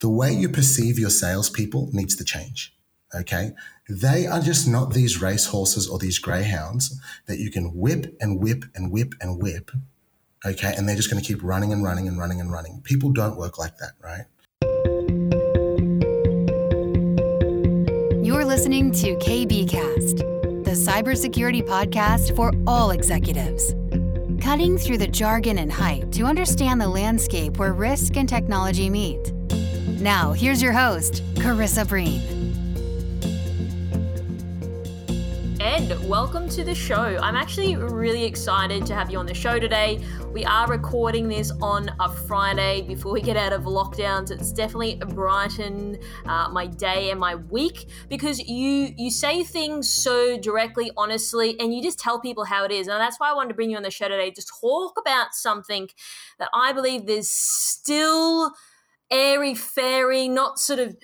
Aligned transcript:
the 0.00 0.08
way 0.08 0.32
you 0.32 0.48
perceive 0.48 0.98
your 0.98 1.10
salespeople 1.10 1.90
needs 1.92 2.16
to 2.16 2.24
change. 2.24 2.76
Okay. 3.14 3.52
They 3.88 4.26
are 4.26 4.40
just 4.40 4.66
not 4.68 4.92
these 4.92 5.22
racehorses 5.22 5.88
or 5.88 5.98
these 5.98 6.18
greyhounds 6.18 7.00
that 7.26 7.38
you 7.38 7.50
can 7.50 7.74
whip 7.74 8.16
and 8.20 8.40
whip 8.40 8.64
and 8.74 8.90
whip 8.90 9.14
and 9.20 9.40
whip. 9.40 9.70
Okay. 10.44 10.74
And 10.76 10.88
they're 10.88 10.96
just 10.96 11.10
going 11.10 11.22
to 11.22 11.26
keep 11.26 11.42
running 11.42 11.72
and 11.72 11.84
running 11.84 12.08
and 12.08 12.18
running 12.18 12.40
and 12.40 12.52
running. 12.52 12.80
People 12.82 13.10
don't 13.10 13.36
work 13.36 13.58
like 13.58 13.78
that, 13.78 13.92
right? 14.02 14.24
You're 18.24 18.44
listening 18.44 18.90
to 18.92 19.16
KBKast, 19.16 20.64
the 20.64 20.72
cybersecurity 20.72 21.66
podcast 21.66 22.34
for 22.34 22.52
all 22.66 22.90
executives. 22.90 23.74
Cutting 24.42 24.76
through 24.78 24.98
the 24.98 25.06
jargon 25.06 25.58
and 25.58 25.72
hype 25.72 26.10
to 26.12 26.24
understand 26.24 26.80
the 26.80 26.88
landscape 26.88 27.58
where 27.58 27.72
risk 27.72 28.16
and 28.16 28.28
technology 28.28 28.90
meet. 28.90 29.32
Now, 30.00 30.32
here's 30.32 30.60
your 30.60 30.72
host, 30.72 31.22
Karissa 31.36 31.88
Breen. 31.88 32.20
And 35.58 36.08
welcome 36.08 36.50
to 36.50 36.64
the 36.64 36.74
show. 36.74 37.18
I'm 37.22 37.34
actually 37.34 37.76
really 37.76 38.24
excited 38.24 38.84
to 38.86 38.94
have 38.94 39.10
you 39.10 39.18
on 39.18 39.24
the 39.24 39.32
show 39.32 39.58
today. 39.58 40.04
We 40.34 40.44
are 40.44 40.68
recording 40.68 41.28
this 41.28 41.50
on 41.62 41.90
a 41.98 42.12
Friday 42.12 42.82
before 42.82 43.10
we 43.10 43.22
get 43.22 43.38
out 43.38 43.54
of 43.54 43.62
lockdowns. 43.62 44.30
It's 44.30 44.52
definitely 44.52 44.96
brighten 44.96 45.98
uh, 46.26 46.50
my 46.50 46.66
day 46.66 47.10
and 47.10 47.18
my 47.18 47.36
week 47.36 47.88
because 48.10 48.38
you 48.38 48.92
you 48.98 49.10
say 49.10 49.44
things 49.44 49.90
so 49.90 50.38
directly, 50.38 50.90
honestly, 50.98 51.58
and 51.58 51.74
you 51.74 51.82
just 51.82 51.98
tell 51.98 52.20
people 52.20 52.44
how 52.44 52.64
it 52.64 52.70
is. 52.70 52.86
And 52.86 53.00
that's 53.00 53.18
why 53.18 53.30
I 53.30 53.32
wanted 53.32 53.48
to 53.48 53.54
bring 53.54 53.70
you 53.70 53.78
on 53.78 53.82
the 53.82 53.90
show 53.90 54.08
today 54.08 54.30
to 54.30 54.44
talk 54.60 54.98
about 55.00 55.32
something 55.32 55.88
that 56.38 56.50
I 56.52 56.74
believe 56.74 57.06
there's 57.06 57.30
still 57.30 58.52
airy 59.10 59.54
fairy, 59.54 60.28
not 60.28 60.58
sort 60.58 60.78
of 60.78 60.96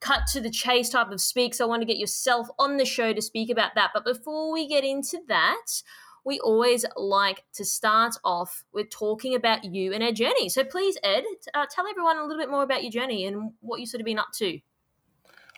cut 0.00 0.26
to 0.32 0.40
the 0.40 0.50
chase 0.50 0.90
type 0.90 1.10
of 1.10 1.20
speak. 1.20 1.54
So 1.54 1.64
I 1.64 1.68
want 1.68 1.82
to 1.82 1.86
get 1.86 1.98
yourself 1.98 2.48
on 2.58 2.76
the 2.76 2.84
show 2.84 3.12
to 3.12 3.22
speak 3.22 3.50
about 3.50 3.74
that. 3.74 3.90
But 3.94 4.04
before 4.04 4.52
we 4.52 4.68
get 4.68 4.84
into 4.84 5.18
that, 5.28 5.82
we 6.24 6.40
always 6.40 6.84
like 6.96 7.44
to 7.54 7.64
start 7.64 8.16
off 8.24 8.64
with 8.72 8.90
talking 8.90 9.34
about 9.34 9.64
you 9.64 9.92
and 9.92 10.02
our 10.02 10.12
journey. 10.12 10.48
So 10.48 10.64
please, 10.64 10.98
Ed, 11.02 11.24
uh, 11.54 11.66
tell 11.70 11.86
everyone 11.86 12.18
a 12.18 12.22
little 12.22 12.38
bit 12.38 12.50
more 12.50 12.64
about 12.64 12.82
your 12.82 12.90
journey 12.90 13.26
and 13.26 13.52
what 13.60 13.78
you've 13.80 13.88
sort 13.88 14.00
of 14.00 14.06
been 14.06 14.18
up 14.18 14.28
to. 14.38 14.58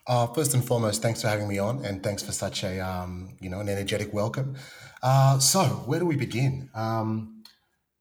Uh, 0.07 0.27
first 0.29 0.55
and 0.55 0.65
foremost, 0.65 1.03
thanks 1.03 1.21
for 1.21 1.29
having 1.29 1.49
me 1.49 1.59
on, 1.59 1.85
and 1.85 2.03
thanks 2.03 2.23
for 2.23 2.33
such 2.33 2.65
a 2.65 2.81
um, 2.81 3.37
you 3.41 3.51
know 3.51 3.61
an 3.61 3.69
energetic 3.69 4.11
welcome. 4.15 4.57
Uh, 5.03 5.39
so, 5.39 5.65
where 5.85 6.01
do 6.01 6.07
we 6.07 6.17
begin? 6.17 6.71
Um, 6.75 7.43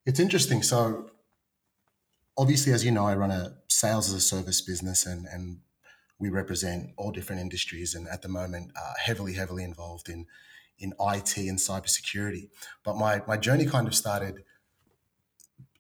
it's 0.06 0.18
interesting. 0.18 0.64
So, 0.64 1.10
obviously, 2.38 2.72
as 2.72 2.86
you 2.86 2.92
know, 2.92 3.06
I 3.06 3.16
run 3.16 3.32
a 3.32 3.57
sales 3.68 4.10
as 4.10 4.16
a 4.16 4.22
service 4.22 4.62
business, 4.62 5.06
and 5.06 5.26
and 5.26 5.60
we 6.20 6.30
represent 6.30 6.90
all 6.98 7.12
different 7.12 7.42
industries 7.42 7.94
and 7.94 8.08
at 8.08 8.22
the 8.22 8.28
moment 8.28 8.72
uh, 8.76 8.94
heavily, 9.00 9.34
heavily 9.34 9.64
involved 9.64 10.10
in 10.10 10.26
in 10.80 10.94
IT 11.00 11.38
and 11.38 11.58
cybersecurity. 11.58 12.50
But 12.84 12.98
my 12.98 13.22
my 13.28 13.38
journey 13.38 13.66
kind 13.66 13.88
of 13.88 13.96
started 13.96 14.44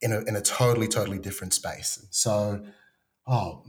in 0.01 0.11
a 0.11 0.19
in 0.21 0.35
a 0.35 0.41
totally, 0.41 0.87
totally 0.87 1.19
different 1.19 1.53
space. 1.53 2.05
So, 2.11 2.63
oh, 3.25 3.63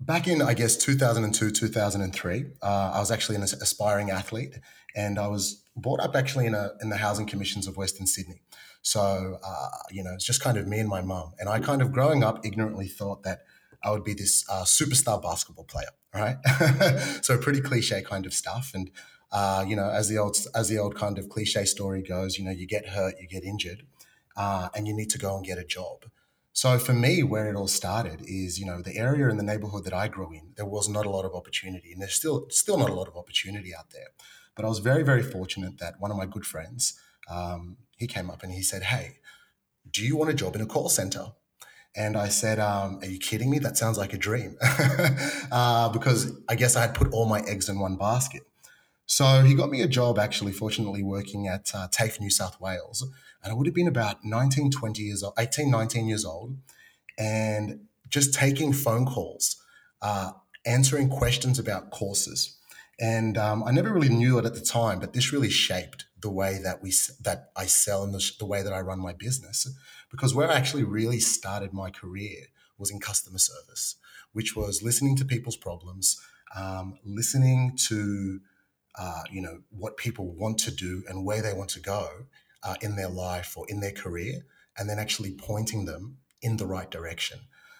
back 0.00 0.26
in 0.28 0.42
I 0.42 0.54
guess 0.54 0.76
2002, 0.76 1.50
2003, 1.50 2.44
uh, 2.62 2.66
I 2.94 2.98
was 2.98 3.10
actually 3.10 3.36
an 3.36 3.42
aspiring 3.42 4.10
athlete, 4.10 4.58
and 4.96 5.18
I 5.18 5.28
was 5.28 5.62
brought 5.76 6.00
up 6.00 6.16
actually 6.16 6.46
in 6.46 6.54
a 6.54 6.72
in 6.80 6.90
the 6.90 6.96
housing 6.96 7.26
commissions 7.26 7.66
of 7.66 7.76
Western 7.76 8.06
Sydney. 8.06 8.42
So, 8.82 9.38
uh, 9.44 9.68
you 9.90 10.02
know, 10.02 10.14
it's 10.14 10.24
just 10.24 10.40
kind 10.40 10.56
of 10.56 10.66
me 10.66 10.80
and 10.80 10.88
my 10.88 11.02
mum. 11.02 11.32
And 11.38 11.48
I 11.48 11.60
kind 11.60 11.82
of 11.82 11.92
growing 11.92 12.24
up 12.24 12.44
ignorantly 12.46 12.88
thought 12.88 13.22
that 13.24 13.42
I 13.82 13.90
would 13.90 14.04
be 14.04 14.14
this 14.14 14.44
uh, 14.48 14.64
superstar 14.64 15.22
basketball 15.22 15.64
player, 15.64 15.90
right? 16.14 16.36
so 17.22 17.38
pretty 17.38 17.60
cliche 17.60 18.02
kind 18.02 18.26
of 18.26 18.34
stuff. 18.34 18.72
And 18.74 18.90
uh, 19.32 19.64
you 19.66 19.76
know, 19.76 19.88
as 19.88 20.08
the 20.08 20.18
old 20.18 20.36
as 20.54 20.68
the 20.68 20.78
old 20.78 20.96
kind 20.96 21.18
of 21.18 21.28
cliche 21.28 21.64
story 21.64 22.02
goes, 22.02 22.38
you 22.38 22.44
know, 22.44 22.50
you 22.50 22.66
get 22.66 22.88
hurt, 22.88 23.14
you 23.20 23.28
get 23.28 23.44
injured, 23.44 23.84
uh, 24.36 24.68
and 24.74 24.88
you 24.88 24.94
need 24.94 25.10
to 25.10 25.18
go 25.18 25.36
and 25.36 25.44
get 25.44 25.58
a 25.58 25.64
job. 25.64 26.06
So 26.52 26.78
for 26.78 26.92
me, 26.92 27.22
where 27.22 27.48
it 27.48 27.54
all 27.54 27.68
started 27.68 28.22
is, 28.26 28.58
you 28.58 28.66
know, 28.66 28.82
the 28.82 28.96
area 28.96 29.28
in 29.28 29.36
the 29.36 29.44
neighborhood 29.44 29.84
that 29.84 29.94
I 29.94 30.08
grew 30.08 30.32
in, 30.32 30.52
there 30.56 30.66
was 30.66 30.88
not 30.88 31.06
a 31.06 31.10
lot 31.10 31.24
of 31.24 31.34
opportunity, 31.34 31.92
and 31.92 32.02
there's 32.02 32.14
still 32.14 32.46
still 32.50 32.76
not 32.76 32.90
a 32.90 32.94
lot 32.94 33.08
of 33.08 33.16
opportunity 33.16 33.72
out 33.74 33.90
there. 33.90 34.08
But 34.56 34.64
I 34.64 34.68
was 34.68 34.80
very 34.80 35.04
very 35.04 35.22
fortunate 35.22 35.78
that 35.78 35.94
one 36.00 36.10
of 36.10 36.16
my 36.16 36.26
good 36.26 36.44
friends, 36.44 37.00
um, 37.30 37.76
he 37.96 38.06
came 38.06 38.30
up 38.30 38.42
and 38.42 38.52
he 38.52 38.62
said, 38.62 38.84
"Hey, 38.84 39.18
do 39.90 40.04
you 40.04 40.16
want 40.16 40.30
a 40.30 40.34
job 40.34 40.54
in 40.54 40.60
a 40.60 40.66
call 40.66 40.88
center?" 40.88 41.32
And 41.96 42.16
I 42.16 42.28
said, 42.28 42.58
um, 42.60 43.00
Are 43.02 43.06
you 43.06 43.18
kidding 43.18 43.50
me? 43.50 43.58
That 43.58 43.76
sounds 43.76 43.98
like 43.98 44.12
a 44.12 44.18
dream. 44.18 44.56
uh, 45.52 45.88
because 45.88 46.32
I 46.48 46.54
guess 46.54 46.76
I 46.76 46.82
had 46.82 46.94
put 46.94 47.12
all 47.12 47.26
my 47.26 47.40
eggs 47.40 47.68
in 47.68 47.78
one 47.80 47.96
basket. 47.96 48.42
So 49.06 49.42
he 49.42 49.54
got 49.54 49.70
me 49.70 49.82
a 49.82 49.88
job, 49.88 50.18
actually, 50.18 50.52
fortunately, 50.52 51.02
working 51.02 51.48
at 51.48 51.72
uh, 51.74 51.88
TAFE 51.88 52.20
New 52.20 52.30
South 52.30 52.60
Wales. 52.60 53.04
And 53.42 53.50
I 53.50 53.56
would 53.56 53.66
have 53.66 53.74
been 53.74 53.88
about 53.88 54.24
19, 54.24 54.70
20 54.70 55.02
years 55.02 55.24
old, 55.24 55.34
18, 55.36 55.68
19 55.68 56.06
years 56.06 56.24
old, 56.24 56.56
and 57.18 57.80
just 58.08 58.34
taking 58.34 58.72
phone 58.72 59.06
calls, 59.06 59.56
uh, 60.00 60.32
answering 60.64 61.08
questions 61.08 61.58
about 61.58 61.90
courses. 61.90 62.56
And 63.00 63.36
um, 63.36 63.64
I 63.64 63.72
never 63.72 63.92
really 63.92 64.10
knew 64.10 64.38
it 64.38 64.44
at 64.44 64.54
the 64.54 64.60
time, 64.60 65.00
but 65.00 65.12
this 65.12 65.32
really 65.32 65.50
shaped 65.50 66.04
the 66.20 66.30
way 66.30 66.58
that 66.62 66.82
we 66.82 66.92
that 67.22 67.50
I 67.56 67.66
sell 67.66 68.02
and 68.04 68.14
the, 68.14 68.30
the 68.38 68.46
way 68.46 68.62
that 68.62 68.72
I 68.72 68.80
run 68.80 69.00
my 69.00 69.12
business 69.12 69.66
because 70.10 70.34
where 70.34 70.50
I 70.50 70.54
actually 70.54 70.84
really 70.84 71.20
started 71.20 71.72
my 71.72 71.90
career 71.90 72.46
was 72.78 72.90
in 72.90 72.98
customer 72.98 73.38
service, 73.38 73.96
which 74.32 74.56
was 74.56 74.82
listening 74.82 75.16
to 75.16 75.24
people's 75.24 75.56
problems, 75.56 76.20
um, 76.56 76.98
listening 77.04 77.76
to 77.88 78.40
uh, 78.98 79.22
you 79.30 79.40
know 79.40 79.60
what 79.70 79.96
people 79.96 80.34
want 80.34 80.58
to 80.58 80.70
do 80.70 81.04
and 81.08 81.24
where 81.24 81.42
they 81.42 81.52
want 81.52 81.70
to 81.70 81.80
go 81.80 82.08
uh, 82.62 82.74
in 82.80 82.96
their 82.96 83.08
life 83.08 83.56
or 83.56 83.64
in 83.68 83.80
their 83.80 83.92
career, 83.92 84.44
and 84.76 84.88
then 84.88 84.98
actually 84.98 85.32
pointing 85.32 85.84
them 85.84 86.18
in 86.42 86.56
the 86.56 86.66
right 86.66 86.90
direction. 86.90 87.38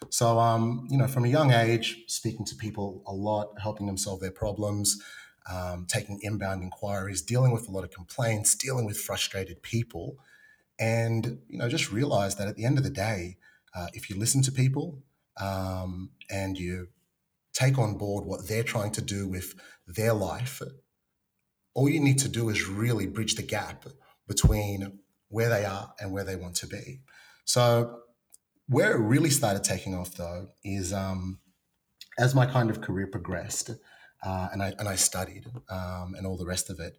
So, 0.08 0.38
um, 0.38 0.86
you 0.90 0.96
know, 0.96 1.06
from 1.06 1.24
a 1.24 1.28
young 1.28 1.52
age, 1.52 2.04
speaking 2.06 2.46
to 2.46 2.54
people 2.54 3.02
a 3.06 3.12
lot, 3.12 3.52
helping 3.60 3.86
them 3.86 3.98
solve 3.98 4.20
their 4.20 4.30
problems, 4.30 5.00
um, 5.50 5.86
taking 5.88 6.20
inbound 6.22 6.62
inquiries, 6.62 7.22
dealing 7.22 7.52
with 7.52 7.68
a 7.68 7.70
lot 7.70 7.84
of 7.84 7.90
complaints, 7.90 8.54
dealing 8.54 8.84
with 8.84 8.98
frustrated 8.98 9.62
people, 9.62 10.18
and 10.78 11.40
you 11.48 11.58
know 11.58 11.68
just 11.68 11.92
realize 11.92 12.36
that 12.36 12.48
at 12.48 12.56
the 12.56 12.64
end 12.64 12.78
of 12.78 12.84
the 12.84 12.90
day 12.90 13.36
uh, 13.74 13.88
if 13.92 14.08
you 14.08 14.18
listen 14.18 14.42
to 14.42 14.52
people 14.52 15.02
um, 15.40 16.10
and 16.30 16.58
you 16.58 16.88
take 17.52 17.78
on 17.78 17.98
board 17.98 18.24
what 18.24 18.48
they're 18.48 18.62
trying 18.62 18.92
to 18.92 19.02
do 19.02 19.26
with 19.28 19.54
their 19.86 20.14
life 20.14 20.62
all 21.74 21.88
you 21.88 22.00
need 22.00 22.18
to 22.18 22.28
do 22.28 22.48
is 22.48 22.66
really 22.66 23.06
bridge 23.06 23.34
the 23.34 23.42
gap 23.42 23.86
between 24.26 25.00
where 25.28 25.48
they 25.48 25.64
are 25.64 25.92
and 26.00 26.12
where 26.12 26.24
they 26.24 26.36
want 26.36 26.56
to 26.56 26.66
be. 26.66 27.00
So 27.44 28.00
where 28.68 28.92
it 28.92 29.00
really 29.00 29.30
started 29.30 29.64
taking 29.64 29.94
off 29.94 30.14
though 30.14 30.48
is 30.64 30.92
um, 30.92 31.38
as 32.18 32.34
my 32.34 32.46
kind 32.46 32.70
of 32.70 32.80
career 32.80 33.06
progressed 33.06 33.70
uh, 34.22 34.48
and, 34.52 34.62
I, 34.62 34.72
and 34.78 34.88
I 34.88 34.96
studied 34.96 35.46
um, 35.68 36.14
and 36.16 36.26
all 36.26 36.36
the 36.36 36.46
rest 36.46 36.70
of 36.70 36.80
it 36.80 36.98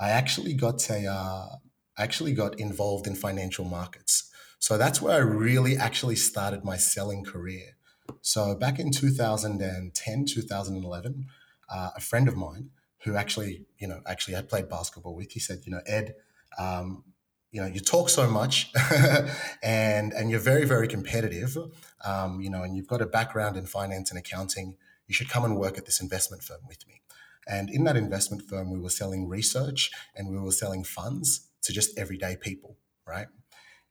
I 0.00 0.08
actually 0.10 0.54
got 0.54 0.88
a, 0.88 1.06
uh, 1.06 1.56
actually 1.98 2.32
got 2.32 2.58
involved 2.58 3.06
in 3.06 3.14
financial 3.14 3.66
markets. 3.66 4.30
So 4.58 4.78
that's 4.78 5.00
where 5.02 5.14
I 5.14 5.18
really 5.18 5.76
actually 5.76 6.16
started 6.16 6.64
my 6.64 6.78
selling 6.78 7.22
career. 7.22 7.76
So 8.22 8.54
back 8.54 8.78
in 8.78 8.90
2010, 8.90 10.24
2011, 10.24 11.26
uh, 11.68 11.90
a 11.94 12.00
friend 12.00 12.28
of 12.28 12.36
mine 12.36 12.70
who 13.04 13.14
actually, 13.14 13.66
you 13.78 13.86
know, 13.86 14.00
actually 14.06 14.34
had 14.34 14.48
played 14.48 14.68
basketball 14.68 15.14
with, 15.14 15.32
he 15.32 15.40
said, 15.40 15.60
you 15.64 15.72
know, 15.72 15.80
Ed, 15.86 16.14
um, 16.58 17.04
you 17.52 17.60
know, 17.60 17.66
you 17.66 17.80
talk 17.80 18.08
so 18.08 18.30
much 18.30 18.72
and 19.62 20.12
and 20.12 20.30
you're 20.30 20.40
very, 20.40 20.64
very 20.64 20.86
competitive, 20.86 21.56
um, 22.04 22.40
you 22.40 22.48
know, 22.48 22.62
and 22.62 22.76
you've 22.76 22.86
got 22.86 23.02
a 23.02 23.06
background 23.06 23.56
in 23.56 23.66
finance 23.66 24.10
and 24.10 24.18
accounting. 24.18 24.76
You 25.10 25.14
should 25.14 25.28
come 25.28 25.44
and 25.44 25.58
work 25.58 25.76
at 25.76 25.86
this 25.86 26.00
investment 26.00 26.44
firm 26.44 26.60
with 26.68 26.86
me. 26.86 27.02
And 27.44 27.68
in 27.68 27.82
that 27.82 27.96
investment 27.96 28.42
firm, 28.48 28.70
we 28.70 28.78
were 28.78 28.90
selling 28.90 29.26
research 29.26 29.90
and 30.14 30.30
we 30.30 30.38
were 30.38 30.52
selling 30.52 30.84
funds 30.84 31.48
to 31.62 31.72
just 31.72 31.98
everyday 31.98 32.36
people, 32.36 32.76
right? 33.04 33.26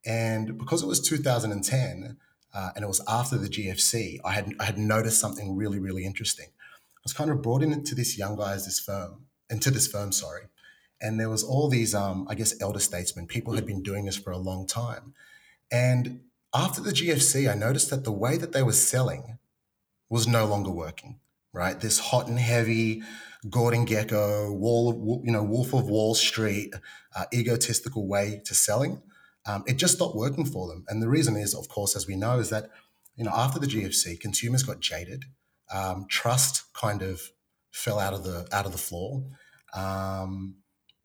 And 0.06 0.58
because 0.58 0.82
it 0.82 0.86
was 0.86 1.02
2010 1.02 2.16
uh, 2.54 2.70
and 2.74 2.86
it 2.86 2.88
was 2.88 3.02
after 3.06 3.38
the 3.38 3.50
GFC, 3.50 4.20
I 4.24 4.32
had 4.32 4.54
I 4.62 4.64
had 4.64 4.78
noticed 4.78 5.20
something 5.20 5.58
really 5.58 5.78
really 5.78 6.06
interesting. 6.06 6.48
I 6.48 7.04
was 7.04 7.12
kind 7.12 7.30
of 7.30 7.42
brought 7.42 7.64
into 7.64 7.96
this 7.96 8.18
young 8.18 8.38
guys 8.38 8.64
this 8.64 8.80
firm 8.80 9.26
into 9.50 9.72
this 9.72 9.88
firm, 9.88 10.14
sorry, 10.14 10.44
and 11.02 11.20
there 11.20 11.30
was 11.30 11.44
all 11.44 11.68
these 11.68 11.94
um, 11.94 12.28
I 12.30 12.36
guess 12.36 12.62
elder 12.62 12.80
statesmen, 12.80 13.28
people 13.28 13.56
had 13.56 13.66
been 13.66 13.84
doing 13.84 14.06
this 14.06 14.16
for 14.16 14.32
a 14.32 14.38
long 14.38 14.66
time, 14.68 15.14
and 15.70 16.22
after 16.56 16.80
the 16.82 16.92
GFC, 16.92 17.52
I 17.52 17.56
noticed 17.56 17.90
that 17.90 18.06
the 18.06 18.12
way 18.14 18.38
that 18.38 18.54
they 18.54 18.64
were 18.64 18.72
selling 18.72 19.39
was 20.10 20.28
no 20.28 20.46
longer 20.46 20.72
working. 20.72 21.20
Right, 21.52 21.80
this 21.80 21.98
hot 21.98 22.28
and 22.28 22.38
heavy 22.38 23.02
Gordon 23.50 23.88
Gekko, 23.88 24.56
Wall, 24.56 25.22
you 25.26 25.32
know, 25.32 25.44
Wolf 25.44 25.74
of 25.74 25.90
Wall 25.90 26.14
Street, 26.14 26.74
uh, 27.16 27.26
egotistical 27.34 28.08
way 28.08 28.42
to 28.46 28.54
selling, 28.54 29.02
um, 29.48 29.64
it 29.66 29.78
just 29.78 29.96
stopped 29.96 30.16
working 30.16 30.46
for 30.46 30.68
them. 30.68 30.86
And 30.90 31.02
the 31.02 31.10
reason 31.10 31.36
is, 31.36 31.56
of 31.56 31.68
course, 31.68 31.96
as 31.96 32.06
we 32.06 32.16
know, 32.16 32.38
is 32.38 32.50
that 32.52 32.70
you 33.20 33.26
know, 33.26 33.34
after 33.36 33.60
the 33.60 33.68
GFC, 33.68 34.18
consumers 34.18 34.64
got 34.64 34.80
jaded. 34.80 35.26
Um, 35.74 36.06
trust 36.10 36.74
kind 36.74 37.02
of 37.02 37.22
fell 37.70 38.00
out 38.00 38.14
of 38.14 38.24
the 38.24 38.48
out 38.54 38.66
of 38.66 38.72
the 38.72 38.78
floor. 38.78 39.26
Um, 39.76 40.56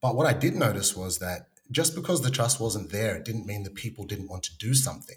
but 0.00 0.14
what 0.14 0.26
I 0.26 0.32
did 0.32 0.54
notice 0.54 0.96
was 0.96 1.18
that 1.18 1.48
just 1.72 1.96
because 1.96 2.22
the 2.22 2.30
trust 2.30 2.60
wasn't 2.60 2.92
there, 2.92 3.16
it 3.16 3.24
didn't 3.24 3.46
mean 3.46 3.64
that 3.64 3.74
people 3.74 4.06
didn't 4.06 4.28
want 4.28 4.44
to 4.44 4.56
do 4.56 4.74
something. 4.74 5.16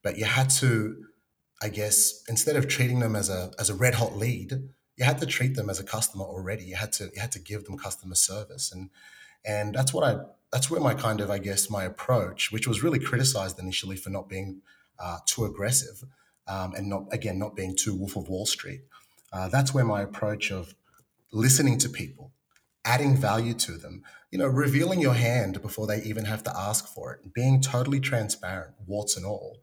But 0.00 0.16
you 0.16 0.26
had 0.26 0.48
to, 0.50 0.96
I 1.60 1.68
guess, 1.68 2.22
instead 2.28 2.56
of 2.56 2.68
treating 2.68 3.00
them 3.00 3.16
as 3.16 3.28
a 3.28 3.50
as 3.58 3.70
a 3.70 3.74
red 3.74 3.94
hot 3.94 4.16
lead, 4.16 4.52
you 4.96 5.04
had 5.04 5.18
to 5.18 5.26
treat 5.26 5.54
them 5.54 5.70
as 5.70 5.80
a 5.80 5.84
customer 5.84 6.24
already. 6.24 6.64
You 6.64 6.76
had 6.76 6.92
to 6.94 7.04
you 7.14 7.20
had 7.20 7.32
to 7.32 7.40
give 7.40 7.64
them 7.64 7.78
customer 7.78 8.14
service, 8.14 8.70
and 8.72 8.90
and 9.44 9.74
that's 9.74 9.92
what 9.92 10.04
I 10.04 10.20
that's 10.52 10.70
where 10.70 10.80
my 10.80 10.94
kind 10.94 11.20
of 11.20 11.30
I 11.30 11.38
guess 11.38 11.70
my 11.70 11.84
approach, 11.84 12.52
which 12.52 12.68
was 12.68 12.82
really 12.82 12.98
criticized 12.98 13.58
initially 13.58 13.96
for 13.96 14.10
not 14.10 14.28
being 14.28 14.62
uh, 14.98 15.18
too 15.26 15.44
aggressive 15.44 16.04
um, 16.46 16.74
and 16.74 16.88
not 16.88 17.04
again 17.12 17.38
not 17.38 17.54
being 17.54 17.76
too 17.76 17.94
Wolf 17.94 18.16
of 18.16 18.28
Wall 18.28 18.46
Street. 18.46 18.82
Uh, 19.32 19.48
that's 19.48 19.74
where 19.74 19.84
my 19.84 20.02
approach 20.02 20.50
of 20.50 20.74
listening 21.32 21.78
to 21.78 21.88
people, 21.88 22.32
adding 22.84 23.16
value 23.16 23.52
to 23.52 23.72
them, 23.72 24.02
you 24.30 24.38
know, 24.38 24.46
revealing 24.46 25.00
your 25.00 25.14
hand 25.14 25.60
before 25.60 25.86
they 25.86 26.02
even 26.02 26.24
have 26.24 26.42
to 26.44 26.56
ask 26.56 26.86
for 26.86 27.12
it, 27.12 27.34
being 27.34 27.60
totally 27.60 28.00
transparent, 28.00 28.74
warts 28.86 29.16
and 29.16 29.26
all. 29.26 29.58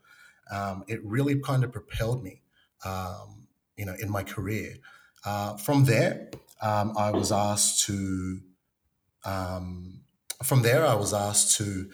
Um, 0.51 0.83
it 0.87 1.03
really 1.03 1.39
kind 1.39 1.63
of 1.63 1.71
propelled 1.71 2.23
me, 2.23 2.41
um, 2.83 3.47
you 3.77 3.85
know, 3.85 3.95
in 3.99 4.09
my 4.09 4.23
career. 4.23 4.75
Uh, 5.25 5.57
from 5.57 5.85
there, 5.85 6.29
um, 6.61 6.93
I 6.97 7.11
was 7.11 7.31
asked 7.31 7.85
to. 7.85 8.41
Um, 9.23 10.01
from 10.43 10.61
there, 10.61 10.85
I 10.85 10.93
was 10.93 11.13
asked 11.13 11.57
to 11.57 11.89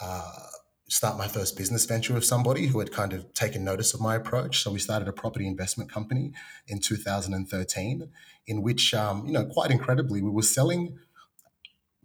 uh, 0.00 0.46
start 0.88 1.16
my 1.16 1.28
first 1.28 1.56
business 1.56 1.84
venture 1.84 2.14
with 2.14 2.24
somebody 2.24 2.66
who 2.66 2.78
had 2.78 2.90
kind 2.90 3.12
of 3.12 3.32
taken 3.34 3.64
notice 3.64 3.94
of 3.94 4.00
my 4.00 4.16
approach. 4.16 4.62
So 4.62 4.72
we 4.72 4.78
started 4.78 5.06
a 5.06 5.12
property 5.12 5.46
investment 5.46 5.90
company 5.90 6.32
in 6.66 6.80
2013, 6.80 8.10
in 8.46 8.62
which, 8.62 8.94
um, 8.94 9.26
you 9.26 9.32
know, 9.32 9.44
quite 9.44 9.70
incredibly, 9.70 10.20
we 10.20 10.30
were 10.30 10.42
selling 10.42 10.98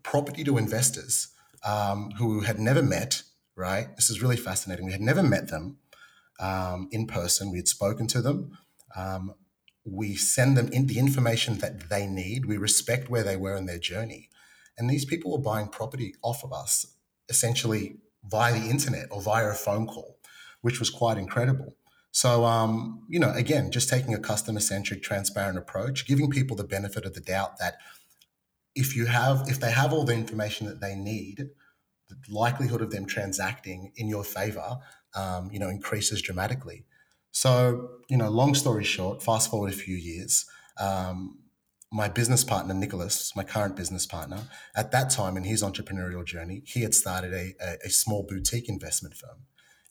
property 0.04 0.44
to 0.44 0.58
investors 0.58 1.30
um, 1.64 2.12
who 2.18 2.42
had 2.42 2.60
never 2.60 2.84
met. 2.84 3.24
Right, 3.58 3.96
this 3.96 4.10
is 4.10 4.22
really 4.22 4.36
fascinating. 4.36 4.86
We 4.86 4.92
had 4.92 5.00
never 5.00 5.24
met 5.24 5.48
them 5.48 5.78
um, 6.40 6.88
in 6.92 7.08
person. 7.08 7.52
We 7.52 7.58
had 7.58 7.68
spoken 7.68 8.08
to 8.08 8.22
them. 8.22 8.58
Um, 8.96 9.34
we 9.84 10.16
send 10.16 10.58
them 10.58 10.70
in 10.70 10.88
the 10.88 10.98
information 10.98 11.60
that 11.60 11.90
they 11.90 12.08
need. 12.08 12.46
We 12.46 12.58
respect 12.58 13.10
where 13.10 13.24
they 13.24 13.38
were 13.38 13.56
in 13.56 13.66
their 13.66 13.80
journey, 13.80 14.30
and 14.78 14.90
these 14.90 15.06
people 15.06 15.32
were 15.32 15.44
buying 15.44 15.68
property 15.68 16.16
off 16.24 16.44
of 16.44 16.52
us 16.52 16.86
essentially 17.30 17.98
via 18.24 18.54
the 18.54 18.70
internet 18.70 19.08
or 19.12 19.22
via 19.22 19.48
a 19.50 19.54
phone 19.54 19.88
call, 19.88 20.18
which 20.62 20.80
was 20.80 20.90
quite 20.90 21.18
incredible. 21.18 21.76
So, 22.12 22.46
um, 22.46 23.06
you 23.10 23.20
know, 23.20 23.32
again, 23.34 23.72
just 23.72 23.90
taking 23.90 24.14
a 24.14 24.20
customer 24.20 24.62
centric, 24.62 25.04
transparent 25.04 25.58
approach, 25.58 26.08
giving 26.08 26.30
people 26.30 26.56
the 26.56 26.64
benefit 26.64 27.06
of 27.06 27.14
the 27.14 27.20
doubt 27.20 27.58
that 27.60 27.76
if 28.74 28.96
you 28.96 29.06
have, 29.06 29.50
if 29.50 29.60
they 29.60 29.72
have 29.72 29.92
all 29.92 30.06
the 30.06 30.14
information 30.14 30.66
that 30.68 30.82
they 30.82 30.96
need, 30.96 31.50
the 32.08 32.16
likelihood 32.30 32.82
of 32.82 32.92
them 32.92 33.06
transacting 33.06 33.92
in 33.98 34.08
your 34.08 34.24
favor, 34.24 34.78
um, 35.16 35.50
you 35.52 35.60
know, 35.60 35.70
increases 35.70 36.22
dramatically. 36.22 36.86
So, 37.32 37.90
you 38.10 38.18
know, 38.18 38.30
long 38.30 38.56
story 38.56 38.84
short, 38.84 39.22
fast 39.22 39.50
forward 39.50 39.72
a 39.72 39.76
few 39.76 39.96
years, 39.96 40.46
um, 40.80 41.40
my 41.92 42.08
business 42.10 42.44
partner, 42.44 42.74
Nicholas, 42.74 43.34
my 43.36 43.44
current 43.44 43.76
business 43.76 44.06
partner, 44.06 44.40
at 44.76 44.92
that 44.92 45.10
time 45.10 45.38
in 45.38 45.44
his 45.44 45.64
entrepreneurial 45.64 46.26
journey, 46.26 46.62
he 46.66 46.82
had 46.82 46.94
started 46.94 47.34
a, 47.34 47.54
a, 47.62 47.78
a 47.86 47.90
small 47.90 48.24
boutique 48.28 48.68
investment 48.68 49.16
firm. 49.16 49.44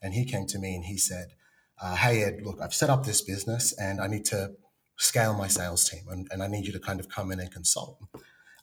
And 0.03 0.12
he 0.12 0.25
came 0.25 0.47
to 0.49 0.59
me 0.59 0.75
and 0.75 0.85
he 0.85 0.99
said, 0.99 1.29
uh, 1.81 1.97
Hey, 1.97 2.23
Ed, 2.23 2.41
look, 2.43 2.61
I've 2.61 2.75
set 2.75 2.91
up 2.91 3.06
this 3.06 3.23
business 3.23 3.73
and 3.79 4.00
I 4.00 4.06
need 4.06 4.25
to 4.27 4.53
scale 4.97 5.35
my 5.35 5.49
sales 5.49 5.88
team 5.88 6.05
and, 6.11 6.29
and 6.31 6.43
I 6.43 6.47
need 6.47 6.67
you 6.67 6.73
to 6.73 6.81
kind 6.81 7.00
of 7.00 7.09
come 7.09 7.32
in 7.32 7.41
and 7.41 7.50
consult. 7.50 7.99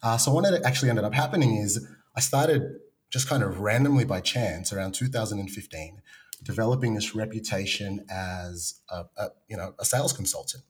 Uh, 0.02 0.16
so, 0.16 0.32
what 0.32 0.44
actually 0.64 0.90
ended 0.90 1.04
up 1.04 1.14
happening 1.14 1.56
is 1.56 1.86
I 2.16 2.20
started 2.20 2.62
just 3.10 3.28
kind 3.28 3.42
of 3.42 3.60
randomly 3.60 4.04
by 4.04 4.20
chance 4.20 4.72
around 4.72 4.94
2015 4.94 6.00
developing 6.42 6.94
this 6.94 7.14
reputation 7.14 8.04
as 8.10 8.80
a, 8.90 9.04
a 9.16 9.28
you 9.48 9.56
know 9.56 9.74
a 9.78 9.84
sales 9.84 10.12
consultant 10.12 10.64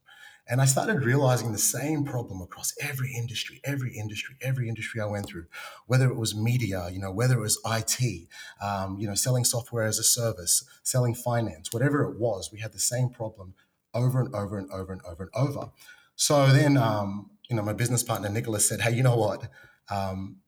and 0.48 0.60
I 0.60 0.64
started 0.64 1.04
realizing 1.04 1.52
the 1.52 1.58
same 1.58 2.04
problem 2.04 2.42
across 2.42 2.74
every 2.80 3.12
industry, 3.14 3.60
every 3.64 3.96
industry, 3.96 4.36
every 4.40 4.68
industry 4.68 5.00
I 5.00 5.06
went 5.06 5.26
through, 5.26 5.46
whether 5.86 6.10
it 6.10 6.16
was 6.16 6.34
media, 6.34 6.90
you 6.92 6.98
know, 6.98 7.12
whether 7.12 7.36
it 7.36 7.40
was 7.40 7.60
IT, 7.64 8.28
um, 8.60 8.98
you 8.98 9.06
know, 9.06 9.14
selling 9.14 9.44
software 9.44 9.84
as 9.84 9.98
a 9.98 10.02
service, 10.02 10.64
selling 10.82 11.14
finance, 11.14 11.72
whatever 11.72 12.02
it 12.02 12.18
was, 12.18 12.50
we 12.52 12.58
had 12.58 12.72
the 12.72 12.80
same 12.80 13.08
problem 13.08 13.54
over 13.94 14.20
and 14.20 14.34
over 14.34 14.58
and 14.58 14.70
over 14.72 14.92
and 14.92 15.02
over 15.06 15.22
and 15.22 15.32
over. 15.34 15.70
So 16.16 16.48
then, 16.48 16.76
um, 16.76 17.30
you 17.48 17.54
know, 17.54 17.62
my 17.62 17.72
business 17.72 18.02
partner, 18.02 18.28
Nicholas, 18.28 18.68
said, 18.68 18.80
hey, 18.80 18.92
you 18.94 19.02
know 19.02 19.16
what? 19.16 19.48
Um, 19.90 20.38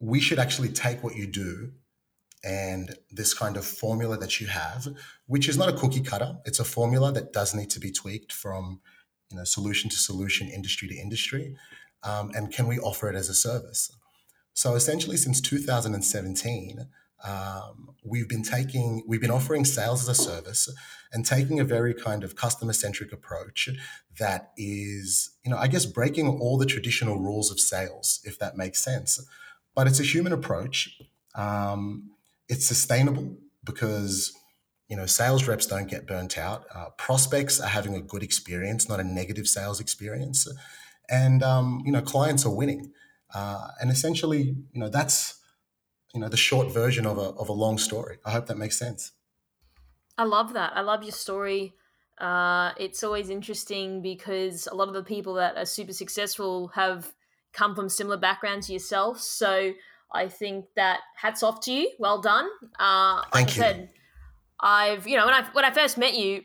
we 0.00 0.20
should 0.20 0.38
actually 0.38 0.68
take 0.68 1.02
what 1.02 1.16
you 1.16 1.26
do 1.26 1.72
and 2.44 2.96
this 3.10 3.32
kind 3.32 3.56
of 3.56 3.64
formula 3.64 4.16
that 4.18 4.40
you 4.40 4.46
have, 4.46 4.88
which 5.26 5.48
is 5.48 5.56
not 5.56 5.68
a 5.68 5.72
cookie 5.72 6.02
cutter. 6.02 6.36
It's 6.44 6.60
a 6.60 6.64
formula 6.64 7.10
that 7.12 7.32
does 7.32 7.54
need 7.54 7.70
to 7.70 7.80
be 7.80 7.90
tweaked 7.90 8.32
from 8.32 8.80
you 9.30 9.38
know, 9.38 9.44
solution 9.44 9.90
to 9.90 9.96
solution, 9.96 10.48
industry 10.48 10.88
to 10.88 10.94
industry, 10.94 11.56
um, 12.02 12.30
and 12.34 12.52
can 12.52 12.66
we 12.66 12.78
offer 12.78 13.08
it 13.08 13.16
as 13.16 13.28
a 13.28 13.34
service? 13.34 13.90
So 14.52 14.74
essentially, 14.74 15.16
since 15.16 15.40
2017, 15.40 16.86
um, 17.24 17.94
we've 18.04 18.28
been 18.28 18.42
taking, 18.42 19.02
we've 19.08 19.20
been 19.20 19.30
offering 19.30 19.64
sales 19.64 20.02
as 20.02 20.08
a 20.08 20.22
service, 20.22 20.68
and 21.12 21.24
taking 21.24 21.58
a 21.58 21.64
very 21.64 21.94
kind 21.94 22.22
of 22.22 22.36
customer 22.36 22.72
centric 22.72 23.12
approach 23.12 23.68
that 24.18 24.52
is, 24.56 25.30
you 25.44 25.50
know, 25.50 25.56
I 25.56 25.68
guess 25.68 25.86
breaking 25.86 26.28
all 26.28 26.58
the 26.58 26.66
traditional 26.66 27.18
rules 27.18 27.50
of 27.50 27.58
sales, 27.58 28.20
if 28.24 28.38
that 28.38 28.56
makes 28.56 28.84
sense. 28.84 29.24
But 29.74 29.86
it's 29.86 30.00
a 30.00 30.04
human 30.04 30.32
approach. 30.32 31.00
Um, 31.34 32.10
it's 32.48 32.66
sustainable 32.66 33.36
because 33.64 34.32
you 34.88 34.96
know, 34.96 35.06
sales 35.06 35.48
reps 35.48 35.66
don't 35.66 35.88
get 35.88 36.06
burnt 36.06 36.36
out. 36.36 36.66
Uh, 36.74 36.90
prospects 36.90 37.58
are 37.58 37.68
having 37.68 37.94
a 37.94 38.00
good 38.00 38.22
experience, 38.22 38.88
not 38.88 39.00
a 39.00 39.04
negative 39.04 39.46
sales 39.46 39.80
experience, 39.80 40.46
and 41.08 41.42
um, 41.42 41.82
you 41.84 41.92
know, 41.92 42.02
clients 42.02 42.44
are 42.44 42.54
winning. 42.54 42.92
Uh, 43.34 43.68
and 43.80 43.90
essentially, 43.90 44.56
you 44.72 44.80
know, 44.80 44.88
that's 44.88 45.40
you 46.14 46.20
know 46.20 46.28
the 46.28 46.36
short 46.36 46.72
version 46.72 47.06
of 47.06 47.18
a 47.18 47.30
of 47.40 47.48
a 47.48 47.52
long 47.52 47.78
story. 47.78 48.18
I 48.24 48.30
hope 48.30 48.46
that 48.46 48.58
makes 48.58 48.78
sense. 48.78 49.12
I 50.18 50.24
love 50.24 50.52
that. 50.52 50.76
I 50.76 50.82
love 50.82 51.02
your 51.02 51.12
story. 51.12 51.74
Uh, 52.18 52.72
it's 52.78 53.02
always 53.02 53.30
interesting 53.30 54.00
because 54.00 54.68
a 54.70 54.74
lot 54.74 54.86
of 54.86 54.94
the 54.94 55.02
people 55.02 55.34
that 55.34 55.56
are 55.56 55.66
super 55.66 55.92
successful 55.92 56.68
have 56.68 57.12
come 57.52 57.74
from 57.74 57.88
similar 57.88 58.16
backgrounds 58.16 58.68
to 58.68 58.74
yourself. 58.74 59.18
So 59.18 59.72
I 60.14 60.28
think 60.28 60.66
that 60.76 61.00
hats 61.16 61.42
off 61.42 61.60
to 61.62 61.72
you. 61.72 61.90
Well 61.98 62.20
done. 62.20 62.48
Uh, 62.78 63.22
Thank 63.32 63.34
like 63.34 63.56
you. 63.56 63.62
I 63.62 63.66
said, 63.66 63.90
I've 64.60 65.06
you 65.08 65.16
know 65.16 65.26
when 65.26 65.34
I 65.34 65.44
when 65.52 65.64
I 65.64 65.72
first 65.72 65.98
met 65.98 66.14
you, 66.14 66.44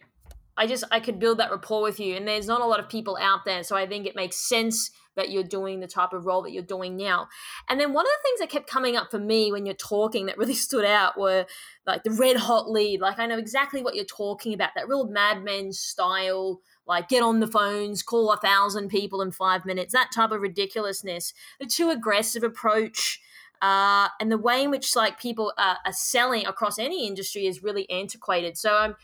I 0.58 0.68
just 0.68 0.84
I 0.92 1.00
could 1.00 1.20
build 1.20 1.38
that 1.38 1.52
rapport 1.52 1.82
with 1.82 2.00
you, 2.00 2.16
and 2.16 2.28
there's 2.28 2.48
not 2.48 2.62
a 2.62 2.66
lot 2.66 2.80
of 2.80 2.90
people 2.90 3.18
out 3.22 3.46
there, 3.46 3.64
so 3.64 3.76
I 3.76 3.88
think 3.88 4.06
it 4.06 4.16
makes 4.16 4.36
sense 4.36 4.92
that 5.16 5.32
you're 5.32 5.44
doing 5.44 5.82
the 5.82 5.88
type 5.88 6.14
of 6.14 6.26
role 6.26 6.42
that 6.44 6.54
you're 6.54 6.64
doing 6.64 6.96
now. 6.96 7.28
And 7.68 7.80
then 7.80 7.92
one 7.92 8.06
of 8.06 8.10
the 8.10 8.24
things 8.24 8.40
that 8.40 8.50
kept 8.50 8.70
coming 8.70 8.96
up 8.96 9.12
for 9.12 9.20
me 9.20 9.52
when 9.52 9.66
you're 9.66 9.76
talking 9.76 10.28
that 10.28 10.38
really 10.38 10.54
stood 10.68 10.86
out 10.86 11.18
were 11.18 11.46
like 11.86 12.04
the 12.04 12.12
red 12.12 12.38
hot 12.38 12.70
lead. 12.70 13.02
Like 13.02 13.20
I 13.20 13.26
know 13.26 13.38
exactly 13.38 13.84
what 13.84 13.96
you're 13.96 14.06
talking 14.06 14.54
about, 14.54 14.72
that 14.76 14.88
real 14.88 15.08
Mad 15.08 15.44
Men 15.44 15.74
style 15.74 16.62
like 16.90 17.08
get 17.08 17.22
on 17.22 17.40
the 17.40 17.48
phones, 17.48 18.02
call 18.02 18.32
a 18.32 18.38
thousand 18.38 18.90
people 18.90 19.22
in 19.22 19.32
five 19.32 19.64
minutes, 19.64 19.94
that 19.94 20.12
type 20.14 20.32
of 20.32 20.42
ridiculousness, 20.42 21.34
the 21.60 21.68
too 21.68 21.92
aggressive 21.92 22.44
approach 22.44 23.22
uh, 23.62 24.08
and 24.20 24.32
the 24.32 24.38
way 24.38 24.64
in 24.64 24.72
which 24.72 24.96
like 24.96 25.20
people 25.20 25.54
are, 25.58 25.78
are, 25.86 25.94
selling 25.94 26.46
across 26.46 26.80
any 26.80 27.06
industry 27.06 27.46
is 27.46 27.62
really 27.62 27.90
antiquated. 27.90 28.58
So 28.58 28.76
um, 28.76 28.96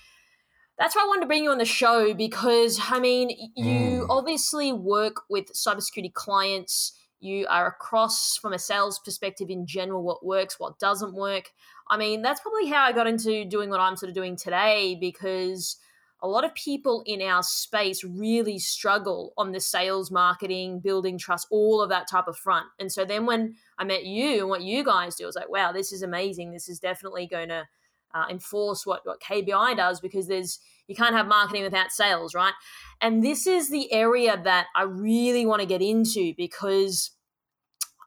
that's 0.77 0.95
why 0.95 1.03
I 1.03 1.07
wanted 1.07 1.21
to 1.21 1.27
bring 1.27 1.43
you 1.43 1.51
on 1.51 1.57
the 1.57 1.65
show 1.65 2.13
because 2.13 2.79
I 2.89 2.99
mean 2.99 3.31
you 3.55 4.05
mm. 4.05 4.05
obviously 4.09 4.71
work 4.71 5.23
with 5.29 5.53
cybersecurity 5.53 6.13
clients. 6.13 6.93
You 7.19 7.47
are 7.49 7.67
across 7.67 8.37
from 8.37 8.53
a 8.53 8.59
sales 8.59 8.99
perspective 8.99 9.49
in 9.49 9.65
general 9.65 10.03
what 10.03 10.25
works, 10.25 10.59
what 10.59 10.79
doesn't 10.79 11.13
work. 11.13 11.51
I 11.89 11.97
mean 11.97 12.21
that's 12.21 12.41
probably 12.41 12.67
how 12.67 12.83
I 12.83 12.93
got 12.93 13.07
into 13.07 13.45
doing 13.45 13.69
what 13.69 13.79
I'm 13.81 13.97
sort 13.97 14.09
of 14.09 14.15
doing 14.15 14.37
today 14.37 14.97
because 14.99 15.77
a 16.21 16.27
lot 16.27 16.45
of 16.45 16.55
people 16.55 17.03
in 17.05 17.21
our 17.21 17.43
space 17.43 18.03
really 18.03 18.57
struggle 18.57 19.33
on 19.37 19.51
the 19.51 19.59
sales, 19.59 20.09
marketing, 20.09 20.79
building 20.79 21.17
trust, 21.17 21.47
all 21.51 21.81
of 21.81 21.89
that 21.89 22.07
type 22.09 22.27
of 22.27 22.37
front. 22.37 22.65
And 22.79 22.91
so 22.91 23.05
then 23.05 23.25
when 23.25 23.55
I 23.77 23.83
met 23.83 24.05
you 24.05 24.39
and 24.39 24.49
what 24.49 24.61
you 24.61 24.83
guys 24.83 25.15
do, 25.15 25.25
I 25.25 25.27
was 25.27 25.35
like, 25.35 25.49
wow, 25.49 25.71
this 25.71 25.91
is 25.91 26.01
amazing. 26.01 26.51
This 26.51 26.69
is 26.69 26.79
definitely 26.79 27.27
going 27.27 27.49
to 27.49 27.67
uh, 28.13 28.25
enforce 28.29 28.85
what, 28.85 29.05
what 29.05 29.19
KBI 29.19 29.75
does 29.75 29.99
because 29.99 30.27
there's 30.27 30.59
you 30.87 30.95
can't 30.95 31.15
have 31.15 31.27
marketing 31.27 31.63
without 31.63 31.91
sales, 31.91 32.35
right? 32.35 32.53
And 33.01 33.23
this 33.23 33.47
is 33.47 33.69
the 33.69 33.91
area 33.91 34.39
that 34.43 34.67
I 34.75 34.83
really 34.83 35.45
want 35.45 35.61
to 35.61 35.67
get 35.67 35.81
into 35.81 36.33
because 36.37 37.11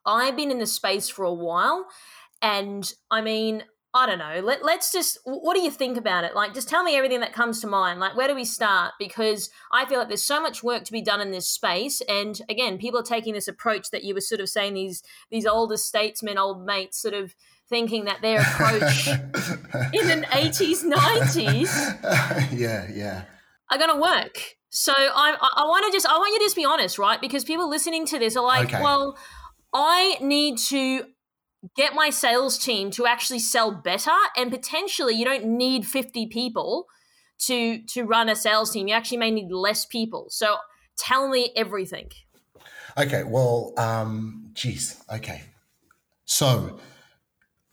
I've 0.07 0.37
been 0.37 0.51
in 0.51 0.61
the 0.61 0.67
space 0.67 1.09
for 1.09 1.25
a 1.25 1.33
while. 1.33 1.87
And 2.41 2.91
I 3.11 3.21
mean, 3.21 3.65
I 3.95 4.07
don't 4.07 4.19
know. 4.19 4.41
Let, 4.45 4.63
let's 4.63 4.93
just, 4.93 5.19
what 5.25 5.55
do 5.55 5.63
you 5.63 5.71
think 5.71 5.97
about 5.97 6.25
it? 6.25 6.35
Like, 6.35 6.53
just 6.53 6.69
tell 6.69 6.85
me 6.85 6.97
everything 6.97 7.21
that 7.21 7.33
comes 7.33 7.61
to 7.63 7.67
mind. 7.67 7.99
Like, 8.01 8.17
where 8.17 8.29
do 8.29 8.35
we 8.35 8.45
start? 8.45 8.93
Because 8.99 9.49
I 9.73 9.87
feel 9.87 9.99
like 9.99 10.09
there's 10.09 10.23
so 10.23 10.43
much 10.43 10.63
work 10.63 10.85
to 10.85 10.93
be 10.93 11.01
done 11.01 11.23
in 11.23 11.31
this 11.31 11.49
space. 11.49 12.03
And 12.03 12.39
again, 12.51 12.77
people 12.77 13.01
are 13.01 13.05
taking 13.05 13.33
this 13.33 13.49
approach 13.49 13.91
that 13.91 14.05
you 14.05 14.13
were 14.13 14.21
sort 14.21 14.43
of 14.43 14.51
saying 14.51 14.75
these, 14.75 15.03
these 15.31 15.47
older 15.47 15.79
statesmen, 15.79 16.37
old 16.37 16.67
mates, 16.67 17.01
sort 17.01 17.15
of 17.15 17.35
thinking 17.69 18.05
that 18.05 18.21
their 18.21 18.41
approach 18.41 19.09
in 19.95 20.07
the 20.07 20.27
80s, 20.31 20.85
90s. 20.85 22.59
yeah, 22.59 22.87
yeah. 22.93 23.25
Are 23.71 23.79
going 23.79 23.95
to 23.95 24.01
work. 24.01 24.39
So 24.69 24.93
I, 24.95 25.35
I, 25.57 25.65
want 25.65 25.87
to 25.87 25.93
just, 25.93 26.07
I 26.07 26.19
want 26.19 26.33
you 26.35 26.39
to 26.41 26.45
just 26.45 26.57
be 26.57 26.65
honest, 26.65 26.99
right? 26.99 27.21
Because 27.21 27.43
people 27.43 27.71
listening 27.71 28.05
to 28.07 28.19
this 28.19 28.37
are 28.37 28.45
like, 28.45 28.69
okay. 28.69 28.83
well, 28.83 29.17
I 29.73 30.19
need 30.21 30.59
to 30.69 31.05
get 31.77 31.95
my 31.95 32.11
sales 32.11 32.59
team 32.59 32.91
to 32.93 33.07
actually 33.07 33.39
sell 33.39 33.71
better 33.71 34.11
and 34.37 34.51
potentially 34.51 35.15
you 35.15 35.25
don't 35.25 35.45
need 35.45 35.87
50 35.87 36.27
people 36.27 36.87
to 37.47 37.83
to 37.89 38.05
run 38.05 38.29
a 38.29 38.37
sales 38.37 38.73
team. 38.73 38.89
You 38.89 38.95
actually 38.95 39.19
may 39.19 39.31
need 39.31 39.51
less 39.53 39.85
people. 39.85 40.27
So 40.31 40.57
tell 40.97 41.29
me 41.29 41.51
everything. 41.57 42.11
Okay 42.97 43.23
well 43.25 43.73
um 43.79 44.51
geez 44.55 45.03
okay. 45.13 45.43
So 46.25 46.79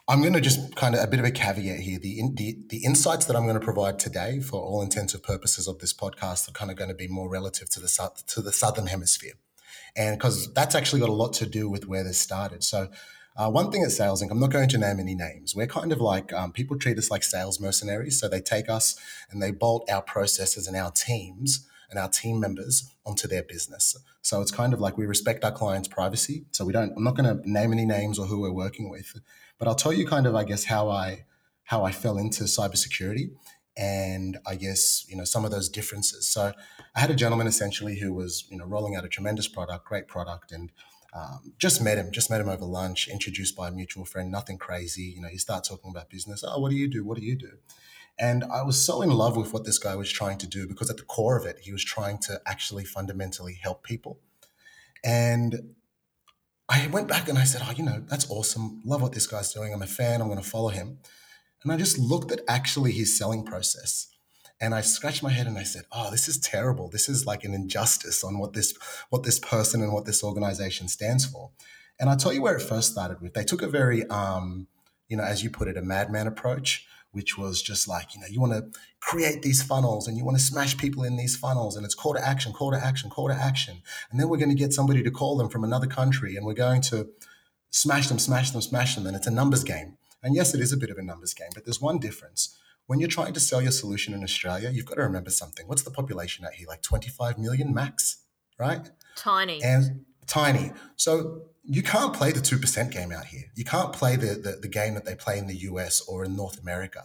i'm 0.08 0.22
going 0.22 0.34
to 0.34 0.42
just 0.42 0.75
kind 0.75 0.94
of 0.94 1.04
a 1.04 1.08
bit 1.08 1.20
of 1.20 1.25
a 1.25 1.32
caveat 1.32 1.80
here. 1.80 2.00
The, 2.00 2.22
the 2.36 2.58
the 2.70 2.84
insights 2.84 3.25
that 3.25 3.36
i'm 3.36 3.44
going 3.44 3.60
to 3.60 3.66
provide 3.66 3.98
today 3.98 4.40
for 4.40 4.62
all 4.62 4.82
intents 4.84 5.14
and 5.16 5.24
purposes 5.24 5.68
of 5.68 5.80
this 5.80 5.94
podcast 5.94 6.48
are 6.48 6.52
kind 6.52 6.70
of 6.70 6.78
going 6.78 6.90
to 6.90 6.96
be 6.96 7.08
more 7.08 7.30
relative 7.30 7.70
to 7.72 7.80
the 7.80 8.12
to 8.28 8.42
the 8.42 8.54
southern 8.54 8.88
hemisphere. 8.88 9.34
And 9.98 10.18
because 10.18 10.54
that's 10.54 10.75
actually 10.75 11.00
got 11.00 11.10
a 11.10 11.14
lot 11.14 11.34
to 11.34 11.46
do 11.46 11.70
with 11.70 11.88
where 11.88 12.04
this 12.04 12.20
started. 12.20 12.64
So 12.64 12.90
uh, 13.38 13.50
one 13.50 13.72
thing 13.72 13.84
at 13.84 13.92
Sales 13.92 14.24
Inc., 14.24 14.32
I'm 14.32 14.39
not 14.39 14.51
going 14.51 14.70
to 14.70 14.77
name 14.77 15.00
any 15.00 15.15
names. 15.15 15.56
We're 15.56 15.68
kind 15.68 15.92
of 15.92 16.00
like 16.00 16.32
um, 16.32 16.51
people 16.51 16.77
treat 16.77 16.98
us 16.98 17.12
like 17.12 17.24
sales 17.24 17.60
mercenaries. 17.60 18.20
So 18.20 18.27
they 18.27 18.42
take 18.42 18.70
us 18.70 18.96
and 19.30 19.42
they 19.42 19.51
bolt 19.51 19.89
our 19.89 20.01
processes 20.01 20.68
and 20.68 20.77
our 20.77 20.92
teams 20.92 21.68
and 21.89 22.00
our 22.00 22.10
team 22.10 22.39
members 22.39 22.92
onto 23.06 23.27
their 23.27 23.44
business. 23.44 23.98
So 24.22 24.42
it's 24.42 24.51
kind 24.51 24.74
of 24.74 24.80
like 24.80 24.98
we 24.98 25.06
respect 25.06 25.44
our 25.44 25.51
clients' 25.51 25.88
privacy. 25.88 26.46
So 26.51 26.65
we 26.65 26.74
don't. 26.74 26.94
I'm 26.96 27.04
not 27.04 27.15
going 27.15 27.38
to 27.38 27.50
name 27.50 27.74
any 27.74 27.86
names 27.86 28.18
or 28.18 28.25
who 28.25 28.39
we're 28.39 28.51
working 28.51 28.89
with, 28.89 29.20
but 29.60 29.68
I'll 29.68 29.75
tell 29.75 29.94
you 29.94 30.08
kind 30.08 30.25
of, 30.25 30.36
I 30.36 30.44
guess, 30.44 30.65
how 30.65 30.89
I 30.89 31.25
how 31.63 31.84
I 31.84 31.92
fell 31.92 32.18
into 32.18 32.44
cybersecurity 32.44 33.32
and 33.77 34.38
I 34.48 34.56
guess 34.56 35.06
you 35.10 35.18
know 35.18 35.25
some 35.25 35.46
of 35.46 35.51
those 35.51 35.70
differences. 35.70 36.27
So 36.27 36.54
I 36.96 37.00
had 37.00 37.12
a 37.12 37.15
gentleman 37.15 37.48
essentially 37.48 38.00
who 38.00 38.13
was 38.13 38.46
you 38.50 38.58
know 38.58 38.65
rolling 38.65 38.96
out 38.96 39.06
a 39.06 39.10
tremendous 39.10 39.48
product, 39.48 39.86
great 39.86 40.08
product, 40.08 40.51
and 40.51 40.72
um, 41.15 41.53
just 41.57 41.81
met 41.81 41.98
him, 41.98 42.12
just 42.12 42.29
met 42.29 42.41
him 42.41 42.50
over 42.50 42.65
lunch, 42.65 43.07
introduced 43.07 43.55
by 43.55 43.69
a 43.69 43.72
mutual 43.72 44.03
friend, 44.03 44.29
nothing 44.29 44.57
crazy. 44.57 45.13
You 45.15 45.22
know, 45.22 45.29
you 45.29 45.39
start 45.39 45.63
talking 45.63 45.89
about 45.89 46.10
business. 46.10 46.43
Oh, 46.45 46.60
what 46.60 46.72
do 46.72 46.75
you 46.75 46.89
do? 46.89 47.05
What 47.05 47.17
do 47.17 47.24
you 47.24 47.38
do? 47.38 47.51
And 48.19 48.43
I 48.45 48.63
was 48.63 48.84
so 48.84 49.01
in 49.01 49.10
love 49.10 49.38
with 49.38 49.53
what 49.53 49.65
this 49.65 49.77
guy 49.77 49.95
was 49.95 50.12
trying 50.12 50.38
to 50.39 50.48
do 50.48 50.67
because 50.67 50.89
at 50.89 50.98
the 50.98 51.03
core 51.03 51.38
of 51.38 51.45
it, 51.45 51.60
he 51.62 51.72
was 51.72 51.84
trying 51.84 52.17
to 52.19 52.41
actually 52.45 52.84
fundamentally 52.84 53.57
help 53.62 53.84
people. 53.84 54.19
And 55.03 55.75
I 56.67 56.88
went 56.88 57.07
back 57.07 57.29
and 57.29 57.38
I 57.38 57.43
said, 57.43 57.62
Oh, 57.63 57.72
you 57.72 57.84
know, 57.84 58.03
that's 58.07 58.29
awesome. 58.29 58.81
Love 58.86 59.01
what 59.01 59.13
this 59.13 59.27
guy's 59.27 59.53
doing. 59.53 59.74
I'm 59.74 59.81
a 59.81 59.88
fan. 59.88 60.22
I'm 60.22 60.27
going 60.27 60.41
to 60.41 60.50
follow 60.50 60.69
him. 60.69 61.00
And 61.63 61.72
I 61.72 61.77
just 61.77 61.98
looked 61.98 62.31
at 62.31 62.41
actually 62.48 62.91
his 62.91 63.17
selling 63.17 63.45
process. 63.45 64.07
And 64.59 64.74
I 64.74 64.81
scratched 64.81 65.21
my 65.21 65.31
head 65.31 65.47
and 65.47 65.57
I 65.57 65.63
said, 65.63 65.83
"Oh, 65.91 66.09
this 66.12 66.27
is 66.27 66.39
terrible. 66.39 66.89
This 66.89 67.09
is 67.09 67.25
like 67.25 67.43
an 67.43 67.53
injustice 67.53 68.24
on 68.24 68.39
what 68.39 68.53
this 68.53 68.74
what 69.09 69.24
this 69.24 69.39
person 69.39 69.81
and 69.81 69.91
what 69.91 70.05
this 70.05 70.24
organization 70.24 70.88
stands 70.88 71.25
for." 71.25 71.51
And 72.00 72.09
I'll 72.09 72.17
tell 72.17 72.33
you 72.33 72.41
where 72.41 72.55
it 72.55 72.62
first 72.62 72.91
started 72.91 73.21
with. 73.21 73.33
They 73.33 73.43
took 73.43 73.62
a 73.62 73.67
very, 73.67 74.05
um, 74.07 74.67
you 75.07 75.17
know, 75.17 75.24
as 75.24 75.43
you 75.43 75.50
put 75.50 75.67
it, 75.67 75.77
a 75.77 75.81
madman 75.81 76.27
approach, 76.27 76.85
which 77.12 77.38
was 77.38 77.62
just 77.62 77.88
like, 77.88 78.13
you 78.13 78.21
know, 78.21 78.27
you 78.27 78.41
want 78.41 78.53
to 78.53 78.79
create 79.00 79.41
these 79.41 79.63
funnels 79.63 80.07
and 80.07 80.17
you 80.17 80.25
want 80.25 80.38
to 80.38 80.43
smash 80.43 80.77
people 80.77 81.03
in 81.03 81.15
these 81.15 81.38
funnels, 81.38 81.75
and 81.75 81.85
it's 81.85 81.95
call 81.95 82.13
to 82.13 82.25
action, 82.25 82.51
call 82.51 82.71
to 82.71 82.77
action, 82.77 83.09
call 83.09 83.29
to 83.29 83.33
action, 83.33 83.81
and 84.12 84.19
then 84.19 84.29
we're 84.29 84.38
going 84.38 84.50
to 84.50 84.55
get 84.55 84.74
somebody 84.74 85.01
to 85.03 85.12
call 85.12 85.38
them 85.38 85.50
from 85.50 85.63
another 85.63 85.88
country, 85.88 86.35
and 86.35 86.45
we're 86.45 86.53
going 86.53 86.81
to 86.81 87.09
smash 87.71 88.07
them, 88.07 88.19
smash 88.19 88.51
them, 88.51 88.62
smash 88.62 88.95
them, 88.95 89.05
and 89.05 89.15
it's 89.15 89.27
a 89.27 89.31
numbers 89.31 89.63
game. 89.63 89.97
And 90.24 90.35
yes, 90.35 90.53
it 90.53 90.62
is 90.62 90.74
a 90.74 90.77
bit 90.77 90.89
of 90.89 90.97
a 90.97 91.03
numbers 91.03 91.33
game, 91.33 91.50
but 91.53 91.65
there's 91.65 91.81
one 91.81 92.00
difference 92.00 92.57
when 92.88 93.00
you're 93.00 93.10
trying 93.10 93.34
to 93.34 93.39
sell 93.39 93.62
your 93.62 93.72
solution 93.72 94.13
in 94.13 94.24
Australia, 94.24 94.70
you've 94.70 94.86
got 94.86 94.96
to 94.96 95.01
remember 95.01 95.32
something. 95.32 95.68
What's 95.68 95.84
the 95.84 95.92
population 95.92 96.46
out 96.46 96.54
here? 96.54 96.68
Like 96.68 96.82
25 96.82 97.38
million 97.38 97.74
max, 97.74 98.18
right? 98.60 98.89
Tiny. 99.15 99.63
And 99.63 100.06
tiny. 100.27 100.72
So 100.96 101.42
you 101.63 101.82
can't 101.82 102.13
play 102.13 102.32
the 102.32 102.39
2% 102.39 102.92
game 102.92 103.12
out 103.12 103.25
here. 103.25 103.46
You 103.56 103.65
can't 103.65 103.92
play 103.92 104.15
the, 104.15 104.36
the, 104.36 104.60
the, 104.62 104.68
game 104.68 104.94
that 104.94 105.06
they 105.06 105.15
play 105.15 105.39
in 105.39 105.48
the 105.48 105.56
US 105.70 106.01
or 106.01 106.24
in 106.24 106.36
North 106.36 106.62
America, 106.62 107.01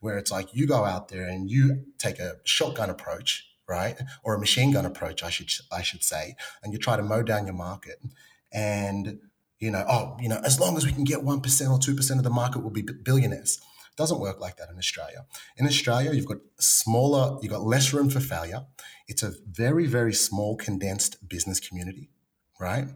where 0.00 0.16
it's 0.16 0.30
like 0.30 0.54
you 0.54 0.66
go 0.66 0.84
out 0.84 1.08
there 1.08 1.26
and 1.26 1.50
you 1.50 1.84
take 1.98 2.18
a 2.18 2.36
shotgun 2.44 2.88
approach, 2.88 3.46
right? 3.68 4.00
Or 4.24 4.34
a 4.34 4.38
machine 4.38 4.72
gun 4.72 4.86
approach, 4.86 5.22
I 5.22 5.28
should, 5.28 5.50
I 5.70 5.82
should 5.82 6.02
say, 6.02 6.36
and 6.62 6.72
you 6.72 6.78
try 6.78 6.96
to 6.96 7.02
mow 7.02 7.22
down 7.22 7.44
your 7.44 7.54
market. 7.54 7.98
And, 8.50 9.18
you 9.58 9.70
know, 9.70 9.84
oh, 9.86 10.16
you 10.20 10.30
know, 10.30 10.40
as 10.42 10.58
long 10.58 10.78
as 10.78 10.86
we 10.86 10.92
can 10.92 11.04
get 11.04 11.18
1% 11.18 11.26
or 11.26 11.78
2% 11.78 12.10
of 12.16 12.24
the 12.24 12.30
market, 12.30 12.60
we'll 12.60 12.70
be 12.70 12.82
billionaires 12.82 13.60
doesn't 13.98 14.20
work 14.20 14.40
like 14.40 14.56
that 14.56 14.70
in 14.70 14.78
Australia. 14.78 15.26
In 15.56 15.66
Australia, 15.66 16.12
you've 16.12 16.24
got 16.26 16.38
smaller, 16.58 17.36
you've 17.42 17.52
got 17.52 17.62
less 17.62 17.92
room 17.92 18.08
for 18.08 18.20
failure. 18.20 18.64
It's 19.08 19.24
a 19.24 19.32
very, 19.50 19.86
very 19.86 20.14
small, 20.14 20.56
condensed 20.56 21.28
business 21.28 21.58
community, 21.58 22.08
right? 22.60 22.86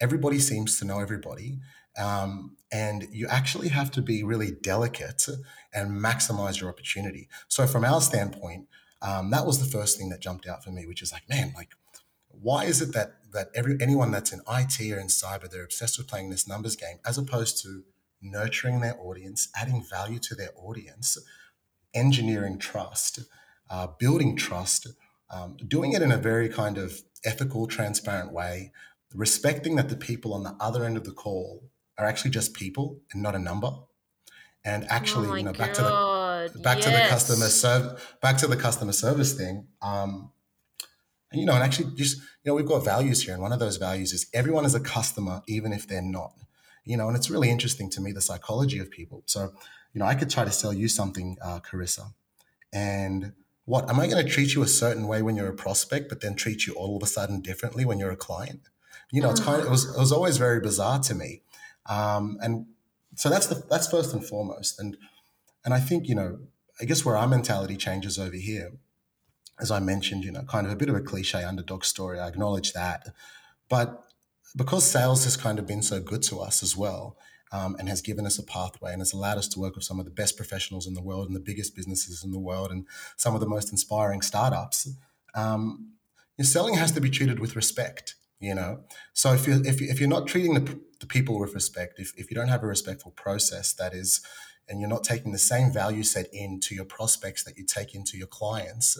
Everybody 0.00 0.38
seems 0.38 0.78
to 0.78 0.84
know 0.84 1.00
everybody. 1.00 1.58
Um, 1.98 2.56
and 2.70 3.08
you 3.10 3.26
actually 3.26 3.68
have 3.68 3.90
to 3.90 4.02
be 4.02 4.22
really 4.22 4.52
delicate 4.52 5.26
and 5.74 5.90
maximize 5.90 6.60
your 6.60 6.70
opportunity. 6.70 7.28
So, 7.48 7.66
from 7.66 7.84
our 7.84 8.00
standpoint, 8.00 8.68
um, 9.02 9.30
that 9.32 9.44
was 9.44 9.58
the 9.58 9.70
first 9.78 9.98
thing 9.98 10.08
that 10.10 10.20
jumped 10.20 10.46
out 10.46 10.64
for 10.64 10.70
me, 10.70 10.86
which 10.86 11.02
is 11.02 11.12
like, 11.12 11.28
man, 11.28 11.52
like, 11.54 11.70
why 12.28 12.64
is 12.64 12.80
it 12.80 12.94
that 12.94 13.16
that 13.32 13.48
every 13.54 13.76
anyone 13.80 14.10
that's 14.10 14.32
in 14.32 14.40
IT 14.48 14.80
or 14.92 14.98
in 14.98 15.08
cyber, 15.08 15.50
they're 15.50 15.64
obsessed 15.64 15.98
with 15.98 16.06
playing 16.06 16.30
this 16.30 16.48
numbers 16.48 16.76
game, 16.76 16.98
as 17.04 17.18
opposed 17.18 17.62
to 17.62 17.82
nurturing 18.22 18.80
their 18.80 18.98
audience, 19.00 19.48
adding 19.56 19.82
value 19.82 20.18
to 20.20 20.34
their 20.34 20.50
audience, 20.56 21.18
engineering 21.94 22.58
trust, 22.58 23.20
uh, 23.68 23.88
building 23.98 24.36
trust, 24.36 24.86
um, 25.30 25.56
doing 25.66 25.92
it 25.92 26.02
in 26.02 26.12
a 26.12 26.16
very 26.16 26.48
kind 26.48 26.78
of 26.78 27.02
ethical, 27.24 27.66
transparent 27.66 28.32
way, 28.32 28.72
respecting 29.14 29.76
that 29.76 29.88
the 29.88 29.96
people 29.96 30.32
on 30.32 30.42
the 30.42 30.56
other 30.60 30.84
end 30.84 30.96
of 30.96 31.04
the 31.04 31.12
call 31.12 31.64
are 31.98 32.06
actually 32.06 32.30
just 32.30 32.54
people 32.54 33.00
and 33.12 33.22
not 33.22 33.34
a 33.34 33.38
number. 33.38 33.70
And 34.64 34.86
actually, 34.88 35.28
oh 35.28 35.34
you 35.34 35.42
know, 35.42 35.52
back 35.52 35.74
God. 35.74 36.48
to 36.48 36.52
the 36.52 36.58
back 36.60 36.78
yes. 36.78 36.84
to 36.84 36.90
the 36.90 37.08
customer 37.08 37.46
serve 37.46 38.16
back 38.20 38.36
to 38.38 38.46
the 38.46 38.56
customer 38.56 38.92
service 38.92 39.34
thing. 39.34 39.66
Um, 39.80 40.30
and, 41.30 41.40
you 41.40 41.46
know, 41.46 41.54
and 41.54 41.62
actually 41.62 41.94
just, 41.96 42.18
you 42.18 42.50
know, 42.50 42.54
we've 42.54 42.66
got 42.66 42.84
values 42.84 43.22
here. 43.22 43.32
And 43.32 43.42
one 43.42 43.52
of 43.52 43.58
those 43.58 43.78
values 43.78 44.12
is 44.12 44.28
everyone 44.34 44.64
is 44.64 44.74
a 44.74 44.80
customer, 44.80 45.42
even 45.48 45.72
if 45.72 45.88
they're 45.88 46.02
not 46.02 46.32
you 46.84 46.96
know, 46.96 47.08
and 47.08 47.16
it's 47.16 47.30
really 47.30 47.50
interesting 47.50 47.90
to 47.90 48.00
me 48.00 48.12
the 48.12 48.20
psychology 48.20 48.78
of 48.78 48.90
people. 48.90 49.22
So, 49.26 49.52
you 49.92 49.98
know, 49.98 50.06
I 50.06 50.14
could 50.14 50.30
try 50.30 50.44
to 50.44 50.50
sell 50.50 50.72
you 50.72 50.88
something, 50.88 51.36
uh, 51.42 51.60
Karissa, 51.60 52.12
and 52.72 53.32
what 53.64 53.88
am 53.88 54.00
I 54.00 54.08
going 54.08 54.24
to 54.24 54.30
treat 54.30 54.54
you 54.54 54.62
a 54.62 54.68
certain 54.68 55.06
way 55.06 55.22
when 55.22 55.36
you're 55.36 55.48
a 55.48 55.54
prospect, 55.54 56.08
but 56.08 56.20
then 56.20 56.34
treat 56.34 56.66
you 56.66 56.74
all 56.74 56.96
of 56.96 57.02
a 57.02 57.06
sudden 57.06 57.40
differently 57.40 57.84
when 57.84 57.98
you're 57.98 58.10
a 58.10 58.16
client? 58.16 58.62
You 59.12 59.20
know, 59.20 59.30
it's 59.30 59.40
kind 59.40 59.60
of 59.60 59.66
it 59.66 59.70
was 59.70 59.94
it 59.94 59.98
was 59.98 60.10
always 60.10 60.38
very 60.38 60.58
bizarre 60.60 60.98
to 61.00 61.14
me, 61.14 61.42
um, 61.86 62.38
and 62.40 62.66
so 63.14 63.28
that's 63.28 63.46
the 63.46 63.62
that's 63.68 63.88
first 63.88 64.12
and 64.14 64.24
foremost, 64.24 64.80
and 64.80 64.96
and 65.64 65.74
I 65.74 65.80
think 65.80 66.08
you 66.08 66.14
know, 66.14 66.38
I 66.80 66.86
guess 66.86 67.04
where 67.04 67.16
our 67.16 67.28
mentality 67.28 67.76
changes 67.76 68.18
over 68.18 68.36
here, 68.36 68.72
as 69.60 69.70
I 69.70 69.80
mentioned, 69.80 70.24
you 70.24 70.32
know, 70.32 70.42
kind 70.42 70.66
of 70.66 70.72
a 70.72 70.76
bit 70.76 70.88
of 70.88 70.94
a 70.94 71.02
cliche 71.02 71.44
underdog 71.44 71.84
story. 71.84 72.18
I 72.18 72.28
acknowledge 72.28 72.72
that, 72.72 73.08
but 73.68 74.02
because 74.56 74.84
sales 74.84 75.24
has 75.24 75.36
kind 75.36 75.58
of 75.58 75.66
been 75.66 75.82
so 75.82 76.00
good 76.00 76.22
to 76.22 76.40
us 76.40 76.62
as 76.62 76.76
well 76.76 77.16
um, 77.52 77.76
and 77.78 77.88
has 77.88 78.00
given 78.00 78.26
us 78.26 78.38
a 78.38 78.42
pathway 78.42 78.92
and 78.92 79.00
has 79.00 79.12
allowed 79.12 79.38
us 79.38 79.48
to 79.48 79.60
work 79.60 79.74
with 79.74 79.84
some 79.84 79.98
of 79.98 80.04
the 80.04 80.10
best 80.10 80.36
professionals 80.36 80.86
in 80.86 80.94
the 80.94 81.02
world 81.02 81.26
and 81.26 81.36
the 81.36 81.40
biggest 81.40 81.74
businesses 81.76 82.22
in 82.24 82.30
the 82.30 82.38
world 82.38 82.70
and 82.70 82.86
some 83.16 83.34
of 83.34 83.40
the 83.40 83.48
most 83.48 83.70
inspiring 83.70 84.22
startups 84.22 84.88
um, 85.34 85.92
selling 86.40 86.74
has 86.74 86.90
to 86.92 87.00
be 87.00 87.10
treated 87.10 87.38
with 87.38 87.54
respect 87.54 88.16
you 88.42 88.56
know? 88.56 88.80
So 89.12 89.32
if 89.32 89.46
you're 89.46 89.64
if, 89.64 89.80
you, 89.80 89.88
if 89.88 90.00
you're 90.00 90.08
not 90.08 90.26
treating 90.26 90.54
the, 90.54 90.80
the 91.00 91.06
people 91.06 91.38
with 91.38 91.54
respect 91.54 91.98
if, 91.98 92.12
if 92.18 92.30
you 92.30 92.34
don't 92.34 92.48
have 92.48 92.64
a 92.64 92.66
respectful 92.66 93.12
process 93.12 93.72
that 93.74 93.94
is 93.94 94.20
and 94.68 94.80
you're 94.80 94.90
not 94.90 95.04
taking 95.04 95.32
the 95.32 95.38
same 95.38 95.72
value 95.72 96.02
set 96.02 96.26
into 96.32 96.74
your 96.74 96.84
prospects 96.84 97.44
that 97.44 97.56
you 97.56 97.64
take 97.64 97.94
into 97.94 98.18
your 98.18 98.26
clients 98.26 98.98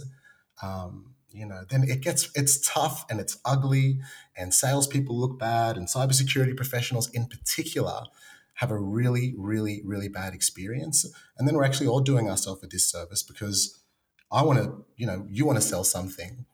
um, 0.62 1.14
you 1.32 1.46
know, 1.46 1.62
then 1.68 1.84
it 1.84 2.00
gets 2.00 2.30
it's 2.34 2.60
tough 2.60 3.04
and 3.10 3.20
it's 3.20 3.38
ugly, 3.44 4.00
and 4.36 4.52
salespeople 4.52 5.18
look 5.18 5.38
bad, 5.38 5.76
and 5.76 5.88
cybersecurity 5.88 6.56
professionals 6.56 7.10
in 7.10 7.26
particular 7.26 8.04
have 8.54 8.70
a 8.70 8.78
really, 8.78 9.34
really, 9.36 9.82
really 9.84 10.08
bad 10.08 10.34
experience. 10.34 11.06
And 11.38 11.48
then 11.48 11.54
we're 11.54 11.64
actually 11.64 11.86
all 11.86 12.00
doing 12.00 12.28
ourselves 12.28 12.62
a 12.62 12.66
disservice 12.66 13.22
because 13.22 13.80
I 14.30 14.42
want 14.42 14.58
to, 14.60 14.84
you 14.96 15.06
know, 15.06 15.26
you 15.28 15.44
want 15.44 15.60
to 15.60 15.66
sell 15.66 15.84
something. 15.84 16.46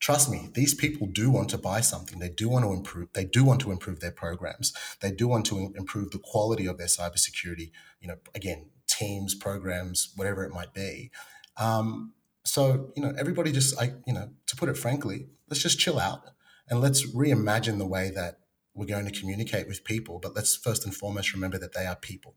Trust 0.00 0.28
me, 0.28 0.50
these 0.54 0.74
people 0.74 1.06
do 1.06 1.30
want 1.30 1.48
to 1.50 1.58
buy 1.58 1.80
something. 1.80 2.18
They 2.18 2.28
do 2.28 2.48
want 2.48 2.64
to 2.64 2.72
improve. 2.72 3.08
They 3.12 3.24
do 3.24 3.44
want 3.44 3.60
to 3.60 3.70
improve 3.70 4.00
their 4.00 4.10
programs. 4.10 4.72
They 5.00 5.12
do 5.12 5.28
want 5.28 5.46
to 5.46 5.72
improve 5.76 6.10
the 6.10 6.18
quality 6.18 6.66
of 6.66 6.78
their 6.78 6.88
cybersecurity. 6.88 7.70
You 8.00 8.08
know, 8.08 8.16
again, 8.34 8.70
teams, 8.88 9.34
programs, 9.34 10.12
whatever 10.16 10.44
it 10.44 10.52
might 10.52 10.74
be. 10.74 11.10
Um, 11.56 12.14
so 12.44 12.92
you 12.96 13.02
know, 13.02 13.12
everybody 13.18 13.52
just 13.52 13.80
I 13.80 13.94
you 14.06 14.12
know, 14.12 14.30
to 14.46 14.56
put 14.56 14.68
it 14.68 14.76
frankly, 14.76 15.28
let's 15.48 15.62
just 15.62 15.78
chill 15.78 15.98
out 15.98 16.22
and 16.68 16.80
let's 16.80 17.06
reimagine 17.14 17.78
the 17.78 17.86
way 17.86 18.10
that 18.10 18.38
we're 18.74 18.86
going 18.86 19.04
to 19.04 19.18
communicate 19.18 19.68
with 19.68 19.84
people. 19.84 20.18
But 20.18 20.34
let's 20.34 20.56
first 20.56 20.84
and 20.84 20.94
foremost 20.94 21.32
remember 21.34 21.58
that 21.58 21.74
they 21.74 21.86
are 21.86 21.96
people. 21.96 22.36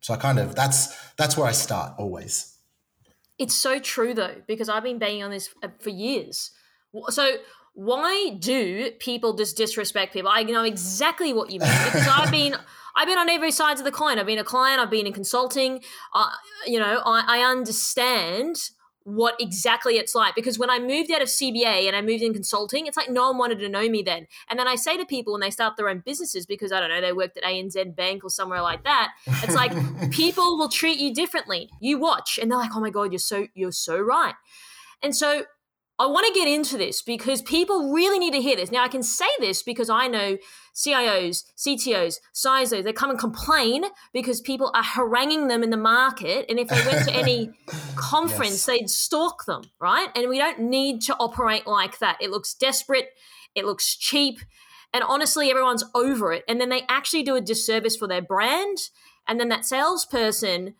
So 0.00 0.14
I 0.14 0.16
kind 0.16 0.38
of 0.38 0.54
that's 0.54 0.96
that's 1.16 1.36
where 1.36 1.46
I 1.46 1.52
start 1.52 1.94
always. 1.98 2.56
It's 3.38 3.54
so 3.54 3.78
true 3.78 4.14
though, 4.14 4.36
because 4.46 4.68
I've 4.68 4.82
been 4.82 4.98
banging 4.98 5.22
on 5.22 5.30
this 5.30 5.50
uh, 5.62 5.68
for 5.80 5.90
years. 5.90 6.50
So 7.08 7.36
why 7.74 8.36
do 8.38 8.90
people 8.98 9.34
just 9.34 9.56
disrespect 9.56 10.12
people? 10.12 10.30
I 10.32 10.42
know 10.42 10.64
exactly 10.64 11.32
what 11.32 11.50
you 11.50 11.60
mean 11.60 11.84
because 11.84 12.08
I've 12.08 12.30
been 12.30 12.56
I've 12.96 13.06
been 13.06 13.18
on 13.18 13.28
every 13.28 13.52
sides 13.52 13.80
of 13.80 13.84
the 13.84 13.92
coin. 13.92 14.18
I've 14.18 14.26
been 14.26 14.40
a 14.40 14.44
client. 14.44 14.80
I've 14.80 14.90
been 14.90 15.06
in 15.06 15.12
consulting. 15.12 15.80
Uh, 16.12 16.30
you 16.66 16.80
know, 16.80 17.00
I, 17.04 17.38
I 17.38 17.48
understand 17.48 18.70
what 19.08 19.36
exactly 19.40 19.96
it's 19.96 20.14
like 20.14 20.34
because 20.34 20.58
when 20.58 20.68
I 20.68 20.78
moved 20.78 21.10
out 21.10 21.22
of 21.22 21.28
CBA 21.28 21.86
and 21.86 21.96
I 21.96 22.02
moved 22.02 22.22
in 22.22 22.34
consulting, 22.34 22.86
it's 22.86 22.96
like 22.96 23.08
no 23.08 23.28
one 23.28 23.38
wanted 23.38 23.58
to 23.60 23.68
know 23.68 23.88
me 23.88 24.02
then. 24.02 24.26
And 24.50 24.58
then 24.58 24.68
I 24.68 24.74
say 24.74 24.98
to 24.98 25.06
people 25.06 25.32
when 25.32 25.40
they 25.40 25.50
start 25.50 25.78
their 25.78 25.88
own 25.88 26.02
businesses 26.04 26.44
because 26.44 26.72
I 26.72 26.80
don't 26.80 26.90
know 26.90 27.00
they 27.00 27.14
worked 27.14 27.38
at 27.38 27.42
ANZ 27.42 27.96
Bank 27.96 28.22
or 28.22 28.28
somewhere 28.28 28.60
like 28.60 28.84
that, 28.84 29.12
it's 29.26 29.54
like 29.54 29.72
people 30.10 30.58
will 30.58 30.68
treat 30.68 30.98
you 30.98 31.14
differently. 31.14 31.70
You 31.80 31.98
watch 31.98 32.38
and 32.40 32.50
they're 32.50 32.58
like, 32.58 32.72
"Oh 32.74 32.80
my 32.80 32.90
god, 32.90 33.10
you're 33.10 33.18
so 33.18 33.46
you're 33.54 33.72
so 33.72 33.98
right." 33.98 34.34
And 35.02 35.16
so 35.16 35.44
I 36.00 36.06
want 36.06 36.26
to 36.28 36.32
get 36.32 36.46
into 36.46 36.78
this 36.78 37.02
because 37.02 37.42
people 37.42 37.92
really 37.92 38.20
need 38.20 38.32
to 38.32 38.40
hear 38.40 38.54
this. 38.54 38.70
Now, 38.70 38.84
I 38.84 38.88
can 38.88 39.02
say 39.02 39.26
this 39.40 39.64
because 39.64 39.90
I 39.90 40.06
know 40.06 40.38
CIOs, 40.72 41.42
CTOs, 41.56 42.20
CISOs, 42.32 42.84
they 42.84 42.92
come 42.92 43.10
and 43.10 43.18
complain 43.18 43.84
because 44.12 44.40
people 44.40 44.70
are 44.74 44.84
haranguing 44.84 45.48
them 45.48 45.64
in 45.64 45.70
the 45.70 45.76
market. 45.76 46.46
And 46.48 46.60
if 46.60 46.68
they 46.68 46.86
went 46.86 47.08
to 47.08 47.12
any 47.12 47.50
conference, 47.96 48.52
yes. 48.52 48.66
they'd 48.66 48.90
stalk 48.90 49.44
them, 49.46 49.62
right? 49.80 50.08
And 50.14 50.28
we 50.28 50.38
don't 50.38 50.60
need 50.60 51.00
to 51.02 51.16
operate 51.16 51.66
like 51.66 51.98
that. 51.98 52.16
It 52.20 52.30
looks 52.30 52.54
desperate, 52.54 53.08
it 53.56 53.64
looks 53.64 53.96
cheap. 53.96 54.38
And 54.94 55.02
honestly, 55.02 55.50
everyone's 55.50 55.84
over 55.96 56.32
it. 56.32 56.44
And 56.48 56.60
then 56.60 56.68
they 56.68 56.84
actually 56.88 57.24
do 57.24 57.34
a 57.34 57.40
disservice 57.40 57.96
for 57.96 58.06
their 58.06 58.22
brand. 58.22 58.78
And 59.26 59.40
then 59.40 59.48
that 59.48 59.64
salesperson 59.64 60.76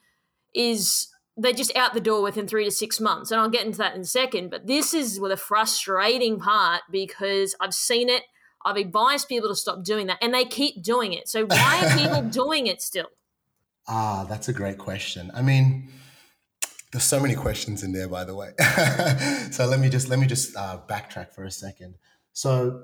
is 0.55 1.09
they're 1.39 1.53
just 1.53 1.75
out 1.77 1.95
the 1.95 2.01
door 2.01 2.21
within 2.21 2.49
three 2.49 2.65
to 2.65 2.71
six 2.71 3.01
months. 3.01 3.31
And 3.31 3.41
I'll 3.41 3.49
get 3.49 3.65
into 3.65 3.79
that 3.79 3.95
in 3.95 4.03
a 4.03 4.05
second. 4.05 4.51
But 4.51 4.67
this 4.67 4.93
is 4.93 5.19
the 5.19 5.37
frustrating 5.37 6.41
part 6.41 6.83
because 6.91 7.55
I've 7.61 7.73
seen 7.73 8.09
it. 8.11 8.25
I've 8.65 8.77
advised 8.77 9.29
people 9.29 9.49
to 9.49 9.55
stop 9.55 9.85
doing 9.85 10.09
that 10.09 10.19
and 10.21 10.35
they 10.35 10.45
keep 10.45 10.83
doing 10.83 11.13
it. 11.13 11.29
So 11.29 11.47
why 11.47 11.81
are 11.85 11.97
people 11.97 12.23
doing 12.31 12.67
it 12.67 12.83
still? 12.83 13.07
Ah, 13.87 14.27
that's 14.29 14.49
a 14.49 14.53
great 14.53 14.79
question. 14.79 15.31
I 15.33 15.43
mean, 15.43 15.89
there's 16.93 17.05
so 17.05 17.21
many 17.21 17.37
questions 17.37 17.85
in 17.85 17.93
there, 17.93 18.09
by 18.09 18.25
the 18.25 18.35
way. 18.35 18.51
so 19.53 19.65
let 19.67 19.79
me 19.79 19.89
just 19.89 20.09
let 20.09 20.19
me 20.19 20.27
just 20.27 20.57
uh, 20.57 20.81
backtrack 20.89 21.33
for 21.33 21.45
a 21.45 21.51
second. 21.51 21.95
So, 22.33 22.83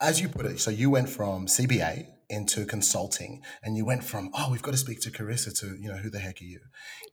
as 0.00 0.20
you 0.20 0.28
put 0.28 0.46
it, 0.46 0.60
so 0.60 0.70
you 0.70 0.90
went 0.90 1.08
from 1.08 1.46
CBA 1.46 2.06
into 2.30 2.64
consulting 2.64 3.42
and 3.62 3.76
you 3.76 3.84
went 3.84 4.04
from 4.04 4.30
oh 4.34 4.48
we've 4.50 4.62
got 4.62 4.70
to 4.70 4.76
speak 4.76 5.00
to 5.00 5.10
Karissa 5.10 5.58
to 5.60 5.76
you 5.78 5.88
know 5.88 5.96
who 5.96 6.08
the 6.08 6.20
heck 6.20 6.40
are 6.40 6.44
you? 6.44 6.60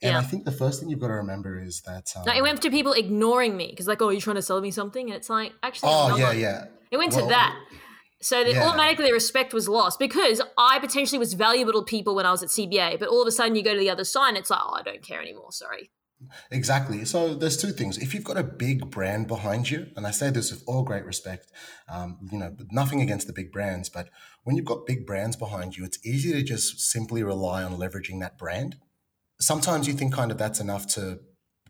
And 0.02 0.12
yeah. 0.12 0.18
i 0.18 0.22
think 0.22 0.44
the 0.44 0.52
first 0.52 0.80
thing 0.80 0.88
you've 0.88 1.00
got 1.00 1.08
to 1.08 1.14
remember 1.14 1.60
is 1.60 1.82
that 1.82 2.12
um, 2.16 2.22
no, 2.26 2.32
it 2.32 2.42
went 2.42 2.62
to 2.62 2.70
people 2.70 2.92
ignoring 2.92 3.56
me 3.56 3.68
because 3.68 3.88
like 3.88 4.00
oh 4.00 4.10
you're 4.10 4.20
trying 4.20 4.36
to 4.36 4.42
sell 4.42 4.60
me 4.60 4.70
something? 4.70 5.08
And 5.08 5.16
it's 5.16 5.28
like 5.28 5.52
actually 5.62 5.90
oh 5.92 6.16
yeah 6.16 6.32
yeah. 6.32 6.64
It 6.90 6.96
went 6.96 7.12
well, 7.12 7.24
to 7.24 7.28
that. 7.28 7.54
So 8.22 8.42
that 8.42 8.52
yeah. 8.52 8.66
automatically 8.66 9.12
respect 9.12 9.52
was 9.52 9.68
lost 9.68 9.98
because 9.98 10.40
i 10.56 10.78
potentially 10.80 11.18
was 11.18 11.34
valuable 11.34 11.72
to 11.72 11.82
people 11.82 12.16
when 12.16 12.26
i 12.26 12.32
was 12.32 12.42
at 12.42 12.48
cba 12.48 12.98
but 12.98 13.08
all 13.08 13.22
of 13.22 13.28
a 13.28 13.30
sudden 13.30 13.54
you 13.54 13.62
go 13.62 13.74
to 13.74 13.78
the 13.78 13.90
other 13.90 14.02
side 14.04 14.30
and 14.30 14.38
it's 14.38 14.50
like 14.50 14.60
oh 14.60 14.74
i 14.74 14.82
don't 14.82 15.02
care 15.02 15.20
anymore 15.20 15.52
sorry 15.52 15.90
Exactly. 16.50 17.04
So 17.04 17.34
there's 17.34 17.56
two 17.56 17.70
things. 17.70 17.96
If 17.98 18.12
you've 18.12 18.24
got 18.24 18.36
a 18.36 18.42
big 18.42 18.90
brand 18.90 19.28
behind 19.28 19.70
you, 19.70 19.86
and 19.96 20.06
I 20.06 20.10
say 20.10 20.30
this 20.30 20.50
with 20.50 20.64
all 20.66 20.82
great 20.82 21.04
respect, 21.04 21.52
um, 21.88 22.18
you 22.32 22.38
know, 22.38 22.56
nothing 22.70 23.00
against 23.00 23.26
the 23.26 23.32
big 23.32 23.52
brands, 23.52 23.88
but 23.88 24.08
when 24.42 24.56
you've 24.56 24.64
got 24.64 24.86
big 24.86 25.06
brands 25.06 25.36
behind 25.36 25.76
you, 25.76 25.84
it's 25.84 26.04
easy 26.04 26.32
to 26.32 26.42
just 26.42 26.80
simply 26.80 27.22
rely 27.22 27.62
on 27.62 27.76
leveraging 27.76 28.20
that 28.20 28.36
brand. 28.36 28.76
Sometimes 29.40 29.86
you 29.86 29.94
think 29.94 30.12
kind 30.12 30.32
of 30.32 30.38
that's 30.38 30.58
enough 30.58 30.86
to 30.94 31.20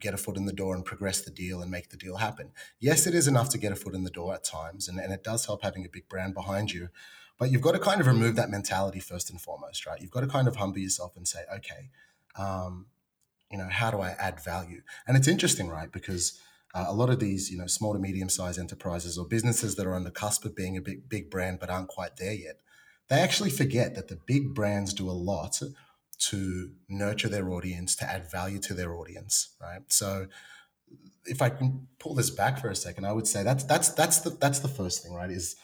get 0.01 0.14
a 0.14 0.16
foot 0.16 0.37
in 0.37 0.46
the 0.46 0.53
door 0.53 0.75
and 0.75 0.85
progress 0.85 1.20
the 1.20 1.31
deal 1.31 1.61
and 1.61 1.70
make 1.70 1.90
the 1.90 1.96
deal 1.96 2.16
happen. 2.16 2.53
Yes, 2.81 3.07
it 3.07 3.14
is 3.14 3.29
enough 3.29 3.51
to 3.51 3.59
get 3.59 3.72
a 3.72 3.77
foot 3.77 3.94
in 3.94 4.05
the 4.05 4.11
door 4.11 4.33
at 4.35 4.44
times, 4.44 4.88
and, 4.88 4.99
and 4.99 5.12
it 5.12 5.25
does 5.25 5.44
help 5.46 5.62
having 5.62 5.85
a 5.85 5.88
big 5.88 6.09
brand 6.09 6.35
behind 6.35 6.72
you. 6.72 6.88
But 7.38 7.53
you've 7.53 7.62
got 7.62 7.72
to 7.72 7.79
kind 7.79 8.01
of 8.01 8.07
remove 8.07 8.35
that 8.37 8.51
mentality 8.51 9.01
first 9.01 9.31
and 9.31 9.40
foremost, 9.40 9.87
right? 9.87 10.01
You've 10.01 10.11
got 10.11 10.20
to 10.20 10.27
kind 10.27 10.49
of 10.49 10.57
humble 10.57 10.79
yourself 10.79 11.16
and 11.16 11.27
say, 11.27 11.40
okay, 11.55 11.90
um, 12.37 12.87
you 13.50 13.58
know, 13.58 13.68
how 13.70 13.90
do 13.90 14.00
I 14.00 14.11
add 14.18 14.42
value? 14.42 14.82
And 15.06 15.16
it's 15.16 15.28
interesting, 15.28 15.68
right? 15.68 15.90
Because 15.90 16.40
uh, 16.74 16.84
a 16.88 16.94
lot 16.94 17.11
of 17.11 17.18
these, 17.18 17.50
you 17.50 17.58
know, 17.58 17.66
small 17.66 17.92
to 17.94 17.98
medium 17.98 18.28
sized 18.28 18.58
enterprises 18.58 19.16
or 19.16 19.26
businesses 19.26 19.76
that 19.76 19.87
are 19.87 19.94
on 19.94 20.04
the 20.04 20.11
cusp 20.11 20.44
of 20.44 20.54
being 20.54 20.76
a 20.76 20.82
big, 20.82 21.08
big 21.08 21.30
brand 21.30 21.58
but 21.61 21.70
aren't 21.70 21.88
quite 21.88 22.16
there 22.16 22.34
yet, 22.34 22.61
they 23.08 23.20
actually 23.20 23.50
forget 23.50 23.94
that 23.94 24.08
the 24.08 24.18
big 24.26 24.54
brands 24.54 24.92
do 24.92 25.08
a 25.08 25.12
lot 25.12 25.62
to 26.18 26.72
nurture 26.88 27.28
their 27.28 27.50
audience, 27.50 27.94
to 27.96 28.04
add 28.04 28.30
value 28.30 28.58
to 28.58 28.74
their 28.74 28.94
audience, 28.94 29.54
right? 29.61 29.82
So 29.88 30.26
if 31.24 31.40
I 31.40 31.48
can 31.48 31.87
pull 31.98 32.14
this 32.14 32.30
back 32.30 32.61
for 32.61 32.68
a 32.68 32.74
second, 32.74 33.04
I 33.04 33.12
would 33.12 33.26
say 33.26 33.42
that's 33.42 33.64
that's 33.64 33.90
that's 33.90 34.20
the 34.20 34.30
that's 34.30 34.58
the 34.58 34.68
first 34.68 35.02
thing, 35.02 35.14
right? 35.14 35.30
Is 35.30 35.56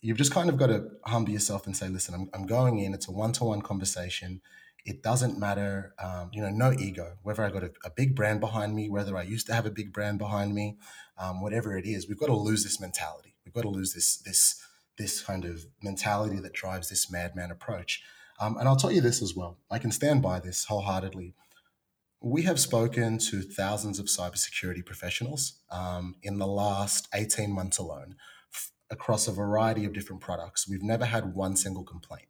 you've 0.00 0.16
just 0.16 0.32
kind 0.32 0.48
of 0.48 0.56
got 0.56 0.68
to 0.68 0.88
humble 1.04 1.32
yourself 1.32 1.66
and 1.66 1.76
say, 1.76 1.88
listen, 1.88 2.14
I'm, 2.14 2.30
I'm 2.34 2.46
going 2.46 2.78
in. 2.78 2.94
It's 2.94 3.08
a 3.08 3.12
one 3.12 3.32
to 3.32 3.44
one 3.44 3.62
conversation. 3.62 4.40
It 4.84 5.02
doesn't 5.02 5.38
matter, 5.38 5.94
um, 6.02 6.30
you 6.32 6.42
know, 6.42 6.50
no 6.50 6.72
ego. 6.72 7.16
Whether 7.22 7.44
I 7.44 7.50
got 7.50 7.62
a, 7.62 7.70
a, 7.84 7.90
big 7.90 8.16
brand 8.16 8.40
behind 8.40 8.74
me, 8.74 8.88
whether 8.88 9.16
I 9.16 9.22
used 9.22 9.46
to 9.46 9.54
have 9.54 9.64
a 9.64 9.70
big 9.70 9.92
brand 9.92 10.18
behind 10.18 10.54
me, 10.54 10.76
um, 11.16 11.40
whatever 11.40 11.78
it 11.78 11.86
is, 11.86 12.08
we've 12.08 12.18
got 12.18 12.26
to 12.26 12.36
lose 12.36 12.64
this 12.64 12.80
mentality. 12.80 13.36
We've 13.44 13.54
got 13.54 13.62
to 13.62 13.68
lose 13.68 13.94
this 13.94 14.16
this 14.16 14.60
this 14.98 15.20
kind 15.20 15.44
of 15.44 15.66
mentality 15.82 16.40
that 16.40 16.52
drives 16.52 16.88
this 16.88 17.10
madman 17.10 17.50
approach. 17.50 18.02
Um, 18.40 18.56
and 18.56 18.68
I'll 18.68 18.76
tell 18.76 18.90
you 18.92 19.00
this 19.00 19.22
as 19.22 19.34
well. 19.34 19.58
I 19.70 19.78
can 19.78 19.92
stand 19.92 20.22
by 20.22 20.40
this 20.40 20.64
wholeheartedly. 20.64 21.34
We 22.20 22.42
have 22.42 22.58
spoken 22.60 23.18
to 23.18 23.42
thousands 23.42 23.98
of 23.98 24.06
cybersecurity 24.06 24.84
professionals 24.84 25.60
um, 25.70 26.16
in 26.22 26.38
the 26.38 26.46
last 26.46 27.08
18 27.14 27.50
months 27.52 27.78
alone 27.78 28.16
f- 28.52 28.70
across 28.90 29.26
a 29.26 29.32
variety 29.32 29.84
of 29.84 29.92
different 29.92 30.22
products. 30.22 30.68
We've 30.68 30.82
never 30.82 31.04
had 31.04 31.34
one 31.34 31.56
single 31.56 31.84
complaint. 31.84 32.28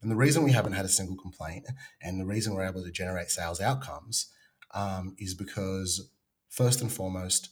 And 0.00 0.10
the 0.10 0.16
reason 0.16 0.44
we 0.44 0.52
haven't 0.52 0.72
had 0.72 0.84
a 0.84 0.88
single 0.88 1.16
complaint 1.16 1.66
and 2.02 2.20
the 2.20 2.26
reason 2.26 2.54
we're 2.54 2.68
able 2.68 2.84
to 2.84 2.90
generate 2.90 3.30
sales 3.30 3.60
outcomes 3.60 4.32
um, 4.74 5.14
is 5.18 5.34
because, 5.34 6.10
first 6.48 6.80
and 6.80 6.92
foremost, 6.92 7.50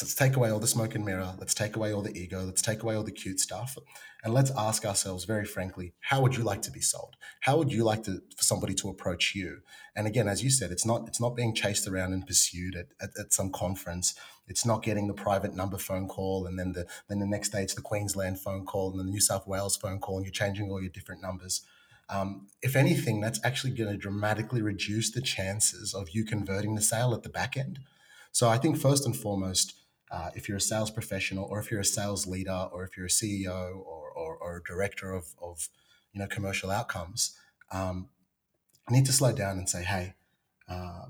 let's 0.00 0.14
take 0.14 0.36
away 0.36 0.50
all 0.50 0.60
the 0.60 0.66
smoke 0.66 0.94
and 0.94 1.04
mirror. 1.04 1.34
Let's 1.38 1.54
take 1.54 1.76
away 1.76 1.92
all 1.92 2.02
the 2.02 2.16
ego. 2.16 2.44
Let's 2.44 2.62
take 2.62 2.82
away 2.82 2.94
all 2.94 3.02
the 3.02 3.12
cute 3.12 3.40
stuff. 3.40 3.76
And 4.24 4.34
let's 4.34 4.50
ask 4.56 4.84
ourselves 4.84 5.24
very 5.24 5.44
frankly, 5.44 5.94
how 6.00 6.20
would 6.22 6.36
you 6.36 6.42
like 6.42 6.62
to 6.62 6.70
be 6.70 6.80
sold? 6.80 7.14
How 7.40 7.56
would 7.56 7.72
you 7.72 7.84
like 7.84 8.02
to, 8.04 8.20
for 8.36 8.42
somebody 8.42 8.74
to 8.74 8.88
approach 8.88 9.34
you? 9.34 9.58
And 9.94 10.06
again, 10.06 10.28
as 10.28 10.42
you 10.42 10.50
said, 10.50 10.72
it's 10.72 10.86
not, 10.86 11.06
it's 11.06 11.20
not 11.20 11.36
being 11.36 11.54
chased 11.54 11.86
around 11.86 12.12
and 12.12 12.26
pursued 12.26 12.74
at, 12.74 12.86
at, 13.00 13.10
at 13.18 13.32
some 13.32 13.50
conference. 13.50 14.14
It's 14.48 14.64
not 14.64 14.82
getting 14.82 15.08
the 15.08 15.14
private 15.14 15.54
number 15.54 15.78
phone 15.78 16.08
call. 16.08 16.46
And 16.46 16.58
then 16.58 16.72
the, 16.72 16.86
then 17.08 17.18
the 17.18 17.26
next 17.26 17.50
day 17.50 17.62
it's 17.62 17.74
the 17.74 17.82
Queensland 17.82 18.40
phone 18.40 18.64
call 18.64 18.90
and 18.90 18.98
then 18.98 19.06
the 19.06 19.12
New 19.12 19.20
South 19.20 19.46
Wales 19.46 19.76
phone 19.76 19.98
call 19.98 20.16
and 20.16 20.26
you're 20.26 20.32
changing 20.32 20.70
all 20.70 20.80
your 20.80 20.90
different 20.90 21.22
numbers. 21.22 21.62
Um, 22.10 22.48
if 22.62 22.74
anything, 22.74 23.20
that's 23.20 23.40
actually 23.44 23.74
going 23.74 23.90
to 23.90 23.96
dramatically 23.96 24.62
reduce 24.62 25.10
the 25.10 25.20
chances 25.20 25.94
of 25.94 26.10
you 26.10 26.24
converting 26.24 26.74
the 26.74 26.82
sale 26.82 27.12
at 27.12 27.22
the 27.22 27.28
back 27.28 27.56
end. 27.56 27.80
So 28.32 28.48
I 28.48 28.56
think 28.56 28.78
first 28.78 29.04
and 29.04 29.16
foremost, 29.16 29.74
uh, 30.10 30.30
if 30.34 30.48
you're 30.48 30.58
a 30.58 30.60
sales 30.60 30.90
professional 30.90 31.44
or 31.44 31.58
if 31.58 31.70
you're 31.70 31.80
a 31.80 31.84
sales 31.84 32.26
leader 32.26 32.68
or 32.72 32.84
if 32.84 32.96
you're 32.96 33.06
a 33.06 33.10
CEO 33.10 33.76
or, 33.76 34.10
or, 34.10 34.36
or 34.36 34.56
a 34.56 34.62
director 34.62 35.12
of, 35.12 35.34
of 35.42 35.68
you 36.12 36.20
know 36.20 36.26
commercial 36.26 36.70
outcomes, 36.70 37.36
um, 37.72 38.08
need 38.90 39.06
to 39.06 39.12
slow 39.12 39.32
down 39.32 39.58
and 39.58 39.68
say, 39.68 39.84
hey, 39.84 40.14
uh, 40.68 41.06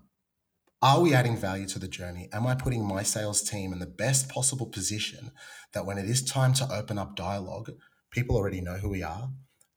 are 0.81 1.01
we 1.01 1.14
adding 1.14 1.37
value 1.37 1.67
to 1.67 1.79
the 1.79 1.88
journey? 1.88 2.29
Am 2.33 2.47
I 2.47 2.55
putting 2.55 2.87
my 2.87 3.03
sales 3.03 3.43
team 3.43 3.73
in 3.73 3.79
the 3.79 3.87
best 3.87 4.29
possible 4.29 4.67
position 4.67 5.33
that 5.73 5.87
when 5.87 5.99
it 5.99 6.09
is 6.09 6.25
time 6.25 6.53
to 6.55 6.73
open 6.73 6.99
up 6.99 7.17
dialogue, 7.17 7.71
people 8.11 8.37
already 8.37 8.61
know 8.61 8.77
who 8.77 8.88
we 8.88 9.03
are, 9.03 9.31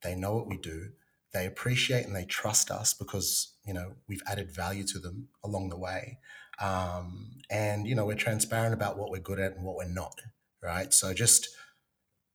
they 0.04 0.16
know 0.16 0.36
what 0.36 0.48
we 0.48 0.58
do, 0.58 0.90
they 1.34 1.46
appreciate 1.46 2.06
and 2.06 2.16
they 2.16 2.26
trust 2.26 2.70
us 2.72 2.94
because 2.94 3.56
you 3.66 3.74
know 3.74 3.94
we've 4.08 4.24
added 4.28 4.54
value 4.54 4.84
to 4.84 5.00
them 5.00 5.28
along 5.44 5.70
the 5.70 5.78
way 5.78 6.20
um, 6.60 7.38
and 7.50 7.88
you 7.88 7.96
know 7.96 8.06
we're 8.06 8.16
transparent 8.16 8.74
about 8.74 8.98
what 8.98 9.10
we're 9.10 9.20
good 9.20 9.40
at 9.40 9.56
and 9.56 9.66
what 9.66 9.76
we're 9.76 9.88
not 9.88 10.20
right 10.62 10.94
so 10.94 11.14
just 11.14 11.50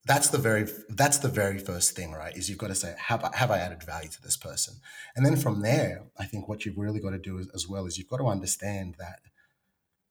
that's 0.07 0.29
the 0.29 0.39
very 0.39 0.67
that's 0.91 1.19
the 1.19 1.29
very 1.29 1.59
first 1.59 1.95
thing 1.97 2.13
right 2.13 2.37
is 2.37 2.49
you've 2.49 2.59
got 2.59 2.69
to 2.69 2.75
say 2.75 2.95
have 2.99 3.25
I, 3.25 3.31
have 3.37 3.51
I 3.51 3.59
added 3.59 3.83
value 3.83 4.09
to 4.09 4.23
this 4.23 4.37
person 4.37 4.77
and 5.15 5.27
then 5.27 5.37
from 5.37 5.63
there 5.63 6.05
i 6.19 6.25
think 6.25 6.49
what 6.49 6.65
you've 6.65 6.79
really 6.79 7.01
got 7.01 7.11
to 7.11 7.19
do 7.19 7.39
is, 7.39 7.49
as 7.55 7.69
well 7.69 7.87
is 7.87 7.99
you've 7.99 8.09
got 8.09 8.19
to 8.19 8.27
understand 8.27 8.97
that 8.99 9.21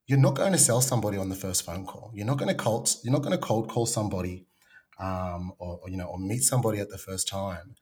you're 0.07 0.19
not 0.19 0.35
going 0.35 0.51
to 0.51 0.57
sell 0.57 0.81
somebody 0.81 1.17
on 1.17 1.29
the 1.29 1.35
first 1.35 1.65
phone 1.65 1.85
call 1.85 2.11
you're 2.13 2.27
not 2.27 2.37
going 2.37 2.49
to 2.49 2.63
cold 2.63 2.89
you're 3.03 3.13
not 3.13 3.23
going 3.23 3.31
to 3.31 3.37
cold 3.37 3.69
call 3.69 3.85
somebody 3.85 4.45
um, 4.99 5.51
or, 5.59 5.79
or 5.81 5.89
you 5.89 5.97
know 5.97 6.05
or 6.05 6.19
meet 6.19 6.41
somebody 6.41 6.79
at 6.79 6.89
the 6.89 6.97
first 6.97 7.27
time 7.27 7.75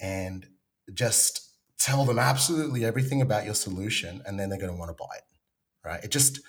and 0.00 0.46
just 0.92 1.52
tell 1.82 2.04
them 2.04 2.18
absolutely 2.18 2.84
everything 2.84 3.20
about 3.20 3.44
your 3.44 3.54
solution, 3.54 4.22
and 4.24 4.38
then 4.38 4.48
they're 4.48 4.58
going 4.58 4.72
to 4.72 4.78
want 4.78 4.90
to 4.90 4.94
buy 4.94 5.16
it, 5.16 5.88
right? 5.88 6.04
It 6.04 6.10
just, 6.12 6.40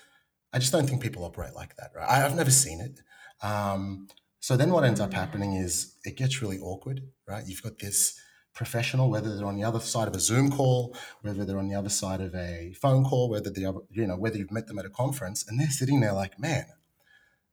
I 0.54 0.60
just 0.60 0.72
don't 0.72 0.88
think 0.88 1.02
people 1.02 1.24
operate 1.24 1.56
like 1.56 1.76
that, 1.78 1.92
right? 1.96 2.08
I've 2.08 2.36
never 2.36 2.52
seen 2.52 2.82
it. 2.82 3.00
Um, 3.46 4.08
so 4.44 4.58
then 4.58 4.72
what 4.72 4.84
ends 4.84 5.00
up 5.00 5.14
happening 5.14 5.54
is 5.54 5.96
it 6.04 6.18
gets 6.18 6.42
really 6.42 6.60
awkward, 6.60 7.00
right? 7.26 7.46
You've 7.48 7.64
got 7.64 7.80
this 7.80 8.20
professional, 8.54 9.10
whether 9.10 9.34
they're 9.34 9.48
on 9.48 9.56
the 9.56 9.64
other 9.64 9.80
side 9.80 10.10
of 10.10 10.14
a 10.14 10.20
Zoom 10.20 10.52
call, 10.52 10.98
whether 11.22 11.46
they're 11.46 11.58
on 11.58 11.70
the 11.70 11.76
other 11.76 11.88
side 11.88 12.20
of 12.20 12.36
a 12.36 12.74
phone 12.74 13.06
call, 13.06 13.30
whether 13.30 13.50
the 13.50 13.66
other, 13.66 13.80
you 13.90 14.06
know, 14.06 14.18
whether 14.18 14.38
you've 14.38 14.52
met 14.52 14.68
them 14.68 14.78
at 14.78 14.86
a 14.86 14.90
conference, 14.90 15.48
and 15.48 15.58
they're 15.58 15.70
sitting 15.70 16.02
there 16.02 16.12
like, 16.12 16.38
man, 16.38 16.66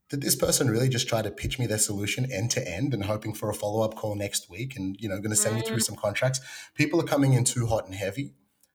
did 0.09 0.20
this 0.20 0.35
person 0.35 0.68
really 0.68 0.88
just 0.88 1.07
try 1.07 1.22
to 1.22 1.31
pitch 1.31 1.61
me 1.61 1.66
their 1.68 1.79
solution 1.79 2.26
end 2.29 2.50
to 2.50 2.68
end 2.68 2.92
and 2.92 3.05
hoping 3.05 3.35
for 3.35 3.48
a 3.48 3.55
follow 3.55 3.85
up 3.85 3.94
call 3.94 4.16
next 4.16 4.50
week 4.50 4.74
and 4.74 4.96
you 4.98 5.09
know 5.09 5.18
going 5.18 5.31
to 5.31 5.37
send 5.37 5.55
me 5.55 5.62
through 5.62 5.76
mm. 5.76 5.85
some 5.85 5.94
contracts? 5.94 6.40
People 6.74 7.00
are 7.00 7.05
coming 7.05 7.35
in 7.35 7.44
too 7.44 7.66
hot 7.66 7.87
and 7.87 7.94
heavy, 7.94 8.35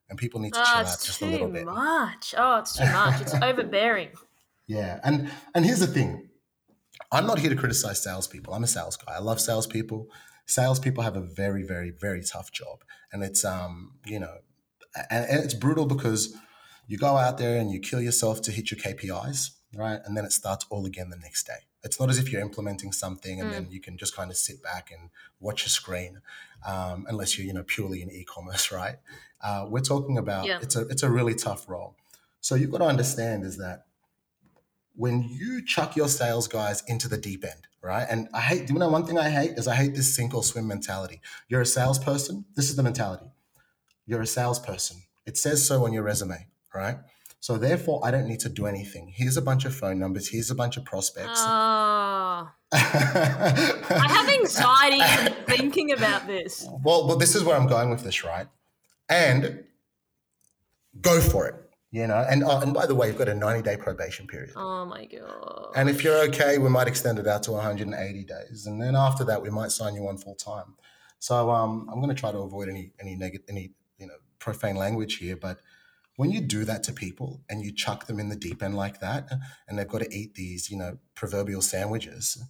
and 0.09 0.17
people 0.17 0.39
need 0.39 0.53
to 0.53 0.61
oh, 0.61 0.63
chill 0.63 0.77
out 0.77 0.85
just 0.85 1.21
a 1.21 1.25
little 1.25 1.49
bit. 1.49 1.65
Much. 1.65 2.33
Oh, 2.37 2.59
it's 2.59 2.77
too 2.77 2.85
much. 2.85 3.19
It's 3.19 3.33
overbearing. 3.41 4.11
Yeah, 4.67 5.01
and 5.03 5.29
and 5.53 5.65
here's 5.65 5.81
the 5.81 5.87
thing. 5.87 6.29
I'm 7.15 7.27
not 7.27 7.39
here 7.39 7.49
to 7.49 7.55
criticize 7.55 8.03
salespeople. 8.03 8.53
I'm 8.53 8.63
a 8.63 8.67
sales 8.67 8.97
guy. 8.97 9.13
I 9.13 9.19
love 9.19 9.39
salespeople. 9.39 10.09
Salespeople 10.45 11.03
have 11.03 11.15
a 11.15 11.21
very, 11.21 11.63
very, 11.63 11.89
very 11.89 12.21
tough 12.21 12.51
job, 12.51 12.83
and 13.11 13.23
it's 13.23 13.43
um, 13.43 13.93
you 14.05 14.19
know, 14.19 14.35
and, 15.09 15.25
and 15.29 15.43
it's 15.43 15.53
brutal 15.53 15.85
because 15.85 16.35
you 16.87 16.97
go 16.97 17.17
out 17.17 17.37
there 17.37 17.57
and 17.59 17.71
you 17.71 17.79
kill 17.79 18.01
yourself 18.01 18.41
to 18.43 18.51
hit 18.51 18.69
your 18.69 18.79
KPIs 18.79 19.51
right? 19.75 19.99
And 20.05 20.15
then 20.15 20.25
it 20.25 20.31
starts 20.31 20.65
all 20.69 20.85
again 20.85 21.09
the 21.09 21.17
next 21.17 21.45
day. 21.45 21.59
It's 21.83 21.99
not 21.99 22.09
as 22.09 22.17
if 22.17 22.31
you're 22.31 22.41
implementing 22.41 22.91
something 22.91 23.39
and 23.39 23.49
mm. 23.49 23.53
then 23.53 23.67
you 23.69 23.79
can 23.79 23.97
just 23.97 24.15
kind 24.15 24.31
of 24.31 24.37
sit 24.37 24.63
back 24.63 24.91
and 24.91 25.09
watch 25.39 25.65
a 25.65 25.69
screen, 25.69 26.21
um, 26.65 27.05
unless 27.07 27.37
you're 27.37 27.45
you 27.45 27.53
know 27.53 27.63
purely 27.63 28.01
in 28.01 28.09
e-commerce, 28.09 28.71
right? 28.71 28.95
Uh, 29.41 29.65
we're 29.69 29.81
talking 29.81 30.17
about 30.17 30.47
yeah. 30.47 30.59
it's 30.61 30.75
a 30.75 30.87
it's 30.87 31.03
a 31.03 31.09
really 31.09 31.35
tough 31.35 31.69
role. 31.69 31.95
So 32.41 32.55
you've 32.55 32.71
got 32.71 32.79
to 32.79 32.85
understand 32.85 33.43
is 33.43 33.57
that 33.57 33.84
when 34.95 35.23
you 35.23 35.63
chuck 35.65 35.95
your 35.95 36.07
sales 36.07 36.47
guys 36.47 36.83
into 36.87 37.07
the 37.07 37.17
deep 37.17 37.43
end, 37.43 37.67
right? 37.81 38.05
And 38.09 38.27
I 38.33 38.41
hate, 38.41 38.67
do 38.67 38.73
you 38.73 38.79
know, 38.79 38.89
one 38.89 39.05
thing 39.05 39.17
I 39.17 39.29
hate 39.29 39.51
is 39.57 39.67
I 39.67 39.75
hate 39.75 39.95
this 39.95 40.15
sink 40.15 40.33
or 40.33 40.43
swim 40.43 40.67
mentality. 40.67 41.21
You're 41.47 41.61
a 41.61 41.65
salesperson. 41.65 42.45
This 42.55 42.69
is 42.69 42.75
the 42.75 42.83
mentality. 42.83 43.25
You're 44.05 44.21
a 44.21 44.27
salesperson. 44.27 45.03
It 45.25 45.37
says 45.37 45.65
so 45.65 45.85
on 45.85 45.93
your 45.93 46.03
resume, 46.03 46.47
right? 46.73 46.97
So 47.39 47.57
therefore, 47.57 48.01
I 48.03 48.11
don't 48.11 48.27
need 48.27 48.39
to 48.39 48.49
do 48.49 48.65
anything. 48.65 49.13
Here's 49.15 49.37
a 49.37 49.41
bunch 49.41 49.65
of 49.65 49.75
phone 49.75 49.99
numbers. 49.99 50.29
Here's 50.29 50.49
a 50.49 50.55
bunch 50.55 50.77
of 50.77 50.85
prospects. 50.85 51.41
Oh. 51.43 52.49
I 52.71 54.07
have 54.09 54.29
anxiety 54.29 55.01
thinking 55.45 55.91
about 55.91 56.25
this. 56.25 56.65
Well, 56.83 57.07
well, 57.07 57.17
this 57.17 57.35
is 57.35 57.43
where 57.43 57.55
I'm 57.55 57.67
going 57.67 57.91
with 57.91 58.03
this, 58.03 58.23
right? 58.23 58.47
And 59.09 59.63
go 60.99 61.21
for 61.21 61.47
it. 61.47 61.64
You 61.95 62.07
know, 62.07 62.25
and 62.29 62.43
uh, 62.43 62.59
and 62.59 62.73
by 62.73 62.87
the 62.87 62.93
way, 62.93 63.07
you've 63.07 63.17
got 63.17 63.29
a 63.29 63.33
90 63.33 63.61
day 63.61 63.77
probation 63.77 64.27
period. 64.27 64.51
Oh 64.57 64.83
my 64.83 65.05
god! 65.05 65.71
And 65.77 65.89
if 65.89 66.03
you're 66.03 66.27
okay, 66.27 66.57
we 66.57 66.67
might 66.67 66.89
extend 66.89 67.19
it 67.19 67.25
out 67.25 67.43
to 67.43 67.53
180 67.53 68.23
days, 68.25 68.65
and 68.65 68.81
then 68.81 68.97
after 68.97 69.23
that, 69.23 69.41
we 69.41 69.49
might 69.49 69.71
sign 69.71 69.95
you 69.95 70.05
on 70.09 70.17
full 70.17 70.35
time. 70.35 70.75
So 71.19 71.49
um, 71.49 71.87
I'm 71.89 72.01
going 72.01 72.13
to 72.13 72.19
try 72.19 72.33
to 72.33 72.39
avoid 72.39 72.67
any 72.67 72.91
any 72.99 73.15
negative 73.15 73.45
any 73.47 73.71
you 73.97 74.07
know 74.07 74.15
profane 74.39 74.75
language 74.75 75.19
here, 75.19 75.37
but 75.37 75.59
when 76.17 76.31
you 76.31 76.41
do 76.41 76.65
that 76.65 76.83
to 76.83 76.91
people 76.91 77.41
and 77.49 77.63
you 77.63 77.71
chuck 77.71 78.07
them 78.07 78.19
in 78.19 78.27
the 78.27 78.35
deep 78.35 78.61
end 78.61 78.75
like 78.75 78.99
that 78.99 79.31
and 79.67 79.79
they've 79.79 79.87
got 79.87 80.01
to 80.01 80.13
eat 80.13 80.35
these 80.35 80.69
you 80.69 80.77
know 80.77 80.97
proverbial 81.13 81.61
sandwiches 81.61 82.41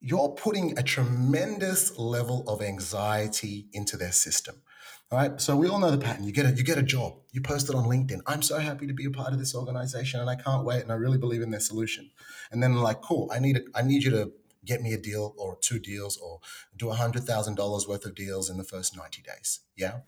you're 0.00 0.30
putting 0.30 0.78
a 0.78 0.82
tremendous 0.82 1.98
level 1.98 2.44
of 2.48 2.62
anxiety 2.62 3.66
into 3.72 3.96
their 3.96 4.12
system 4.12 4.62
all 5.10 5.18
right 5.18 5.40
so 5.40 5.56
we 5.56 5.68
all 5.68 5.78
know 5.78 5.90
the 5.90 5.98
pattern 5.98 6.24
you 6.24 6.32
get 6.32 6.46
a 6.46 6.50
you 6.52 6.64
get 6.64 6.78
a 6.78 6.82
job 6.82 7.14
you 7.32 7.40
post 7.40 7.68
it 7.68 7.74
on 7.74 7.84
linkedin 7.84 8.20
i'm 8.26 8.42
so 8.42 8.58
happy 8.58 8.86
to 8.86 8.92
be 8.92 9.04
a 9.04 9.10
part 9.10 9.32
of 9.32 9.38
this 9.38 9.54
organization 9.54 10.20
and 10.20 10.28
i 10.28 10.34
can't 10.34 10.64
wait 10.64 10.82
and 10.82 10.90
i 10.90 10.94
really 10.94 11.18
believe 11.18 11.42
in 11.42 11.50
their 11.50 11.60
solution 11.60 12.10
and 12.50 12.62
then 12.62 12.74
like 12.74 13.00
cool 13.02 13.30
i 13.32 13.38
need 13.38 13.56
a, 13.56 13.60
i 13.74 13.82
need 13.82 14.02
you 14.02 14.10
to 14.10 14.32
get 14.64 14.82
me 14.82 14.92
a 14.92 14.98
deal 14.98 15.32
or 15.38 15.56
two 15.60 15.78
deals 15.78 16.16
or 16.16 16.40
do 16.76 16.90
a 16.90 16.94
hundred 16.94 17.22
thousand 17.22 17.54
dollars 17.54 17.86
worth 17.86 18.04
of 18.04 18.16
deals 18.16 18.50
in 18.50 18.56
the 18.56 18.64
first 18.64 18.96
90 18.96 19.22
days 19.22 19.60
yeah 19.76 19.98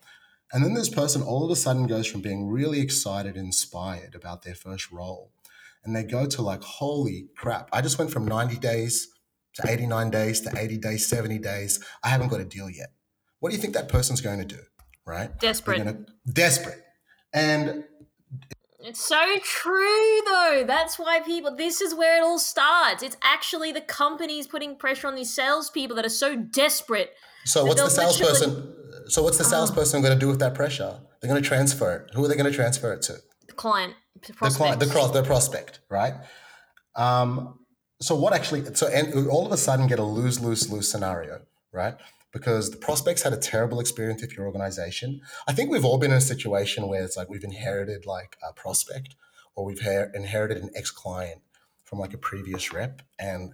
and 0.51 0.63
then 0.63 0.73
this 0.73 0.89
person 0.89 1.21
all 1.21 1.45
of 1.45 1.51
a 1.51 1.55
sudden 1.55 1.85
goes 1.85 2.07
from 2.07 2.21
being 2.21 2.49
really 2.49 2.79
excited, 2.79 3.37
inspired 3.37 4.15
about 4.15 4.41
their 4.41 4.55
first 4.55 4.91
role, 4.91 5.31
and 5.83 5.95
they 5.95 6.03
go 6.03 6.25
to 6.25 6.41
like, 6.41 6.63
holy 6.63 7.27
crap, 7.35 7.69
I 7.71 7.81
just 7.81 7.99
went 7.99 8.11
from 8.11 8.25
90 8.25 8.57
days 8.57 9.09
to 9.55 9.69
89 9.69 10.09
days 10.09 10.41
to 10.41 10.51
80 10.57 10.77
days, 10.77 11.07
70 11.07 11.37
days. 11.39 11.83
I 12.03 12.09
haven't 12.09 12.29
got 12.29 12.41
a 12.41 12.45
deal 12.45 12.69
yet. 12.69 12.93
What 13.39 13.49
do 13.49 13.55
you 13.55 13.61
think 13.61 13.75
that 13.75 13.89
person's 13.89 14.21
going 14.21 14.39
to 14.39 14.45
do? 14.45 14.61
Right? 15.09 15.37
Desperate. 15.39 15.77
Gonna, 15.79 16.05
desperate. 16.31 16.83
And 17.33 17.83
it's 18.79 19.03
so 19.03 19.21
true, 19.43 20.21
though. 20.25 20.63
That's 20.65 20.99
why 20.99 21.19
people, 21.25 21.55
this 21.55 21.81
is 21.81 21.95
where 21.95 22.17
it 22.17 22.23
all 22.23 22.39
starts. 22.39 23.01
It's 23.01 23.17
actually 23.23 23.71
the 23.71 23.81
companies 23.81 24.47
putting 24.47 24.75
pressure 24.75 25.07
on 25.07 25.15
these 25.15 25.33
salespeople 25.33 25.95
that 25.95 26.05
are 26.05 26.09
so 26.09 26.35
desperate. 26.35 27.13
So, 27.45 27.65
what's 27.65 27.81
the 27.81 27.89
salesperson? 27.89 28.75
So 29.07 29.23
what's 29.23 29.37
the 29.37 29.43
oh. 29.43 29.47
salesperson 29.47 30.01
going 30.01 30.13
to 30.13 30.19
do 30.19 30.27
with 30.27 30.39
that 30.39 30.53
pressure? 30.53 30.99
They're 31.19 31.29
going 31.29 31.41
to 31.41 31.47
transfer 31.47 31.95
it. 31.95 32.13
Who 32.13 32.23
are 32.23 32.27
they 32.27 32.35
going 32.35 32.49
to 32.49 32.55
transfer 32.55 32.93
it 32.93 33.01
to? 33.03 33.15
The 33.47 33.53
client. 33.53 33.95
The, 34.21 34.33
the 34.33 34.49
client. 34.49 34.79
The, 34.79 34.87
cross, 34.87 35.11
the 35.11 35.23
prospect, 35.23 35.79
right? 35.89 36.13
Um, 36.95 37.59
so 38.01 38.15
what 38.15 38.33
actually? 38.33 38.65
So 38.75 38.87
and 38.87 39.27
all 39.27 39.45
of 39.45 39.51
a 39.51 39.57
sudden 39.57 39.87
get 39.87 39.99
a 39.99 40.03
lose 40.03 40.39
lose 40.39 40.69
lose 40.69 40.89
scenario, 40.89 41.41
right? 41.73 41.95
Because 42.31 42.69
the 42.69 42.77
prospects 42.77 43.23
had 43.23 43.33
a 43.33 43.37
terrible 43.37 43.79
experience 43.79 44.21
with 44.21 44.37
your 44.37 44.45
organization. 44.45 45.21
I 45.47 45.53
think 45.53 45.71
we've 45.71 45.85
all 45.85 45.97
been 45.97 46.11
in 46.11 46.17
a 46.17 46.21
situation 46.21 46.87
where 46.87 47.03
it's 47.03 47.17
like 47.17 47.29
we've 47.29 47.43
inherited 47.43 48.05
like 48.05 48.37
a 48.47 48.53
prospect 48.53 49.15
or 49.55 49.65
we've 49.65 49.81
inherited 50.13 50.57
an 50.57 50.69
ex 50.75 50.91
client 50.91 51.41
from 51.83 51.97
like 51.97 52.13
a 52.13 52.17
previous 52.19 52.71
rep, 52.71 53.01
and 53.17 53.53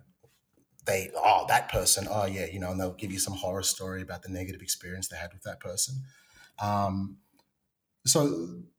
they 0.85 1.09
oh 1.15 1.45
that 1.47 1.69
person 1.69 2.07
oh 2.09 2.25
yeah 2.25 2.45
you 2.45 2.59
know 2.59 2.71
and 2.71 2.79
they'll 2.79 2.93
give 2.93 3.11
you 3.11 3.19
some 3.19 3.33
horror 3.33 3.63
story 3.63 4.01
about 4.01 4.21
the 4.21 4.29
negative 4.29 4.61
experience 4.61 5.07
they 5.07 5.17
had 5.17 5.33
with 5.33 5.43
that 5.43 5.59
person 5.59 6.03
um, 6.59 7.17
so 8.05 8.23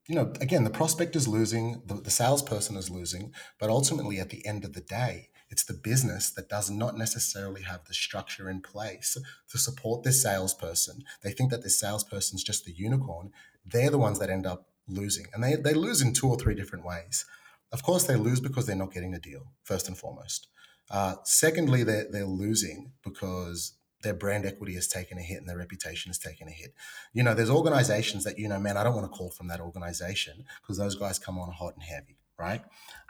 you 0.07 0.15
know 0.15 0.33
again 0.41 0.63
the 0.63 0.69
prospect 0.69 1.15
is 1.15 1.27
losing 1.27 1.81
the, 1.85 1.95
the 1.95 2.09
salesperson 2.09 2.75
is 2.75 2.89
losing 2.89 3.31
but 3.59 3.69
ultimately 3.69 4.19
at 4.19 4.29
the 4.29 4.45
end 4.45 4.63
of 4.63 4.73
the 4.73 4.81
day 4.81 5.29
it's 5.49 5.63
the 5.63 5.73
business 5.73 6.29
that 6.31 6.49
does 6.49 6.69
not 6.69 6.97
necessarily 6.97 7.61
have 7.61 7.85
the 7.85 7.93
structure 7.93 8.49
in 8.49 8.61
place 8.61 9.17
to 9.49 9.57
support 9.57 10.03
this 10.03 10.21
salesperson. 10.21 11.03
They 11.23 11.31
think 11.31 11.51
that 11.51 11.63
this 11.63 11.79
salesperson's 11.79 12.43
just 12.43 12.65
the 12.65 12.73
unicorn. 12.73 13.31
They're 13.65 13.89
the 13.89 13.97
ones 13.97 14.19
that 14.19 14.29
end 14.29 14.45
up 14.45 14.67
losing 14.87 15.25
and 15.33 15.43
they, 15.43 15.55
they 15.55 15.73
lose 15.73 16.01
in 16.01 16.13
two 16.13 16.27
or 16.27 16.37
three 16.37 16.55
different 16.55 16.85
ways. 16.85 17.25
Of 17.71 17.83
course 17.83 18.05
they 18.05 18.15
lose 18.15 18.39
because 18.39 18.65
they're 18.65 18.75
not 18.75 18.93
getting 18.93 19.13
a 19.13 19.19
deal 19.19 19.51
first 19.63 19.87
and 19.87 19.97
foremost. 19.97 20.47
Uh, 20.89 21.15
secondly, 21.23 21.83
they're, 21.83 22.07
they're 22.09 22.25
losing 22.25 22.91
because 23.03 23.73
their 24.03 24.13
brand 24.13 24.45
equity 24.45 24.75
has 24.75 24.87
taken 24.87 25.17
a 25.17 25.21
hit 25.21 25.39
and 25.39 25.49
their 25.49 25.57
reputation 25.57 26.09
has 26.09 26.17
taken 26.17 26.47
a 26.47 26.51
hit. 26.51 26.73
You 27.13 27.23
know, 27.23 27.33
there's 27.33 27.49
organizations 27.49 28.23
that, 28.23 28.37
you 28.37 28.47
know, 28.47 28.59
man, 28.59 28.77
I 28.77 28.83
don't 28.83 28.95
want 28.95 29.11
to 29.11 29.17
call 29.17 29.31
from 29.31 29.47
that 29.47 29.59
organization 29.59 30.45
because 30.61 30.77
those 30.77 30.95
guys 30.95 31.19
come 31.19 31.37
on 31.37 31.51
hot 31.51 31.73
and 31.73 31.83
heavy, 31.83 32.16
right? 32.39 32.61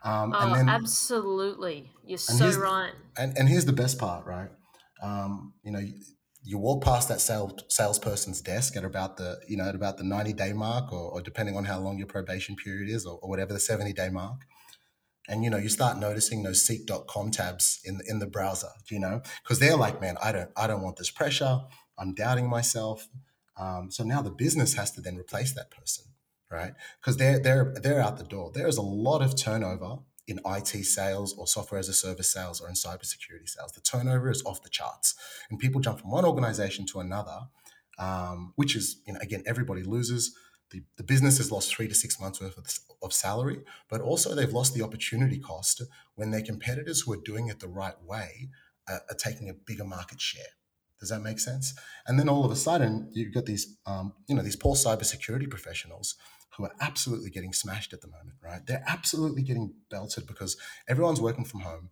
Um, 0.04 0.34
oh, 0.36 0.40
and 0.40 0.56
then, 0.56 0.70
absolutely. 0.70 1.92
You're 2.06 2.18
so 2.18 2.52
right. 2.60 2.94
And, 3.18 3.38
and 3.38 3.50
here's 3.50 3.66
the 3.66 3.74
best 3.74 3.98
part, 3.98 4.26
right? 4.26 4.50
Um, 5.02 5.54
you 5.64 5.72
know, 5.72 5.80
you, 5.80 5.94
you, 6.44 6.58
walk 6.58 6.84
past 6.84 7.10
that 7.10 7.22
sales, 7.22 7.64
salesperson's 7.70 8.42
desk 8.42 8.76
at 8.76 8.84
about 8.84 9.18
the, 9.18 9.40
you 9.48 9.58
know, 9.58 9.66
at 9.66 9.76
about 9.76 9.98
the 9.98 10.04
90 10.04 10.34
day 10.34 10.54
mark 10.54 10.92
or, 10.92 11.12
or 11.12 11.22
depending 11.22 11.56
on 11.56 11.66
how 11.66 11.80
long 11.80 11.98
your 11.98 12.08
probation 12.08 12.56
period 12.56 12.90
is 12.90 13.06
or, 13.06 13.20
or 13.22 13.30
whatever 13.30 13.54
the 13.54 13.60
70 13.60 13.94
day 13.94 14.10
mark 14.10 14.42
and 15.28 15.44
you 15.44 15.50
know 15.50 15.58
you 15.58 15.70
start 15.70 15.98
noticing 15.98 16.44
those 16.44 16.66
seek.com 16.66 17.32
tabs 17.32 17.80
in 17.84 18.00
in 18.08 18.20
the 18.20 18.26
browser 18.26 18.70
you 18.90 19.00
know 19.00 19.22
because 19.44 19.60
they're 19.60 19.76
like 19.76 20.00
man 20.02 20.18
i 20.22 20.32
don't 20.32 20.50
i 20.56 20.68
don't 20.68 20.82
want 20.82 20.98
this 20.98 21.12
pressure 21.12 21.62
i'm 21.98 22.14
doubting 22.14 22.50
myself 22.50 23.08
um, 23.60 23.90
so 23.90 24.04
now 24.04 24.22
the 24.22 24.30
business 24.30 24.76
has 24.76 24.92
to 24.92 25.02
then 25.02 25.18
replace 25.18 25.54
that 25.54 25.72
person 25.72 26.06
right 26.50 26.74
because 27.02 27.18
they're 27.18 27.40
they're 27.40 27.74
they're 27.82 28.02
out 28.02 28.18
the 28.18 28.24
door 28.24 28.52
there 28.54 28.68
is 28.68 28.78
a 28.78 28.82
lot 28.82 29.22
of 29.22 29.36
turnover 29.36 29.98
in 30.28 30.40
IT 30.46 30.68
sales 30.86 31.34
or 31.38 31.48
software 31.48 31.80
as 31.80 31.88
a 31.88 31.94
service 31.94 32.28
sales 32.28 32.60
or 32.60 32.68
in 32.68 32.74
cybersecurity 32.74 33.48
sales. 33.48 33.72
The 33.72 33.80
turnover 33.80 34.30
is 34.30 34.44
off 34.46 34.62
the 34.62 34.70
charts, 34.70 35.16
and 35.50 35.58
people 35.58 35.80
jump 35.80 36.02
from 36.02 36.12
one 36.12 36.26
organization 36.26 36.86
to 36.88 37.00
another, 37.00 37.48
um, 37.98 38.52
which 38.58 38.76
is, 38.76 39.02
you 39.08 39.14
know, 39.14 39.20
again, 39.22 39.42
everybody 39.46 39.84
loses 39.84 40.36
the, 40.72 40.84
the 40.98 41.04
business 41.04 41.38
has 41.38 41.52
lost 41.52 41.74
three 41.74 41.88
to 41.88 41.96
six 41.96 42.20
months 42.20 42.42
worth 42.42 42.58
of, 42.58 42.66
of 43.02 43.14
salary, 43.14 43.60
but 43.90 44.02
also 44.02 44.36
they've 44.36 44.52
lost 44.52 44.74
the 44.74 44.84
opportunity 44.84 45.40
cost 45.40 45.82
when 46.16 46.32
their 46.32 46.42
competitors 46.42 47.02
who 47.02 47.14
are 47.14 47.22
doing 47.24 47.48
it 47.48 47.60
the 47.60 47.68
right 47.68 48.02
way 48.04 48.50
are, 48.88 49.02
are 49.10 49.16
taking 49.16 49.50
a 49.50 49.54
bigger 49.54 49.86
market 49.86 50.20
share. 50.20 50.44
Does 51.00 51.10
that 51.10 51.22
make 51.22 51.40
sense? 51.40 51.74
And 52.08 52.20
then 52.20 52.28
all 52.28 52.44
of 52.44 52.52
a 52.52 52.56
sudden, 52.56 53.10
you've 53.14 53.34
got 53.34 53.46
these, 53.46 53.78
um, 53.86 54.14
you 54.28 54.36
know, 54.36 54.42
these 54.42 54.56
poor 54.56 54.76
cybersecurity 54.76 55.50
professionals 55.50 56.16
who 56.58 56.66
are 56.66 56.76
absolutely 56.82 57.30
getting 57.30 57.54
smashed 57.54 57.94
at 57.94 58.02
the 58.02 58.08
moment, 58.08 58.38
right? 58.44 58.66
They're 58.66 58.84
absolutely 58.88 59.44
getting 59.44 59.74
belted 59.90 60.26
because 60.26 60.58
everyone's 60.88 61.22
working 61.22 61.46
from 61.46 61.62
home. 61.62 61.92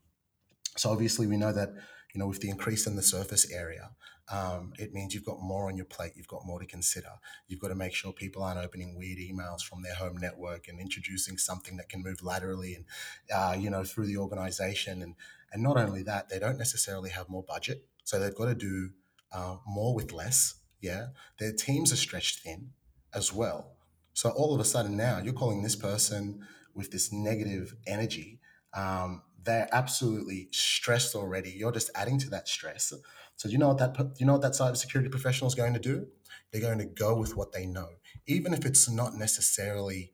So 0.76 0.90
obviously, 0.90 1.28
we 1.28 1.38
know 1.38 1.54
that, 1.54 1.70
you 2.14 2.20
know, 2.20 2.28
with 2.28 2.42
the 2.42 2.50
increase 2.50 2.88
in 2.88 2.96
the 2.96 3.04
surface 3.04 3.50
area, 3.52 3.92
um, 4.32 4.74
it 4.80 4.92
means 4.92 5.14
you've 5.14 5.26
got 5.26 5.40
more 5.40 5.68
on 5.68 5.78
your 5.78 5.86
plate. 5.86 6.14
You've 6.16 6.28
got 6.28 6.46
more 6.46 6.60
to 6.60 6.66
consider. 6.66 7.12
You've 7.48 7.60
got 7.60 7.68
to 7.68 7.76
make 7.76 7.94
sure 7.94 8.12
people 8.12 8.44
aren't 8.44 8.60
opening 8.60 8.98
weird 8.98 9.20
emails 9.20 9.62
from 9.62 9.84
their 9.84 9.94
home 9.94 10.18
network 10.18 10.68
and 10.68 10.80
introducing 10.80 11.38
something 11.38 11.78
that 11.78 11.90
can 11.90 12.02
move 12.02 12.24
laterally 12.24 12.74
and, 12.74 12.86
uh, 13.34 13.56
you 13.56 13.70
know, 13.70 13.84
through 13.84 14.08
the 14.08 14.18
organization. 14.18 15.02
And, 15.04 15.16
and 15.52 15.62
not 15.62 15.78
only 15.78 16.02
that, 16.04 16.30
they 16.30 16.40
don't 16.40 16.58
necessarily 16.58 17.12
have 17.12 17.30
more 17.30 17.44
budget. 17.44 17.86
So 18.04 18.20
they've 18.20 18.36
got 18.36 18.46
to 18.46 18.56
do 18.56 18.90
uh, 19.32 19.58
more 19.68 19.94
with 19.94 20.12
less. 20.12 20.56
Yeah. 20.82 21.08
Their 21.40 21.54
teams 21.54 21.94
are 21.94 21.98
stretched 21.98 22.40
thin 22.40 22.72
as 23.14 23.32
well. 23.32 23.75
So 24.16 24.30
all 24.30 24.56
of 24.56 24.62
a 24.62 24.66
sudden 24.66 24.98
now 24.98 25.20
you're 25.24 25.34
calling 25.34 25.62
this 25.62 25.76
person 25.76 26.48
with 26.74 26.90
this 26.90 27.12
negative 27.12 27.76
energy. 27.86 28.40
Um, 28.74 29.22
they're 29.44 29.70
absolutely 29.72 30.48
stressed 30.52 31.16
already. 31.16 31.52
You're 31.52 31.74
just 31.74 31.92
adding 31.94 32.18
to 32.20 32.30
that 32.32 32.48
stress. 32.48 32.92
So 33.36 33.50
you 33.50 33.58
know 33.58 33.68
what 33.68 33.78
that 33.78 34.16
you 34.18 34.26
know 34.26 34.34
what 34.34 34.42
that 34.42 34.54
cybersecurity 34.54 35.12
professional 35.12 35.50
is 35.50 35.56
going 35.56 35.74
to 35.74 35.80
do? 35.80 36.08
They're 36.52 36.62
going 36.62 36.80
to 36.80 36.86
go 36.86 37.16
with 37.16 37.36
what 37.36 37.52
they 37.52 37.66
know, 37.66 37.90
even 38.26 38.54
if 38.54 38.66
it's 38.66 38.90
not 38.90 39.14
necessarily 39.14 40.12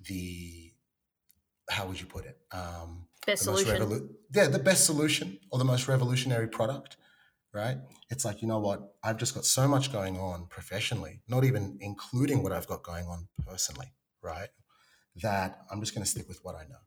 the 0.00 0.72
how 1.70 1.86
would 1.86 2.00
you 2.00 2.06
put 2.06 2.24
it? 2.24 2.38
Um, 2.50 3.06
best 3.26 3.44
solution. 3.44 3.76
Revolu- 3.76 4.08
yeah, 4.34 4.48
the 4.48 4.58
best 4.58 4.86
solution 4.86 5.38
or 5.50 5.58
the 5.58 5.66
most 5.66 5.86
revolutionary 5.86 6.48
product, 6.48 6.96
right? 7.52 7.76
It's 8.10 8.24
like 8.24 8.42
you 8.42 8.48
know 8.48 8.58
what? 8.58 8.80
I've 9.02 9.16
just 9.16 9.34
got 9.34 9.44
so 9.44 9.66
much 9.68 9.92
going 9.92 10.18
on 10.18 10.46
professionally, 10.48 11.22
not 11.28 11.44
even 11.44 11.78
including 11.80 12.42
what 12.42 12.52
I've 12.52 12.66
got 12.66 12.82
going 12.82 13.06
on 13.06 13.28
personally, 13.46 13.92
right? 14.22 14.48
That 15.22 15.58
I'm 15.70 15.80
just 15.80 15.94
going 15.94 16.04
to 16.04 16.10
stick 16.10 16.28
with 16.28 16.40
what 16.42 16.54
I 16.54 16.64
know. 16.64 16.78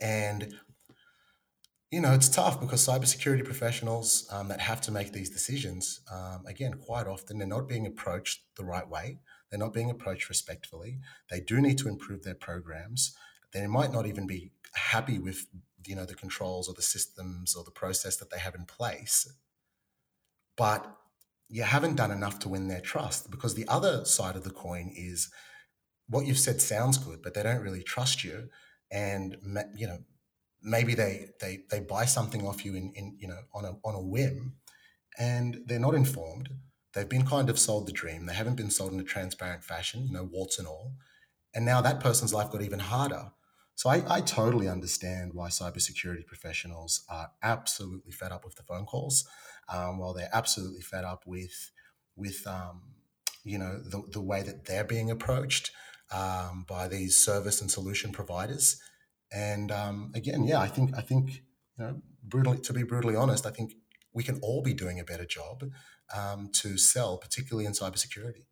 And 0.00 0.54
you 1.92 2.00
know, 2.00 2.14
it's 2.14 2.30
tough 2.30 2.58
because 2.58 2.86
cybersecurity 2.86 3.44
professionals 3.44 4.26
um, 4.32 4.48
that 4.48 4.60
have 4.60 4.80
to 4.80 4.90
make 4.90 5.12
these 5.12 5.28
decisions, 5.28 6.00
um, 6.10 6.42
again, 6.46 6.72
quite 6.72 7.06
often 7.06 7.36
they're 7.36 7.46
not 7.46 7.68
being 7.68 7.86
approached 7.86 8.40
the 8.56 8.64
right 8.64 8.88
way. 8.88 9.18
They're 9.50 9.58
not 9.58 9.74
being 9.74 9.90
approached 9.90 10.30
respectfully. 10.30 11.00
They 11.30 11.40
do 11.40 11.60
need 11.60 11.76
to 11.78 11.88
improve 11.88 12.22
their 12.22 12.34
programs. 12.34 13.14
They 13.52 13.66
might 13.66 13.92
not 13.92 14.06
even 14.06 14.26
be 14.26 14.52
happy 14.72 15.18
with, 15.18 15.46
you 15.86 15.94
know, 15.94 16.06
the 16.06 16.14
controls 16.14 16.66
or 16.66 16.74
the 16.74 16.80
systems 16.80 17.54
or 17.54 17.62
the 17.62 17.70
process 17.70 18.16
that 18.16 18.30
they 18.30 18.38
have 18.38 18.54
in 18.54 18.64
place. 18.64 19.30
But 20.62 20.96
you 21.48 21.64
haven't 21.64 21.96
done 21.96 22.12
enough 22.12 22.38
to 22.38 22.48
win 22.48 22.68
their 22.68 22.80
trust 22.80 23.32
because 23.32 23.56
the 23.56 23.66
other 23.66 24.04
side 24.04 24.36
of 24.36 24.44
the 24.44 24.50
coin 24.50 24.92
is 24.94 25.28
what 26.08 26.24
you've 26.24 26.38
said 26.38 26.60
sounds 26.60 26.98
good, 26.98 27.20
but 27.20 27.34
they 27.34 27.42
don't 27.42 27.62
really 27.62 27.82
trust 27.82 28.22
you. 28.22 28.48
And, 28.88 29.38
you 29.74 29.88
know, 29.88 29.98
maybe 30.62 30.94
they 30.94 31.30
they 31.40 31.64
they 31.68 31.80
buy 31.80 32.04
something 32.04 32.46
off 32.46 32.64
you 32.64 32.76
in, 32.76 32.92
in 32.94 33.16
you 33.18 33.26
know 33.26 33.40
on 33.52 33.64
a 33.64 33.72
on 33.84 33.96
a 33.96 34.00
whim 34.00 34.54
and 35.18 35.58
they're 35.66 35.80
not 35.80 35.96
informed. 35.96 36.48
They've 36.94 37.08
been 37.08 37.26
kind 37.26 37.50
of 37.50 37.58
sold 37.58 37.88
the 37.88 37.92
dream. 37.92 38.26
They 38.26 38.34
haven't 38.34 38.56
been 38.62 38.70
sold 38.70 38.92
in 38.92 39.00
a 39.00 39.14
transparent 39.14 39.64
fashion 39.64 40.06
you 40.06 40.12
know 40.12 40.28
warts 40.30 40.60
and 40.60 40.68
all. 40.68 40.92
And 41.56 41.64
now 41.64 41.80
that 41.80 41.98
person's 41.98 42.32
life 42.32 42.52
got 42.52 42.62
even 42.62 42.78
harder. 42.78 43.32
So 43.74 43.90
I, 43.90 44.04
I 44.08 44.20
totally 44.20 44.68
understand 44.68 45.32
why 45.34 45.48
cybersecurity 45.48 46.24
professionals 46.24 47.04
are 47.08 47.32
absolutely 47.42 48.12
fed 48.12 48.30
up 48.30 48.44
with 48.44 48.54
the 48.54 48.62
phone 48.62 48.86
calls 48.86 49.26
um, 49.68 49.98
while 49.98 50.14
they're 50.14 50.30
absolutely 50.32 50.82
fed 50.82 51.04
up 51.04 51.24
with 51.26 51.70
with 52.16 52.46
um, 52.46 52.82
you 53.44 53.58
know 53.58 53.78
the, 53.78 54.02
the 54.10 54.20
way 54.20 54.42
that 54.42 54.64
they're 54.66 54.84
being 54.84 55.10
approached 55.10 55.70
um, 56.12 56.64
by 56.68 56.88
these 56.88 57.16
service 57.16 57.60
and 57.60 57.70
solution 57.70 58.12
providers 58.12 58.80
and 59.32 59.72
um, 59.72 60.12
again, 60.14 60.44
yeah, 60.44 60.60
I 60.60 60.68
think 60.68 60.96
I 60.96 61.00
think 61.00 61.42
you 61.78 61.84
know, 61.84 62.02
brutally 62.22 62.58
to 62.58 62.72
be 62.72 62.82
brutally 62.82 63.16
honest, 63.16 63.46
I 63.46 63.50
think 63.50 63.74
we 64.12 64.22
can 64.22 64.38
all 64.42 64.62
be 64.62 64.74
doing 64.74 65.00
a 65.00 65.04
better 65.04 65.24
job 65.24 65.64
um, 66.14 66.50
to 66.52 66.76
sell, 66.76 67.16
particularly 67.16 67.64
in 67.64 67.72
cybersecurity. 67.72 68.44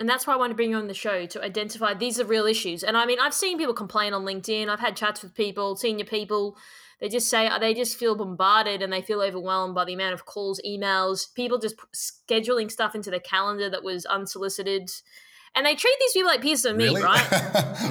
And 0.00 0.08
that's 0.08 0.26
why 0.26 0.34
I 0.34 0.36
want 0.36 0.50
to 0.50 0.54
bring 0.54 0.70
you 0.70 0.76
on 0.76 0.86
the 0.86 0.94
show 0.94 1.26
to 1.26 1.42
identify 1.42 1.92
these 1.92 2.20
are 2.20 2.24
real 2.24 2.46
issues. 2.46 2.84
And 2.84 2.96
I 2.96 3.04
mean, 3.04 3.18
I've 3.20 3.34
seen 3.34 3.58
people 3.58 3.74
complain 3.74 4.12
on 4.12 4.24
LinkedIn. 4.24 4.68
I've 4.68 4.80
had 4.80 4.96
chats 4.96 5.22
with 5.22 5.34
people, 5.34 5.74
senior 5.74 6.04
people. 6.04 6.56
They 7.00 7.08
just 7.08 7.28
say 7.28 7.50
they 7.60 7.74
just 7.74 7.98
feel 7.98 8.14
bombarded 8.16 8.82
and 8.82 8.92
they 8.92 9.02
feel 9.02 9.20
overwhelmed 9.20 9.74
by 9.74 9.84
the 9.84 9.94
amount 9.94 10.14
of 10.14 10.24
calls, 10.24 10.60
emails, 10.66 11.32
people 11.34 11.58
just 11.58 11.76
scheduling 11.94 12.70
stuff 12.70 12.94
into 12.94 13.10
the 13.10 13.20
calendar 13.20 13.68
that 13.70 13.82
was 13.82 14.04
unsolicited 14.06 14.90
and 15.54 15.66
they 15.66 15.74
treat 15.74 15.96
these 15.98 16.12
people 16.12 16.28
like 16.28 16.40
pieces 16.40 16.64
of 16.66 16.76
meat, 16.76 17.02
right? 17.02 17.26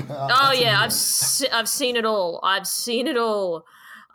oh, 0.09 0.27
oh 0.31 0.51
yeah, 0.53 0.79
I've 0.79 0.93
se- 0.93 1.49
I've 1.51 1.69
seen 1.69 1.95
it 1.95 2.05
all. 2.05 2.39
I've 2.43 2.67
seen 2.67 3.07
it 3.07 3.17
all. 3.17 3.65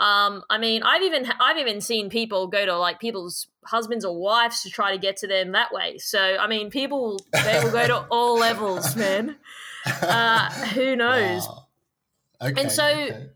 Um, 0.02 0.42
I 0.50 0.58
mean, 0.58 0.82
I've 0.82 1.02
even 1.02 1.26
I've 1.40 1.58
even 1.58 1.80
seen 1.80 2.10
people 2.10 2.48
go 2.48 2.66
to 2.66 2.76
like 2.76 2.98
people's 2.98 3.46
husbands 3.64 4.04
or 4.04 4.20
wives 4.20 4.62
to 4.64 4.70
try 4.70 4.90
to 4.90 4.98
get 4.98 5.16
to 5.18 5.28
them 5.28 5.52
that 5.52 5.72
way. 5.72 5.98
So 5.98 6.18
I 6.18 6.48
mean, 6.48 6.70
people 6.70 7.24
they 7.32 7.60
will 7.62 7.70
go 7.70 7.86
to 7.86 7.98
all 8.10 8.36
levels, 8.36 8.96
man. 8.96 9.36
Uh, 9.86 10.50
who 10.50 10.96
knows? 11.04 11.46
Wow. 11.46 11.66
Okay, 12.42 12.60
and 12.60 12.72
so. 12.72 12.84
Okay. 12.84 13.26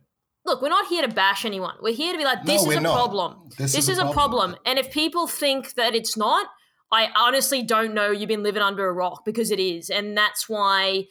Look, 0.44 0.62
we're 0.62 0.68
not 0.68 0.86
here 0.86 1.02
to 1.02 1.08
bash 1.08 1.44
anyone. 1.44 1.74
We're 1.82 1.92
here 1.92 2.12
to 2.12 2.18
be 2.18 2.22
like, 2.22 2.44
this 2.44 2.62
no, 2.62 2.70
is 2.70 2.76
a 2.76 2.80
not. 2.80 2.94
problem. 2.94 3.48
This, 3.58 3.72
this 3.72 3.88
is, 3.88 3.88
is, 3.88 3.98
a 3.98 4.02
problem. 4.02 4.50
problem. 4.50 4.56
And 4.64 4.78
if 4.78 4.92
people 4.92 5.26
think 5.26 5.74
that 5.74 5.96
it's 5.96 6.16
not, 6.16 6.46
I 6.92 7.08
honestly 7.16 7.64
don't 7.64 7.94
know 7.94 8.12
you've 8.12 8.28
been 8.28 8.44
living 8.44 8.62
under 8.62 8.86
a 8.86 8.92
rock 8.92 9.24
because 9.24 9.50
it 9.50 9.58
is. 9.58 9.90
And 9.90 10.16
that's 10.16 10.48
why 10.48 11.06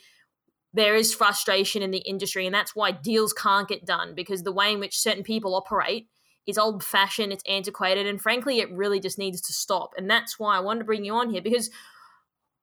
there 0.76 0.96
is 0.96 1.14
frustration 1.14 1.82
in 1.82 1.92
the 1.92 2.00
industry. 2.00 2.46
And 2.46 2.54
that's 2.54 2.76
why 2.76 2.92
deals 2.92 3.32
can't 3.32 3.68
get 3.68 3.86
done 3.86 4.14
because 4.14 4.44
the 4.44 4.52
way 4.52 4.74
in 4.74 4.80
which 4.80 5.00
certain 5.00 5.24
people 5.24 5.56
operate 5.56 6.08
is 6.46 6.58
old 6.58 6.84
fashioned, 6.84 7.32
it's 7.32 7.44
antiquated. 7.48 8.06
And 8.06 8.22
frankly, 8.22 8.60
it 8.60 8.72
really 8.72 9.00
just 9.00 9.18
needs 9.18 9.42
to 9.42 9.54
stop. 9.54 9.92
And 9.98 10.10
that's 10.10 10.38
why 10.38 10.58
I 10.58 10.60
wanted 10.60 10.80
to 10.80 10.86
bring 10.86 11.06
you 11.06 11.14
on 11.14 11.30
here 11.30 11.42
because 11.42 11.72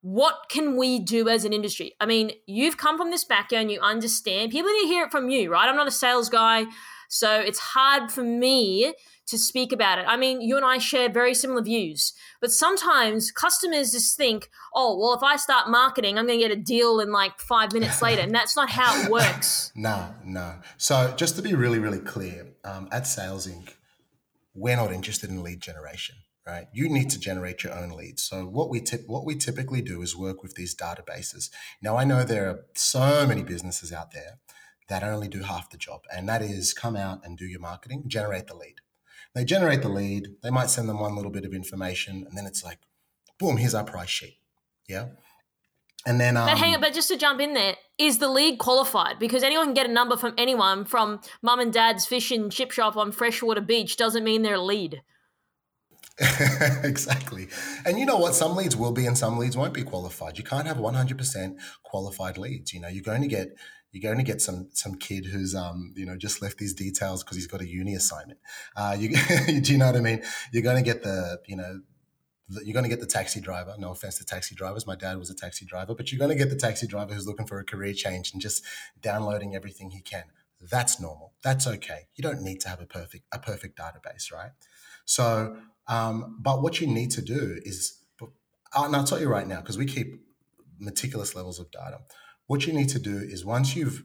what 0.02 0.34
can 0.50 0.76
we 0.76 0.98
do 0.98 1.28
as 1.28 1.44
an 1.44 1.52
industry? 1.52 1.94
I 2.00 2.06
mean, 2.06 2.32
you've 2.46 2.76
come 2.76 2.98
from 2.98 3.10
this 3.10 3.24
background, 3.24 3.70
you 3.70 3.80
understand. 3.80 4.52
People 4.52 4.70
need 4.70 4.82
to 4.82 4.88
hear 4.88 5.04
it 5.04 5.10
from 5.10 5.30
you, 5.30 5.50
right? 5.50 5.68
I'm 5.68 5.76
not 5.76 5.88
a 5.88 5.92
sales 5.92 6.28
guy. 6.28 6.66
So 7.12 7.38
it's 7.40 7.58
hard 7.58 8.10
for 8.10 8.24
me 8.24 8.94
to 9.26 9.36
speak 9.36 9.70
about 9.70 9.98
it. 9.98 10.06
I 10.08 10.16
mean, 10.16 10.40
you 10.40 10.56
and 10.56 10.64
I 10.64 10.78
share 10.78 11.10
very 11.10 11.34
similar 11.34 11.60
views, 11.60 12.14
but 12.40 12.50
sometimes 12.50 13.30
customers 13.30 13.92
just 13.92 14.16
think, 14.16 14.48
oh, 14.74 14.98
well, 14.98 15.12
if 15.12 15.22
I 15.22 15.36
start 15.36 15.68
marketing, 15.68 16.18
I'm 16.18 16.26
going 16.26 16.40
to 16.40 16.48
get 16.48 16.56
a 16.56 16.60
deal 16.60 17.00
in 17.00 17.12
like 17.12 17.38
five 17.38 17.74
minutes 17.74 18.00
later. 18.00 18.22
And 18.22 18.34
that's 18.34 18.56
not 18.56 18.70
how 18.70 18.98
it 19.02 19.10
works. 19.10 19.72
no, 19.76 20.14
no. 20.24 20.54
So 20.78 21.12
just 21.14 21.36
to 21.36 21.42
be 21.42 21.54
really, 21.54 21.78
really 21.78 21.98
clear, 21.98 22.46
um, 22.64 22.88
at 22.90 23.06
Sales 23.06 23.46
Inc., 23.46 23.74
we're 24.54 24.76
not 24.76 24.90
interested 24.90 25.28
in 25.28 25.42
lead 25.42 25.60
generation. 25.60 26.16
Right, 26.44 26.66
you 26.72 26.88
need 26.88 27.08
to 27.10 27.20
generate 27.20 27.62
your 27.62 27.72
own 27.72 27.90
leads. 27.90 28.24
So 28.24 28.44
what 28.44 28.68
we 28.68 28.80
tip, 28.80 29.04
what 29.06 29.24
we 29.24 29.36
typically 29.36 29.80
do 29.80 30.02
is 30.02 30.16
work 30.16 30.42
with 30.42 30.56
these 30.56 30.74
databases. 30.74 31.50
Now 31.80 31.96
I 31.96 32.02
know 32.02 32.24
there 32.24 32.48
are 32.48 32.64
so 32.74 33.24
many 33.28 33.44
businesses 33.44 33.92
out 33.92 34.10
there 34.10 34.40
that 34.92 35.02
only 35.02 35.28
do 35.28 35.40
half 35.42 35.70
the 35.70 35.76
job, 35.76 36.02
and 36.14 36.28
that 36.28 36.42
is 36.42 36.72
come 36.74 36.96
out 36.96 37.24
and 37.24 37.38
do 37.38 37.46
your 37.46 37.60
marketing, 37.60 38.04
generate 38.06 38.46
the 38.46 38.56
lead. 38.56 38.76
They 39.34 39.44
generate 39.44 39.82
the 39.82 39.88
lead. 39.88 40.28
They 40.42 40.50
might 40.50 40.70
send 40.70 40.88
them 40.88 41.00
one 41.00 41.16
little 41.16 41.30
bit 41.30 41.44
of 41.44 41.54
information, 41.54 42.26
and 42.28 42.36
then 42.36 42.46
it's 42.46 42.62
like, 42.62 42.78
boom, 43.38 43.56
here's 43.56 43.74
our 43.74 43.84
price 43.84 44.10
sheet. 44.10 44.38
Yeah. 44.88 45.06
And 46.04 46.20
then, 46.20 46.36
um, 46.36 46.46
but 46.46 46.58
hang 46.58 46.74
on, 46.74 46.80
but 46.80 46.94
just 46.94 47.08
to 47.08 47.16
jump 47.16 47.40
in 47.40 47.54
there, 47.54 47.76
is 47.96 48.18
the 48.18 48.28
lead 48.28 48.58
qualified? 48.58 49.18
Because 49.18 49.42
anyone 49.42 49.66
can 49.66 49.74
get 49.74 49.88
a 49.88 49.92
number 49.92 50.16
from 50.16 50.34
anyone 50.36 50.84
from 50.84 51.20
mum 51.42 51.60
and 51.60 51.72
dad's 51.72 52.06
fish 52.06 52.30
and 52.32 52.50
chip 52.50 52.72
shop 52.72 52.96
on 52.96 53.12
Freshwater 53.12 53.60
Beach 53.60 53.96
doesn't 53.96 54.24
mean 54.24 54.42
they're 54.42 54.54
a 54.54 54.60
lead. 54.60 55.02
exactly. 56.82 57.48
And 57.86 57.98
you 57.98 58.06
know 58.06 58.18
what? 58.18 58.34
Some 58.34 58.56
leads 58.56 58.76
will 58.76 58.92
be 58.92 59.06
and 59.06 59.16
some 59.16 59.38
leads 59.38 59.56
won't 59.56 59.74
be 59.74 59.84
qualified. 59.84 60.38
You 60.38 60.44
can't 60.44 60.66
have 60.66 60.76
100% 60.76 61.56
qualified 61.84 62.36
leads. 62.36 62.72
You 62.74 62.80
know, 62.80 62.88
you're 62.88 63.02
going 63.02 63.22
to 63.22 63.28
get 63.28 63.56
you're 63.92 64.02
going 64.02 64.24
to 64.24 64.30
get 64.30 64.40
some 64.40 64.68
some 64.72 64.94
kid 64.94 65.26
who's 65.26 65.54
um 65.54 65.92
you 65.94 66.06
know 66.06 66.16
just 66.16 66.42
left 66.42 66.58
these 66.58 66.74
details 66.74 67.22
because 67.22 67.36
he's 67.36 67.46
got 67.46 67.60
a 67.60 67.68
uni 67.68 67.94
assignment. 67.94 68.40
Uh, 68.76 68.96
you 68.98 69.10
do 69.60 69.72
you 69.72 69.78
know 69.78 69.86
what 69.86 69.96
I 69.96 70.00
mean? 70.00 70.22
You're 70.52 70.62
going 70.62 70.82
to 70.82 70.82
get 70.82 71.02
the 71.02 71.40
you 71.46 71.56
know 71.56 71.80
you're 72.64 72.74
going 72.74 72.84
to 72.84 72.88
get 72.88 73.00
the 73.00 73.06
taxi 73.06 73.40
driver. 73.40 73.74
No 73.78 73.92
offense 73.92 74.18
to 74.18 74.24
taxi 74.24 74.54
drivers. 74.54 74.86
My 74.86 74.96
dad 74.96 75.18
was 75.18 75.30
a 75.30 75.34
taxi 75.34 75.64
driver, 75.64 75.94
but 75.94 76.10
you're 76.10 76.18
going 76.18 76.36
to 76.36 76.36
get 76.36 76.50
the 76.50 76.56
taxi 76.56 76.86
driver 76.86 77.14
who's 77.14 77.26
looking 77.26 77.46
for 77.46 77.58
a 77.58 77.64
career 77.64 77.92
change 77.92 78.32
and 78.32 78.42
just 78.42 78.64
downloading 79.00 79.54
everything 79.54 79.90
he 79.90 80.00
can. 80.00 80.24
That's 80.60 81.00
normal. 81.00 81.32
That's 81.42 81.66
okay. 81.66 82.08
You 82.14 82.22
don't 82.22 82.42
need 82.42 82.60
to 82.60 82.68
have 82.68 82.80
a 82.80 82.86
perfect 82.86 83.24
a 83.32 83.38
perfect 83.38 83.78
database, 83.78 84.32
right? 84.32 84.50
So, 85.04 85.56
um, 85.88 86.38
but 86.40 86.62
what 86.62 86.80
you 86.80 86.86
need 86.86 87.10
to 87.12 87.22
do 87.22 87.60
is, 87.62 87.98
and 88.74 88.94
I'll 88.96 89.04
tell 89.04 89.20
you 89.20 89.28
right 89.28 89.46
now 89.46 89.60
because 89.60 89.76
we 89.76 89.86
keep 89.86 90.22
meticulous 90.78 91.34
levels 91.34 91.58
of 91.58 91.70
data. 91.70 92.00
What 92.52 92.66
you 92.66 92.74
need 92.74 92.90
to 92.90 92.98
do 92.98 93.16
is 93.16 93.46
once 93.46 93.74
you've 93.74 94.04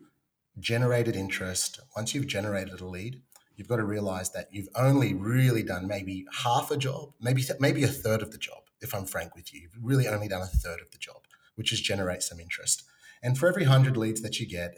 generated 0.57 1.17
interest, 1.17 1.81
once 1.97 2.15
you've 2.15 2.27
generated 2.27 2.79
a 2.79 2.87
lead, 2.87 3.21
you've 3.57 3.67
got 3.67 3.75
to 3.75 3.83
realize 3.83 4.31
that 4.31 4.47
you've 4.53 4.69
only 4.73 5.13
really 5.13 5.63
done 5.63 5.85
maybe 5.85 6.25
half 6.45 6.71
a 6.71 6.77
job, 6.77 7.09
maybe 7.19 7.43
maybe 7.59 7.83
a 7.83 7.89
third 7.89 8.21
of 8.21 8.31
the 8.31 8.37
job. 8.37 8.59
If 8.79 8.95
I'm 8.95 9.03
frank 9.03 9.35
with 9.35 9.53
you, 9.53 9.59
you've 9.63 9.75
really 9.81 10.07
only 10.07 10.29
done 10.29 10.43
a 10.43 10.45
third 10.45 10.79
of 10.79 10.91
the 10.91 10.97
job, 10.97 11.23
which 11.55 11.73
is 11.73 11.81
generate 11.81 12.23
some 12.23 12.39
interest. 12.39 12.83
And 13.21 13.37
for 13.37 13.49
every 13.49 13.65
hundred 13.65 13.97
leads 13.97 14.21
that 14.21 14.39
you 14.39 14.47
get, 14.47 14.77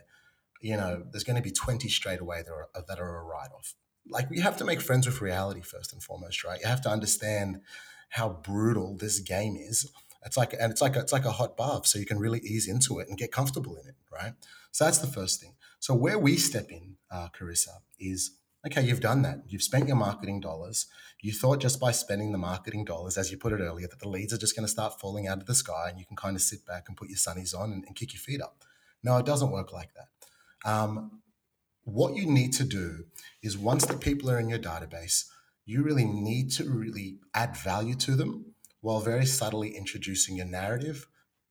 you 0.62 0.75
know, 0.75 1.03
there's 1.12 1.23
going 1.23 1.36
to 1.36 1.47
be 1.47 1.51
20 1.51 1.88
straight 1.89 2.21
away 2.21 2.41
that 2.41 2.51
are, 2.51 2.69
uh, 2.73 2.82
that 2.88 2.99
are 2.99 3.17
a 3.17 3.23
write 3.23 3.51
off. 3.55 3.75
Like 4.10 4.29
you 4.32 4.41
have 4.41 4.58
to 4.58 4.65
make 4.65 4.82
friends 4.82 5.05
with 5.05 5.21
reality 5.21 5.62
first 5.62 5.93
and 5.93 6.01
foremost, 6.01 6.43
right? 6.43 6.60
You 6.60 6.67
have 6.67 6.82
to 6.82 6.89
understand 6.89 7.62
how 8.10 8.29
brutal 8.29 8.97
this 8.97 9.19
game 9.19 9.55
is. 9.55 9.91
It's 10.25 10.38
like 10.38 10.53
and 10.53 10.71
it's 10.71 10.82
like 10.82 10.95
a, 10.95 10.99
it's 10.99 11.13
like 11.13 11.25
a 11.25 11.32
hot 11.32 11.55
bath, 11.55 11.88
so 11.88 11.99
you 11.99 12.05
can 12.05 12.19
really 12.19 12.39
ease 12.39 12.67
into 12.67 12.99
it 12.99 13.08
and 13.08 13.17
get 13.17 13.32
comfortable 13.32 13.75
in 13.75 13.88
it, 13.88 13.95
right? 14.12 14.34
So 14.71 14.86
that's 14.86 14.99
the 14.99 15.08
first 15.08 15.41
thing. 15.41 15.53
So 15.79 15.95
where 15.95 16.19
we 16.19 16.36
step 16.36 16.69
in, 16.69 16.97
uh, 17.10 17.29
Karissa, 17.29 17.82
is 17.99 18.32
okay. 18.65 18.82
You've 18.82 18.99
done 18.99 19.21
that. 19.21 19.43
You've 19.47 19.63
spent 19.63 19.88
your 19.88 19.97
marketing 19.97 20.41
dollars. 20.41 20.88
You 21.21 21.34
thought 21.34 21.60
just 21.60 21.79
by 21.79 21.91
spending 21.91 22.32
the 22.32 22.38
marketing 22.38 22.86
dollars, 22.86 23.17
as 23.17 23.32
you 23.32 23.38
put 23.38 23.53
it 23.53 23.60
earlier, 23.62 23.88
that 23.88 23.99
the 23.99 24.10
leads 24.10 24.34
are 24.34 24.38
just 24.38 24.55
going 24.55 24.65
to 24.65 24.71
start 24.71 24.99
falling 24.99 25.27
out 25.27 25.38
of 25.38 25.45
the 25.45 25.55
sky, 25.55 25.88
and 25.89 25.99
you 25.99 26.05
can 26.05 26.17
kind 26.17 26.36
of 26.36 26.41
sit 26.41 26.65
back 26.65 26.86
and 26.88 26.97
put 26.97 27.10
your 27.10 27.17
sunnies 27.17 27.58
on 27.58 27.71
and, 27.71 27.84
and 27.86 27.95
kick 27.95 28.13
your 28.13 28.21
feet 28.21 28.41
up. 28.41 28.63
No, 29.03 29.17
it 29.17 29.25
doesn't 29.25 29.51
work 29.51 29.71
like 29.71 29.91
that. 29.95 30.69
Um, 30.69 31.21
what 31.84 32.15
you 32.15 32.25
need 32.25 32.53
to 32.53 32.63
do 32.63 33.05
is 33.41 33.58
once 33.58 33.86
the 33.86 33.97
people 33.97 34.29
are 34.29 34.39
in 34.39 34.49
your 34.49 34.60
database, 34.60 35.25
you 35.65 35.84
really 35.84 36.05
need 36.05 36.51
to 36.51 36.63
really 36.63 37.19
add 37.34 37.55
value 37.55 37.95
to 37.95 38.15
them 38.15 38.48
while 38.82 39.00
very 39.00 39.26
subtly 39.26 39.76
introducing 39.76 40.38
your 40.38 40.46
narrative, 40.46 41.08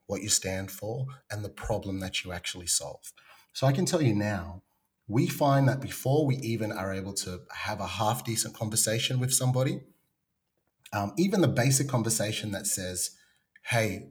what 0.07 0.23
you 0.23 0.29
stand 0.29 0.71
for, 0.71 1.07
and 1.31 1.45
the 1.45 1.49
problem 1.49 2.01
that 2.01 2.25
you 2.25 2.33
actually 2.33 2.67
solve. 2.67 3.13
So 3.53 3.67
I 3.67 3.73
can 3.73 3.87
tell 3.87 4.03
you 4.03 4.15
now, 4.15 4.63
we 5.07 5.27
find 5.27 5.69
that 5.69 5.81
before 5.81 6.27
we 6.27 6.37
even 6.37 6.71
are 6.71 6.93
able 6.93 7.15
to 7.15 7.41
have 7.53 7.81
a 7.81 7.87
half 7.87 8.25
decent 8.25 8.55
conversation 8.55 9.19
with 9.21 9.33
somebody, 9.33 9.81
um, 10.93 11.13
even 11.17 11.41
the 11.41 11.49
basic 11.49 11.89
conversation 11.89 12.53
that 12.53 12.67
says, 12.67 13.11
hey, 13.63 14.11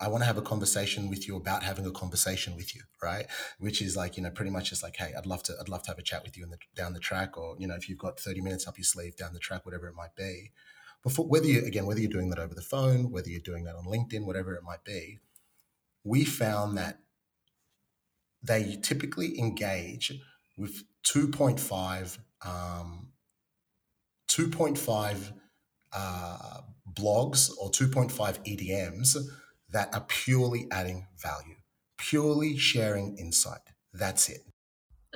I 0.00 0.06
want 0.08 0.22
to 0.22 0.26
have 0.26 0.38
a 0.38 0.42
conversation 0.42 1.10
with 1.10 1.26
you 1.26 1.36
about 1.36 1.64
having 1.64 1.84
a 1.84 1.90
conversation 1.90 2.54
with 2.54 2.74
you, 2.74 2.82
right? 3.02 3.26
Which 3.58 3.82
is 3.82 3.96
like, 3.96 4.16
you 4.16 4.22
know, 4.22 4.30
pretty 4.30 4.52
much 4.52 4.70
just 4.70 4.82
like, 4.82 4.96
hey, 4.96 5.12
I'd 5.16 5.26
love 5.26 5.42
to, 5.44 5.54
I'd 5.60 5.68
love 5.68 5.82
to 5.84 5.90
have 5.90 5.98
a 5.98 6.02
chat 6.02 6.22
with 6.24 6.36
you 6.36 6.44
in 6.44 6.50
the, 6.50 6.58
down 6.76 6.92
the 6.92 7.00
track, 7.00 7.36
or 7.36 7.56
you 7.58 7.66
know, 7.66 7.74
if 7.74 7.88
you've 7.88 7.98
got 7.98 8.20
thirty 8.20 8.40
minutes 8.40 8.68
up 8.68 8.78
your 8.78 8.84
sleeve 8.84 9.16
down 9.16 9.32
the 9.32 9.40
track, 9.40 9.66
whatever 9.66 9.88
it 9.88 9.96
might 9.96 10.14
be. 10.16 10.52
Before, 11.02 11.26
whether 11.26 11.46
you 11.46 11.64
again, 11.64 11.86
whether 11.86 12.00
you're 12.00 12.10
doing 12.10 12.30
that 12.30 12.38
over 12.38 12.54
the 12.54 12.62
phone, 12.62 13.10
whether 13.10 13.28
you're 13.28 13.40
doing 13.40 13.64
that 13.64 13.76
on 13.76 13.84
LinkedIn, 13.84 14.26
whatever 14.26 14.54
it 14.54 14.62
might 14.64 14.84
be, 14.84 15.18
we 16.04 16.24
found 16.24 16.76
that 16.76 16.98
they 18.42 18.78
typically 18.82 19.38
engage 19.38 20.12
with 20.56 20.84
2.5 21.06 22.18
um, 22.44 23.08
2.5 24.28 25.32
uh, 25.92 26.60
blogs 26.92 27.50
or 27.58 27.70
2.5 27.70 28.10
EDMs 28.44 29.16
that 29.70 29.92
are 29.94 30.04
purely 30.06 30.66
adding 30.70 31.06
value, 31.16 31.56
purely 31.96 32.56
sharing 32.56 33.16
insight. 33.18 33.60
That's 33.92 34.28
it. 34.28 34.42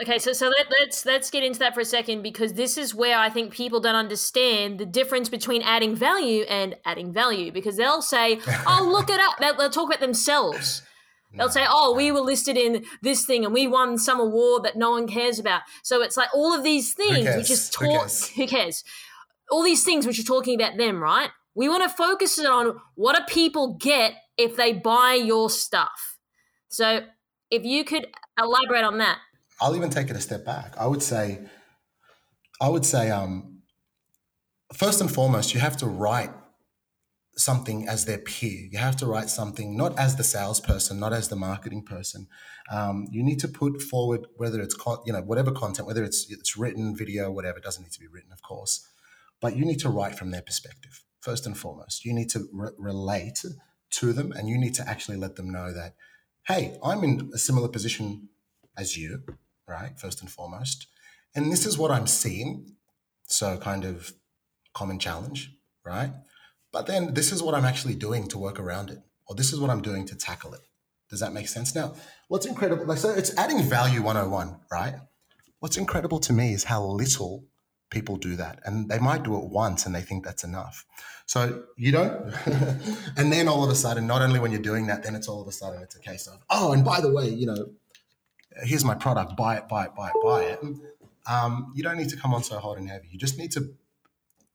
Okay, 0.01 0.19
so 0.19 0.33
so 0.33 0.49
let, 0.49 0.67
let's 0.71 1.05
let's 1.05 1.31
get 1.31 1.45
into 1.45 1.59
that 1.59 1.75
for 1.75 1.81
a 1.81 1.85
second 1.85 2.23
because 2.23 2.55
this 2.55 2.79
is 2.79 2.95
where 2.95 3.19
I 3.19 3.29
think 3.29 3.53
people 3.53 3.79
don't 3.79 3.95
understand 3.95 4.79
the 4.79 4.87
difference 4.87 5.29
between 5.29 5.61
adding 5.61 5.95
value 5.95 6.45
and 6.49 6.77
adding 6.87 7.13
value 7.13 7.53
because 7.53 7.77
they'll 7.77 8.01
say, 8.01 8.41
"Oh, 8.67 8.89
look 8.91 9.11
it 9.11 9.21
up." 9.21 9.37
They'll, 9.39 9.55
they'll 9.55 9.71
talk 9.71 9.91
about 9.91 10.01
themselves. 10.01 10.83
They'll 11.35 11.51
say, 11.51 11.65
"Oh, 11.69 11.95
we 11.95 12.11
were 12.11 12.21
listed 12.21 12.57
in 12.57 12.85
this 13.03 13.27
thing 13.27 13.45
and 13.45 13.53
we 13.53 13.67
won 13.67 13.99
some 13.99 14.19
award 14.19 14.65
that 14.65 14.77
no 14.77 14.93
one 14.93 15.07
cares 15.07 15.39
about." 15.39 15.63
So 15.83 16.03
it's 16.03 16.17
like 16.17 16.29
all 16.35 16.55
of 16.55 16.65
these 16.65 16.95
things 16.95 17.37
which 17.37 17.51
is 17.51 17.69
talk. 17.69 17.85
Who 17.85 17.99
cares? 17.99 18.29
Who 18.29 18.47
cares? 18.47 18.85
All 19.51 19.63
these 19.63 19.85
things 19.85 20.07
which 20.07 20.19
are 20.19 20.25
talking 20.25 20.55
about 20.55 20.79
them, 20.79 21.03
right? 21.03 21.29
We 21.55 21.69
want 21.69 21.83
to 21.83 21.91
focus 21.95 22.39
on 22.39 22.81
what 22.95 23.15
do 23.15 23.23
people 23.33 23.75
get 23.75 24.15
if 24.39 24.57
they 24.57 24.73
buy 24.73 25.21
your 25.23 25.51
stuff. 25.51 26.17
So 26.69 27.03
if 27.51 27.65
you 27.65 27.85
could 27.85 28.07
elaborate 28.39 28.85
on 28.85 28.97
that. 28.99 29.19
I'll 29.63 29.77
even 29.77 29.91
take 29.91 30.11
it 30.11 30.17
a 30.17 30.21
step 30.21 30.45
back. 30.45 30.75
I 30.77 30.87
would 30.87 31.03
say, 31.03 31.39
I 32.61 32.69
would 32.69 32.85
say, 32.85 33.11
um, 33.11 33.63
first 34.75 35.01
and 35.01 35.11
foremost, 35.11 35.55
you 35.55 35.61
have 35.61 35.77
to 35.79 35.87
write 35.87 36.31
something 37.37 37.89
as 37.89 38.05
their 38.05 38.19
peer. 38.19 38.69
You 38.71 38.79
have 38.79 38.97
to 38.97 39.07
write 39.07 39.31
something 39.31 39.77
not 39.77 39.99
as 39.99 40.17
the 40.17 40.25
salesperson, 40.25 40.99
not 40.99 41.13
as 41.13 41.29
the 41.29 41.37
marketing 41.37 41.85
person. 41.85 42.27
Um, 42.71 43.07
you 43.11 43.23
need 43.23 43.39
to 43.39 43.49
put 43.49 43.81
forward 43.81 44.27
whether 44.37 44.61
it's 44.61 44.75
con- 44.75 45.03
you 45.07 45.13
know 45.13 45.23
whatever 45.23 45.53
content, 45.53 45.87
whether 45.87 46.05
it's 46.05 46.27
it's 46.29 46.57
written, 46.57 46.97
video, 46.97 47.31
whatever. 47.31 47.59
It 47.59 47.65
doesn't 47.65 47.83
need 47.83 47.93
to 47.93 48.01
be 48.01 48.09
written, 48.09 48.33
of 48.33 48.43
course, 48.43 48.87
but 49.41 49.57
you 49.57 49.65
need 49.65 49.79
to 49.81 49.89
write 49.89 50.17
from 50.17 50.31
their 50.33 50.43
perspective 50.43 51.05
first 51.21 51.47
and 51.47 51.57
foremost. 51.57 52.05
You 52.05 52.13
need 52.13 52.31
to 52.31 52.49
re- 52.53 52.71
relate 52.77 53.45
to 53.93 54.13
them 54.13 54.33
and 54.33 54.49
you 54.49 54.59
need 54.59 54.75
to 54.75 54.89
actually 54.89 55.19
let 55.19 55.37
them 55.37 55.49
know 55.51 55.73
that, 55.73 55.95
hey, 56.49 56.77
I'm 56.83 57.05
in 57.05 57.31
a 57.33 57.39
similar 57.39 57.69
position 57.69 58.29
as 58.77 58.97
you, 58.97 59.23
right? 59.73 59.99
First 59.99 60.21
and 60.21 60.31
foremost. 60.31 60.87
And 61.35 61.51
this 61.51 61.67
is 61.67 61.79
what 61.79 61.91
I'm 61.91 62.07
seeing. 62.07 62.77
So, 63.25 63.57
kind 63.57 63.85
of 63.85 64.13
common 64.75 64.99
challenge, 64.99 65.51
right? 65.85 66.13
But 66.73 66.87
then 66.87 67.15
this 67.15 67.33
is 67.33 67.43
what 67.43 67.55
I'm 67.55 67.65
actually 67.65 67.95
doing 67.95 68.29
to 68.29 68.39
work 68.39 68.61
around 68.61 68.91
it, 68.91 68.99
or 69.27 69.35
this 69.35 69.53
is 69.53 69.61
what 69.61 69.71
I'm 69.71 69.83
doing 69.83 70.07
to 70.07 70.15
tackle 70.15 70.55
it. 70.55 70.61
Does 71.11 71.21
that 71.21 71.33
make 71.33 71.49
sense? 71.49 71.75
Now, 71.75 71.95
what's 72.29 72.47
incredible, 72.47 72.87
like, 72.87 72.99
so 72.99 73.11
it's 73.11 73.37
adding 73.37 73.63
value 73.63 74.03
101, 74.03 74.57
right? 74.71 74.95
What's 75.61 75.77
incredible 75.77 76.19
to 76.21 76.33
me 76.33 76.53
is 76.53 76.65
how 76.65 76.83
little 76.85 77.45
people 77.93 78.17
do 78.17 78.35
that. 78.37 78.61
And 78.65 78.89
they 78.89 78.99
might 78.99 79.23
do 79.23 79.37
it 79.37 79.45
once 79.45 79.87
and 79.87 79.95
they 79.95 80.01
think 80.01 80.25
that's 80.25 80.43
enough. 80.43 80.85
So 81.27 81.65
you 81.77 81.93
don't, 81.93 82.35
and 83.17 83.31
then 83.31 83.47
all 83.47 83.63
of 83.63 83.71
a 83.71 83.75
sudden, 83.75 84.07
not 84.07 84.23
only 84.23 84.41
when 84.41 84.51
you're 84.51 84.63
doing 84.63 84.87
that, 84.87 85.03
then 85.05 85.15
it's 85.15 85.29
all 85.29 85.41
of 85.41 85.47
a 85.47 85.53
sudden 85.53 85.83
it's 85.83 85.95
a 85.95 86.01
case 86.01 86.27
of, 86.27 86.43
oh, 86.51 86.73
and 86.73 86.85
by 86.85 87.01
the 87.01 87.13
way, 87.13 87.29
you 87.29 87.47
know, 87.47 87.67
here's 88.63 88.85
my 88.85 88.95
product, 88.95 89.37
buy 89.37 89.57
it, 89.57 89.69
buy 89.69 89.87
it, 89.87 89.95
buy 89.95 90.09
it, 90.09 90.15
buy 90.23 90.43
it. 90.43 90.61
Um, 91.31 91.73
you 91.75 91.83
don't 91.83 91.97
need 91.97 92.09
to 92.11 92.17
come 92.17 92.35
on 92.35 92.43
so 92.43 92.59
hot 92.59 92.79
and 92.79 92.89
heavy. 92.89 93.09
You 93.11 93.19
just 93.19 93.39
need 93.39 93.53
to, 93.53 93.75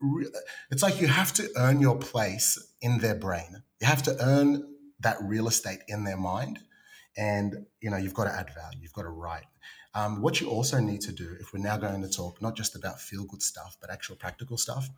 re- 0.02 0.28
it's 0.70 0.84
like 0.84 1.00
you 1.00 1.08
have 1.08 1.34
to 1.34 1.50
earn 1.56 1.80
your 1.80 1.98
place 1.98 2.58
in 2.82 3.00
their 3.00 3.16
brain. 3.16 3.64
You 3.80 3.88
have 3.88 4.04
to 4.04 4.18
earn 4.20 4.68
that 5.00 5.18
real 5.22 5.48
estate 5.48 5.80
in 5.88 6.04
their 6.04 6.18
mind. 6.18 6.60
And, 7.16 7.66
you 7.82 7.90
know, 7.90 7.98
you've 7.98 8.14
got 8.14 8.26
to 8.26 8.32
add 8.32 8.54
value. 8.54 8.80
You've 8.82 8.94
got 8.94 9.04
to 9.04 9.10
write. 9.10 9.46
Um, 9.96 10.22
what 10.22 10.40
you 10.40 10.50
also 10.50 10.80
need 10.80 11.02
to 11.02 11.12
do, 11.12 11.36
if 11.40 11.54
we're 11.54 11.64
now 11.64 11.78
going 11.78 12.02
to 12.02 12.10
talk 12.10 12.42
not 12.42 12.56
just 12.56 12.76
about 12.76 13.00
feel 13.00 13.26
good 13.26 13.42
stuff, 13.42 13.78
but 13.82 13.90
actual 13.90 14.16
practical 14.16 14.58
stuff, 14.58 14.90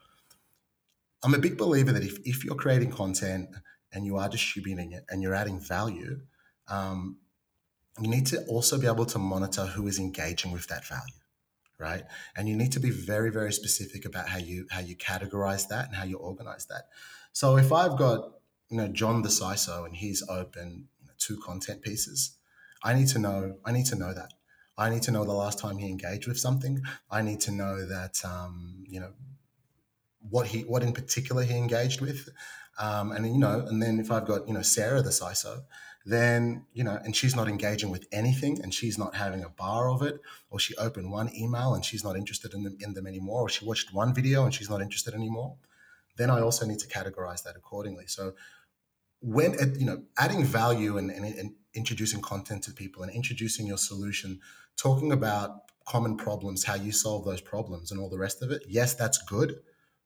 I'm 1.24 1.34
a 1.34 1.38
big 1.38 1.58
believer 1.58 1.92
that 1.92 2.04
if, 2.04 2.18
if 2.26 2.44
you're 2.44 2.56
creating 2.56 2.92
content 2.92 3.50
and 3.94 4.06
you 4.06 4.18
are 4.18 4.28
distributing 4.28 4.92
it 4.92 5.06
and 5.10 5.22
you're 5.22 5.36
adding 5.36 5.60
value, 5.60 6.22
um, 6.68 7.18
you 8.02 8.08
need 8.08 8.26
to 8.28 8.44
also 8.46 8.80
be 8.80 8.88
able 8.88 9.06
to 9.06 9.20
monitor 9.20 9.66
who 9.66 9.88
is 9.88 10.00
engaging 10.00 10.52
with 10.52 10.68
that 10.68 10.86
value 10.88 11.14
right? 11.80 12.04
And 12.36 12.50
you 12.50 12.58
need 12.58 12.74
to 12.74 12.80
be 12.80 12.90
very 12.90 13.32
very 13.32 13.54
specific 13.54 14.06
about 14.06 14.28
how 14.28 14.38
you 14.38 14.68
how 14.70 14.82
you 14.82 14.96
categorize 14.98 15.68
that 15.70 15.88
and 15.88 15.96
how 15.96 16.04
you 16.04 16.18
organize 16.18 16.66
that. 16.66 16.90
So 17.32 17.58
if 17.58 17.72
i've 17.72 17.98
got 17.98 18.32
you 18.70 18.78
know 18.78 18.88
john 18.90 19.22
the 19.22 19.30
CISO 19.30 19.86
and 19.86 19.96
he's 19.96 20.22
open 20.30 20.90
you 21.00 21.08
know, 21.08 21.14
two 21.18 21.38
content 21.38 21.82
pieces 21.82 22.36
i 22.84 22.94
need 22.94 23.08
to 23.08 23.20
know 23.20 23.56
i 23.66 23.72
need 23.72 23.86
to 23.88 23.96
know 23.96 24.14
that. 24.14 24.34
I 24.80 24.90
need 24.90 25.04
to 25.04 25.12
know 25.12 25.26
the 25.26 25.34
last 25.34 25.60
time 25.60 25.78
he 25.78 25.90
engaged 25.90 26.26
with 26.26 26.40
something. 26.40 26.82
I 27.12 27.22
need 27.22 27.42
to 27.42 27.52
know 27.52 27.86
that 27.86 28.24
um, 28.24 28.86
you 28.88 29.02
know 29.02 29.12
what 30.22 30.48
he 30.48 30.62
what 30.62 30.84
in 30.84 30.94
particular 30.94 31.44
he 31.44 31.56
engaged 31.56 32.00
with. 32.00 32.30
Um, 32.80 33.12
and 33.12 33.26
you 33.28 33.38
know 33.38 33.66
and 33.68 33.84
then 33.84 34.00
if 34.00 34.10
i've 34.10 34.26
got 34.26 34.48
you 34.48 34.54
know 34.54 34.62
sarah 34.62 35.02
the 35.02 35.10
CISO 35.10 35.64
then 36.06 36.66
you 36.74 36.84
know 36.84 37.00
and 37.04 37.16
she's 37.16 37.36
not 37.36 37.48
engaging 37.48 37.90
with 37.90 38.08
anything 38.12 38.60
and 38.62 38.74
she's 38.74 38.98
not 38.98 39.16
having 39.16 39.44
a 39.44 39.50
bar 39.50 39.90
of 39.90 40.02
it 40.02 40.20
or 40.50 40.60
she 40.60 40.76
opened 40.76 41.12
one 41.12 41.30
email 41.36 41.74
and 41.74 41.84
she's 41.84 42.04
not 42.04 42.16
interested 42.16 42.54
in 42.54 42.64
them, 42.64 42.78
in 42.80 42.94
them 42.94 43.06
anymore 43.06 43.42
or 43.42 43.50
she 43.50 43.66
watched 43.66 43.94
one 43.94 44.14
video 44.14 44.44
and 44.44 44.54
she's 44.54 44.70
not 44.70 44.82
interested 44.82 45.14
anymore 45.14 45.56
then 46.18 46.30
i 46.30 46.40
also 46.40 46.66
need 46.66 46.80
to 46.80 46.88
categorize 46.88 47.44
that 47.44 47.56
accordingly 47.56 48.08
so 48.08 48.34
when 49.22 49.54
you 49.78 49.86
know 49.86 50.02
adding 50.18 50.44
value 50.46 50.98
and, 50.98 51.12
and, 51.12 51.26
and 51.26 51.54
introducing 51.74 52.22
content 52.22 52.64
to 52.64 52.72
people 52.72 53.04
and 53.04 53.12
introducing 53.14 53.68
your 53.68 53.78
solution 53.78 54.40
talking 54.78 55.12
about 55.12 55.64
common 55.86 56.16
problems 56.16 56.64
how 56.64 56.76
you 56.76 56.92
solve 56.92 57.26
those 57.26 57.42
problems 57.42 57.92
and 57.92 58.00
all 58.00 58.10
the 58.10 58.18
rest 58.18 58.42
of 58.42 58.52
it 58.52 58.64
yes 58.68 58.94
that's 58.94 59.18
good 59.24 59.60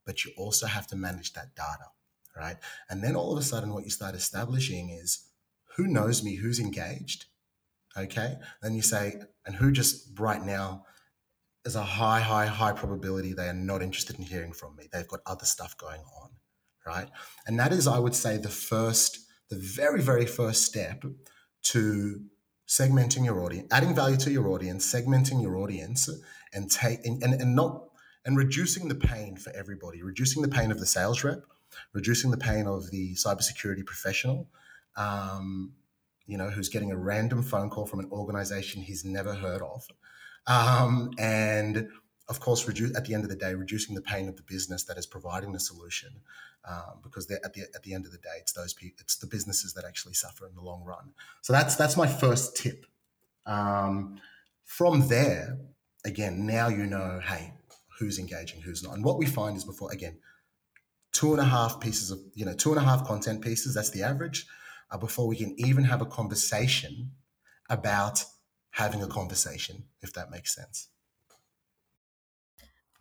but 0.06 0.26
you 0.26 0.32
also 0.38 0.68
have 0.68 0.88
to 0.88 0.96
manage 0.96 1.34
that 1.34 1.56
data, 1.56 1.86
right? 2.36 2.58
And 2.90 3.04
then 3.04 3.16
all 3.16 3.32
of 3.32 3.38
a 3.38 3.44
sudden, 3.44 3.74
what 3.74 3.84
you 3.84 3.90
start 3.90 4.16
establishing 4.16 4.90
is 4.90 5.30
who 5.76 5.88
knows 5.88 6.24
me, 6.24 6.36
who's 6.36 6.60
engaged, 6.60 7.26
okay? 7.98 8.36
Then 8.62 8.76
you 8.76 8.82
say, 8.82 9.22
and 9.46 9.56
who 9.56 9.72
just 9.72 10.20
right 10.20 10.44
now 10.44 10.86
is 11.66 11.76
a 11.76 11.84
high, 11.84 12.20
high, 12.20 12.46
high 12.46 12.74
probability 12.74 13.34
they 13.34 13.48
are 13.48 13.54
not 13.54 13.82
interested 13.82 14.18
in 14.18 14.26
hearing 14.26 14.52
from 14.54 14.76
me. 14.76 14.88
They've 14.92 15.08
got 15.08 15.22
other 15.26 15.46
stuff 15.46 15.78
going 15.78 16.02
on, 16.22 16.30
right? 16.86 17.10
And 17.48 17.60
that 17.60 17.72
is, 17.72 17.88
I 17.88 18.00
would 18.00 18.16
say, 18.16 18.38
the 18.38 18.50
first, 18.50 19.20
the 19.50 19.56
very, 19.58 20.02
very 20.02 20.26
first 20.26 20.64
step 20.64 21.04
to 21.64 22.22
segmenting 22.68 23.26
your 23.26 23.42
audience, 23.44 23.68
adding 23.72 23.96
value 23.96 24.18
to 24.18 24.32
your 24.32 24.50
audience, 24.50 24.92
segmenting 24.92 25.42
your 25.42 25.58
audience, 25.58 26.10
and 26.54 26.70
take 26.72 27.06
and, 27.06 27.22
and, 27.24 27.34
and 27.34 27.56
not 27.56 27.84
and 28.26 28.38
reducing 28.38 28.88
the 28.88 28.96
pain 28.96 29.36
for 29.36 29.52
everybody, 29.54 30.02
reducing 30.02 30.42
the 30.42 30.48
pain 30.48 30.72
of 30.72 30.80
the 30.80 30.86
sales 30.86 31.24
rep, 31.24 31.44
reducing 31.94 32.32
the 32.32 32.38
pain 32.38 32.68
of 32.68 32.90
the 32.90 33.14
cybersecurity 33.16 33.86
professional, 33.86 34.50
um, 34.96 35.74
you 36.26 36.38
know, 36.38 36.50
who's 36.50 36.70
getting 36.70 36.92
a 36.92 36.98
random 36.98 37.44
phone 37.44 37.70
call 37.70 37.86
from 37.86 38.00
an 38.00 38.10
organization 38.12 38.82
he's 38.82 39.04
never 39.04 39.34
heard 39.34 39.62
of, 39.62 39.88
um, 40.48 41.12
and 41.18 41.90
of 42.30 42.40
course, 42.40 42.68
reduce 42.68 42.96
at 42.96 43.06
the 43.06 43.14
end 43.14 43.24
of 43.24 43.30
the 43.30 43.36
day, 43.36 43.54
reducing 43.54 43.96
the 43.96 44.02
pain 44.02 44.30
of 44.30 44.38
the 44.38 44.44
business 44.44 44.84
that 44.86 44.98
is 44.98 45.06
providing 45.06 45.52
the 45.52 45.60
solution, 45.60 46.10
um, 46.68 47.00
because 47.02 47.30
at 47.30 47.54
the 47.54 47.62
at 47.76 47.84
the 47.84 47.94
end 47.94 48.06
of 48.06 48.12
the 48.12 48.18
day, 48.18 48.38
it's 48.40 48.54
those 48.54 48.74
people, 48.74 48.98
it's 49.02 49.18
the 49.18 49.28
businesses 49.28 49.74
that 49.74 49.86
actually 49.86 50.14
suffer 50.14 50.48
in 50.48 50.56
the 50.56 50.62
long 50.62 50.84
run. 50.86 51.14
So 51.42 51.52
that's 51.52 51.76
that's 51.76 51.98
my 51.98 52.08
first 52.08 52.56
tip. 52.56 52.86
Um, 53.46 54.22
from 54.64 55.08
there, 55.10 55.58
again, 56.06 56.46
now 56.46 56.70
you 56.70 56.86
know, 56.86 57.20
hey, 57.22 57.54
who's 58.00 58.18
engaging, 58.18 58.62
who's 58.62 58.82
not, 58.82 58.96
and 58.96 59.04
what 59.04 59.18
we 59.18 59.26
find 59.26 59.58
is 59.58 59.66
before 59.66 59.92
again, 59.92 60.18
two 61.12 61.34
and 61.34 61.42
a 61.42 61.46
half 61.46 61.82
pieces 61.82 62.10
of 62.10 62.20
you 62.36 62.46
know 62.46 62.54
two 62.54 62.72
and 62.72 62.80
a 62.80 62.84
half 62.84 63.06
content 63.06 63.42
pieces. 63.42 63.76
That's 63.76 63.90
the 63.90 64.04
average. 64.04 64.48
Uh, 64.94 64.98
before 64.98 65.28
we 65.28 65.36
can 65.36 65.56
even 65.58 65.86
have 65.86 66.02
a 66.02 66.06
conversation 66.06 67.12
about 67.68 68.24
having 68.70 69.02
a 69.02 69.08
conversation, 69.08 69.86
if 70.02 70.14
that 70.14 70.30
makes 70.30 70.54
sense. 70.54 70.90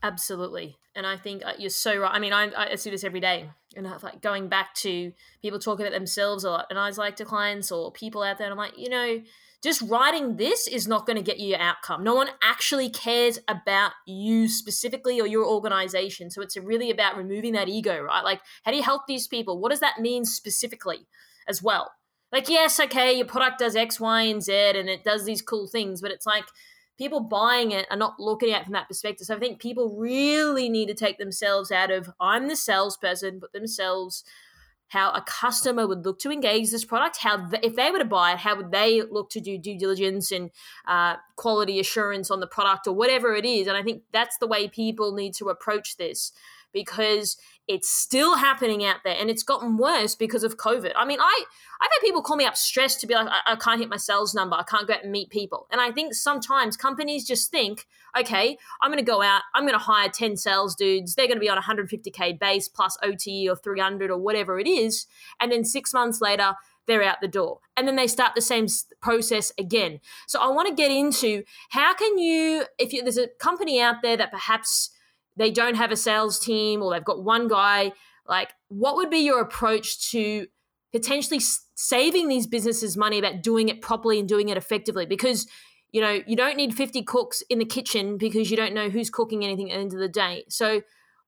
Absolutely. 0.03 0.79
And 0.97 1.07
I 1.07 1.17
think 1.17 1.45
uh, 1.45 1.53
you're 1.59 1.71
so 1.71 1.97
right. 1.97 2.11
I 2.13 2.19
mean, 2.19 2.33
I, 2.33 2.51
I 2.73 2.75
see 2.77 2.91
this 2.91 3.05
every 3.05 3.21
day. 3.21 3.51
And 3.77 3.87
I 3.87 3.97
like 4.03 4.23
going 4.23 4.49
back 4.49 4.75
to 4.77 5.13
people 5.43 5.59
talking 5.59 5.87
about 5.87 5.95
themselves 5.95 6.45
a 6.45 6.51
lot. 6.51 6.67
And 6.71 6.79
I 6.79 6.87
was 6.87 6.99
like 6.99 7.17
to 7.17 7.25
clients 7.25 7.71
or 7.71 7.93
people 7.93 8.23
out 8.23 8.39
there, 8.39 8.47
and 8.47 8.53
I'm 8.53 8.59
like, 8.59 8.79
you 8.79 8.89
know, 8.89 9.21
just 9.63 9.83
writing 9.83 10.37
this 10.37 10.67
is 10.67 10.89
not 10.89 11.07
going 11.07 11.17
to 11.17 11.23
get 11.23 11.39
you 11.39 11.51
your 11.51 11.61
outcome. 11.61 12.03
No 12.03 12.15
one 12.15 12.29
actually 12.43 12.91
cares 12.91 13.39
about 13.47 13.93
you 14.07 14.49
specifically 14.49 15.21
or 15.21 15.27
your 15.27 15.47
organization. 15.47 16.31
So 16.31 16.43
it's 16.43 16.57
really 16.57 16.91
about 16.91 17.17
removing 17.17 17.53
that 17.53 17.69
ego, 17.69 18.01
right? 18.01 18.25
Like, 18.25 18.41
how 18.65 18.73
do 18.73 18.77
you 18.77 18.83
help 18.83 19.07
these 19.07 19.29
people? 19.29 19.61
What 19.61 19.71
does 19.71 19.81
that 19.81 20.01
mean 20.01 20.25
specifically 20.25 21.07
as 21.49 21.63
well? 21.63 21.93
Like, 22.31 22.49
yes, 22.49 22.81
okay, 22.81 23.13
your 23.13 23.27
product 23.27 23.59
does 23.59 23.77
X, 23.77 24.01
Y, 24.01 24.23
and 24.23 24.43
Z 24.43 24.53
and 24.53 24.89
it 24.89 25.05
does 25.05 25.25
these 25.25 25.43
cool 25.43 25.67
things, 25.67 26.01
but 26.01 26.11
it's 26.11 26.27
like, 26.27 26.45
people 26.99 27.21
buying 27.21 27.73
it 27.73 27.87
are 27.91 27.97
not 27.97 28.21
looking 28.21 28.53
at 28.53 28.61
it 28.61 28.65
from 28.65 28.75
that 28.75 28.89
perspective. 28.89 29.27
So 29.27 29.35
I 29.35 29.39
think 29.39 29.61
people 29.61 29.97
really 29.99 30.69
need 30.69 30.87
to 30.87 30.95
take 30.95 31.19
themselves 31.19 31.73
out 31.73 31.91
of 31.91 32.11
I'm 32.21 32.49
the 32.49 32.57
salesperson, 32.57 33.39
but 33.39 33.53
themselves 33.53 34.25
how 34.89 35.11
a 35.13 35.23
customer 35.23 35.87
would 35.87 36.05
look 36.05 36.19
to 36.19 36.31
engage 36.31 36.71
this 36.71 36.85
product. 36.85 37.17
How 37.17 37.49
if 37.63 37.75
they 37.77 37.91
were 37.91 37.99
to 37.99 38.05
buy 38.05 38.33
it, 38.33 38.39
how 38.39 38.57
would 38.57 38.71
they 38.71 39.01
look 39.03 39.31
to 39.31 39.41
do 39.41 39.57
due 39.57 39.79
diligence 39.79 40.31
and 40.31 40.51
uh, 40.87 41.17
quality 41.37 41.81
assurance 41.81 42.31
on 42.31 42.41
the 42.41 42.47
product 42.47 42.87
or 42.87 42.93
whatever 42.93 43.35
it 43.35 43.47
is? 43.47 43.67
And 43.67 43.77
I 43.77 43.83
think 43.83 44.03
that's 44.13 44.37
the 44.39 44.47
way 44.47 44.69
people 44.69 45.13
need 45.15 45.35
to 45.37 45.49
approach 45.49 45.97
this 45.97 46.31
because 46.75 47.39
it's 47.69 47.89
still 47.89 48.37
happening 48.37 48.85
out 48.85 48.97
there 49.05 49.17
and 49.19 49.31
it's 49.31 49.43
gotten 49.43 49.77
worse 49.77 50.15
because 50.15 50.43
of 50.43 50.57
COVID. 50.57 50.93
I 50.97 51.05
mean, 51.05 51.21
I, 51.21 51.45
I've 51.81 51.91
had 51.93 52.01
people 52.01 52.23
call 52.23 52.37
me 52.37 52.45
up 52.45 52.57
stressed 52.57 53.01
to 53.01 53.07
be 53.07 53.15
like, 53.15 53.29
I, 53.29 53.53
I 53.53 53.57
can't 53.57 53.81
hit 53.81 53.89
my 53.89 53.97
sales 53.97 54.35
number. 54.35 54.57
I 54.57 54.65
can't 54.65 54.87
go 54.87 54.95
out 54.95 55.05
and 55.05 55.13
meet 55.13 55.31
people. 55.31 55.69
And 55.71 55.81
I 55.81 55.93
think 55.93 56.15
sometimes 56.15 56.77
companies 56.77 57.27
just 57.27 57.51
think, 57.51 57.87
okay, 58.19 58.59
I'm 58.81 58.91
going 58.91 59.05
to 59.05 59.11
go 59.11 59.23
out, 59.23 59.43
I'm 59.55 59.63
going 59.63 59.75
to 59.75 59.79
hire 59.79 60.09
10 60.09 60.37
sales 60.37 60.75
dudes. 60.75 61.15
They're 61.15 61.29
going 61.29 61.37
to 61.37 61.41
be 61.41 61.49
on 61.49 61.61
150K 61.61 62.39
base 62.39 62.69
plus 62.69 62.99
OTE 63.03 63.49
or 63.49 63.57
300 63.57 64.11
or 64.11 64.19
whatever 64.19 64.59
it 64.59 64.67
is. 64.67 65.07
And 65.41 65.53
then 65.53 65.65
six 65.65 65.95
months 65.95 66.21
later, 66.21 66.55
they're 66.87 67.03
out 67.05 67.21
the 67.21 67.29
door. 67.29 67.61
And 67.77 67.87
then 67.87 67.97
they 67.97 68.09
start 68.09 68.35
the 68.35 68.41
same 68.41 68.67
process 69.01 69.53
again. 69.57 70.01
So 70.27 70.41
I 70.41 70.49
want 70.49 70.69
to 70.69 70.75
get 70.75 70.91
into 70.91 71.45
how 71.71 71.95
can 71.95 72.19
you, 72.19 72.65
if 72.79 72.93
you, 72.93 73.03
there's 73.03 73.19
a 73.19 73.29
company 73.29 73.81
out 73.81 73.97
there 74.03 74.17
that 74.17 74.33
perhaps 74.33 74.91
they 75.37 75.51
don't 75.51 75.75
have 75.75 75.91
a 75.91 75.97
sales 75.97 76.39
team 76.39 76.83
or 76.83 76.93
they've 76.93 77.05
got 77.05 77.23
one 77.23 77.49
guy 77.49 77.93
like 78.27 78.53
what 78.69 78.97
would 78.97 79.11
be 79.11 79.19
your 79.19 79.41
approach 79.41 80.11
to 80.11 80.47
potentially 80.93 81.41
saving 81.75 82.29
these 82.29 82.47
businesses 82.47 82.97
money 82.97 83.19
about 83.19 83.43
doing 83.43 83.69
it 83.69 83.81
properly 83.81 84.19
and 84.19 84.29
doing 84.29 84.49
it 84.49 84.57
effectively 84.57 85.07
because 85.07 85.47
you 85.91 86.01
know 86.01 86.21
you 86.27 86.37
don't 86.37 86.57
need 86.57 86.75
50 86.75 87.03
cooks 87.03 87.43
in 87.49 87.59
the 87.59 87.65
kitchen 87.65 88.19
because 88.19 88.51
you 88.51 88.57
don't 88.57 88.75
know 88.75 88.89
who's 88.89 89.11
cooking 89.11 89.45
anything 89.45 89.71
at 89.71 89.75
the 89.75 89.81
end 89.81 89.93
of 89.93 89.99
the 89.99 90.09
day 90.09 90.45
so 90.49 90.83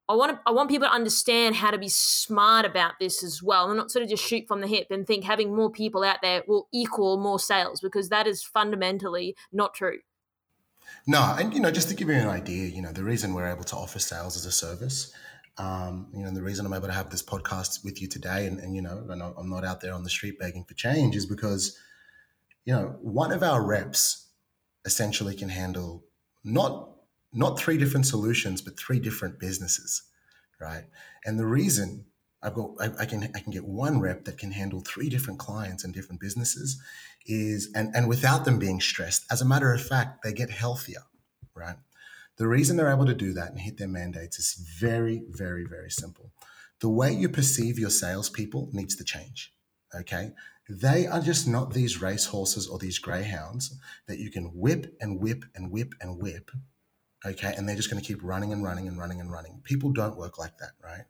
I 0.06 0.14
want 0.14 0.32
to, 0.32 0.40
I 0.46 0.50
want 0.50 0.68
people 0.68 0.86
to 0.86 0.92
understand 0.92 1.54
how 1.56 1.70
to 1.70 1.78
be 1.78 1.88
smart 1.88 2.66
about 2.66 2.92
this 3.00 3.24
as 3.24 3.42
well, 3.42 3.68
and 3.70 3.78
not 3.78 3.90
sort 3.90 4.02
of 4.02 4.10
just 4.10 4.22
shoot 4.22 4.46
from 4.46 4.60
the 4.60 4.66
hip 4.66 4.88
and 4.90 5.06
think 5.06 5.24
having 5.24 5.56
more 5.56 5.70
people 5.70 6.04
out 6.04 6.18
there 6.20 6.42
will 6.46 6.68
equal 6.74 7.16
more 7.16 7.38
sales 7.38 7.80
because 7.80 8.10
that 8.10 8.26
is 8.26 8.42
fundamentally 8.42 9.34
not 9.50 9.72
true. 9.72 10.00
No, 11.06 11.36
and 11.38 11.52
you 11.52 11.60
know, 11.60 11.70
just 11.70 11.88
to 11.88 11.94
give 11.94 12.08
you 12.08 12.14
an 12.14 12.28
idea, 12.28 12.66
you 12.68 12.82
know, 12.82 12.92
the 12.92 13.04
reason 13.04 13.34
we're 13.34 13.50
able 13.50 13.64
to 13.64 13.76
offer 13.76 13.98
sales 13.98 14.36
as 14.36 14.46
a 14.46 14.52
service, 14.52 15.12
um, 15.58 16.08
you 16.12 16.22
know, 16.22 16.30
the 16.30 16.42
reason 16.42 16.66
I'm 16.66 16.72
able 16.72 16.88
to 16.88 16.92
have 16.92 17.10
this 17.10 17.22
podcast 17.22 17.84
with 17.84 18.00
you 18.00 18.08
today, 18.08 18.46
and, 18.46 18.58
and 18.58 18.74
you 18.74 18.82
know, 18.82 19.06
and 19.08 19.22
I'm 19.22 19.50
not 19.50 19.64
out 19.64 19.80
there 19.80 19.92
on 19.92 20.02
the 20.02 20.10
street 20.10 20.38
begging 20.38 20.64
for 20.64 20.74
change, 20.74 21.14
is 21.14 21.26
because, 21.26 21.78
you 22.64 22.74
know, 22.74 22.96
one 23.00 23.32
of 23.32 23.42
our 23.42 23.64
reps 23.64 24.28
essentially 24.84 25.34
can 25.34 25.48
handle 25.48 26.04
not 26.42 26.90
not 27.32 27.58
three 27.58 27.76
different 27.76 28.06
solutions, 28.06 28.62
but 28.62 28.78
three 28.78 29.00
different 29.00 29.40
businesses, 29.40 30.02
right? 30.60 30.84
And 31.24 31.38
the 31.38 31.46
reason 31.46 32.06
I've 32.44 32.54
got 32.54 32.70
I, 32.80 32.90
I, 33.00 33.06
can 33.06 33.24
I 33.34 33.40
can 33.40 33.52
get 33.52 33.64
one 33.64 34.00
rep 34.00 34.24
that 34.24 34.38
can 34.38 34.52
handle 34.52 34.80
three 34.80 35.08
different 35.08 35.38
clients 35.38 35.82
and 35.82 35.94
different 35.94 36.20
businesses 36.20 36.80
is 37.26 37.70
and 37.74 37.94
and 37.94 38.08
without 38.08 38.44
them 38.44 38.58
being 38.58 38.80
stressed. 38.80 39.24
As 39.30 39.40
a 39.40 39.46
matter 39.46 39.72
of 39.72 39.82
fact, 39.82 40.22
they 40.22 40.32
get 40.32 40.50
healthier, 40.50 41.04
right? 41.54 41.76
The 42.36 42.48
reason 42.48 42.76
they're 42.76 42.92
able 42.92 43.06
to 43.06 43.14
do 43.14 43.32
that 43.34 43.50
and 43.50 43.60
hit 43.60 43.78
their 43.78 43.88
mandates 43.88 44.38
is 44.38 44.54
very, 44.54 45.22
very, 45.28 45.64
very 45.64 45.90
simple. 45.90 46.32
The 46.80 46.88
way 46.88 47.12
you 47.12 47.28
perceive 47.28 47.78
your 47.78 47.90
salespeople 47.90 48.70
needs 48.72 48.96
to 48.96 49.04
change. 49.04 49.52
Okay. 49.94 50.32
They 50.68 51.06
are 51.06 51.20
just 51.20 51.46
not 51.46 51.72
these 51.72 52.00
race 52.00 52.26
horses 52.26 52.66
or 52.66 52.78
these 52.78 52.98
greyhounds 52.98 53.78
that 54.08 54.18
you 54.18 54.30
can 54.30 54.46
whip 54.46 54.96
and 55.00 55.20
whip 55.20 55.44
and 55.54 55.70
whip 55.70 55.94
and 56.00 56.20
whip. 56.20 56.50
Okay. 57.24 57.54
And 57.56 57.68
they're 57.68 57.76
just 57.76 57.90
going 57.90 58.02
to 58.02 58.06
keep 58.06 58.22
running 58.22 58.52
and 58.52 58.64
running 58.64 58.88
and 58.88 58.98
running 58.98 59.20
and 59.20 59.30
running. 59.30 59.60
People 59.62 59.92
don't 59.92 60.16
work 60.16 60.38
like 60.38 60.58
that, 60.58 60.72
right? 60.82 61.04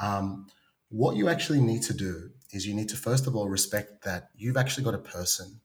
Um, 0.00 0.46
what 0.90 1.16
you 1.16 1.28
actually 1.28 1.60
need 1.60 1.82
to 1.82 1.94
do 1.94 2.30
is 2.52 2.66
you 2.66 2.74
need 2.74 2.88
to 2.90 2.96
first 2.96 3.26
of 3.26 3.34
all 3.34 3.48
respect 3.48 4.04
that 4.04 4.30
you've 4.36 4.56
actually 4.56 4.84
got 4.84 4.94
a 4.94 4.98
person 4.98 5.60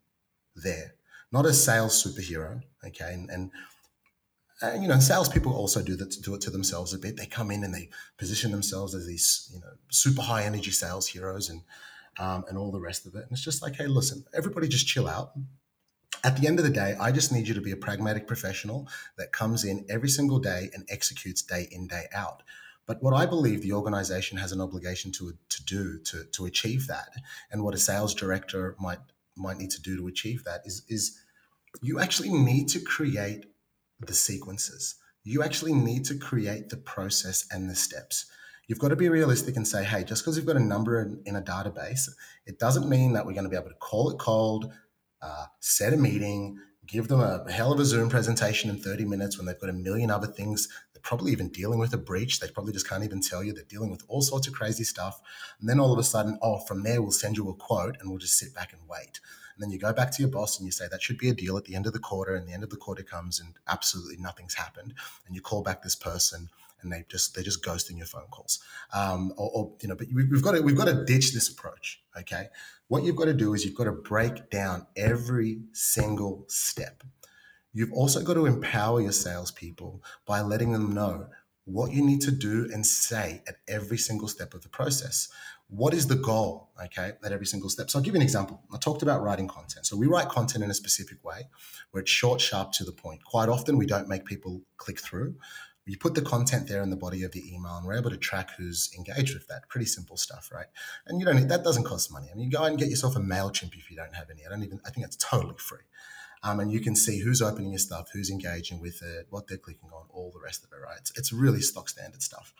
there, 0.55 0.95
not 1.32 1.45
a 1.45 1.53
sales 1.53 2.01
superhero. 2.01 2.61
Okay, 2.86 3.13
and, 3.13 3.30
and 3.30 3.51
and 4.61 4.82
you 4.82 4.88
know, 4.88 4.99
salespeople 4.99 5.53
also 5.53 5.82
do 5.82 5.95
that 5.97 6.15
do 6.23 6.34
it 6.34 6.41
to 6.41 6.49
themselves 6.49 6.93
a 6.93 6.97
bit. 6.97 7.17
They 7.17 7.26
come 7.26 7.51
in 7.51 7.63
and 7.63 7.73
they 7.73 7.89
position 8.17 8.51
themselves 8.51 8.95
as 8.95 9.05
these, 9.05 9.49
you 9.53 9.59
know, 9.59 9.73
super 9.89 10.21
high 10.21 10.43
energy 10.43 10.71
sales 10.71 11.07
heroes 11.07 11.49
and 11.49 11.61
um, 12.17 12.45
and 12.47 12.57
all 12.57 12.71
the 12.71 12.80
rest 12.80 13.05
of 13.05 13.15
it. 13.15 13.23
And 13.23 13.32
it's 13.32 13.43
just 13.43 13.61
like, 13.61 13.76
hey, 13.76 13.88
listen, 13.88 14.23
everybody 14.34 14.67
just 14.67 14.88
chill 14.88 15.07
out. 15.07 15.32
At 16.23 16.38
the 16.38 16.47
end 16.47 16.57
of 16.59 16.65
the 16.65 16.71
day, 16.71 16.95
I 16.99 17.11
just 17.11 17.32
need 17.32 17.47
you 17.47 17.53
to 17.53 17.61
be 17.61 17.71
a 17.71 17.78
pragmatic 17.78 18.26
professional 18.26 18.88
that 19.17 19.34
comes 19.34 19.65
in 19.65 19.86
every 19.89 20.09
single 20.09 20.39
day 20.39 20.69
and 20.73 20.86
executes 20.89 21.41
day 21.41 21.67
in, 21.69 21.88
day 21.88 22.05
out. 22.15 22.41
But 22.88 23.01
what 23.01 23.13
I 23.13 23.25
believe 23.25 23.61
the 23.61 23.73
organization 23.73 24.38
has 24.38 24.51
an 24.51 24.61
obligation 24.61 25.11
to, 25.13 25.33
to 25.49 25.63
do 25.65 25.99
to, 26.05 26.25
to 26.33 26.45
achieve 26.45 26.88
that, 26.88 27.09
and 27.51 27.63
what 27.63 27.73
a 27.73 27.79
sales 27.79 28.13
director 28.13 28.75
might 28.79 28.99
might 29.36 29.57
need 29.57 29.71
to 29.71 29.81
do 29.81 29.97
to 29.97 30.07
achieve 30.07 30.43
that 30.45 30.61
is, 30.65 30.83
is 30.88 31.19
you 31.81 31.99
actually 31.99 32.29
need 32.29 32.67
to 32.69 32.79
create 32.79 33.45
the 33.99 34.13
sequences. 34.13 34.95
You 35.23 35.43
actually 35.43 35.73
need 35.73 36.05
to 36.05 36.17
create 36.17 36.69
the 36.69 36.77
process 36.77 37.45
and 37.51 37.69
the 37.69 37.75
steps. 37.75 38.25
You've 38.67 38.79
got 38.79 38.89
to 38.89 38.95
be 38.95 39.09
realistic 39.09 39.55
and 39.57 39.67
say, 39.67 39.83
hey, 39.83 40.03
just 40.03 40.23
because 40.23 40.38
you've 40.38 40.45
got 40.45 40.55
a 40.55 40.59
number 40.59 41.01
in, 41.01 41.21
in, 41.25 41.36
a 41.36 41.41
database, 41.41 42.09
it 42.45 42.59
doesn't 42.59 42.89
mean 42.89 43.13
that 43.13 43.25
we're 43.25 43.33
going 43.33 43.43
to 43.43 43.49
be 43.49 43.55
able 43.55 43.69
to 43.69 43.75
call 43.75 44.09
it 44.09 44.17
cold, 44.17 44.71
uh, 45.21 45.45
set 45.59 45.93
a 45.93 45.97
meeting, 45.97 46.57
give 46.88 47.07
them 47.07 47.19
a 47.19 47.51
hell 47.51 47.71
of 47.71 47.79
a 47.79 47.86
Zoom 47.86 48.09
presentation 48.09 48.69
in 48.69 48.77
30 48.77 49.05
minutes 49.05 49.38
when 49.38 49.45
they've 49.45 49.59
got 49.59 49.69
a 49.69 49.73
million 49.73 50.09
other 50.09 50.27
things 50.27 50.67
probably 51.05 51.31
even 51.31 51.49
dealing 51.49 51.79
with 51.79 51.93
a 51.93 51.97
breach. 51.97 52.39
They 52.39 52.49
probably 52.49 52.73
just 52.73 52.89
can't 52.89 53.03
even 53.03 53.21
tell 53.21 53.43
you. 53.43 53.53
They're 53.53 53.63
dealing 53.63 53.91
with 53.91 54.03
all 54.09 54.21
sorts 54.21 54.47
of 54.47 54.53
crazy 54.53 54.83
stuff. 54.83 55.21
And 55.59 55.69
then 55.69 55.79
all 55.79 55.93
of 55.93 55.99
a 55.99 56.03
sudden, 56.03 56.37
oh, 56.41 56.57
from 56.57 56.83
there, 56.83 57.01
we'll 57.01 57.11
send 57.11 57.37
you 57.37 57.47
a 57.47 57.53
quote 57.53 57.95
and 57.99 58.09
we'll 58.09 58.19
just 58.19 58.37
sit 58.37 58.53
back 58.53 58.73
and 58.73 58.81
wait. 58.89 59.21
And 59.53 59.63
then 59.63 59.69
you 59.69 59.79
go 59.79 59.93
back 59.93 60.11
to 60.11 60.21
your 60.21 60.31
boss 60.31 60.57
and 60.57 60.65
you 60.65 60.71
say, 60.71 60.87
that 60.89 61.01
should 61.01 61.19
be 61.19 61.29
a 61.29 61.33
deal 61.33 61.57
at 61.57 61.65
the 61.65 61.75
end 61.75 61.85
of 61.85 61.93
the 61.93 61.99
quarter. 61.99 62.35
And 62.35 62.47
the 62.47 62.53
end 62.53 62.63
of 62.63 62.71
the 62.71 62.75
quarter 62.75 63.03
comes 63.03 63.39
and 63.39 63.53
absolutely 63.67 64.17
nothing's 64.17 64.55
happened. 64.55 64.95
And 65.27 65.35
you 65.35 65.41
call 65.41 65.61
back 65.61 65.83
this 65.83 65.95
person 65.95 66.49
and 66.81 66.91
they 66.91 67.05
just 67.07 67.35
they're 67.35 67.43
just 67.43 67.63
ghosting 67.63 67.97
your 67.97 68.07
phone 68.07 68.27
calls. 68.31 68.59
Um, 68.93 69.31
or, 69.37 69.49
or, 69.53 69.71
you 69.81 69.89
know, 69.89 69.95
but 69.95 70.07
we've 70.13 70.41
got 70.41 70.53
to 70.53 70.61
we've 70.61 70.77
got 70.77 70.85
to 70.85 71.05
ditch 71.05 71.33
this 71.33 71.49
approach. 71.49 72.01
Okay, 72.17 72.47
what 72.87 73.03
you've 73.03 73.15
got 73.15 73.25
to 73.25 73.33
do 73.33 73.53
is 73.53 73.65
you've 73.65 73.75
got 73.75 73.85
to 73.85 73.91
break 73.91 74.49
down 74.49 74.85
every 74.95 75.61
single 75.73 76.45
step. 76.47 77.03
You've 77.76 77.91
also 77.91 78.23
got 78.23 78.36
to 78.36 78.45
empower 78.45 79.01
your 79.01 79.11
salespeople 79.11 80.01
by 80.26 80.39
letting 80.39 80.71
them 80.71 80.93
know 80.93 81.28
what 81.65 81.91
you 81.91 82.01
need 82.01 82.21
to 82.21 82.32
do 82.32 82.69
and 82.71 82.86
say 82.86 83.43
at 83.49 83.57
every 83.67 83.97
single 83.97 84.30
step 84.30 84.53
of 84.53 84.61
the 84.61 84.69
process. 84.69 85.28
What 85.67 85.93
is 85.93 86.07
the 86.07 86.15
goal, 86.15 86.69
okay, 86.82 87.11
at 87.21 87.32
every 87.34 87.45
single 87.45 87.69
step? 87.69 87.89
So 87.89 87.99
I'll 87.99 88.03
give 88.05 88.13
you 88.13 88.19
an 88.21 88.23
example. 88.23 88.61
I 88.73 88.78
talked 88.78 89.01
about 89.01 89.21
writing 89.21 89.49
content. 89.49 89.86
So 89.86 89.97
we 89.97 90.07
write 90.07 90.30
content 90.30 90.63
in 90.63 90.71
a 90.71 90.73
specific 90.73 91.21
way 91.26 91.49
where 91.91 91.99
it's 91.99 92.09
short, 92.09 92.39
sharp, 92.39 92.71
to 92.73 92.86
the 92.86 92.93
point. 92.93 93.26
Quite 93.26 93.49
often, 93.49 93.78
we 93.78 93.86
don't 93.86 94.07
make 94.07 94.23
people 94.23 94.61
click 94.78 95.01
through. 95.01 95.36
You 95.86 95.97
put 95.97 96.15
the 96.15 96.21
content 96.21 96.69
there 96.69 96.82
in 96.82 96.91
the 96.91 96.95
body 96.95 97.23
of 97.23 97.34
the 97.34 97.43
email, 97.53 97.76
and 97.76 97.86
we're 97.86 97.97
able 97.97 98.09
to 98.09 98.17
track 98.17 98.51
who's 98.57 98.89
engaged 98.97 99.34
with 99.34 99.47
that. 99.49 99.67
Pretty 99.67 99.86
simple 99.86 100.15
stuff, 100.15 100.49
right? 100.49 100.67
And 101.07 101.19
you 101.19 101.26
don't 101.26 101.45
that 101.49 101.65
doesn't 101.65 101.84
cost 101.84 102.09
money. 102.09 102.30
I 102.32 102.36
mean, 102.36 102.45
you 102.45 102.57
go 102.57 102.63
and 102.63 102.78
get 102.78 102.88
yourself 102.88 103.17
a 103.17 103.19
Mailchimp 103.19 103.76
if 103.76 103.91
you 103.91 103.97
don't 103.97 104.15
have 104.15 104.30
any. 104.30 104.45
I 104.45 104.49
don't 104.49 104.63
even. 104.63 104.80
I 104.86 104.91
think 104.91 105.05
it's 105.05 105.17
totally 105.17 105.57
free. 105.57 105.84
Um, 106.45 106.59
and 106.59 106.71
you 106.71 106.79
can 106.79 106.95
see 106.95 107.19
who's 107.19 107.41
opening 107.41 107.71
your 107.71 107.79
stuff, 107.79 108.09
who's 108.13 108.29
engaging 108.29 108.79
with 108.79 109.01
it, 109.01 109.25
what 109.31 109.47
they're 109.47 109.57
clicking 109.57 109.89
on, 109.91 110.05
all 110.11 110.31
the 110.31 110.39
rest 110.39 110.63
of 110.63 110.69
it, 110.71 110.81
right? 110.81 110.97
It's, 110.99 111.11
it's 111.17 111.33
really 111.33 111.59
stock 111.59 111.89
standard 111.89 112.21
stuff. 112.21 112.53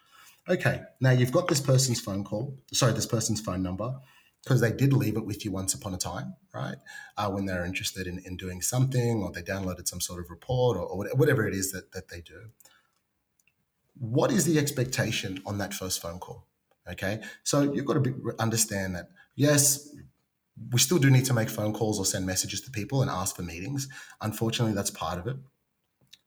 Okay, 0.49 0.81
now 0.99 1.11
you've 1.11 1.31
got 1.31 1.47
this 1.47 1.61
person's 1.61 2.01
phone 2.01 2.23
call, 2.23 2.57
sorry, 2.73 2.93
this 2.93 3.05
person's 3.05 3.41
phone 3.41 3.61
number, 3.61 3.93
because 4.43 4.59
they 4.59 4.71
did 4.71 4.91
leave 4.91 5.17
it 5.17 5.25
with 5.25 5.45
you 5.45 5.51
once 5.51 5.75
upon 5.75 5.93
a 5.93 5.97
time, 5.97 6.36
right? 6.51 6.77
Uh, 7.15 7.29
when 7.29 7.45
they're 7.45 7.63
interested 7.63 8.07
in, 8.07 8.19
in 8.25 8.38
doing 8.38 8.59
something 8.59 9.21
or 9.21 9.31
they 9.31 9.43
downloaded 9.43 9.88
some 9.88 10.01
sort 10.01 10.19
of 10.19 10.31
report 10.31 10.77
or, 10.77 10.83
or 10.83 11.05
whatever 11.13 11.47
it 11.47 11.53
is 11.53 11.71
that, 11.71 11.91
that 11.91 12.09
they 12.09 12.21
do. 12.21 12.49
What 13.99 14.31
is 14.31 14.45
the 14.45 14.57
expectation 14.57 15.41
on 15.45 15.59
that 15.59 15.75
first 15.75 16.01
phone 16.01 16.19
call? 16.19 16.47
Okay, 16.91 17.21
so 17.43 17.71
you've 17.73 17.86
got 17.86 17.93
to 17.93 17.99
be, 17.99 18.13
understand 18.39 18.95
that 18.95 19.09
yes, 19.36 19.89
we 20.72 20.80
still 20.80 20.97
do 20.97 21.10
need 21.10 21.26
to 21.26 21.34
make 21.34 21.49
phone 21.49 21.74
calls 21.74 21.99
or 21.99 22.06
send 22.06 22.26
messages 22.26 22.62
to 22.62 22.72
people 22.72 23.01
and 23.01 23.12
ask 23.12 23.36
for 23.36 23.43
meetings. 23.43 23.88
Unfortunately, 24.22 24.74
that's 24.74 24.91
part 24.91 25.20
of 25.20 25.28
it, 25.28 25.36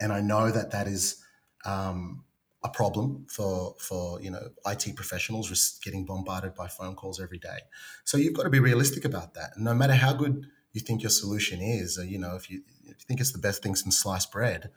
and 0.00 0.12
I 0.12 0.20
know 0.20 0.50
that 0.50 0.70
that 0.70 0.86
is 0.86 1.22
um, 1.64 2.24
a 2.62 2.68
problem 2.68 3.26
for 3.28 3.74
for 3.78 4.20
you 4.20 4.30
know 4.30 4.50
IT 4.66 4.96
professionals 4.96 5.78
getting 5.82 6.04
bombarded 6.04 6.54
by 6.54 6.68
phone 6.68 6.94
calls 6.94 7.20
every 7.20 7.38
day. 7.38 7.60
So 8.04 8.18
you've 8.18 8.34
got 8.34 8.44
to 8.44 8.50
be 8.50 8.60
realistic 8.60 9.04
about 9.04 9.34
that. 9.34 9.52
no 9.56 9.74
matter 9.74 9.94
how 9.94 10.12
good 10.12 10.46
you 10.72 10.80
think 10.80 11.02
your 11.02 11.10
solution 11.10 11.60
is, 11.60 11.98
or, 11.98 12.04
you 12.04 12.18
know 12.18 12.34
if 12.36 12.50
you, 12.50 12.62
if 12.82 12.88
you 12.98 13.04
think 13.06 13.20
it's 13.20 13.32
the 13.32 13.38
best 13.38 13.62
thing 13.62 13.74
since 13.74 13.98
sliced 13.98 14.30
bread, 14.30 14.70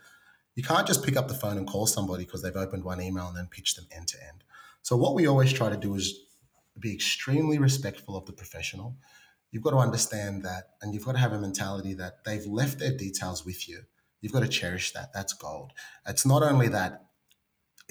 you 0.56 0.64
can't 0.64 0.88
just 0.88 1.04
pick 1.04 1.18
up 1.18 1.28
the 1.28 1.34
phone 1.34 1.58
and 1.58 1.68
call 1.68 1.88
somebody 1.88 2.24
because 2.24 2.42
they've 2.42 2.56
opened 2.56 2.84
one 2.84 3.02
email 3.02 3.28
and 3.28 3.38
then 3.38 3.48
pitch 3.48 3.76
them 3.76 3.88
end 3.96 4.08
to 4.10 4.18
end. 4.24 4.44
So 4.84 4.96
what 4.96 5.16
we 5.16 5.28
always 5.28 5.54
try 5.54 5.70
to 5.70 5.78
do 5.78 5.96
is 5.96 6.14
be 6.80 6.94
extremely 6.94 7.58
respectful 7.58 8.16
of 8.16 8.26
the 8.26 8.34
professional. 8.34 8.96
You've 9.52 9.64
got 9.64 9.72
to 9.72 9.78
understand 9.78 10.44
that, 10.44 10.70
and 10.82 10.94
you've 10.94 11.06
got 11.06 11.14
to 11.14 11.20
have 11.20 11.34
a 11.34 11.40
mentality 11.40 11.94
that 11.96 12.24
they've 12.26 12.46
left 12.46 12.80
their 12.80 12.96
details 12.96 13.46
with 13.46 13.68
you. 13.68 13.82
You've 14.22 14.32
got 14.32 14.42
to 14.42 14.48
cherish 14.48 14.94
that. 14.94 15.14
That's 15.14 15.34
gold. 15.34 15.72
It's 16.08 16.26
not 16.26 16.44
only 16.44 16.68
that 16.70 17.06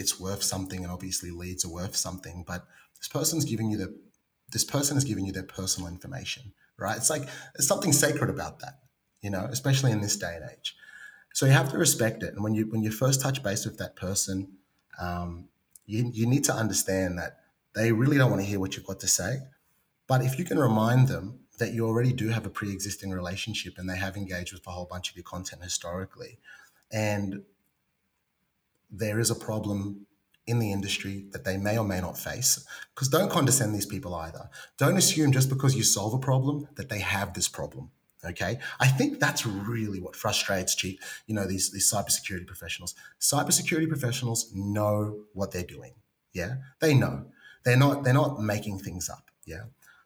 it's 0.00 0.18
worth 0.18 0.42
something 0.42 0.82
and 0.82 0.90
obviously 0.90 1.30
leads 1.30 1.64
are 1.64 1.72
worth 1.72 1.94
something 1.94 2.42
but 2.46 2.66
this 2.98 3.08
person's 3.08 3.44
giving 3.44 3.70
you 3.70 3.76
the 3.76 3.94
this 4.50 4.64
person 4.64 4.96
is 4.96 5.04
giving 5.04 5.26
you 5.26 5.32
their 5.32 5.44
personal 5.44 5.88
information 5.88 6.52
right 6.78 6.96
it's 6.96 7.10
like 7.10 7.24
there's 7.54 7.68
something 7.68 7.92
sacred 7.92 8.30
about 8.30 8.60
that 8.60 8.80
you 9.20 9.30
know 9.30 9.46
especially 9.50 9.92
in 9.92 10.00
this 10.00 10.16
day 10.16 10.34
and 10.40 10.50
age 10.50 10.74
so 11.34 11.44
you 11.44 11.52
have 11.52 11.70
to 11.70 11.76
respect 11.76 12.22
it 12.22 12.32
and 12.34 12.42
when 12.42 12.54
you 12.54 12.64
when 12.70 12.82
you 12.82 12.90
first 12.90 13.20
touch 13.20 13.42
base 13.42 13.64
with 13.66 13.76
that 13.76 13.94
person 13.94 14.48
um, 14.98 15.48
you, 15.86 16.10
you 16.12 16.26
need 16.26 16.44
to 16.44 16.52
understand 16.52 17.18
that 17.18 17.38
they 17.74 17.92
really 17.92 18.18
don't 18.18 18.30
want 18.30 18.42
to 18.42 18.48
hear 18.48 18.58
what 18.58 18.76
you've 18.76 18.86
got 18.86 19.00
to 19.00 19.08
say 19.08 19.36
but 20.06 20.22
if 20.22 20.38
you 20.38 20.44
can 20.46 20.58
remind 20.58 21.08
them 21.08 21.40
that 21.60 21.72
you 21.72 21.86
already 21.86 22.12
do 22.12 22.28
have 22.28 22.44
a 22.44 22.50
pre-existing 22.50 23.10
relationship 23.10 23.78
and 23.78 23.88
they 23.88 23.96
have 23.96 24.16
engaged 24.16 24.52
with 24.52 24.66
a 24.66 24.70
whole 24.70 24.86
bunch 24.86 25.10
of 25.10 25.16
your 25.16 25.24
content 25.24 25.62
historically 25.62 26.38
and 26.90 27.42
there 28.90 29.20
is 29.20 29.30
a 29.30 29.34
problem 29.34 30.06
in 30.46 30.58
the 30.58 30.72
industry 30.72 31.26
that 31.30 31.44
they 31.44 31.56
may 31.56 31.78
or 31.78 31.84
may 31.84 32.00
not 32.00 32.18
face. 32.18 32.64
Because 32.94 33.08
don't 33.08 33.30
condescend 33.30 33.74
these 33.74 33.86
people 33.86 34.14
either. 34.14 34.50
Don't 34.78 34.96
assume 34.96 35.32
just 35.32 35.48
because 35.48 35.76
you 35.76 35.84
solve 35.84 36.12
a 36.12 36.18
problem 36.18 36.68
that 36.74 36.88
they 36.88 36.98
have 36.98 37.34
this 37.34 37.48
problem. 37.48 37.90
Okay, 38.22 38.58
I 38.78 38.88
think 38.88 39.18
that's 39.18 39.46
really 39.46 39.98
what 39.98 40.14
frustrates 40.14 40.84
you 40.84 40.98
know 41.28 41.46
these 41.46 41.70
these 41.70 41.90
cybersecurity 41.90 42.46
professionals. 42.46 42.94
Cybersecurity 43.18 43.88
professionals 43.88 44.52
know 44.54 45.20
what 45.32 45.52
they're 45.52 45.62
doing. 45.62 45.94
Yeah, 46.34 46.56
they 46.80 46.92
know. 46.92 47.26
They're 47.64 47.78
not 47.78 48.04
they're 48.04 48.12
not 48.12 48.42
making 48.42 48.80
things 48.80 49.08
up. 49.08 49.30
Yeah. 49.46 49.64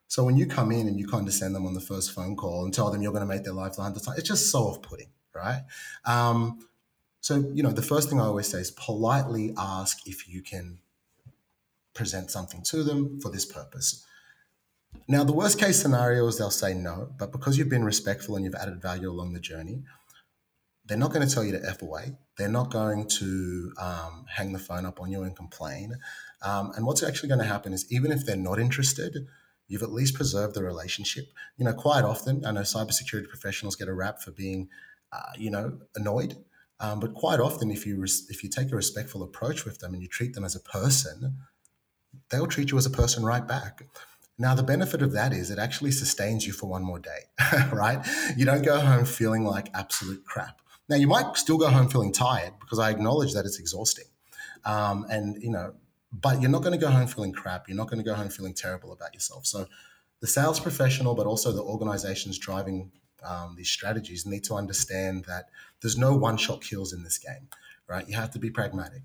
So 0.09 0.23
when 0.23 0.37
you 0.37 0.47
come 0.47 0.71
in 0.71 0.87
and 0.87 0.99
you 0.99 1.07
condescend 1.07 1.55
them 1.55 1.67
on 1.67 1.75
the 1.75 1.81
first 1.81 2.13
phone 2.13 2.37
call 2.37 2.65
and 2.65 2.73
tell 2.73 2.91
them 2.91 3.03
you're 3.03 3.13
going 3.13 3.27
to 3.27 3.35
make 3.35 3.45
their 3.45 3.55
life 3.55 3.79
a 3.79 3.83
hundred 3.83 4.03
times, 4.03 4.19
it's 4.19 4.29
just 4.29 4.51
so 4.51 4.61
off-putting, 4.61 5.11
right? 5.35 5.63
Um, 6.05 6.69
so, 7.21 7.51
you 7.55 7.63
know, 7.63 7.73
the 7.73 7.83
first 7.83 8.09
thing 8.09 8.21
I 8.21 8.25
always 8.25 8.47
say 8.49 8.59
is 8.59 8.71
politely 8.71 9.55
ask 9.57 10.07
if 10.07 10.29
you 10.29 10.43
can 10.43 10.79
present 11.95 12.31
something 12.31 12.63
to 12.65 12.83
them 12.83 13.21
for 13.21 13.31
this 13.31 13.45
purpose. 13.45 14.05
Now, 15.09 15.25
the 15.25 15.33
worst 15.33 15.59
case 15.59 15.81
scenario 15.81 16.27
is 16.27 16.39
they'll 16.39 16.51
say 16.51 16.75
no, 16.75 17.11
but 17.19 17.33
because 17.33 17.59
you've 17.59 17.69
been 17.69 17.85
respectful 17.85 18.37
and 18.37 18.45
you've 18.45 18.55
added 18.55 18.81
value 18.81 19.11
along 19.11 19.33
the 19.33 19.41
journey, 19.41 19.83
they're 20.87 20.99
not 20.99 21.13
going 21.13 21.27
to 21.27 21.35
tell 21.35 21.43
you 21.43 21.53
to 21.53 21.67
F 21.67 21.83
away. 21.83 22.13
They're 22.37 22.49
not 22.49 22.71
going 22.71 23.09
to 23.09 23.73
um, 23.81 24.27
hang 24.29 24.53
the 24.53 24.59
phone 24.59 24.85
up 24.85 25.01
on 25.01 25.11
you 25.11 25.23
and 25.23 25.35
complain. 25.35 25.95
Um, 26.43 26.73
and 26.77 26.85
what's 26.85 27.03
actually 27.03 27.31
going 27.31 27.41
to 27.41 27.47
happen 27.47 27.73
is, 27.73 27.91
even 27.91 28.13
if 28.13 28.27
they're 28.27 28.37
not 28.37 28.59
interested, 28.61 29.27
you've 29.69 29.83
at 29.83 29.93
least 29.93 30.15
preserved 30.15 30.55
the 30.55 30.63
relationship. 30.63 31.27
You 31.57 31.65
know, 31.65 31.73
quite 31.73 32.05
often, 32.05 32.45
I 32.45 32.53
know 32.53 32.63
cybersecurity 32.63 33.29
professionals 33.29 33.77
get 33.77 33.89
a 33.89 33.95
rap 33.95 34.21
for 34.21 34.31
being, 34.31 34.69
uh, 35.13 35.33
you 35.37 35.51
know, 35.51 35.79
annoyed 35.95 36.37
um, 36.81 37.01
but 37.01 37.15
quite 37.15 37.41
often, 37.41 37.71
if 37.71 37.87
you 37.87 38.01
res- 38.01 38.27
if 38.29 38.43
you 38.43 38.51
take 38.51 38.73
a 38.73 38.77
respectful 38.77 39.23
approach 39.23 39.65
with 39.65 39.79
them 39.79 39.95
and 39.95 40.03
you 40.03 40.09
treat 40.09 40.35
them 40.35 40.45
as 40.45 40.57
a 40.57 40.61
person, 40.61 41.39
they'll 42.31 42.47
treat 42.47 42.71
you 42.71 42.79
as 42.79 42.87
a 42.87 42.91
person 42.91 43.25
right 43.25 43.47
back. 43.47 43.83
Now, 44.37 44.55
the 44.55 44.65
benefit 44.65 45.01
of 45.01 45.13
that 45.13 45.33
is 45.33 45.51
it 45.51 45.59
actually 45.59 45.93
sustains 45.93 46.47
you 46.47 46.53
for 46.53 46.67
one 46.67 46.83
more 46.83 46.99
day, 46.99 47.31
right? 47.73 48.05
You 48.37 48.45
don't 48.45 48.63
go 48.63 48.81
home 48.81 49.05
feeling 49.05 49.45
like 49.45 49.69
absolute 49.73 50.25
crap. 50.25 50.61
Now, 50.89 50.97
you 50.97 51.07
might 51.07 51.37
still 51.37 51.57
go 51.57 51.71
home 51.71 51.89
feeling 51.89 52.13
tired 52.13 52.55
because 52.61 52.81
I 52.81 52.91
acknowledge 52.91 53.33
that 53.35 53.47
it's 53.47 53.61
exhausting. 53.61 54.07
Um, 54.65 55.07
and, 55.09 55.41
you 55.41 55.51
know, 55.51 55.75
but 56.21 56.41
you're 56.41 56.51
not 56.51 56.63
going 56.63 56.79
to 56.79 56.79
go 56.79 56.91
home 56.91 57.07
feeling 57.07 57.33
crap. 57.33 57.69
You're 57.69 57.77
not 57.77 57.89
going 57.89 58.03
to 58.03 58.09
go 58.09 58.15
home 58.15 58.29
feeling 58.29 58.55
terrible 58.55 58.93
about 58.93 59.15
yourself. 59.15 59.47
So, 59.47 59.67
the 60.21 60.27
sales 60.27 60.61
professional, 60.61 61.15
but 61.15 61.27
also 61.27 61.53
the 61.53 61.63
organizations 61.63 62.39
driving 62.39 62.93
um, 63.25 63.55
these 63.57 63.69
strategies 63.69 64.25
need 64.25 64.45
to 64.45 64.55
understand 64.55 65.25
that 65.25 65.47
there's 65.83 65.99
no 65.99 66.15
one 66.15 66.37
shot 66.37 66.63
kills 66.63 66.93
in 66.93 67.03
this 67.03 67.19
game, 67.19 67.49
right? 67.89 68.09
You 68.09 68.15
have 68.17 68.31
to 68.33 68.39
be 68.39 68.51
pragmatic. 68.51 69.03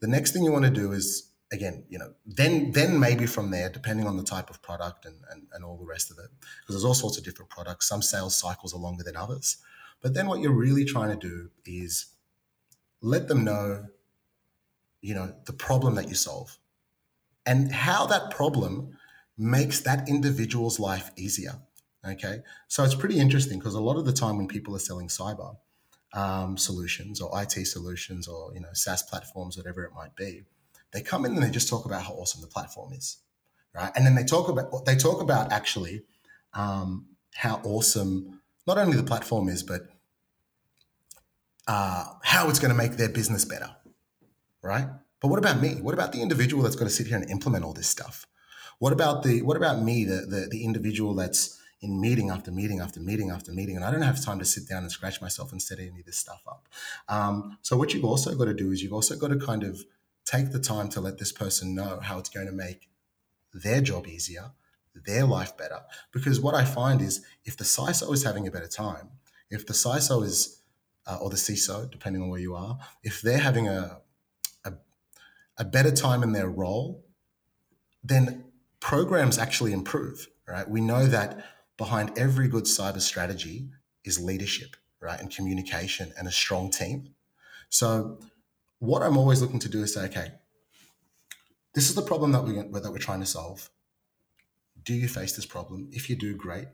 The 0.00 0.08
next 0.08 0.32
thing 0.32 0.44
you 0.44 0.52
want 0.52 0.64
to 0.64 0.70
do 0.70 0.92
is 0.92 1.32
again, 1.52 1.84
you 1.88 1.98
know, 1.98 2.12
then 2.26 2.72
then 2.72 2.98
maybe 2.98 3.26
from 3.26 3.50
there, 3.50 3.68
depending 3.68 4.06
on 4.06 4.16
the 4.16 4.24
type 4.24 4.50
of 4.50 4.62
product 4.62 5.04
and, 5.04 5.16
and, 5.30 5.46
and 5.52 5.64
all 5.64 5.76
the 5.76 5.84
rest 5.84 6.10
of 6.10 6.18
it, 6.18 6.30
because 6.60 6.74
there's 6.74 6.84
all 6.84 6.94
sorts 6.94 7.18
of 7.18 7.24
different 7.24 7.50
products. 7.50 7.88
Some 7.88 8.02
sales 8.02 8.36
cycles 8.36 8.74
are 8.74 8.78
longer 8.78 9.04
than 9.04 9.16
others. 9.16 9.58
But 10.00 10.14
then 10.14 10.26
what 10.26 10.40
you're 10.40 10.52
really 10.52 10.84
trying 10.84 11.10
to 11.10 11.28
do 11.28 11.50
is 11.64 12.06
let 13.00 13.28
them 13.28 13.44
know, 13.44 13.86
you 15.02 15.14
know, 15.14 15.34
the 15.44 15.52
problem 15.52 15.96
that 15.96 16.08
you 16.08 16.14
solve 16.14 16.58
and 17.44 17.72
how 17.72 18.06
that 18.06 18.30
problem 18.30 18.96
makes 19.36 19.80
that 19.80 20.08
individual's 20.08 20.78
life 20.80 21.10
easier. 21.16 21.60
Okay, 22.04 22.38
so 22.66 22.82
it's 22.82 22.96
pretty 22.96 23.20
interesting 23.20 23.58
because 23.58 23.74
a 23.74 23.80
lot 23.80 23.96
of 23.96 24.04
the 24.04 24.12
time 24.12 24.36
when 24.36 24.48
people 24.48 24.74
are 24.74 24.80
selling 24.80 25.08
cyber 25.08 25.56
um, 26.14 26.56
solutions 26.56 27.20
or 27.20 27.30
IT 27.40 27.52
solutions 27.66 28.26
or 28.26 28.52
you 28.54 28.60
know 28.60 28.72
SaaS 28.72 29.02
platforms, 29.02 29.56
whatever 29.56 29.84
it 29.84 29.92
might 29.94 30.16
be, 30.16 30.42
they 30.92 31.00
come 31.02 31.24
in 31.24 31.34
and 31.34 31.42
they 31.42 31.50
just 31.50 31.68
talk 31.68 31.84
about 31.84 32.02
how 32.02 32.14
awesome 32.14 32.40
the 32.40 32.48
platform 32.48 32.92
is, 32.92 33.18
right? 33.74 33.92
And 33.94 34.04
then 34.04 34.16
they 34.16 34.24
talk 34.24 34.48
about 34.48 34.84
they 34.84 34.96
talk 34.96 35.22
about 35.22 35.52
actually 35.52 36.02
um, 36.54 37.06
how 37.34 37.60
awesome 37.64 38.40
not 38.66 38.78
only 38.78 38.96
the 38.96 39.02
platform 39.04 39.48
is, 39.48 39.62
but 39.62 39.82
uh, 41.66 42.04
how 42.22 42.48
it's 42.48 42.58
going 42.58 42.70
to 42.70 42.76
make 42.76 42.96
their 42.96 43.08
business 43.08 43.44
better, 43.44 43.70
right? 44.62 44.86
But 45.20 45.28
what 45.28 45.38
about 45.38 45.60
me? 45.60 45.74
What 45.80 45.94
about 45.94 46.12
the 46.12 46.22
individual 46.22 46.62
that's 46.62 46.76
going 46.76 46.88
to 46.88 46.94
sit 46.94 47.06
here 47.06 47.16
and 47.16 47.30
implement 47.30 47.64
all 47.64 47.72
this 47.72 47.88
stuff? 47.88 48.26
What 48.78 48.92
about 48.92 49.22
the 49.22 49.42
what 49.42 49.56
about 49.56 49.82
me, 49.82 50.04
the 50.04 50.26
the, 50.26 50.48
the 50.50 50.64
individual 50.64 51.14
that's 51.14 51.58
in 51.80 52.00
meeting 52.00 52.30
after 52.30 52.50
meeting 52.50 52.80
after 52.80 53.00
meeting 53.00 53.30
after 53.30 53.52
meeting, 53.52 53.76
and 53.76 53.84
I 53.84 53.90
don't 53.90 54.02
have 54.02 54.24
time 54.24 54.38
to 54.38 54.44
sit 54.44 54.68
down 54.68 54.82
and 54.82 54.90
scratch 54.90 55.20
myself 55.20 55.52
and 55.52 55.60
set 55.60 55.78
any 55.78 56.00
of 56.00 56.06
this 56.06 56.16
stuff 56.16 56.42
up. 56.46 56.68
Um, 57.08 57.58
so 57.62 57.76
what 57.76 57.92
you've 57.92 58.04
also 58.04 58.34
got 58.36 58.44
to 58.46 58.54
do 58.54 58.70
is 58.70 58.82
you've 58.82 58.92
also 58.92 59.16
got 59.16 59.28
to 59.28 59.36
kind 59.36 59.64
of 59.64 59.84
take 60.24 60.52
the 60.52 60.60
time 60.60 60.88
to 60.90 61.00
let 61.00 61.18
this 61.18 61.32
person 61.32 61.74
know 61.74 61.98
how 62.00 62.18
it's 62.18 62.28
going 62.28 62.46
to 62.46 62.52
make 62.52 62.88
their 63.52 63.80
job 63.80 64.06
easier, 64.06 64.52
their 64.94 65.24
life 65.24 65.56
better. 65.56 65.80
Because 66.12 66.40
what 66.40 66.54
I 66.54 66.64
find 66.64 67.02
is 67.02 67.24
if 67.44 67.56
the 67.56 67.64
CISO 67.64 68.12
is 68.12 68.24
having 68.24 68.46
a 68.46 68.50
better 68.50 68.68
time, 68.68 69.10
if 69.50 69.66
the 69.66 69.72
CISO 69.72 70.24
is 70.24 70.62
uh, 71.06 71.18
or 71.20 71.30
the 71.30 71.36
CISO, 71.36 71.90
depending 71.90 72.22
on 72.22 72.28
where 72.28 72.40
you 72.40 72.54
are, 72.54 72.78
if 73.02 73.22
they're 73.22 73.38
having 73.38 73.68
a, 73.68 73.72
a, 73.72 74.01
a 75.58 75.64
better 75.64 75.90
time 75.90 76.22
in 76.22 76.32
their 76.32 76.48
role, 76.48 77.04
then 78.02 78.44
programs 78.80 79.38
actually 79.38 79.72
improve. 79.72 80.28
Right? 80.46 80.68
We 80.68 80.80
know 80.80 81.06
that 81.06 81.44
behind 81.76 82.16
every 82.18 82.48
good 82.48 82.64
cyber 82.64 83.00
strategy 83.00 83.68
is 84.04 84.20
leadership, 84.20 84.76
right? 85.00 85.20
And 85.20 85.34
communication 85.34 86.12
and 86.18 86.28
a 86.28 86.32
strong 86.32 86.70
team. 86.70 87.14
So, 87.70 88.18
what 88.78 89.02
I'm 89.02 89.16
always 89.16 89.40
looking 89.40 89.60
to 89.60 89.68
do 89.68 89.82
is 89.82 89.94
say, 89.94 90.04
okay, 90.06 90.32
this 91.74 91.88
is 91.88 91.94
the 91.94 92.02
problem 92.02 92.32
that, 92.32 92.42
we, 92.42 92.54
that 92.54 92.90
we're 92.90 92.98
trying 92.98 93.20
to 93.20 93.26
solve. 93.26 93.70
Do 94.82 94.92
you 94.92 95.08
face 95.08 95.34
this 95.36 95.46
problem? 95.46 95.88
If 95.92 96.10
you 96.10 96.16
do, 96.16 96.36
great. 96.36 96.66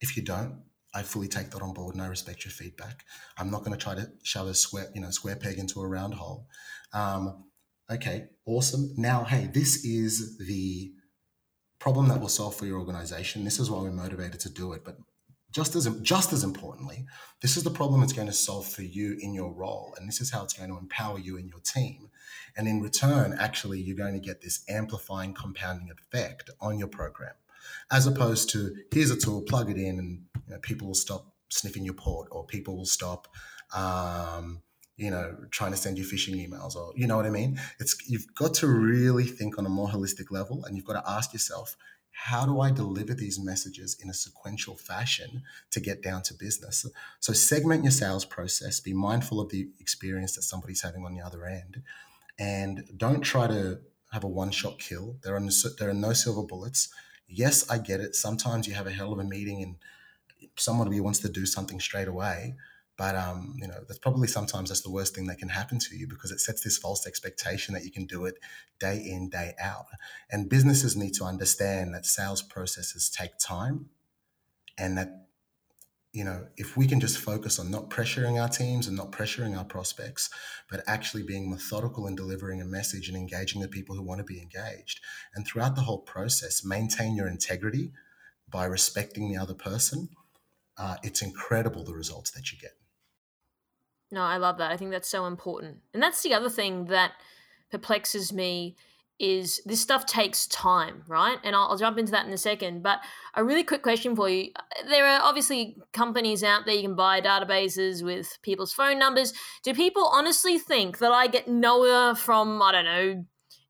If 0.00 0.16
you 0.16 0.22
don't, 0.22 0.62
I 0.94 1.02
fully 1.02 1.28
take 1.28 1.50
that 1.50 1.62
on 1.62 1.74
board 1.74 1.94
and 1.94 2.02
I 2.02 2.06
respect 2.06 2.44
your 2.44 2.52
feedback. 2.52 3.04
I'm 3.36 3.50
not 3.50 3.60
going 3.60 3.76
to 3.76 3.82
try 3.82 3.94
to 3.94 4.10
shove 4.22 4.46
a 4.46 4.54
square, 4.54 4.88
you 4.94 5.00
know, 5.00 5.10
square 5.10 5.36
peg 5.36 5.58
into 5.58 5.80
a 5.80 5.86
round 5.86 6.14
hole. 6.14 6.46
Um, 6.92 7.44
okay, 7.90 8.28
awesome. 8.46 8.92
Now, 8.96 9.24
hey, 9.24 9.48
this 9.52 9.84
is 9.84 10.38
the 10.38 10.92
problem 11.78 12.08
that 12.08 12.20
will 12.20 12.28
solve 12.28 12.56
for 12.56 12.66
your 12.66 12.78
organization. 12.78 13.44
This 13.44 13.58
is 13.58 13.70
why 13.70 13.80
we're 13.80 13.90
motivated 13.92 14.40
to 14.40 14.50
do 14.50 14.72
it. 14.72 14.84
But 14.84 14.96
just 15.54 15.76
as 15.76 15.86
just 16.00 16.32
as 16.32 16.42
importantly, 16.42 17.06
this 17.40 17.56
is 17.56 17.62
the 17.62 17.70
problem 17.70 18.02
it's 18.02 18.12
going 18.12 18.26
to 18.26 18.32
solve 18.32 18.66
for 18.66 18.82
you 18.82 19.16
in 19.20 19.32
your 19.32 19.52
role, 19.52 19.94
and 19.96 20.08
this 20.08 20.20
is 20.20 20.32
how 20.32 20.42
it's 20.42 20.54
going 20.54 20.70
to 20.70 20.78
empower 20.78 21.18
you 21.18 21.36
and 21.38 21.48
your 21.48 21.60
team. 21.60 22.10
And 22.56 22.66
in 22.66 22.82
return, 22.82 23.36
actually, 23.38 23.80
you're 23.80 23.96
going 23.96 24.14
to 24.14 24.26
get 24.28 24.42
this 24.42 24.64
amplifying 24.68 25.32
compounding 25.32 25.90
effect 25.90 26.50
on 26.60 26.78
your 26.78 26.88
program, 26.88 27.34
as 27.92 28.06
opposed 28.06 28.50
to 28.50 28.74
here's 28.92 29.12
a 29.12 29.16
tool, 29.16 29.42
plug 29.42 29.70
it 29.70 29.76
in, 29.76 29.98
and 30.00 30.22
you 30.48 30.54
know, 30.54 30.58
people 30.58 30.88
will 30.88 30.94
stop 30.94 31.32
sniffing 31.50 31.84
your 31.84 31.94
port, 31.94 32.26
or 32.32 32.44
people 32.44 32.76
will 32.76 32.84
stop. 32.84 33.28
Um, 33.72 34.63
you 34.96 35.10
know, 35.10 35.36
trying 35.50 35.72
to 35.72 35.76
send 35.76 35.98
you 35.98 36.04
phishing 36.04 36.36
emails, 36.36 36.76
or 36.76 36.92
you 36.94 37.06
know 37.06 37.16
what 37.16 37.26
I 37.26 37.30
mean. 37.30 37.58
It's 37.80 37.96
you've 38.08 38.34
got 38.34 38.54
to 38.54 38.66
really 38.66 39.24
think 39.24 39.58
on 39.58 39.66
a 39.66 39.70
more 39.70 39.88
holistic 39.88 40.30
level, 40.30 40.64
and 40.64 40.76
you've 40.76 40.86
got 40.86 41.02
to 41.02 41.10
ask 41.10 41.32
yourself, 41.32 41.76
how 42.12 42.46
do 42.46 42.60
I 42.60 42.70
deliver 42.70 43.12
these 43.12 43.40
messages 43.40 43.96
in 44.00 44.08
a 44.08 44.14
sequential 44.14 44.76
fashion 44.76 45.42
to 45.72 45.80
get 45.80 46.00
down 46.00 46.22
to 46.22 46.34
business? 46.34 46.86
So 47.18 47.32
segment 47.32 47.82
your 47.82 47.90
sales 47.90 48.24
process, 48.24 48.78
be 48.78 48.94
mindful 48.94 49.40
of 49.40 49.50
the 49.50 49.68
experience 49.80 50.36
that 50.36 50.42
somebody's 50.42 50.82
having 50.82 51.04
on 51.04 51.14
the 51.14 51.20
other 51.22 51.44
end, 51.44 51.82
and 52.38 52.84
don't 52.96 53.22
try 53.22 53.48
to 53.48 53.80
have 54.12 54.22
a 54.22 54.28
one-shot 54.28 54.78
kill. 54.78 55.16
There 55.24 55.34
are 55.34 55.40
no, 55.40 55.50
there 55.78 55.90
are 55.90 55.94
no 55.94 56.12
silver 56.12 56.44
bullets. 56.44 56.88
Yes, 57.26 57.68
I 57.68 57.78
get 57.78 58.00
it. 58.00 58.14
Sometimes 58.14 58.68
you 58.68 58.74
have 58.74 58.86
a 58.86 58.92
hell 58.92 59.12
of 59.12 59.18
a 59.18 59.24
meeting 59.24 59.60
and 59.60 59.76
somebody 60.56 61.00
wants 61.00 61.18
to 61.20 61.28
do 61.28 61.46
something 61.46 61.80
straight 61.80 62.06
away. 62.06 62.54
But 62.96 63.16
um, 63.16 63.54
you 63.58 63.66
know, 63.66 63.80
that's 63.88 63.98
probably 63.98 64.28
sometimes 64.28 64.68
that's 64.68 64.82
the 64.82 64.90
worst 64.90 65.14
thing 65.14 65.26
that 65.26 65.38
can 65.38 65.48
happen 65.48 65.78
to 65.80 65.96
you 65.96 66.06
because 66.06 66.30
it 66.30 66.40
sets 66.40 66.62
this 66.62 66.78
false 66.78 67.06
expectation 67.06 67.74
that 67.74 67.84
you 67.84 67.90
can 67.90 68.06
do 68.06 68.24
it 68.24 68.36
day 68.78 68.96
in, 69.04 69.30
day 69.30 69.54
out. 69.60 69.86
And 70.30 70.48
businesses 70.48 70.96
need 70.96 71.14
to 71.14 71.24
understand 71.24 71.92
that 71.94 72.06
sales 72.06 72.42
processes 72.42 73.10
take 73.10 73.36
time 73.38 73.86
and 74.78 74.96
that 74.96 75.24
you 76.14 76.22
know, 76.22 76.46
if 76.56 76.76
we 76.76 76.86
can 76.86 77.00
just 77.00 77.18
focus 77.18 77.58
on 77.58 77.72
not 77.72 77.90
pressuring 77.90 78.40
our 78.40 78.48
teams 78.48 78.86
and 78.86 78.96
not 78.96 79.10
pressuring 79.10 79.58
our 79.58 79.64
prospects, 79.64 80.30
but 80.70 80.84
actually 80.86 81.24
being 81.24 81.50
methodical 81.50 82.06
in 82.06 82.14
delivering 82.14 82.60
a 82.60 82.64
message 82.64 83.08
and 83.08 83.16
engaging 83.16 83.60
the 83.60 83.66
people 83.66 83.96
who 83.96 84.02
want 84.02 84.18
to 84.18 84.24
be 84.24 84.40
engaged. 84.40 85.00
And 85.34 85.44
throughout 85.44 85.74
the 85.74 85.82
whole 85.82 85.98
process, 85.98 86.64
maintain 86.64 87.16
your 87.16 87.26
integrity 87.26 87.90
by 88.48 88.66
respecting 88.66 89.28
the 89.28 89.36
other 89.36 89.54
person. 89.54 90.08
Uh, 90.78 90.96
it's 91.02 91.20
incredible 91.20 91.82
the 91.82 91.94
results 91.94 92.30
that 92.30 92.52
you 92.52 92.58
get. 92.58 92.74
No, 94.14 94.22
I 94.22 94.36
love 94.36 94.58
that. 94.58 94.70
I 94.70 94.76
think 94.76 94.92
that's 94.92 95.08
so 95.08 95.26
important. 95.26 95.78
And 95.92 96.00
that's 96.00 96.22
the 96.22 96.34
other 96.34 96.48
thing 96.48 96.84
that 96.84 97.14
perplexes 97.72 98.32
me 98.32 98.76
is 99.18 99.60
this 99.66 99.80
stuff 99.80 100.06
takes 100.06 100.46
time, 100.46 101.02
right? 101.08 101.38
And 101.42 101.56
I'll, 101.56 101.68
I'll, 101.68 101.76
jump 101.76 101.98
into 101.98 102.12
that 102.12 102.24
in 102.24 102.32
a 102.32 102.38
second. 102.38 102.84
But 102.84 103.00
a 103.34 103.42
really 103.42 103.64
quick 103.64 103.82
question 103.82 104.14
for 104.14 104.28
you. 104.28 104.52
Uh, 104.54 104.88
there 104.88 105.04
are 105.04 105.20
obviously 105.20 105.76
companies 105.92 106.44
out 106.44 106.64
there 106.64 106.76
you 106.76 106.82
can 106.82 106.94
buy 106.94 107.20
databases 107.20 108.04
with 108.04 108.38
people's 108.42 108.72
phone 108.72 109.00
numbers. 109.00 109.32
Do 109.64 109.74
people 109.74 110.06
honestly 110.06 110.58
think 110.58 110.98
that 110.98 111.10
I 111.10 111.26
get 111.26 111.48
Noah 111.48 112.14
from, 112.16 112.62
I 112.62 112.70
don't 112.70 112.84
know, 112.84 113.24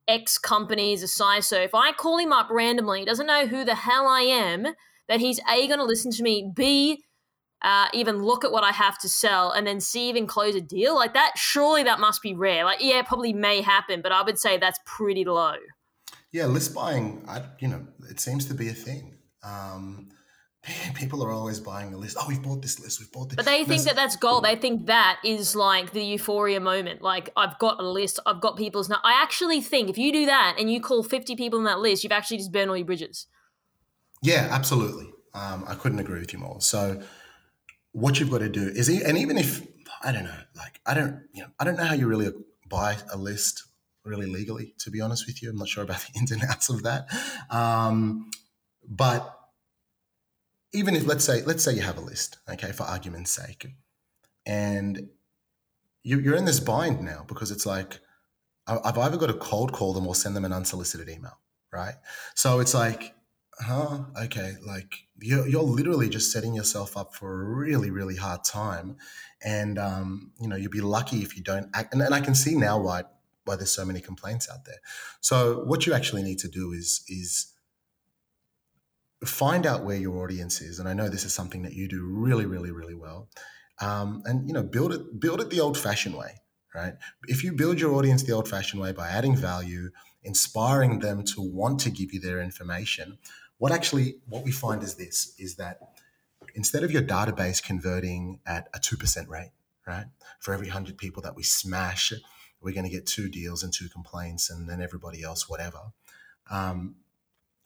X 0.07 0.37
companies, 0.37 1.03
a 1.03 1.07
CISO? 1.07 1.65
If 1.65 1.75
I 1.75 1.93
call 1.93 2.19
him 2.19 2.35
up 2.35 2.49
randomly, 2.51 3.01
he 3.01 3.07
doesn't 3.07 3.27
know 3.27 3.47
who 3.47 3.65
the 3.65 3.77
hell 3.77 4.07
I 4.07 4.21
am, 4.21 4.67
that 5.09 5.21
he's 5.21 5.41
A, 5.51 5.67
going 5.69 5.79
to 5.79 5.85
listen 5.87 6.11
to 6.13 6.23
me, 6.23 6.53
B, 6.55 7.03
uh, 7.65 7.89
even 7.95 8.23
look 8.23 8.45
at 8.45 8.53
what 8.53 8.63
I 8.63 8.73
have 8.73 8.99
to 8.99 9.09
sell 9.09 9.51
and 9.51 9.67
then 9.67 9.81
see 9.81 10.11
even 10.11 10.27
close 10.27 10.55
a 10.55 10.61
deal 10.61 10.95
like 10.95 11.15
that, 11.15 11.33
surely 11.37 11.83
that 11.85 11.99
must 11.99 12.21
be 12.21 12.35
rare. 12.35 12.65
Like, 12.65 12.79
yeah, 12.83 13.01
probably 13.03 13.33
may 13.33 13.63
happen, 13.63 14.03
but 14.03 14.13
I 14.13 14.23
would 14.23 14.39
say 14.39 14.59
that's 14.59 14.79
pretty 14.85 15.25
low. 15.25 15.55
Yeah, 16.31 16.45
list 16.45 16.75
buying, 16.75 17.25
I, 17.27 17.43
you 17.61 17.69
know, 17.69 17.87
it 18.11 18.21
seems 18.21 18.45
to 18.47 18.55
be 18.55 18.69
a 18.69 18.75
thing. 18.75 19.17
Um, 19.43 20.11
people 20.95 21.25
are 21.25 21.31
always 21.31 21.59
buying 21.59 21.95
a 21.95 21.97
list. 21.97 22.19
Oh, 22.21 22.27
we've 22.29 22.43
bought 22.43 22.61
this 22.61 22.79
list. 22.81 23.01
We've 23.01 23.11
bought 23.11 23.31
this. 23.31 23.37
But 23.37 23.47
they 23.47 23.65
think 23.65 23.85
that 23.85 23.97
that's 23.97 24.17
gold. 24.17 24.45
They 24.45 24.57
think 24.57 24.87
that 24.87 25.21
is 25.25 25.57
like 25.57 25.93
the 25.93 26.05
euphoria 26.05 26.61
moment. 26.61 27.01
Like 27.01 27.31
I've 27.35 27.59
got 27.59 27.81
a 27.81 27.89
list. 27.89 28.21
I've 28.27 28.43
got 28.43 28.59
people's. 28.59 28.91
Now, 28.91 29.01
I 29.05 29.23
actually 29.23 29.63
think 29.63 29.89
if 29.89 29.97
you 29.97 30.13
do 30.13 30.27
that 30.27 30.57
and 30.59 30.71
you 30.71 30.81
call 30.81 31.03
fifty 31.03 31.35
people 31.35 31.59
in 31.59 31.65
that 31.65 31.81
list, 31.81 32.05
you've 32.05 32.13
actually 32.13 32.39
just 32.39 32.53
burned 32.53 32.69
all 32.69 32.77
your 32.77 32.87
bridges. 32.87 33.27
Yeah, 34.23 34.49
absolutely. 34.51 35.11
Um, 35.35 35.65
I 35.67 35.75
couldn't 35.75 35.99
agree 35.99 36.21
with 36.21 36.33
you 36.33 36.39
more. 36.39 36.61
So 36.61 37.03
what 37.95 38.19
you've 38.19 38.31
got 38.31 38.39
to 38.39 38.49
do 38.49 38.69
is, 38.69 38.89
and 38.89 39.17
even 39.17 39.39
if 39.39 39.63
I 40.03 40.11
don't 40.11 40.25
know, 40.25 40.41
like 40.57 40.81
I 40.85 40.95
don't, 40.95 41.23
you 41.33 41.43
know, 41.43 41.49
I 41.61 41.65
don't 41.65 41.77
know 41.77 41.85
how 41.85 41.95
you 41.95 42.09
really 42.09 42.29
buy 42.69 42.97
a 43.13 43.17
list 43.17 43.65
really 44.05 44.27
legally. 44.27 44.75
To 44.81 44.91
be 44.91 45.01
honest 45.01 45.27
with 45.29 45.41
you, 45.43 45.51
I'm 45.51 45.57
not 45.57 45.69
sure 45.69 45.85
about 45.85 46.01
the 46.13 46.19
ins 46.19 46.33
and 46.33 46.43
outs 46.43 46.69
of 46.69 46.83
that. 46.83 47.07
Um, 47.51 48.31
but 48.87 49.33
even 50.73 50.97
if 50.97 51.07
let's 51.07 51.25
say 51.25 51.43
let's 51.43 51.63
say 51.63 51.73
you 51.73 51.83
have 51.83 51.97
a 51.97 52.01
list, 52.01 52.39
okay, 52.51 52.73
for 52.73 52.83
argument's 52.83 53.31
sake, 53.31 53.69
and 54.45 55.09
you, 56.03 56.19
you're 56.19 56.37
in 56.37 56.47
this 56.47 56.61
bind 56.61 57.01
now 57.01 57.25
because 57.29 57.53
it's 57.53 57.65
like 57.65 58.01
I've 58.67 58.99
either 58.99 59.19
got 59.19 59.29
to 59.29 59.35
cold 59.35 59.73
call 59.73 59.93
them 59.93 60.07
or 60.09 60.17
send 60.17 60.35
them 60.35 60.45
an 60.45 60.53
unsolicited 60.53 61.09
email, 61.09 61.39
right? 61.73 61.95
So 62.35 62.59
it's 62.59 62.75
like 62.75 63.15
huh? 63.61 64.05
Okay 64.25 64.55
like 64.67 65.07
you're, 65.21 65.47
you're 65.47 65.63
literally 65.63 66.09
just 66.09 66.33
setting 66.33 66.55
yourself 66.55 66.97
up 66.97 67.15
for 67.15 67.41
a 67.41 67.45
really 67.45 67.91
really 67.91 68.17
hard 68.17 68.45
time. 68.45 68.97
And 69.45 69.79
um, 69.79 70.33
you 70.41 70.49
know 70.49 70.57
you'll 70.57 70.71
be 70.71 70.81
lucky 70.81 71.19
if 71.19 71.37
you 71.37 71.43
don't 71.43 71.69
act 71.75 71.93
and, 71.93 72.03
and 72.03 72.15
i 72.15 72.21
can 72.21 72.35
see 72.35 72.55
now 72.55 72.79
why 72.79 73.03
why 73.45 73.57
there's 73.57 73.71
so 73.71 73.85
many 73.85 74.01
complaints 74.01 74.49
out 74.51 74.65
there. 74.65 74.79
So 75.21 75.65
what 75.65 75.87
you 75.87 75.93
actually 75.93 76.23
need 76.23 76.39
to 76.41 76.49
do 76.49 76.73
is 76.73 77.05
is 77.09 77.53
find 79.25 79.67
out 79.67 79.85
where 79.85 79.97
your 79.97 80.23
audience 80.23 80.61
is 80.61 80.79
and 80.79 80.87
i 80.87 80.93
know 80.93 81.09
this 81.09 81.25
is 81.25 81.33
something 81.33 81.63
that 81.63 81.73
you 81.73 81.89
do 81.89 82.05
really 82.05 82.45
really 82.45 82.71
really 82.71 82.95
well 82.95 83.27
um, 83.81 84.23
and 84.27 84.47
you 84.47 84.53
know 84.53 84.63
build 84.63 84.93
it 84.93 85.19
build 85.19 85.41
it 85.41 85.49
the 85.49 85.61
old 85.61 85.79
fashioned 85.79 86.15
way 86.15 86.35
right? 86.75 86.95
If 87.29 87.45
you 87.45 87.53
build 87.53 87.81
your 87.81 87.95
audience 87.95 88.23
the 88.23 88.33
old 88.33 88.49
fashioned 88.49 88.83
way 88.83 88.93
by 88.93 89.09
adding 89.09 89.37
value 89.37 89.91
inspiring 90.23 91.01
them 91.01 91.23
to 91.23 91.41
want 91.41 91.81
to 91.81 91.91
give 91.91 92.13
you 92.13 92.21
their 92.21 92.41
information 92.41 93.19
what 93.65 93.73
actually 93.73 94.17
what 94.29 94.45
we 94.45 94.51
find 94.51 94.83
is 94.83 94.97
this 94.97 95.35
is 95.39 95.55
that 95.55 95.79
instead 96.55 96.85
of 96.85 96.93
your 96.93 97.01
database 97.01 97.63
converting 97.63 98.39
at 98.45 98.69
a 98.75 98.79
2% 98.79 99.27
rate, 99.27 99.53
right? 99.87 100.05
For 100.39 100.53
every 100.53 100.67
100 100.67 100.99
people 100.99 101.23
that 101.23 101.35
we 101.35 101.45
smash, 101.45 102.13
we're 102.61 102.75
going 102.75 102.85
to 102.85 102.91
get 102.91 103.07
two 103.07 103.31
deals 103.31 103.63
and 103.63 103.73
two 103.73 103.89
complaints 103.89 104.51
and 104.51 104.69
then 104.69 104.83
everybody 104.83 105.23
else 105.23 105.49
whatever. 105.49 105.79
Um, 106.51 106.97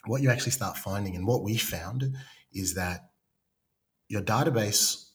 what 0.06 0.22
you 0.22 0.30
actually 0.30 0.52
start 0.52 0.76
finding 0.76 1.16
and 1.16 1.26
what 1.26 1.42
we 1.42 1.56
found 1.56 2.14
is 2.52 2.74
that 2.74 3.10
your 4.06 4.22
database 4.22 5.08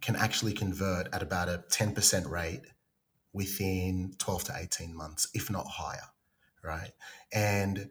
can 0.00 0.14
actually 0.14 0.52
convert 0.52 1.12
at 1.12 1.24
about 1.24 1.48
a 1.48 1.64
10% 1.70 2.30
rate 2.30 2.62
within 3.32 4.14
12 4.18 4.44
to 4.44 4.52
18 4.56 4.94
months, 4.96 5.26
if 5.34 5.50
not 5.50 5.66
higher, 5.66 6.06
right? 6.62 6.92
And 7.32 7.90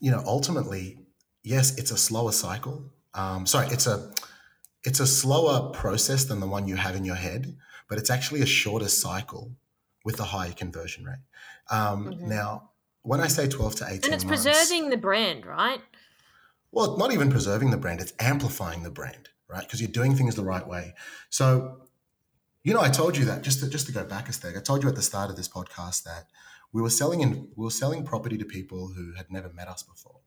you 0.00 0.10
know, 0.10 0.22
ultimately, 0.26 0.98
yes, 1.42 1.76
it's 1.76 1.90
a 1.90 1.96
slower 1.96 2.32
cycle. 2.32 2.92
Um, 3.14 3.46
sorry, 3.46 3.68
it's 3.68 3.86
a 3.86 4.12
it's 4.84 5.00
a 5.00 5.06
slower 5.06 5.70
process 5.70 6.24
than 6.24 6.40
the 6.40 6.46
one 6.46 6.68
you 6.68 6.76
have 6.76 6.94
in 6.94 7.04
your 7.04 7.16
head, 7.16 7.56
but 7.88 7.98
it's 7.98 8.10
actually 8.10 8.42
a 8.42 8.46
shorter 8.46 8.88
cycle 8.88 9.56
with 10.04 10.20
a 10.20 10.24
higher 10.24 10.52
conversion 10.52 11.04
rate. 11.04 11.16
Um, 11.70 12.10
mm-hmm. 12.10 12.28
Now, 12.28 12.70
when 13.02 13.20
I 13.20 13.26
say 13.26 13.48
twelve 13.48 13.74
to 13.76 13.86
eighteen, 13.86 14.12
and 14.12 14.14
it's 14.14 14.24
months, 14.24 14.44
preserving 14.44 14.90
the 14.90 14.96
brand, 14.96 15.46
right? 15.46 15.80
Well, 16.70 16.96
not 16.96 17.12
even 17.12 17.30
preserving 17.30 17.70
the 17.70 17.76
brand; 17.76 18.00
it's 18.00 18.12
amplifying 18.18 18.82
the 18.82 18.90
brand, 18.90 19.28
right? 19.48 19.62
Because 19.62 19.80
you're 19.80 19.90
doing 19.90 20.14
things 20.14 20.34
the 20.34 20.44
right 20.44 20.66
way. 20.66 20.94
So, 21.30 21.82
you 22.62 22.74
know, 22.74 22.80
I 22.80 22.90
told 22.90 23.16
you 23.16 23.24
that 23.24 23.42
just 23.42 23.60
to, 23.60 23.68
just 23.68 23.86
to 23.86 23.92
go 23.92 24.04
back 24.04 24.28
a 24.28 24.32
step. 24.32 24.54
I 24.56 24.60
told 24.60 24.82
you 24.82 24.88
at 24.88 24.94
the 24.94 25.02
start 25.02 25.30
of 25.30 25.36
this 25.36 25.48
podcast 25.48 26.04
that 26.04 26.26
we 26.72 26.82
were 26.82 26.90
selling 26.90 27.20
in, 27.20 27.48
we 27.56 27.64
were 27.64 27.70
selling 27.70 28.04
property 28.04 28.36
to 28.38 28.44
people 28.44 28.88
who 28.88 29.14
had 29.14 29.30
never 29.30 29.48
met 29.50 29.68
us 29.68 29.82
before. 29.82 30.20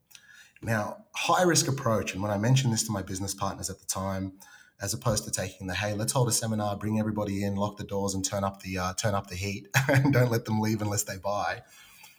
Now, 0.62 1.04
high 1.14 1.42
risk 1.42 1.68
approach, 1.68 2.12
and 2.12 2.22
when 2.22 2.30
I 2.30 2.38
mentioned 2.38 2.72
this 2.72 2.84
to 2.84 2.92
my 2.92 3.02
business 3.02 3.34
partners 3.34 3.68
at 3.68 3.80
the 3.80 3.86
time, 3.86 4.34
as 4.80 4.92
opposed 4.94 5.24
to 5.24 5.30
taking 5.30 5.68
the 5.68 5.74
hey, 5.74 5.94
let's 5.94 6.12
hold 6.12 6.28
a 6.28 6.32
seminar, 6.32 6.76
bring 6.76 6.98
everybody 6.98 7.44
in, 7.44 7.54
lock 7.54 7.76
the 7.76 7.84
doors, 7.84 8.14
and 8.14 8.24
turn 8.24 8.44
up 8.44 8.62
the 8.62 8.78
uh, 8.78 8.92
turn 8.94 9.14
up 9.14 9.28
the 9.28 9.36
heat, 9.36 9.68
and 9.88 10.12
don't 10.12 10.30
let 10.30 10.44
them 10.44 10.60
leave 10.60 10.82
unless 10.82 11.04
they 11.04 11.16
buy. 11.16 11.62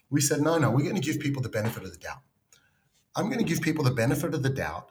We 0.09 0.21
said 0.21 0.41
no, 0.41 0.57
no, 0.57 0.71
we're 0.71 0.83
going 0.83 0.95
to 0.95 1.01
give 1.01 1.19
people 1.19 1.41
the 1.41 1.49
benefit 1.49 1.83
of 1.83 1.91
the 1.91 1.97
doubt. 1.97 2.21
I'm 3.15 3.25
going 3.25 3.39
to 3.39 3.45
give 3.45 3.61
people 3.61 3.83
the 3.83 3.91
benefit 3.91 4.33
of 4.33 4.43
the 4.43 4.49
doubt 4.49 4.89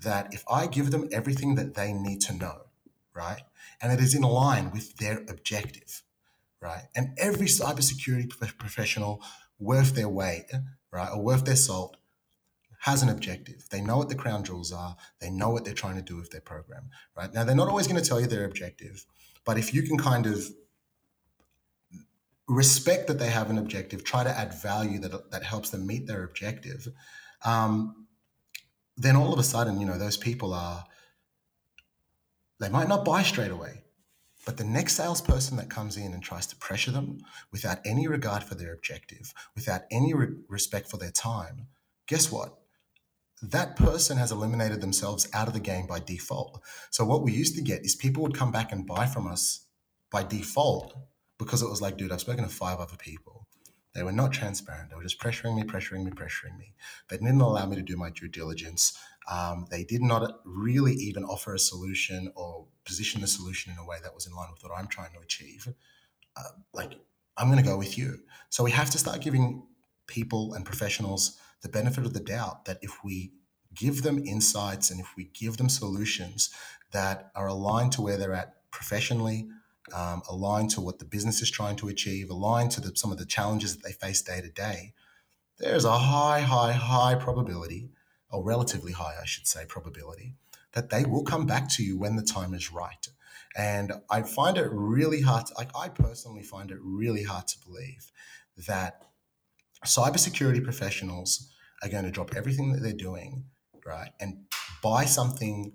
that 0.00 0.32
if 0.32 0.44
I 0.50 0.66
give 0.66 0.90
them 0.90 1.08
everything 1.12 1.54
that 1.56 1.74
they 1.74 1.92
need 1.92 2.20
to 2.22 2.34
know, 2.34 2.62
right, 3.14 3.42
and 3.82 3.92
it 3.92 4.00
is 4.00 4.14
in 4.14 4.22
line 4.22 4.70
with 4.72 4.96
their 4.96 5.22
objective, 5.28 6.03
right? 6.64 6.84
And 6.96 7.10
every 7.18 7.46
cybersecurity 7.46 8.30
professional 8.58 9.22
worth 9.58 9.94
their 9.94 10.08
weight, 10.08 10.50
right, 10.90 11.10
or 11.12 11.22
worth 11.22 11.44
their 11.44 11.56
salt 11.56 11.98
has 12.80 13.02
an 13.02 13.10
objective. 13.10 13.68
They 13.70 13.82
know 13.82 13.98
what 13.98 14.08
the 14.08 14.14
crown 14.14 14.44
jewels 14.44 14.72
are. 14.72 14.96
They 15.20 15.30
know 15.30 15.50
what 15.50 15.64
they're 15.64 15.74
trying 15.74 15.96
to 15.96 16.02
do 16.02 16.16
with 16.16 16.30
their 16.30 16.40
program, 16.40 16.88
right? 17.16 17.32
Now, 17.32 17.44
they're 17.44 17.54
not 17.54 17.68
always 17.68 17.86
going 17.86 18.02
to 18.02 18.08
tell 18.08 18.20
you 18.20 18.26
their 18.26 18.46
objective, 18.46 19.04
but 19.44 19.58
if 19.58 19.74
you 19.74 19.82
can 19.82 19.98
kind 19.98 20.26
of 20.26 20.42
respect 22.48 23.08
that 23.08 23.18
they 23.18 23.28
have 23.28 23.50
an 23.50 23.58
objective, 23.58 24.02
try 24.02 24.24
to 24.24 24.30
add 24.30 24.54
value 24.54 24.98
that, 25.00 25.30
that 25.30 25.42
helps 25.42 25.68
them 25.70 25.86
meet 25.86 26.06
their 26.06 26.24
objective, 26.24 26.88
um, 27.44 28.06
then 28.96 29.16
all 29.16 29.34
of 29.34 29.38
a 29.38 29.42
sudden, 29.42 29.80
you 29.80 29.86
know, 29.86 29.98
those 29.98 30.16
people 30.16 30.54
are, 30.54 30.84
they 32.58 32.70
might 32.70 32.88
not 32.88 33.04
buy 33.04 33.22
straight 33.22 33.50
away, 33.50 33.83
but 34.44 34.56
the 34.56 34.64
next 34.64 34.96
salesperson 34.96 35.56
that 35.56 35.70
comes 35.70 35.96
in 35.96 36.12
and 36.12 36.22
tries 36.22 36.46
to 36.48 36.56
pressure 36.56 36.90
them 36.90 37.18
without 37.50 37.78
any 37.84 38.06
regard 38.06 38.44
for 38.44 38.54
their 38.54 38.72
objective, 38.72 39.32
without 39.54 39.82
any 39.90 40.14
re- 40.14 40.36
respect 40.48 40.90
for 40.90 40.96
their 40.96 41.10
time, 41.10 41.68
guess 42.06 42.30
what? 42.30 42.58
That 43.42 43.76
person 43.76 44.16
has 44.16 44.32
eliminated 44.32 44.80
themselves 44.80 45.28
out 45.34 45.48
of 45.48 45.54
the 45.54 45.60
game 45.60 45.86
by 45.86 46.00
default. 46.00 46.62
So, 46.90 47.04
what 47.04 47.22
we 47.22 47.32
used 47.32 47.56
to 47.56 47.62
get 47.62 47.84
is 47.84 47.94
people 47.94 48.22
would 48.22 48.36
come 48.36 48.52
back 48.52 48.72
and 48.72 48.86
buy 48.86 49.06
from 49.06 49.26
us 49.26 49.66
by 50.10 50.22
default 50.22 50.94
because 51.38 51.62
it 51.62 51.68
was 51.68 51.82
like, 51.82 51.96
dude, 51.96 52.12
I've 52.12 52.20
spoken 52.20 52.44
to 52.44 52.50
five 52.50 52.78
other 52.78 52.96
people. 52.96 53.46
They 53.94 54.02
were 54.02 54.12
not 54.12 54.32
transparent. 54.32 54.90
They 54.90 54.96
were 54.96 55.02
just 55.02 55.20
pressuring 55.20 55.56
me, 55.56 55.62
pressuring 55.62 56.04
me, 56.04 56.10
pressuring 56.10 56.58
me. 56.58 56.74
They 57.08 57.16
didn't 57.16 57.40
allow 57.40 57.66
me 57.66 57.76
to 57.76 57.82
do 57.82 57.96
my 57.96 58.10
due 58.10 58.28
diligence. 58.28 58.98
Um, 59.30 59.66
they 59.70 59.84
did 59.84 60.02
not 60.02 60.40
really 60.44 60.94
even 60.94 61.24
offer 61.24 61.54
a 61.54 61.58
solution 61.58 62.32
or 62.34 62.66
position 62.84 63.20
the 63.20 63.26
solution 63.26 63.72
in 63.72 63.78
a 63.78 63.84
way 63.84 63.96
that 64.02 64.14
was 64.14 64.26
in 64.26 64.34
line 64.34 64.48
with 64.52 64.62
what 64.62 64.72
I'm 64.76 64.86
trying 64.86 65.12
to 65.12 65.20
achieve. 65.20 65.68
Uh, 66.36 66.42
like, 66.72 66.92
I'm 67.36 67.50
going 67.50 67.62
to 67.62 67.68
go 67.68 67.76
with 67.76 67.98
you. 67.98 68.20
So 68.50 68.62
we 68.62 68.70
have 68.70 68.90
to 68.90 68.98
start 68.98 69.20
giving 69.20 69.66
people 70.06 70.54
and 70.54 70.64
professionals 70.64 71.38
the 71.62 71.68
benefit 71.68 72.04
of 72.04 72.12
the 72.12 72.20
doubt 72.20 72.66
that 72.66 72.78
if 72.82 73.02
we 73.02 73.32
give 73.74 74.02
them 74.02 74.18
insights 74.18 74.90
and 74.90 75.00
if 75.00 75.08
we 75.16 75.24
give 75.32 75.56
them 75.56 75.68
solutions 75.68 76.50
that 76.92 77.30
are 77.34 77.48
aligned 77.48 77.92
to 77.92 78.02
where 78.02 78.16
they're 78.16 78.34
at 78.34 78.70
professionally, 78.70 79.48
um, 79.92 80.22
aligned 80.30 80.70
to 80.70 80.80
what 80.80 80.98
the 80.98 81.04
business 81.04 81.42
is 81.42 81.50
trying 81.50 81.76
to 81.76 81.88
achieve, 81.88 82.30
aligned 82.30 82.70
to 82.70 82.80
the, 82.80 82.94
some 82.94 83.12
of 83.12 83.18
the 83.18 83.26
challenges 83.26 83.76
that 83.76 83.84
they 83.84 83.92
face 83.92 84.22
day 84.22 84.40
to 84.40 84.48
day, 84.48 84.92
there's 85.58 85.84
a 85.84 85.98
high, 85.98 86.40
high, 86.40 86.72
high 86.72 87.14
probability, 87.14 87.90
or 88.30 88.42
relatively 88.42 88.92
high, 88.92 89.14
I 89.20 89.24
should 89.24 89.46
say, 89.46 89.64
probability, 89.66 90.34
that 90.74 90.90
they 90.90 91.04
will 91.04 91.24
come 91.24 91.46
back 91.46 91.68
to 91.70 91.82
you 91.82 91.98
when 91.98 92.16
the 92.16 92.22
time 92.22 92.54
is 92.54 92.72
right. 92.72 93.08
And 93.56 93.92
I 94.10 94.22
find 94.22 94.58
it 94.58 94.68
really 94.70 95.22
hard, 95.22 95.46
to, 95.46 95.54
like 95.56 95.70
I 95.76 95.88
personally 95.88 96.42
find 96.42 96.70
it 96.70 96.78
really 96.80 97.22
hard 97.22 97.46
to 97.48 97.56
believe 97.64 98.10
that 98.66 99.02
cybersecurity 99.86 100.62
professionals 100.62 101.48
are 101.82 101.88
going 101.88 102.04
to 102.04 102.10
drop 102.10 102.34
everything 102.34 102.72
that 102.72 102.80
they're 102.80 102.92
doing, 102.92 103.44
right, 103.86 104.10
and 104.20 104.44
buy 104.82 105.04
something 105.04 105.72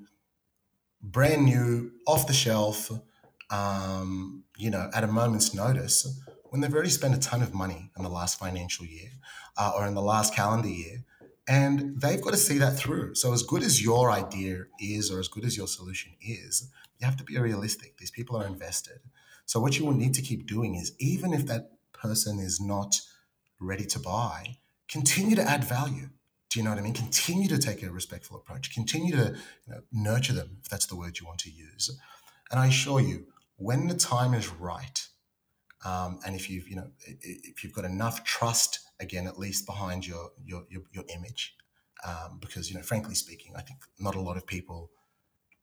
brand 1.02 1.45
new, 1.45 1.91
off 2.06 2.28
the 2.28 2.34
shelf, 2.34 2.91
um, 3.50 4.43
you 4.58 4.70
know, 4.70 4.89
at 4.93 5.04
a 5.04 5.08
moment's 5.08 5.54
notice 5.54 6.22
when 6.50 6.62
they've 6.62 6.74
already 6.74 6.89
spent 6.89 7.16
a 7.16 7.20
ton 7.20 7.41
of 7.41 7.54
money 7.54 7.91
in 7.97 8.04
the 8.04 8.10
last 8.10 8.39
financial 8.39 8.86
year 8.86 9.10
uh, 9.58 9.72
or 9.76 9.88
in 9.88 9.93
the 9.93 10.02
last 10.02 10.36
calendar 10.36 10.68
year. 10.68 11.06
And 11.50 12.00
they've 12.00 12.22
got 12.22 12.32
to 12.32 12.38
see 12.38 12.60
that 12.60 12.78
through. 12.78 13.16
So, 13.16 13.34
as 13.34 13.41
good 13.41 13.64
as 13.64 13.82
your 13.82 14.12
idea 14.12 14.66
is, 14.80 15.10
or 15.12 15.20
as 15.20 15.28
good 15.28 15.43
as 15.43 15.58
your 15.58 15.68
solution 15.68 16.12
is, 16.22 16.70
you 17.00 17.08
have 17.08 17.18
to 17.18 17.24
be 17.24 17.39
realistic. 17.39 17.97
These 17.97 18.12
people 18.12 18.38
are 18.38 18.45
invested. 18.45 19.00
So, 19.47 19.60
what 19.60 19.80
you 19.80 19.84
will 19.84 19.95
need 19.95 20.14
to 20.14 20.22
keep 20.22 20.45
doing 20.45 20.76
is, 20.76 20.93
even 21.00 21.34
if 21.34 21.47
that 21.47 21.72
person 21.91 22.38
is 22.39 22.62
not 22.62 23.02
ready 23.60 23.86
to 23.86 24.00
buy, 24.00 24.60
continue 24.88 25.36
to 25.36 25.41
add 25.41 25.64
value. 25.64 26.10
Do 26.52 26.60
you 26.60 26.64
know 26.64 26.70
what 26.70 26.80
I 26.80 26.84
mean? 26.84 26.93
Continue 26.93 27.47
to 27.50 27.58
take 27.58 27.82
a 27.82 27.91
respectful 27.91 28.38
approach. 28.38 28.72
Continue 28.72 29.16
to 29.16 29.36
you 29.66 29.74
know, 29.74 29.82
nurture 29.91 30.34
them, 30.34 30.58
if 30.62 30.70
that's 30.70 30.86
the 30.86 30.95
word 30.95 31.20
you 31.20 31.26
want 31.26 31.39
to 31.39 31.52
use. 31.52 31.89
And 32.52 32.60
I 32.60 32.68
assure 32.68 33.00
you, 33.00 33.26
when 33.56 33.88
the 33.88 33.95
time 33.95 34.36
is 34.36 34.50
right, 34.50 35.08
um, 35.84 36.20
and 36.28 36.36
if 36.36 36.47
you've 36.47 36.68
you 36.70 36.76
know 36.76 36.91
if 37.08 37.64
you've 37.64 37.74
got 37.74 37.86
enough 37.86 38.24
trust 38.24 38.82
again 39.00 39.28
at 39.28 39.39
least 39.39 39.66
behind 39.66 40.06
your 40.06 40.32
your 40.43 40.64
your, 40.70 40.84
your 40.91 41.06
image, 41.16 41.56
um, 42.06 42.38
because 42.39 42.70
you 42.70 42.76
know 42.76 42.84
frankly 42.84 43.16
speaking, 43.16 43.54
I 43.56 43.62
think 43.62 43.80
not 44.00 44.16
a 44.16 44.22
lot 44.22 44.38
of 44.38 44.45
people 44.45 44.91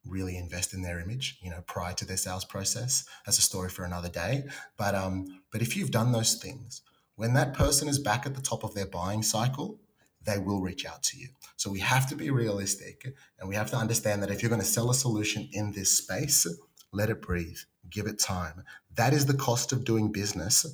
really 0.04 0.36
invest 0.36 0.72
in 0.72 0.82
their 0.82 1.00
image 1.00 1.36
you 1.42 1.50
know 1.50 1.62
prior 1.66 1.92
to 1.94 2.04
their 2.04 2.16
sales 2.16 2.44
process. 2.44 3.04
That's 3.24 3.38
a 3.38 3.42
story 3.42 3.68
for 3.68 3.84
another 3.84 4.08
day. 4.08 4.44
But 4.76 4.94
um, 4.94 5.40
but 5.52 5.62
if 5.62 5.76
you've 5.76 5.90
done 5.90 6.12
those 6.12 6.34
things, 6.34 6.82
when 7.16 7.34
that 7.34 7.54
person 7.54 7.88
is 7.88 7.98
back 7.98 8.26
at 8.26 8.34
the 8.34 8.42
top 8.42 8.62
of 8.64 8.74
their 8.74 8.86
buying 8.86 9.22
cycle, 9.22 9.80
they 10.26 10.38
will 10.38 10.60
reach 10.60 10.84
out 10.84 11.02
to 11.04 11.18
you. 11.18 11.28
So 11.56 11.70
we 11.70 11.80
have 11.80 12.08
to 12.10 12.16
be 12.16 12.30
realistic 12.30 13.14
and 13.38 13.48
we 13.48 13.54
have 13.54 13.70
to 13.70 13.76
understand 13.76 14.22
that 14.22 14.30
if 14.30 14.42
you're 14.42 14.50
going 14.50 14.60
to 14.60 14.66
sell 14.66 14.90
a 14.90 14.94
solution 14.94 15.48
in 15.52 15.72
this 15.72 15.96
space, 15.96 16.46
let 16.92 17.08
it 17.08 17.22
breathe, 17.22 17.58
give 17.88 18.06
it 18.06 18.18
time. 18.18 18.64
That 18.94 19.12
is 19.12 19.26
the 19.26 19.34
cost 19.34 19.72
of 19.72 19.84
doing 19.84 20.12
business. 20.12 20.66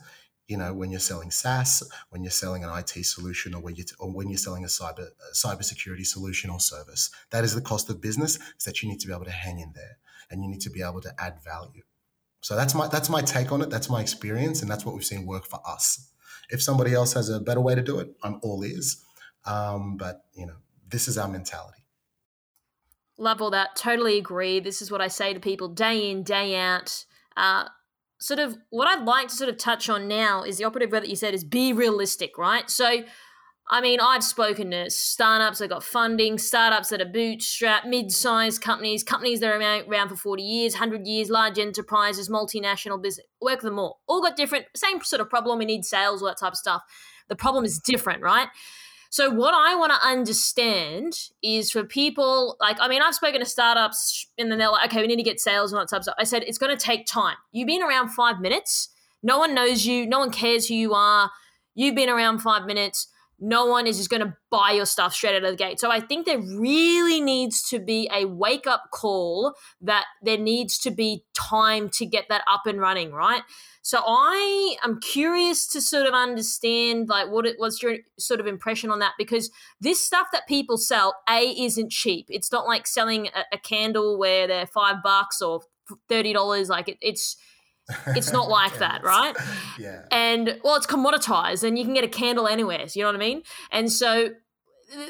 You 0.48 0.56
know, 0.56 0.74
when 0.74 0.90
you're 0.90 1.00
selling 1.00 1.30
SaaS, 1.30 1.82
when 2.10 2.22
you're 2.22 2.30
selling 2.30 2.64
an 2.64 2.70
IT 2.78 3.04
solution, 3.04 3.54
or 3.54 3.62
when 3.62 3.76
you 3.76 3.84
or 3.98 4.10
when 4.10 4.28
you're 4.28 4.38
selling 4.38 4.64
a 4.64 4.68
cyber 4.68 5.06
a 5.06 5.34
cybersecurity 5.34 6.04
solution 6.04 6.50
or 6.50 6.60
service, 6.60 7.10
that 7.30 7.44
is 7.44 7.54
the 7.54 7.60
cost 7.60 7.88
of 7.88 8.00
business. 8.00 8.36
Is 8.58 8.64
that 8.64 8.82
you 8.82 8.88
need 8.88 9.00
to 9.00 9.06
be 9.06 9.12
able 9.12 9.24
to 9.24 9.30
hang 9.30 9.60
in 9.60 9.72
there, 9.74 9.98
and 10.30 10.42
you 10.42 10.50
need 10.50 10.60
to 10.62 10.70
be 10.70 10.82
able 10.82 11.00
to 11.02 11.14
add 11.18 11.42
value. 11.42 11.82
So 12.40 12.56
that's 12.56 12.74
my 12.74 12.88
that's 12.88 13.08
my 13.08 13.22
take 13.22 13.52
on 13.52 13.62
it. 13.62 13.70
That's 13.70 13.88
my 13.88 14.00
experience, 14.00 14.62
and 14.62 14.70
that's 14.70 14.84
what 14.84 14.94
we've 14.94 15.04
seen 15.04 15.26
work 15.26 15.46
for 15.46 15.60
us. 15.66 16.10
If 16.50 16.60
somebody 16.60 16.92
else 16.92 17.12
has 17.14 17.28
a 17.28 17.40
better 17.40 17.60
way 17.60 17.74
to 17.74 17.82
do 17.82 18.00
it, 18.00 18.08
I'm 18.22 18.40
all 18.42 18.64
ears. 18.64 19.02
Um, 19.44 19.96
but 19.96 20.24
you 20.34 20.46
know, 20.46 20.56
this 20.88 21.08
is 21.08 21.16
our 21.16 21.28
mentality. 21.28 21.82
Love 23.16 23.40
all 23.40 23.50
that. 23.50 23.76
Totally 23.76 24.18
agree. 24.18 24.58
This 24.58 24.82
is 24.82 24.90
what 24.90 25.00
I 25.00 25.08
say 25.08 25.32
to 25.32 25.40
people 25.40 25.68
day 25.68 26.10
in, 26.10 26.24
day 26.24 26.56
out. 26.56 27.04
Uh, 27.36 27.68
sort 28.22 28.38
of 28.38 28.56
what 28.70 28.86
I'd 28.86 29.04
like 29.04 29.28
to 29.28 29.34
sort 29.34 29.50
of 29.50 29.58
touch 29.58 29.88
on 29.88 30.06
now 30.06 30.44
is 30.44 30.56
the 30.56 30.64
operative 30.64 30.92
word 30.92 31.02
that 31.02 31.10
you 31.10 31.16
said 31.16 31.34
is 31.34 31.42
be 31.42 31.72
realistic, 31.72 32.38
right? 32.38 32.70
So, 32.70 33.02
I 33.68 33.80
mean, 33.80 33.98
I've 34.00 34.22
spoken 34.22 34.70
to 34.70 34.90
startups 34.90 35.58
that 35.58 35.68
got 35.68 35.82
funding, 35.82 36.38
startups 36.38 36.90
that 36.90 37.00
are 37.00 37.06
bootstrapped, 37.06 37.86
mid-sized 37.86 38.62
companies, 38.62 39.02
companies 39.02 39.40
that 39.40 39.52
are 39.52 39.84
around 39.88 40.08
for 40.08 40.16
40 40.16 40.42
years, 40.42 40.74
100 40.74 41.04
years, 41.04 41.30
large 41.30 41.58
enterprises, 41.58 42.28
multinational 42.28 43.02
business, 43.02 43.26
work 43.40 43.60
them 43.60 43.78
all. 43.78 44.00
All 44.06 44.22
got 44.22 44.36
different, 44.36 44.66
same 44.76 45.02
sort 45.02 45.20
of 45.20 45.28
problem. 45.28 45.58
We 45.58 45.64
need 45.64 45.84
sales, 45.84 46.22
all 46.22 46.28
that 46.28 46.38
type 46.38 46.52
of 46.52 46.58
stuff. 46.58 46.82
The 47.28 47.36
problem 47.36 47.64
is 47.64 47.80
different, 47.80 48.22
right? 48.22 48.48
So, 49.12 49.28
what 49.28 49.52
I 49.52 49.74
want 49.74 49.92
to 49.92 50.08
understand 50.08 51.28
is 51.42 51.70
for 51.70 51.84
people 51.84 52.56
like, 52.60 52.78
I 52.80 52.88
mean, 52.88 53.02
I've 53.02 53.14
spoken 53.14 53.40
to 53.40 53.46
startups 53.46 54.26
and 54.38 54.50
then 54.50 54.58
they're 54.58 54.70
like, 54.70 54.90
okay, 54.90 55.02
we 55.02 55.06
need 55.06 55.16
to 55.16 55.22
get 55.22 55.38
sales 55.38 55.70
that 55.72 55.90
type. 55.90 56.02
I 56.18 56.24
said, 56.24 56.44
it's 56.44 56.56
going 56.56 56.74
to 56.74 56.82
take 56.82 57.04
time. 57.04 57.36
You've 57.52 57.66
been 57.66 57.82
around 57.82 58.08
five 58.08 58.40
minutes. 58.40 58.88
No 59.22 59.36
one 59.38 59.54
knows 59.54 59.84
you. 59.84 60.06
No 60.06 60.18
one 60.18 60.30
cares 60.30 60.66
who 60.66 60.74
you 60.74 60.94
are. 60.94 61.30
You've 61.74 61.94
been 61.94 62.08
around 62.08 62.38
five 62.38 62.64
minutes. 62.64 63.08
No 63.38 63.66
one 63.66 63.86
is 63.86 63.96
just 63.96 64.10
going 64.10 64.22
to 64.22 64.36
buy 64.50 64.70
your 64.72 64.86
stuff 64.86 65.14
straight 65.14 65.34
out 65.34 65.44
of 65.44 65.50
the 65.50 65.56
gate. 65.56 65.80
So 65.80 65.90
I 65.90 66.00
think 66.00 66.26
there 66.26 66.38
really 66.38 67.20
needs 67.20 67.62
to 67.70 67.80
be 67.80 68.08
a 68.12 68.24
wake 68.24 68.66
up 68.66 68.84
call 68.92 69.54
that 69.80 70.04
there 70.22 70.38
needs 70.38 70.78
to 70.80 70.90
be 70.90 71.24
time 71.34 71.88
to 71.90 72.06
get 72.06 72.26
that 72.28 72.42
up 72.46 72.66
and 72.66 72.80
running, 72.80 73.12
right? 73.12 73.42
So 73.82 74.00
I 74.06 74.76
am 74.84 75.00
curious 75.00 75.66
to 75.68 75.80
sort 75.80 76.06
of 76.06 76.14
understand 76.14 77.08
like 77.08 77.30
what 77.30 77.46
it 77.46 77.56
was 77.58 77.82
your 77.82 77.96
sort 78.16 78.38
of 78.38 78.46
impression 78.46 78.90
on 78.90 79.00
that 79.00 79.14
because 79.18 79.50
this 79.80 80.04
stuff 80.04 80.28
that 80.32 80.46
people 80.46 80.78
sell 80.78 81.16
a 81.28 81.40
isn't 81.60 81.90
cheap. 81.90 82.26
It's 82.28 82.52
not 82.52 82.66
like 82.66 82.86
selling 82.86 83.26
a, 83.28 83.56
a 83.56 83.58
candle 83.58 84.18
where 84.18 84.46
they're 84.46 84.66
five 84.66 85.02
bucks 85.02 85.42
or 85.42 85.62
thirty 86.08 86.32
dollars. 86.32 86.68
Like 86.68 86.88
it, 86.88 86.98
it's 87.00 87.36
it's 88.08 88.32
not 88.32 88.48
like 88.60 88.78
that, 88.78 89.02
right? 89.02 89.34
Yeah. 89.78 90.02
And 90.10 90.60
well, 90.62 90.76
it's 90.76 90.86
commoditized, 90.86 91.64
and 91.64 91.78
you 91.78 91.84
can 91.84 91.94
get 91.94 92.04
a 92.04 92.08
candle 92.08 92.46
anywhere. 92.46 92.88
So 92.88 92.98
you 92.98 93.04
know 93.04 93.10
what 93.10 93.16
I 93.16 93.18
mean? 93.18 93.42
And 93.70 93.90
so 93.90 94.30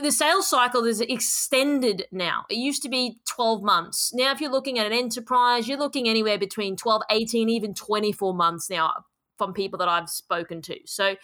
the 0.01 0.13
sales 0.13 0.49
cycle 0.49 0.85
is 0.85 1.01
extended 1.01 2.07
now. 2.13 2.45
It 2.49 2.57
used 2.57 2.83
to 2.83 2.89
be 2.89 3.19
12 3.27 3.63
months. 3.63 4.13
Now, 4.15 4.33
if 4.33 4.41
you're 4.41 4.51
looking 4.51 4.79
at 4.79 4.87
an 4.87 4.93
enterprise, 4.93 5.67
you're 5.69 5.79
looking 5.79 6.09
anywhere 6.09 6.39
between 6.39 6.77
12, 6.77 7.03
18, 7.11 7.49
even 7.49 7.75
24 7.75 8.35
months 8.35 8.71
now 8.71 8.93
from 9.39 9.53
people 9.53 9.79
that 9.79 9.89
I've 9.89 10.09
spoken 10.09 10.63
to. 10.63 10.79
So 10.85 11.17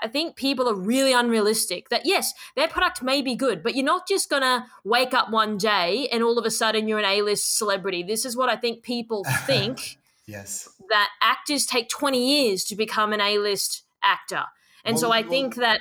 I 0.00 0.08
think 0.08 0.36
people 0.36 0.68
are 0.68 0.74
really 0.74 1.12
unrealistic 1.12 1.90
that 1.90 2.04
yes, 2.04 2.32
their 2.56 2.66
product 2.66 3.02
may 3.02 3.22
be 3.22 3.36
good, 3.36 3.62
but 3.62 3.76
you're 3.76 3.84
not 3.84 4.08
just 4.08 4.28
going 4.28 4.42
to 4.42 4.64
wake 4.84 5.14
up 5.14 5.30
one 5.30 5.58
day 5.58 6.08
and 6.10 6.24
all 6.24 6.38
of 6.38 6.44
a 6.44 6.50
sudden 6.50 6.88
you're 6.88 6.98
an 6.98 7.04
A 7.04 7.22
list 7.22 7.56
celebrity. 7.56 8.02
This 8.02 8.24
is 8.24 8.36
what 8.36 8.48
I 8.48 8.56
think 8.56 8.82
people 8.82 9.24
think. 9.46 9.98
Yes. 10.26 10.68
That 10.90 11.08
actors 11.20 11.66
take 11.66 11.88
20 11.88 12.46
years 12.46 12.64
to 12.64 12.76
become 12.76 13.12
an 13.12 13.20
A 13.20 13.38
list 13.38 13.84
actor. 14.02 14.44
And 14.84 14.94
well, 14.94 15.00
so 15.00 15.12
I 15.12 15.20
well, 15.20 15.30
think 15.30 15.54
that 15.56 15.80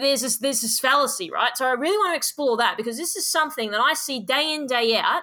there's 0.00 0.22
this 0.22 0.38
there's 0.38 0.60
this 0.60 0.80
fallacy, 0.80 1.30
right? 1.30 1.56
So 1.56 1.66
I 1.66 1.72
really 1.72 1.96
want 1.96 2.12
to 2.12 2.16
explore 2.16 2.56
that 2.56 2.76
because 2.76 2.96
this 2.96 3.14
is 3.14 3.26
something 3.26 3.70
that 3.70 3.80
I 3.80 3.94
see 3.94 4.20
day 4.20 4.52
in 4.52 4.66
day 4.66 4.96
out, 4.96 5.22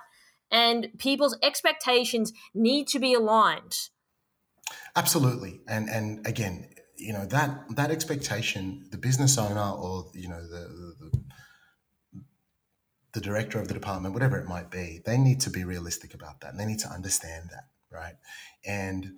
and 0.50 0.88
people's 0.98 1.38
expectations 1.44 2.32
need 2.54 2.88
to 2.88 3.00
be 3.00 3.14
aligned. 3.14 3.90
Absolutely, 4.96 5.60
and 5.68 5.90
and 5.90 6.26
again, 6.26 6.70
you 6.96 7.12
know 7.12 7.26
that 7.26 7.76
that 7.76 7.92
expectation, 7.92 8.88
the 8.92 8.98
business 8.98 9.38
owner 9.38 9.72
or 9.72 10.06
you 10.14 10.30
know 10.30 10.42
the, 10.42 10.96
the 11.00 11.22
the 13.14 13.22
director 13.22 13.60
of 13.60 13.68
the 13.68 13.74
department, 13.74 14.14
whatever 14.14 14.38
it 14.38 14.48
might 14.48 14.72
be, 14.72 15.02
they 15.06 15.18
need 15.18 15.42
to 15.42 15.50
be 15.50 15.66
realistic 15.66 16.14
about 16.14 16.40
that, 16.42 16.52
and 16.52 16.60
they 16.60 16.66
need 16.66 16.80
to 16.80 16.88
understand 16.88 17.50
that, 17.52 17.66
right? 17.92 18.16
And 18.66 19.18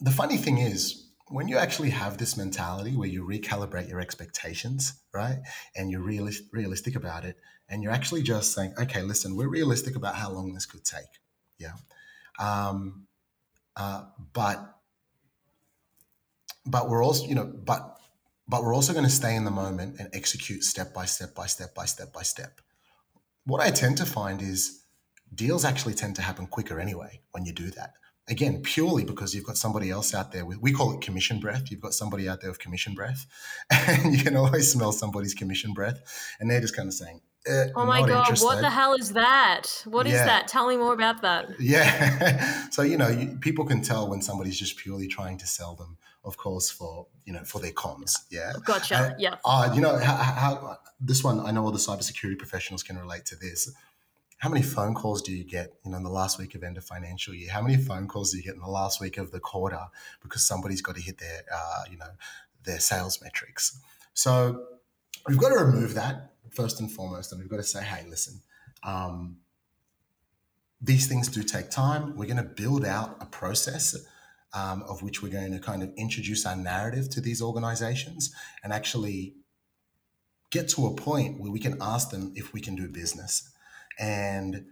the 0.00 0.10
funny 0.10 0.36
thing 0.36 0.58
is, 0.58 1.08
when 1.28 1.48
you 1.48 1.56
actually 1.56 1.90
have 1.90 2.18
this 2.18 2.36
mentality 2.36 2.94
where 2.96 3.08
you 3.08 3.24
recalibrate 3.24 3.88
your 3.88 4.00
expectations, 4.00 5.00
right, 5.12 5.38
and 5.74 5.90
you're 5.90 6.02
realist, 6.02 6.44
realistic 6.52 6.94
about 6.94 7.24
it, 7.24 7.36
and 7.68 7.82
you're 7.82 7.92
actually 7.92 8.22
just 8.22 8.52
saying, 8.52 8.74
okay, 8.78 9.02
listen, 9.02 9.34
we're 9.34 9.48
realistic 9.48 9.96
about 9.96 10.14
how 10.14 10.30
long 10.30 10.52
this 10.52 10.66
could 10.66 10.84
take, 10.84 11.20
yeah, 11.58 11.72
um, 12.38 13.06
uh, 13.76 14.04
but 14.32 14.74
but 16.66 16.88
we're 16.88 17.04
also, 17.04 17.26
you 17.26 17.34
know, 17.34 17.44
but 17.44 17.98
but 18.46 18.62
we're 18.62 18.74
also 18.74 18.92
going 18.92 19.04
to 19.04 19.10
stay 19.10 19.34
in 19.34 19.44
the 19.44 19.50
moment 19.50 19.98
and 19.98 20.08
execute 20.12 20.62
step 20.62 20.92
by 20.92 21.06
step 21.06 21.34
by 21.34 21.46
step 21.46 21.74
by 21.74 21.86
step 21.86 22.12
by 22.12 22.22
step. 22.22 22.60
What 23.46 23.60
I 23.62 23.70
tend 23.70 23.96
to 23.98 24.06
find 24.06 24.42
is 24.42 24.83
deals 25.34 25.64
actually 25.64 25.94
tend 25.94 26.16
to 26.16 26.22
happen 26.22 26.46
quicker 26.46 26.80
anyway 26.80 27.20
when 27.32 27.44
you 27.44 27.52
do 27.52 27.70
that. 27.70 27.94
Again 28.26 28.62
purely 28.62 29.04
because 29.04 29.34
you've 29.34 29.44
got 29.44 29.58
somebody 29.58 29.90
else 29.90 30.14
out 30.14 30.32
there 30.32 30.46
with 30.46 30.58
we 30.60 30.72
call 30.72 30.94
it 30.94 31.02
commission 31.02 31.40
breath. 31.40 31.70
You've 31.70 31.82
got 31.82 31.92
somebody 31.92 32.28
out 32.28 32.40
there 32.40 32.50
with 32.50 32.58
commission 32.58 32.94
breath 32.94 33.26
and 33.70 34.16
you 34.16 34.22
can 34.22 34.36
always 34.36 34.70
smell 34.70 34.92
somebody's 34.92 35.34
commission 35.34 35.74
breath 35.74 36.00
and 36.40 36.50
they're 36.50 36.60
just 36.60 36.74
kind 36.74 36.88
of 36.88 36.94
saying 36.94 37.20
eh, 37.46 37.66
oh 37.76 37.84
my 37.84 38.00
god 38.00 38.20
interested. 38.20 38.46
what 38.46 38.60
the 38.62 38.70
hell 38.70 38.94
is 38.94 39.12
that? 39.12 39.66
What 39.84 40.06
is 40.06 40.14
yeah. 40.14 40.24
that? 40.24 40.48
Tell 40.48 40.68
me 40.68 40.78
more 40.78 40.94
about 40.94 41.22
that. 41.22 41.60
Yeah. 41.60 42.60
So 42.70 42.82
you 42.82 42.96
know 42.96 43.08
you, 43.08 43.36
people 43.40 43.64
can 43.66 43.82
tell 43.82 44.08
when 44.08 44.20
somebody's 44.22 44.58
just 44.58 44.78
purely 44.78 45.06
trying 45.06 45.38
to 45.38 45.46
sell 45.46 45.76
them 45.76 45.96
of 46.24 46.36
course 46.36 46.70
for 46.70 47.06
you 47.26 47.32
know 47.32 47.44
for 47.44 47.60
their 47.60 47.72
comms. 47.72 48.12
Yeah. 48.30 48.52
Gotcha. 48.64 48.96
Uh, 48.96 49.14
yeah. 49.18 49.36
uh, 49.44 49.70
you 49.74 49.80
know 49.80 49.98
how, 49.98 50.16
how 50.16 50.78
this 51.00 51.22
one 51.22 51.40
i 51.40 51.50
know 51.50 51.64
all 51.64 51.70
the 51.70 51.78
cybersecurity 51.78 52.38
professionals 52.38 52.82
can 52.82 52.98
relate 52.98 53.24
to 53.26 53.36
this 53.36 53.70
how 54.44 54.50
many 54.50 54.62
phone 54.62 54.92
calls 54.92 55.22
do 55.22 55.32
you 55.32 55.42
get, 55.42 55.72
you 55.86 55.90
know, 55.90 55.96
in 55.96 56.02
the 56.02 56.10
last 56.10 56.38
week 56.38 56.54
of 56.54 56.62
end 56.62 56.76
of 56.76 56.84
financial 56.84 57.32
year? 57.32 57.50
How 57.50 57.62
many 57.62 57.78
phone 57.78 58.06
calls 58.06 58.30
do 58.30 58.36
you 58.36 58.42
get 58.42 58.52
in 58.52 58.60
the 58.60 58.68
last 58.68 59.00
week 59.00 59.16
of 59.16 59.30
the 59.30 59.40
quarter 59.40 59.80
because 60.22 60.46
somebody's 60.46 60.82
got 60.82 60.96
to 60.96 61.00
hit 61.00 61.16
their, 61.16 61.44
uh, 61.50 61.84
you 61.90 61.96
know, 61.96 62.10
their 62.62 62.78
sales 62.78 63.22
metrics? 63.22 63.80
So 64.12 64.66
we've 65.26 65.38
got 65.38 65.48
to 65.48 65.64
remove 65.64 65.94
that 65.94 66.32
first 66.50 66.78
and 66.78 66.92
foremost, 66.92 67.32
and 67.32 67.40
we've 67.40 67.48
got 67.48 67.56
to 67.56 67.62
say, 67.62 67.82
hey, 67.82 68.04
listen, 68.06 68.42
um, 68.82 69.38
these 70.78 71.06
things 71.06 71.28
do 71.28 71.42
take 71.42 71.70
time. 71.70 72.14
We're 72.14 72.26
going 72.26 72.36
to 72.36 72.42
build 72.42 72.84
out 72.84 73.16
a 73.20 73.24
process 73.24 73.96
um, 74.52 74.82
of 74.82 75.02
which 75.02 75.22
we're 75.22 75.32
going 75.32 75.52
to 75.52 75.58
kind 75.58 75.82
of 75.82 75.90
introduce 75.96 76.44
our 76.44 76.54
narrative 76.54 77.08
to 77.12 77.22
these 77.22 77.40
organizations 77.40 78.30
and 78.62 78.74
actually 78.74 79.36
get 80.50 80.68
to 80.68 80.86
a 80.86 80.94
point 80.94 81.40
where 81.40 81.50
we 81.50 81.58
can 81.58 81.78
ask 81.80 82.10
them 82.10 82.30
if 82.36 82.52
we 82.52 82.60
can 82.60 82.76
do 82.76 82.88
business. 82.88 83.50
And 83.98 84.66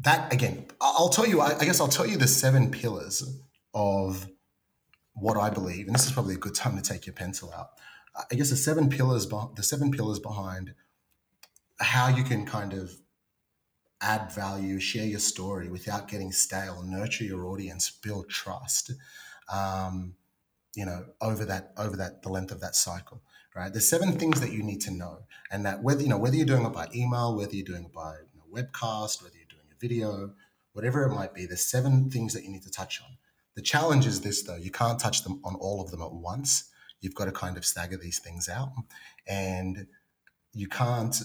that 0.00 0.32
again, 0.32 0.66
I'll 0.80 1.08
tell 1.08 1.26
you, 1.26 1.40
I 1.40 1.64
guess 1.64 1.80
I'll 1.80 1.88
tell 1.88 2.06
you 2.06 2.16
the 2.16 2.28
seven 2.28 2.70
pillars 2.70 3.40
of 3.74 4.28
what 5.14 5.36
I 5.36 5.50
believe, 5.50 5.86
and 5.86 5.94
this 5.94 6.06
is 6.06 6.12
probably 6.12 6.34
a 6.34 6.38
good 6.38 6.54
time 6.54 6.76
to 6.76 6.82
take 6.82 7.06
your 7.06 7.14
pencil 7.14 7.52
out. 7.52 7.70
I 8.30 8.34
guess 8.34 8.50
the 8.50 8.56
seven 8.56 8.88
pillars, 8.88 9.26
the 9.28 9.62
seven 9.62 9.90
pillars 9.90 10.18
behind 10.18 10.74
how 11.80 12.08
you 12.08 12.24
can 12.24 12.46
kind 12.46 12.72
of 12.72 12.92
add 14.00 14.32
value, 14.32 14.80
share 14.80 15.06
your 15.06 15.18
story 15.18 15.68
without 15.68 16.08
getting 16.08 16.32
stale, 16.32 16.82
nurture 16.82 17.24
your 17.24 17.46
audience, 17.46 17.90
build 17.90 18.28
trust. 18.28 18.92
Um, 19.52 20.14
you 20.74 20.86
know, 20.86 21.04
over 21.20 21.44
that 21.44 21.72
over 21.76 21.96
that 21.96 22.22
the 22.22 22.28
length 22.28 22.52
of 22.52 22.60
that 22.60 22.74
cycle 22.76 23.22
right? 23.54 23.72
There's 23.72 23.88
seven 23.88 24.18
things 24.18 24.40
that 24.40 24.52
you 24.52 24.62
need 24.62 24.80
to 24.82 24.90
know, 24.90 25.20
and 25.50 25.66
that 25.66 25.82
whether 25.82 26.02
you 26.02 26.08
know 26.08 26.18
whether 26.18 26.36
you're 26.36 26.46
doing 26.46 26.64
it 26.64 26.72
by 26.72 26.88
email, 26.94 27.36
whether 27.36 27.54
you're 27.54 27.64
doing 27.64 27.84
it 27.84 27.92
by 27.92 28.14
you 28.32 28.38
know, 28.38 28.62
webcast, 28.62 29.22
whether 29.22 29.36
you're 29.36 29.46
doing 29.48 29.66
a 29.70 29.78
video, 29.80 30.32
whatever 30.72 31.04
it 31.04 31.14
might 31.14 31.34
be, 31.34 31.46
there's 31.46 31.64
seven 31.64 32.10
things 32.10 32.34
that 32.34 32.44
you 32.44 32.50
need 32.50 32.62
to 32.62 32.70
touch 32.70 33.00
on. 33.02 33.16
The 33.56 33.62
challenge 33.62 34.06
is 34.06 34.20
this 34.20 34.42
though: 34.42 34.56
you 34.56 34.70
can't 34.70 34.98
touch 34.98 35.24
them 35.24 35.40
on 35.44 35.54
all 35.56 35.82
of 35.82 35.90
them 35.90 36.02
at 36.02 36.12
once. 36.12 36.70
You've 37.00 37.14
got 37.14 37.26
to 37.26 37.32
kind 37.32 37.56
of 37.56 37.64
stagger 37.64 37.96
these 37.96 38.18
things 38.18 38.48
out, 38.48 38.72
and 39.26 39.86
you 40.52 40.68
can't, 40.68 41.16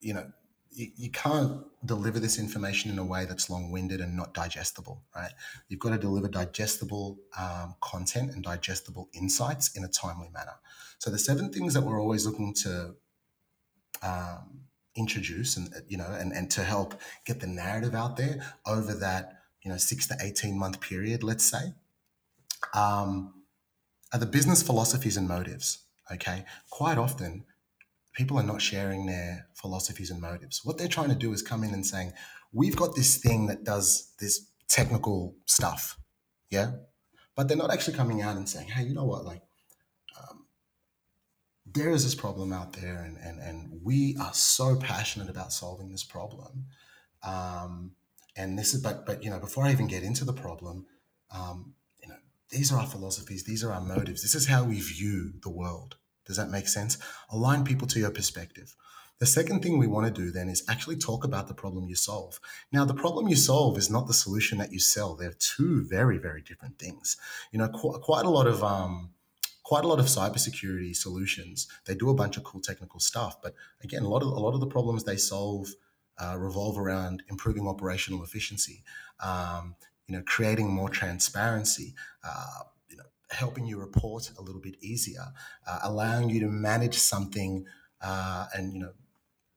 you 0.00 0.14
know, 0.14 0.26
you, 0.74 1.10
can't 1.10 1.64
deliver 1.84 2.18
this 2.18 2.38
information 2.38 2.90
in 2.90 2.98
a 2.98 3.04
way 3.04 3.24
that's 3.24 3.50
long-winded 3.50 4.00
and 4.00 4.16
not 4.16 4.32
digestible 4.34 5.02
right 5.14 5.32
you've 5.68 5.80
got 5.80 5.90
to 5.90 5.98
deliver 5.98 6.28
digestible 6.28 7.18
um, 7.38 7.74
content 7.80 8.32
and 8.32 8.42
digestible 8.42 9.08
insights 9.12 9.76
in 9.76 9.84
a 9.84 9.88
timely 9.88 10.28
manner 10.32 10.54
so 10.98 11.10
the 11.10 11.18
seven 11.18 11.52
things 11.52 11.74
that 11.74 11.82
we're 11.82 12.00
always 12.00 12.24
looking 12.26 12.54
to 12.54 12.94
um, 14.02 14.60
introduce 14.96 15.56
and 15.56 15.72
you 15.88 15.96
know 15.96 16.08
and, 16.20 16.32
and 16.32 16.50
to 16.50 16.62
help 16.62 16.94
get 17.24 17.40
the 17.40 17.46
narrative 17.46 17.94
out 17.94 18.16
there 18.16 18.44
over 18.66 18.92
that 18.94 19.38
you 19.64 19.70
know 19.70 19.76
six 19.76 20.06
to 20.06 20.16
18 20.20 20.58
month 20.58 20.80
period 20.80 21.22
let's 21.22 21.44
say 21.44 21.72
um, 22.74 23.34
are 24.12 24.18
the 24.18 24.26
business 24.26 24.62
philosophies 24.62 25.16
and 25.16 25.26
motives 25.26 25.84
okay 26.10 26.44
quite 26.70 26.98
often 26.98 27.44
people 28.12 28.38
are 28.38 28.42
not 28.42 28.60
sharing 28.60 29.06
their 29.06 29.46
philosophies 29.54 30.10
and 30.10 30.20
motives. 30.20 30.60
What 30.64 30.78
they're 30.78 30.88
trying 30.88 31.08
to 31.08 31.14
do 31.14 31.32
is 31.32 31.42
come 31.42 31.64
in 31.64 31.72
and 31.72 31.84
saying, 31.84 32.12
we've 32.52 32.76
got 32.76 32.94
this 32.94 33.16
thing 33.16 33.46
that 33.46 33.64
does 33.64 34.12
this 34.20 34.46
technical 34.68 35.34
stuff. 35.46 35.98
Yeah. 36.50 36.72
But 37.34 37.48
they're 37.48 37.56
not 37.56 37.72
actually 37.72 37.96
coming 37.96 38.20
out 38.20 38.36
and 38.36 38.48
saying, 38.48 38.68
hey, 38.68 38.84
you 38.84 38.94
know 38.94 39.04
what? 39.04 39.24
Like, 39.24 39.42
there 41.74 41.90
is 41.90 42.04
this 42.04 42.14
problem 42.14 42.52
out 42.52 42.72
there, 42.74 43.02
and, 43.02 43.16
and, 43.18 43.40
and 43.40 43.80
we 43.82 44.16
are 44.20 44.34
so 44.34 44.76
passionate 44.76 45.30
about 45.30 45.52
solving 45.52 45.90
this 45.90 46.04
problem. 46.04 46.66
Um, 47.22 47.92
and 48.36 48.58
this 48.58 48.74
is, 48.74 48.82
but, 48.82 49.06
but, 49.06 49.22
you 49.22 49.30
know, 49.30 49.38
before 49.38 49.64
I 49.64 49.72
even 49.72 49.86
get 49.86 50.02
into 50.02 50.24
the 50.24 50.32
problem, 50.32 50.86
um, 51.30 51.74
you 52.02 52.08
know, 52.08 52.16
these 52.50 52.72
are 52.72 52.80
our 52.80 52.86
philosophies, 52.86 53.44
these 53.44 53.62
are 53.62 53.72
our 53.72 53.80
motives, 53.80 54.22
this 54.22 54.34
is 54.34 54.48
how 54.48 54.64
we 54.64 54.80
view 54.80 55.32
the 55.42 55.50
world. 55.50 55.96
Does 56.26 56.36
that 56.36 56.50
make 56.50 56.68
sense? 56.68 56.98
Align 57.30 57.64
people 57.64 57.86
to 57.88 57.98
your 57.98 58.10
perspective. 58.10 58.74
The 59.18 59.26
second 59.26 59.62
thing 59.62 59.78
we 59.78 59.86
want 59.86 60.06
to 60.06 60.22
do 60.22 60.32
then 60.32 60.48
is 60.48 60.64
actually 60.68 60.96
talk 60.96 61.24
about 61.24 61.46
the 61.46 61.54
problem 61.54 61.88
you 61.88 61.94
solve. 61.94 62.40
Now, 62.72 62.84
the 62.84 62.94
problem 62.94 63.28
you 63.28 63.36
solve 63.36 63.78
is 63.78 63.90
not 63.90 64.08
the 64.08 64.14
solution 64.14 64.58
that 64.58 64.72
you 64.72 64.80
sell. 64.80 65.14
They're 65.14 65.34
two 65.38 65.86
very, 65.88 66.18
very 66.18 66.42
different 66.42 66.78
things. 66.78 67.16
You 67.52 67.60
know, 67.60 67.68
qu- 67.68 68.00
quite 68.00 68.24
a 68.24 68.30
lot 68.30 68.48
of 68.48 68.64
um, 68.64 69.10
quite 69.62 69.84
a 69.84 69.88
lot 69.88 70.00
of 70.00 70.06
cybersecurity 70.06 70.94
solutions. 70.94 71.68
They 71.86 71.94
do 71.94 72.10
a 72.10 72.14
bunch 72.14 72.36
of 72.36 72.44
cool 72.44 72.60
technical 72.60 73.00
stuff, 73.00 73.40
but 73.42 73.54
again, 73.82 74.02
a 74.02 74.08
lot 74.08 74.22
of 74.22 74.28
a 74.28 74.40
lot 74.40 74.54
of 74.54 74.60
the 74.60 74.66
problems 74.66 75.04
they 75.04 75.16
solve 75.16 75.68
uh, 76.18 76.36
revolve 76.38 76.78
around 76.78 77.22
improving 77.28 77.66
operational 77.66 78.22
efficiency. 78.22 78.82
Um, 79.20 79.76
you 80.06 80.16
know, 80.16 80.22
creating 80.26 80.68
more 80.70 80.88
transparency, 80.88 81.94
uh, 82.24 82.64
helping 83.30 83.66
you 83.66 83.78
report 83.78 84.30
a 84.38 84.42
little 84.42 84.60
bit 84.60 84.76
easier, 84.80 85.32
uh, 85.66 85.78
allowing 85.82 86.28
you 86.28 86.40
to 86.40 86.48
manage 86.48 86.98
something 86.98 87.66
uh, 88.00 88.46
and, 88.54 88.72
you 88.72 88.80
know, 88.80 88.92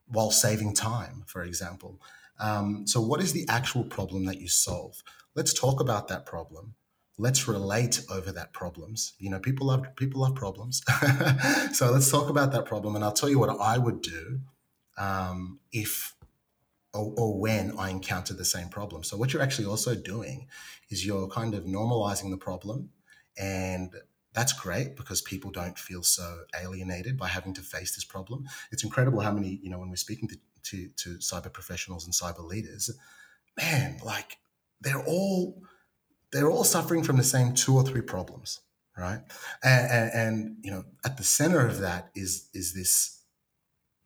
while 0.08 0.32
saving 0.32 0.74
time, 0.74 1.24
for 1.28 1.44
example. 1.44 2.02
Um, 2.40 2.86
so, 2.88 3.02
what 3.02 3.22
is 3.22 3.34
the 3.34 3.46
actual 3.50 3.84
problem 3.84 4.26
that 4.26 4.40
you 4.40 4.48
solve? 4.48 5.04
Let's 5.36 5.54
talk 5.54 5.80
about 5.80 6.08
that 6.10 6.26
problem. 6.26 6.76
Let's 7.18 7.48
relate 7.48 8.02
over 8.12 8.32
that 8.34 8.52
problems. 8.52 9.14
You 9.20 9.30
know, 9.30 9.40
people 9.40 9.68
love 9.68 9.86
people 9.96 10.22
love 10.22 10.36
problems. 10.36 10.84
so 11.72 11.92
let's 11.92 12.12
talk 12.12 12.30
about 12.30 12.52
that 12.52 12.66
problem, 12.66 12.96
and 12.96 13.04
I'll 13.04 13.14
tell 13.14 13.30
you 13.30 13.40
what 13.40 13.50
I 13.60 13.78
would 13.78 14.02
do 14.02 14.42
um, 14.98 15.60
if 15.72 16.16
or, 16.94 17.14
or, 17.18 17.38
when 17.40 17.78
I 17.78 17.90
encounter 17.90 18.34
the 18.34 18.46
same 18.46 18.70
problem. 18.70 19.04
So 19.04 19.18
what 19.18 19.34
you're 19.34 19.42
actually 19.42 19.68
also 19.68 19.96
doing 19.96 20.48
is 20.90 21.06
you're 21.06 21.28
kind 21.28 21.54
of 21.54 21.66
normalizing 21.66 22.30
the 22.30 22.38
problem 22.38 22.92
and 23.38 23.94
that's 24.34 24.54
great 24.54 24.96
because 24.96 25.22
people 25.22 25.50
don't 25.50 25.80
feel 25.80 26.04
so 26.04 26.42
alienated 26.62 27.18
by 27.18 27.28
having 27.28 27.54
to 27.54 27.62
face 27.62 27.96
this 27.96 28.04
problem. 28.04 28.46
It's 28.72 28.84
incredible 28.84 29.22
how 29.22 29.32
many, 29.32 29.60
you 29.64 29.70
know, 29.70 29.80
when 29.80 29.90
we're 29.90 29.96
speaking 29.96 30.28
to, 30.28 30.38
to, 30.64 30.90
to 30.98 31.10
cyber 31.20 31.52
professionals 31.52 32.06
and 32.06 32.14
cyber 32.14 32.46
leaders, 32.46 32.92
man, 33.58 33.98
like 34.04 34.38
they're 34.82 35.04
all 35.04 35.64
they're 36.36 36.52
all 36.52 36.66
suffering 36.66 37.02
from 37.02 37.16
the 37.16 37.24
same 37.24 37.54
two 37.54 37.74
or 37.76 37.84
three 37.84 38.02
problems, 38.02 38.60
right? 38.98 39.22
And, 39.64 39.92
and, 39.92 40.12
and 40.14 40.58
you 40.62 40.72
know, 40.72 40.84
at 41.06 41.16
the 41.16 41.24
center 41.24 41.66
of 41.66 41.80
that 41.80 42.10
is 42.14 42.50
is 42.54 42.74
this 42.74 43.22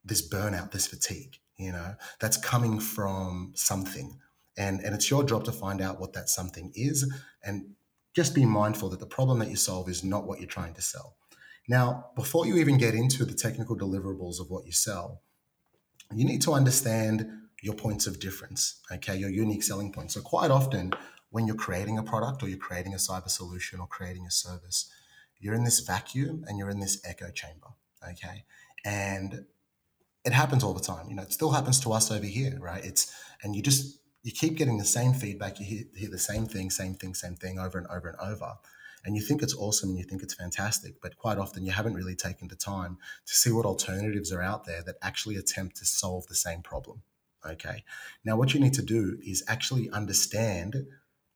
this 0.06 0.28
burnout, 0.28 0.72
this 0.72 0.88
fatigue, 0.88 1.38
you 1.58 1.72
know, 1.72 1.96
that's 2.20 2.38
coming 2.38 2.80
from 2.80 3.52
something. 3.56 4.20
And, 4.58 4.80
and 4.82 4.94
it's 4.94 5.10
your 5.10 5.24
job 5.24 5.44
to 5.46 5.52
find 5.52 5.82
out 5.82 6.00
what 6.00 6.14
that 6.14 6.30
something 6.30 6.72
is 6.76 7.12
and 7.44 7.72
just 8.16 8.36
be 8.36 8.46
mindful 8.46 8.90
that 8.90 9.00
the 9.00 9.06
problem 9.06 9.40
that 9.40 9.50
you 9.50 9.56
solve 9.56 9.90
is 9.90 10.04
not 10.04 10.26
what 10.26 10.40
you're 10.40 10.50
trying 10.50 10.74
to 10.74 10.82
sell. 10.82 11.16
Now, 11.68 12.08
before 12.16 12.46
you 12.46 12.58
even 12.58 12.78
get 12.78 12.94
into 12.94 13.26
the 13.26 13.34
technical 13.34 13.78
deliverables 13.78 14.40
of 14.40 14.50
what 14.50 14.66
you 14.66 14.72
sell, 14.72 15.22
you 16.14 16.26
need 16.26 16.42
to 16.42 16.54
understand 16.54 17.30
your 17.62 17.76
points 17.76 18.08
of 18.08 18.20
difference, 18.20 18.82
okay, 18.92 19.16
your 19.16 19.30
unique 19.30 19.64
selling 19.64 19.92
points. 19.92 20.16
So, 20.16 20.22
quite 20.22 20.50
often, 20.50 20.94
when 21.30 21.46
you're 21.46 21.56
creating 21.56 21.98
a 21.98 22.04
product 22.04 22.42
or 22.44 22.50
you're 22.50 22.58
creating 22.58 22.94
a 22.94 22.98
cyber 22.98 23.30
solution 23.30 23.80
or 23.80 23.88
creating 23.88 24.26
a 24.26 24.32
service, 24.32 24.92
you're 25.40 25.54
in 25.54 25.64
this 25.64 25.80
vacuum 25.80 26.44
and 26.48 26.58
you're 26.58 26.70
in 26.70 26.80
this 26.80 27.02
echo 27.06 27.30
chamber, 27.32 27.68
okay? 28.04 28.44
And 28.84 29.46
it 30.26 30.34
happens 30.34 30.64
all 30.64 30.74
the 30.74 30.84
time. 30.84 31.10
You 31.10 31.16
know, 31.16 31.24
it 31.24 31.32
still 31.32 31.52
happens 31.52 31.80
to 31.82 31.94
us 31.94 32.12
over 32.12 32.26
here, 32.26 32.58
right? 32.60 32.84
It's, 32.84 33.14
and 33.44 33.56
you 33.56 33.62
just, 33.62 34.00
you 34.24 34.32
keep 34.32 34.58
getting 34.58 34.78
the 34.78 34.86
same 34.86 35.14
feedback. 35.14 35.60
You 35.60 35.66
hear, 35.66 35.84
hear, 35.96 36.10
the 36.10 36.18
same 36.18 36.46
thing, 36.46 36.70
same 36.70 36.96
thing, 36.96 37.14
same 37.14 37.36
thing 37.36 37.58
over 37.58 37.78
and 37.78 37.88
over 37.88 38.10
and 38.10 38.18
over. 38.20 38.56
and 39.06 39.16
you 39.16 39.22
think 39.22 39.42
it's 39.42 39.56
awesome 39.56 39.90
and 39.90 39.98
you 39.98 40.04
think 40.04 40.24
it's 40.24 40.34
fantastic, 40.34 41.02
but 41.02 41.18
quite 41.18 41.38
often 41.38 41.66
you 41.66 41.72
haven't 41.72 41.94
really 41.94 42.16
taken 42.16 42.50
the 42.50 42.56
time 42.56 42.98
to 43.26 43.34
see 43.34 43.52
what 43.52 43.66
alternatives 43.66 44.32
are 44.34 44.42
out 44.42 44.66
there 44.66 44.84
that 44.84 44.96
actually 45.02 45.38
attempt 45.38 45.78
to 45.78 45.86
solve 45.86 46.28
the 46.28 46.36
same 46.36 46.62
problem. 46.62 47.02
Okay. 47.46 47.86
Now, 48.26 48.36
what 48.36 48.54
you 48.54 48.60
need 48.60 48.74
to 48.74 48.82
do 48.82 49.18
is 49.26 49.44
actually 49.48 49.90
understand 49.92 50.86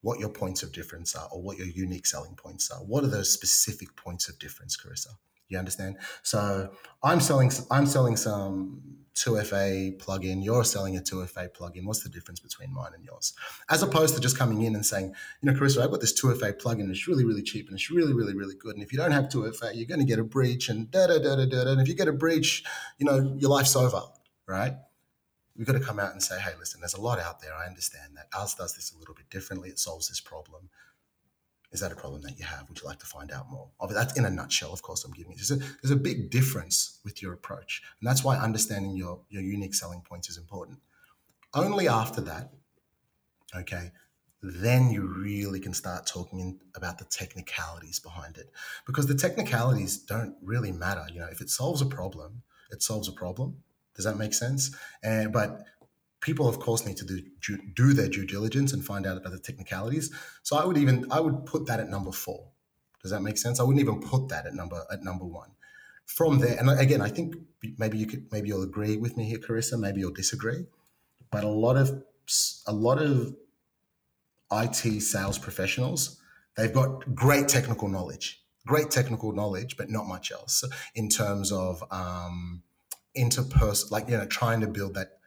what 0.03 0.19
your 0.19 0.29
points 0.29 0.61
of 0.61 0.71
difference 0.71 1.15
are 1.15 1.27
or 1.31 1.41
what 1.41 1.57
your 1.57 1.67
unique 1.67 2.05
selling 2.05 2.35
points 2.35 2.69
are. 2.69 2.79
What 2.79 3.03
are 3.03 3.07
those 3.07 3.31
specific 3.31 3.95
points 3.95 4.29
of 4.29 4.37
difference, 4.37 4.77
Karissa? 4.77 5.15
You 5.49 5.57
understand? 5.57 5.97
So 6.21 6.71
I'm 7.01 7.19
selling 7.19 7.51
I'm 7.71 7.87
selling 7.87 8.17
some 8.17 8.81
2FA 9.15 9.97
plugin, 9.99 10.43
you're 10.43 10.63
selling 10.63 10.97
a 10.97 10.99
2FA 10.99 11.49
plugin. 11.49 11.85
What's 11.85 12.03
the 12.03 12.09
difference 12.09 12.39
between 12.39 12.73
mine 12.73 12.91
and 12.95 13.03
yours? 13.05 13.33
As 13.69 13.83
opposed 13.83 14.15
to 14.15 14.21
just 14.21 14.37
coming 14.37 14.63
in 14.63 14.75
and 14.75 14.85
saying, 14.85 15.13
you 15.41 15.51
know, 15.51 15.57
Karissa, 15.57 15.83
I've 15.83 15.91
got 15.91 16.01
this 16.01 16.19
2FA 16.19 16.59
plugin, 16.59 16.89
it's 16.89 17.07
really, 17.07 17.23
really 17.23 17.43
cheap 17.43 17.67
and 17.67 17.75
it's 17.75 17.91
really, 17.91 18.13
really, 18.13 18.35
really 18.35 18.55
good. 18.55 18.73
And 18.73 18.83
if 18.83 18.91
you 18.91 18.97
don't 18.97 19.11
have 19.11 19.25
2FA, 19.25 19.75
you're 19.75 19.85
going 19.85 19.99
to 19.99 20.05
get 20.05 20.19
a 20.19 20.23
breach 20.23 20.67
and 20.67 20.89
da 20.89 21.07
da 21.07 21.19
da 21.19 21.35
da 21.35 21.45
da. 21.45 21.71
And 21.71 21.79
if 21.79 21.87
you 21.87 21.95
get 21.95 22.07
a 22.07 22.13
breach, 22.13 22.63
you 22.97 23.05
know, 23.05 23.35
your 23.37 23.51
life's 23.51 23.75
over, 23.75 24.01
right? 24.47 24.73
We've 25.55 25.67
got 25.67 25.73
to 25.73 25.79
come 25.79 25.99
out 25.99 26.13
and 26.13 26.23
say, 26.23 26.39
hey, 26.39 26.53
listen, 26.57 26.81
there's 26.81 26.95
a 26.95 27.01
lot 27.01 27.19
out 27.19 27.39
there. 27.41 27.53
I 27.53 27.67
understand 27.67 28.17
that. 28.17 28.27
Ours 28.35 28.55
does 28.55 28.75
this 28.75 28.91
a 28.93 28.97
little 28.97 29.13
bit 29.13 29.29
differently. 29.29 29.69
It 29.69 29.79
solves 29.79 30.09
this 30.09 30.19
problem. 30.19 30.69
Is 31.71 31.79
that 31.79 31.91
a 31.91 31.95
problem 31.95 32.21
that 32.21 32.37
you 32.37 32.45
have? 32.45 32.69
Would 32.69 32.81
you 32.81 32.87
like 32.87 32.99
to 32.99 33.05
find 33.05 33.31
out 33.31 33.49
more? 33.49 33.69
Of 33.79 33.93
that's 33.93 34.17
in 34.17 34.25
a 34.25 34.29
nutshell, 34.29 34.73
of 34.73 34.81
course, 34.81 35.03
I'm 35.03 35.11
giving 35.11 35.31
you. 35.31 35.37
There's 35.37 35.51
a, 35.51 35.55
there's 35.81 35.91
a 35.91 35.95
big 35.95 36.29
difference 36.29 36.99
with 37.03 37.21
your 37.21 37.33
approach. 37.33 37.81
And 37.99 38.07
that's 38.07 38.23
why 38.23 38.37
understanding 38.37 38.95
your, 38.95 39.21
your 39.29 39.41
unique 39.41 39.73
selling 39.73 40.01
points 40.01 40.29
is 40.29 40.37
important. 40.37 40.79
Only 41.53 41.87
after 41.87 42.21
that, 42.21 42.51
okay, 43.55 43.91
then 44.43 44.91
you 44.91 45.01
really 45.01 45.59
can 45.59 45.73
start 45.73 46.05
talking 46.05 46.39
in, 46.39 46.59
about 46.75 46.99
the 46.99 47.05
technicalities 47.05 47.99
behind 47.99 48.37
it. 48.37 48.51
Because 48.85 49.07
the 49.07 49.15
technicalities 49.15 49.97
don't 49.97 50.35
really 50.43 50.71
matter. 50.71 51.05
You 51.11 51.21
know, 51.21 51.29
if 51.31 51.41
it 51.41 51.49
solves 51.49 51.81
a 51.81 51.85
problem, 51.85 52.43
it 52.71 52.83
solves 52.83 53.07
a 53.07 53.13
problem. 53.13 53.63
Does 53.95 54.05
that 54.05 54.17
make 54.17 54.33
sense? 54.33 54.75
And 55.03 55.31
but 55.31 55.63
people 56.23 56.47
of 56.47 56.59
course 56.59 56.85
need 56.85 56.97
to 56.97 57.05
do 57.05 57.21
do 57.75 57.93
their 57.93 58.07
due 58.07 58.25
diligence 58.25 58.73
and 58.73 58.83
find 58.83 59.05
out 59.05 59.17
about 59.17 59.33
the 59.33 59.39
technicalities. 59.39 60.11
So 60.41 60.57
i 60.57 60.65
would 60.65 60.77
even 60.77 61.05
i 61.11 61.19
would 61.19 61.45
put 61.45 61.65
that 61.67 61.79
at 61.79 61.89
number 61.89 62.11
four. 62.11 62.47
Does 63.01 63.11
that 63.11 63.21
make 63.21 63.37
sense? 63.37 63.59
I 63.59 63.63
wouldn't 63.63 63.81
even 63.81 63.99
put 63.99 64.29
that 64.29 64.45
at 64.45 64.53
number 64.53 64.81
at 64.91 65.03
number 65.03 65.25
one. 65.25 65.51
From 66.05 66.39
there 66.39 66.57
and 66.59 66.69
again 66.69 67.01
i 67.01 67.09
think 67.09 67.35
maybe 67.77 67.97
you 67.97 68.05
could 68.05 68.27
maybe 68.31 68.49
you'll 68.49 68.63
agree 68.63 68.97
with 68.97 69.15
me 69.15 69.23
here 69.23 69.37
Karissa 69.37 69.79
maybe 69.79 70.01
you'll 70.01 70.11
disagree 70.11 70.65
but 71.31 71.43
a 71.43 71.49
lot 71.49 71.77
of 71.77 72.03
a 72.67 72.73
lot 72.73 73.01
of 73.01 73.35
it 74.51 75.01
sales 75.01 75.37
professionals 75.39 76.19
they've 76.55 76.73
got 76.73 77.15
great 77.15 77.47
technical 77.47 77.87
knowledge 77.87 78.43
great 78.67 78.91
technical 78.91 79.31
knowledge 79.31 79.77
but 79.77 79.89
not 79.89 80.05
much 80.05 80.31
else 80.31 80.63
in 80.93 81.09
terms 81.09 81.51
of 81.51 81.83
um 81.89 82.61
interpersonal 83.17 83.91
like 83.91 84.09
you 84.09 84.17
know 84.17 84.25
trying 84.25 84.61
to 84.61 84.67
build 84.67 84.95
that 84.95 85.19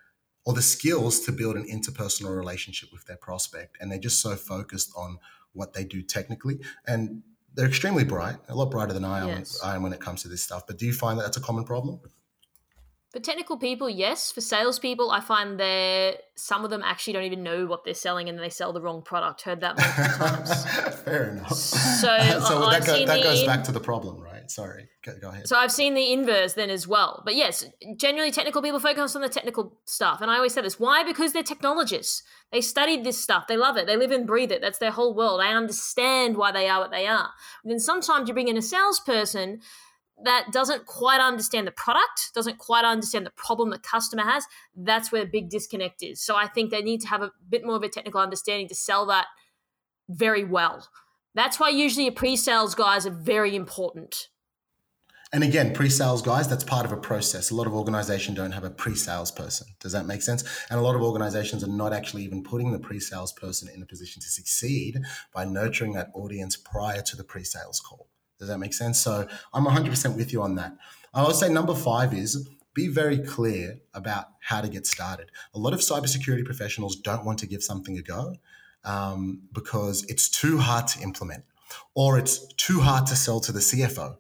or 0.47 0.55
the 0.55 0.62
skills 0.62 1.20
to 1.20 1.32
build 1.32 1.57
an 1.57 1.64
interpersonal 1.64 2.34
relationship 2.34 2.91
with 2.93 3.05
their 3.07 3.16
prospect. 3.16 3.76
And 3.80 3.91
they're 3.91 3.99
just 3.99 4.20
so 4.20 4.37
focused 4.37 4.93
on 4.97 5.18
what 5.53 5.74
they 5.74 5.84
do 5.84 6.03
technically. 6.03 6.61
And 6.87 7.22
they're 7.55 7.66
extremely 7.66 8.05
bright, 8.05 8.37
a 8.49 8.55
lot 8.55 8.70
brighter 8.70 8.93
than 8.93 9.05
I 9.05 9.20
am, 9.20 9.28
yes. 9.28 9.61
I 9.62 9.74
am 9.74 9.82
when 9.82 9.93
it 9.93 10.01
comes 10.01 10.22
to 10.22 10.28
this 10.28 10.43
stuff. 10.43 10.66
But 10.66 10.78
do 10.78 10.87
you 10.87 10.93
find 10.93 11.18
that 11.18 11.24
that's 11.24 11.37
a 11.37 11.41
common 11.41 11.64
problem? 11.64 11.99
For 13.11 13.18
technical 13.18 13.57
people, 13.57 13.91
yes. 13.91 14.30
For 14.30 14.41
salespeople, 14.41 15.11
I 15.11 15.20
find 15.20 15.59
that 15.59 16.18
some 16.37 16.64
of 16.64 16.70
them 16.70 16.82
actually 16.84 17.14
don't 17.14 17.24
even 17.24 17.43
know 17.43 17.66
what 17.66 17.84
they're 17.84 17.95
selling 17.95 18.28
and 18.28 18.39
they 18.39 18.51
sell 18.51 18.72
the 18.72 18.80
wrong 18.80 19.03
product. 19.03 19.43
Heard 19.43 19.62
that 19.62 19.78
multiple 19.78 20.26
times. 20.28 20.64
Fair 21.05 21.30
enough. 21.30 21.53
So, 21.55 22.07
so 22.47 22.70
that, 22.70 22.84
go, 22.87 23.05
that 23.05 23.22
goes 23.22 23.41
in, 23.41 23.47
back 23.47 23.64
to 23.64 23.72
the 23.72 23.80
problem, 23.80 24.20
right? 24.20 24.36
Sorry, 24.51 24.89
go, 25.05 25.13
go, 25.21 25.29
ahead. 25.31 25.49
So 25.49 25.57
I've 25.57 25.73
seen 25.73 25.95
the 25.95 26.13
inverse 26.13 26.55
then 26.55 26.71
as 26.71 26.87
well. 26.87 27.23
But 27.25 27.35
yes, 27.35 27.65
generally 27.97 28.31
technical 28.31 28.63
people 28.63 28.81
focus 28.81 29.17
on 29.17 29.23
the 29.23 29.29
technical 29.29 29.79
stuff. 29.85 30.21
And 30.21 30.31
I 30.31 30.37
always 30.37 30.55
say 30.55 30.63
this. 30.63 30.81
Why? 30.81 31.03
Because 31.05 31.33
they're 31.33 31.43
technologists. 31.43 32.23
They 32.53 32.61
studied 32.61 33.05
this 33.05 33.21
stuff. 33.21 33.47
They 33.47 33.57
love 33.57 33.77
it. 33.77 33.87
They 33.87 33.97
live 33.97 34.11
and 34.11 34.27
breathe 34.27 34.53
it. 34.53 34.61
That's 34.61 34.79
their 34.79 34.91
whole 34.91 35.15
world. 35.15 35.41
They 35.41 35.49
understand 35.49 36.37
why 36.37 36.53
they 36.53 36.69
are 36.69 36.81
what 36.81 36.91
they 36.91 37.07
are. 37.07 37.31
And 37.63 37.71
then 37.71 37.81
sometimes 37.81 38.29
you 38.29 38.35
bring 38.35 38.49
in 38.49 38.57
a 38.57 38.63
salesperson 38.63 39.61
that 40.25 40.47
doesn't 40.51 40.87
quite 40.87 41.21
understand 41.21 41.67
the 41.67 41.73
product, 41.73 42.31
doesn't 42.35 42.59
quite 42.59 42.85
understand 42.85 43.27
the 43.27 43.31
problem 43.31 43.71
the 43.71 43.79
customer 43.79 44.23
has, 44.23 44.47
that's 44.75 45.13
where 45.13 45.25
the 45.25 45.31
big 45.31 45.51
disconnect 45.51 46.03
is. 46.03 46.23
So 46.23 46.37
I 46.37 46.47
think 46.47 46.71
they 46.71 46.83
need 46.83 47.03
to 47.03 47.09
have 47.09 47.23
a 47.23 47.33
bit 47.49 47.65
more 47.65 47.77
of 47.77 47.83
a 47.83 47.89
technical 47.89 48.21
understanding 48.21 48.69
to 48.69 48.75
sell 48.75 49.07
that 49.07 49.27
very 50.09 50.45
well. 50.45 50.89
That's 51.35 51.61
why 51.61 51.69
usually 51.69 52.07
a 52.07 52.13
pre-sales 52.13 52.75
guys 52.75 53.07
are 53.07 53.11
very 53.11 53.55
important. 53.55 54.29
And 55.33 55.43
again, 55.43 55.74
pre-sales 55.74 56.22
guys, 56.22 56.49
that's 56.49 56.62
part 56.62 56.87
of 56.87 56.93
a 56.93 56.97
process. 56.97 57.51
A 57.51 57.55
lot 57.55 57.66
of 57.66 57.74
organizations 57.74 58.37
don't 58.37 58.53
have 58.53 58.62
a 58.62 58.70
pre-sales 58.70 59.33
person. 59.33 59.66
Does 59.81 59.91
that 59.93 60.07
make 60.07 60.22
sense? 60.22 60.45
And 60.70 60.79
a 60.79 60.83
lot 60.83 60.95
of 60.95 61.03
organizations 61.03 61.64
are 61.64 61.68
not 61.68 61.93
actually 61.93 62.22
even 62.22 62.45
putting 62.45 62.70
the 62.70 62.79
pre-sales 62.79 63.33
person 63.33 63.68
in 63.74 63.83
a 63.83 63.87
position 63.87 64.22
to 64.22 64.29
succeed 64.29 65.01
by 65.35 65.45
nurturing 65.45 65.95
that 65.95 66.11
audience 66.14 66.57
prior 66.57 67.03
to 67.03 67.16
the 67.16 67.24
pre-sales 67.24 67.81
call. 67.81 68.09
Does 68.39 68.49
that 68.49 68.59
make 68.59 68.72
sense? 68.72 69.01
So 69.01 69.27
I'm 69.53 69.64
100% 69.64 70.16
with 70.16 70.33
you 70.33 70.43
on 70.43 70.55
that. 70.57 70.77
I 71.12 71.24
would 71.24 71.35
say 71.35 71.49
number 71.49 71.74
five 71.74 72.14
is 72.14 72.49
be 72.72 72.87
very 72.87 73.18
clear 73.18 73.81
about 73.95 74.27
how 74.41 74.61
to 74.61 74.68
get 74.68 74.87
started. 74.87 75.31
A 75.55 75.59
lot 75.59 75.72
of 75.72 75.81
cybersecurity 75.81 76.45
professionals 76.45 76.95
don't 76.95 77.24
want 77.24 77.39
to 77.41 77.47
give 77.47 77.64
something 77.64 77.99
a 77.99 78.03
go 78.03 78.37
um, 78.85 79.49
because 79.53 80.05
it's 80.05 80.29
too 80.29 80.59
hard 80.59 80.87
to 80.89 81.01
implement 81.01 81.45
or 81.95 82.18
it's 82.18 82.47
too 82.55 82.81
hard 82.81 83.07
to 83.07 83.16
sell 83.16 83.41
to 83.41 83.51
the 83.51 83.61
CFO. 83.61 84.18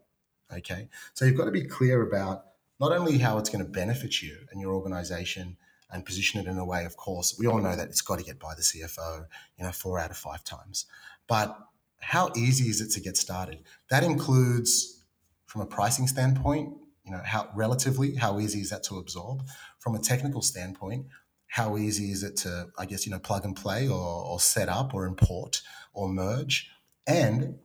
Okay. 0.54 0.88
So 1.14 1.24
you've 1.24 1.36
got 1.36 1.46
to 1.46 1.50
be 1.50 1.64
clear 1.64 2.02
about 2.02 2.44
not 2.80 2.92
only 2.92 3.18
how 3.18 3.38
it's 3.38 3.50
going 3.50 3.64
to 3.64 3.70
benefit 3.70 4.22
you 4.22 4.36
and 4.50 4.60
your 4.60 4.74
organization 4.74 5.56
and 5.90 6.04
position 6.04 6.40
it 6.40 6.46
in 6.46 6.58
a 6.58 6.64
way, 6.64 6.84
of 6.84 6.96
course, 6.96 7.36
we 7.38 7.46
all 7.46 7.58
know 7.58 7.74
that 7.74 7.88
it's 7.88 8.00
got 8.00 8.18
to 8.18 8.24
get 8.24 8.38
by 8.38 8.54
the 8.54 8.62
CFO, 8.62 9.26
you 9.58 9.64
know, 9.64 9.72
four 9.72 9.98
out 9.98 10.10
of 10.10 10.16
five 10.16 10.44
times. 10.44 10.86
But 11.26 11.56
how 12.00 12.30
easy 12.36 12.68
is 12.68 12.80
it 12.80 12.90
to 12.92 13.00
get 13.00 13.16
started? 13.16 13.64
That 13.90 14.04
includes, 14.04 15.04
from 15.46 15.62
a 15.62 15.66
pricing 15.66 16.06
standpoint, 16.06 16.74
you 17.04 17.12
know, 17.12 17.22
how 17.24 17.48
relatively 17.54 18.16
how 18.16 18.40
easy 18.40 18.60
is 18.60 18.70
that 18.70 18.82
to 18.84 18.98
absorb? 18.98 19.44
From 19.78 19.94
a 19.94 20.00
technical 20.00 20.42
standpoint, 20.42 21.06
how 21.46 21.76
easy 21.76 22.10
is 22.10 22.22
it 22.22 22.36
to, 22.38 22.66
I 22.76 22.86
guess, 22.86 23.06
you 23.06 23.12
know, 23.12 23.20
plug 23.20 23.44
and 23.44 23.54
play 23.54 23.88
or, 23.88 23.96
or 23.96 24.40
set 24.40 24.68
up 24.68 24.92
or 24.92 25.06
import 25.06 25.62
or 25.94 26.08
merge? 26.08 26.68
And 27.06 27.60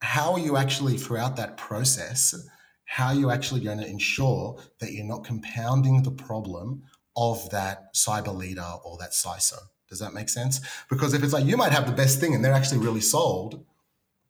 how 0.00 0.32
are 0.32 0.38
you 0.38 0.56
actually 0.56 0.96
throughout 0.96 1.36
that 1.36 1.56
process? 1.56 2.34
How 2.84 3.08
are 3.08 3.14
you 3.14 3.30
actually 3.30 3.60
going 3.60 3.78
to 3.78 3.86
ensure 3.86 4.58
that 4.80 4.92
you're 4.92 5.04
not 5.04 5.24
compounding 5.24 6.02
the 6.02 6.10
problem 6.10 6.84
of 7.16 7.50
that 7.50 7.94
cyber 7.94 8.34
leader 8.34 8.66
or 8.84 8.96
that 8.98 9.10
CISO? 9.10 9.58
Does 9.88 9.98
that 9.98 10.14
make 10.14 10.28
sense? 10.28 10.60
Because 10.88 11.14
if 11.14 11.22
it's 11.22 11.32
like 11.32 11.44
you 11.44 11.56
might 11.56 11.72
have 11.72 11.86
the 11.86 11.92
best 11.92 12.20
thing 12.20 12.34
and 12.34 12.44
they're 12.44 12.52
actually 12.52 12.78
really 12.78 13.00
sold, 13.00 13.64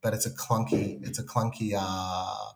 but 0.03 0.15
it's 0.15 0.27
a 0.27 0.31
clunky, 0.31 1.05
it's 1.07 1.19
a 1.19 1.25
clunky, 1.25 1.75
uh, 1.77 2.53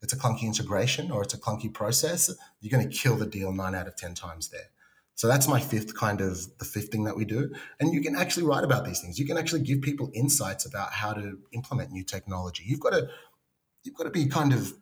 it's 0.00 0.12
a 0.12 0.16
clunky 0.16 0.42
integration 0.42 1.10
or 1.10 1.22
it's 1.22 1.34
a 1.34 1.38
clunky 1.38 1.72
process, 1.72 2.30
you're 2.60 2.70
going 2.70 2.88
to 2.88 2.96
kill 2.96 3.16
the 3.16 3.26
deal 3.26 3.52
nine 3.52 3.74
out 3.74 3.86
of 3.86 3.96
ten 3.96 4.14
times 4.14 4.48
there. 4.48 4.70
So 5.18 5.26
that's 5.26 5.48
my 5.48 5.58
fifth 5.58 5.96
kind 5.96 6.20
of 6.20 6.46
the 6.58 6.64
fifth 6.64 6.92
thing 6.92 7.02
that 7.02 7.16
we 7.16 7.24
do. 7.24 7.52
And 7.80 7.92
you 7.92 8.00
can 8.00 8.14
actually 8.14 8.44
write 8.44 8.62
about 8.62 8.84
these 8.84 9.00
things. 9.00 9.18
You 9.18 9.26
can 9.26 9.36
actually 9.36 9.62
give 9.62 9.82
people 9.82 10.12
insights 10.14 10.64
about 10.64 10.92
how 10.92 11.12
to 11.12 11.40
implement 11.50 11.90
new 11.90 12.04
technology. 12.04 12.62
You've 12.64 12.78
got 12.78 12.90
to 12.90 13.08
you've 13.82 13.96
got 13.96 14.04
to 14.04 14.10
be 14.10 14.26
kind 14.26 14.52
of 14.52 14.74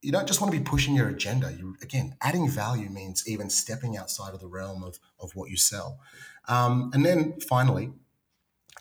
you 0.00 0.10
don't 0.10 0.26
just 0.26 0.40
want 0.40 0.50
to 0.50 0.58
be 0.58 0.64
pushing 0.64 0.94
your 0.94 1.10
agenda. 1.10 1.52
You 1.52 1.76
again, 1.82 2.16
adding 2.22 2.48
value 2.48 2.88
means 2.88 3.28
even 3.28 3.50
stepping 3.50 3.98
outside 3.98 4.32
of 4.32 4.40
the 4.40 4.46
realm 4.46 4.82
of 4.82 4.98
of 5.20 5.36
what 5.36 5.50
you 5.50 5.58
sell. 5.58 6.00
Um, 6.48 6.90
and 6.94 7.04
then 7.04 7.38
finally, 7.40 7.92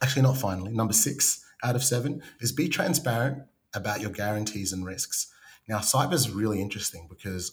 actually, 0.02 0.22
not 0.22 0.38
finally, 0.38 0.72
number 0.72 0.94
six 0.94 1.44
out 1.62 1.76
of 1.76 1.84
seven 1.84 2.24
is 2.40 2.54
be 2.54 2.70
transparent 2.70 3.44
about 3.74 4.00
your 4.00 4.12
guarantees 4.12 4.72
and 4.72 4.86
risks. 4.86 5.28
Now, 5.68 5.80
cyber 5.80 6.14
is 6.14 6.30
really 6.30 6.62
interesting 6.62 7.08
because 7.10 7.52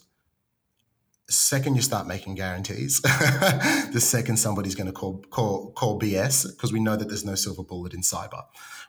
second 1.29 1.75
you 1.75 1.81
start 1.81 2.07
making 2.07 2.35
guarantees, 2.35 3.01
the 3.01 3.99
second 3.99 4.37
somebody's 4.37 4.75
going 4.75 4.87
to 4.87 4.93
call 4.93 5.23
call 5.29 5.71
call 5.71 5.99
BS 5.99 6.47
because 6.49 6.73
we 6.73 6.79
know 6.79 6.95
that 6.95 7.07
there's 7.07 7.25
no 7.25 7.35
silver 7.35 7.63
bullet 7.63 7.93
in 7.93 8.01
cyber. 8.01 8.43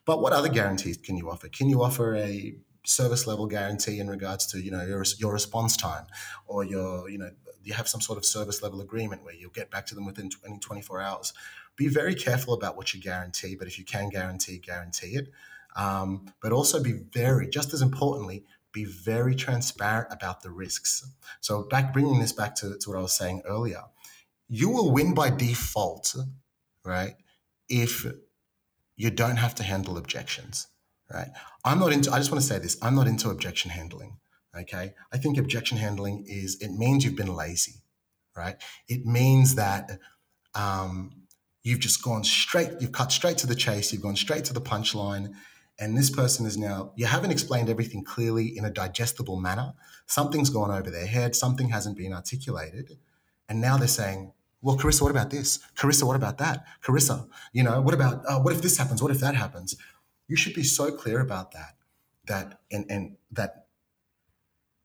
But 0.04 0.20
what 0.20 0.32
other 0.32 0.48
guarantees 0.48 0.96
can 0.96 1.16
you 1.16 1.30
offer? 1.30 1.48
Can 1.48 1.68
you 1.68 1.82
offer 1.82 2.16
a 2.16 2.54
service 2.84 3.26
level 3.26 3.46
guarantee 3.46 4.00
in 4.00 4.08
regards 4.08 4.46
to 4.46 4.60
you 4.60 4.70
know 4.70 4.84
your 4.84 5.04
your 5.18 5.32
response 5.32 5.76
time 5.76 6.06
or 6.46 6.64
your 6.64 7.08
you 7.10 7.18
know 7.18 7.30
you 7.62 7.74
have 7.74 7.88
some 7.88 8.00
sort 8.00 8.18
of 8.18 8.24
service 8.24 8.62
level 8.62 8.80
agreement 8.80 9.22
where 9.22 9.34
you'll 9.34 9.50
get 9.50 9.70
back 9.70 9.86
to 9.86 9.94
them 9.94 10.06
within 10.06 10.30
20, 10.30 10.58
24 10.58 11.00
hours. 11.00 11.32
Be 11.76 11.88
very 11.88 12.14
careful 12.14 12.54
about 12.54 12.76
what 12.76 12.94
you 12.94 13.00
guarantee, 13.00 13.54
but 13.54 13.66
if 13.66 13.78
you 13.78 13.84
can 13.84 14.08
guarantee, 14.08 14.58
guarantee 14.58 15.16
it. 15.16 15.28
Um, 15.76 16.26
but 16.42 16.52
also 16.52 16.82
be 16.82 16.92
very, 16.92 17.48
just 17.48 17.72
as 17.72 17.82
importantly, 17.82 18.44
be 18.72 18.84
very 18.84 19.34
transparent 19.34 20.08
about 20.10 20.42
the 20.42 20.50
risks. 20.50 21.04
So, 21.40 21.64
back 21.64 21.92
bringing 21.92 22.20
this 22.20 22.32
back 22.32 22.54
to, 22.56 22.76
to 22.78 22.90
what 22.90 22.98
I 22.98 23.02
was 23.02 23.12
saying 23.12 23.42
earlier, 23.46 23.82
you 24.48 24.68
will 24.68 24.90
win 24.90 25.14
by 25.14 25.30
default, 25.30 26.14
right? 26.84 27.14
If 27.68 28.06
you 28.96 29.10
don't 29.10 29.36
have 29.36 29.54
to 29.56 29.62
handle 29.62 29.96
objections, 29.96 30.66
right? 31.12 31.28
I'm 31.64 31.78
not 31.78 31.92
into, 31.92 32.12
I 32.12 32.18
just 32.18 32.30
want 32.30 32.42
to 32.42 32.46
say 32.46 32.58
this 32.58 32.76
I'm 32.82 32.94
not 32.94 33.06
into 33.06 33.30
objection 33.30 33.70
handling, 33.70 34.18
okay? 34.58 34.94
I 35.12 35.18
think 35.18 35.38
objection 35.38 35.78
handling 35.78 36.24
is, 36.26 36.60
it 36.60 36.72
means 36.72 37.04
you've 37.04 37.16
been 37.16 37.34
lazy, 37.34 37.82
right? 38.36 38.56
It 38.88 39.06
means 39.06 39.54
that 39.54 39.98
um, 40.54 41.12
you've 41.62 41.80
just 41.80 42.02
gone 42.02 42.24
straight, 42.24 42.70
you've 42.80 42.92
cut 42.92 43.12
straight 43.12 43.38
to 43.38 43.46
the 43.46 43.54
chase, 43.54 43.92
you've 43.92 44.02
gone 44.02 44.16
straight 44.16 44.44
to 44.46 44.52
the 44.52 44.60
punchline. 44.60 45.34
And 45.80 45.96
this 45.96 46.10
person 46.10 46.44
is 46.44 46.58
now, 46.58 46.92
you 46.94 47.06
haven't 47.06 47.30
explained 47.30 47.70
everything 47.70 48.04
clearly 48.04 48.56
in 48.56 48.66
a 48.66 48.70
digestible 48.70 49.40
manner. 49.40 49.72
Something's 50.06 50.50
gone 50.50 50.70
over 50.70 50.90
their 50.90 51.06
head, 51.06 51.34
something 51.34 51.70
hasn't 51.70 51.96
been 51.96 52.12
articulated. 52.12 52.98
And 53.48 53.62
now 53.62 53.78
they're 53.78 53.88
saying, 53.88 54.32
well, 54.60 54.76
Karissa, 54.76 55.00
what 55.00 55.10
about 55.10 55.30
this? 55.30 55.58
Karissa, 55.76 56.02
what 56.02 56.16
about 56.16 56.36
that? 56.36 56.66
Karissa, 56.84 57.26
you 57.54 57.62
know, 57.62 57.80
what 57.80 57.94
about, 57.94 58.22
uh, 58.28 58.38
what 58.40 58.54
if 58.54 58.60
this 58.60 58.76
happens? 58.76 59.02
What 59.02 59.10
if 59.10 59.20
that 59.20 59.34
happens? 59.34 59.74
You 60.28 60.36
should 60.36 60.52
be 60.52 60.62
so 60.62 60.92
clear 60.92 61.20
about 61.20 61.52
that, 61.52 61.76
that, 62.26 62.60
and, 62.70 62.84
and 62.90 63.16
that 63.32 63.68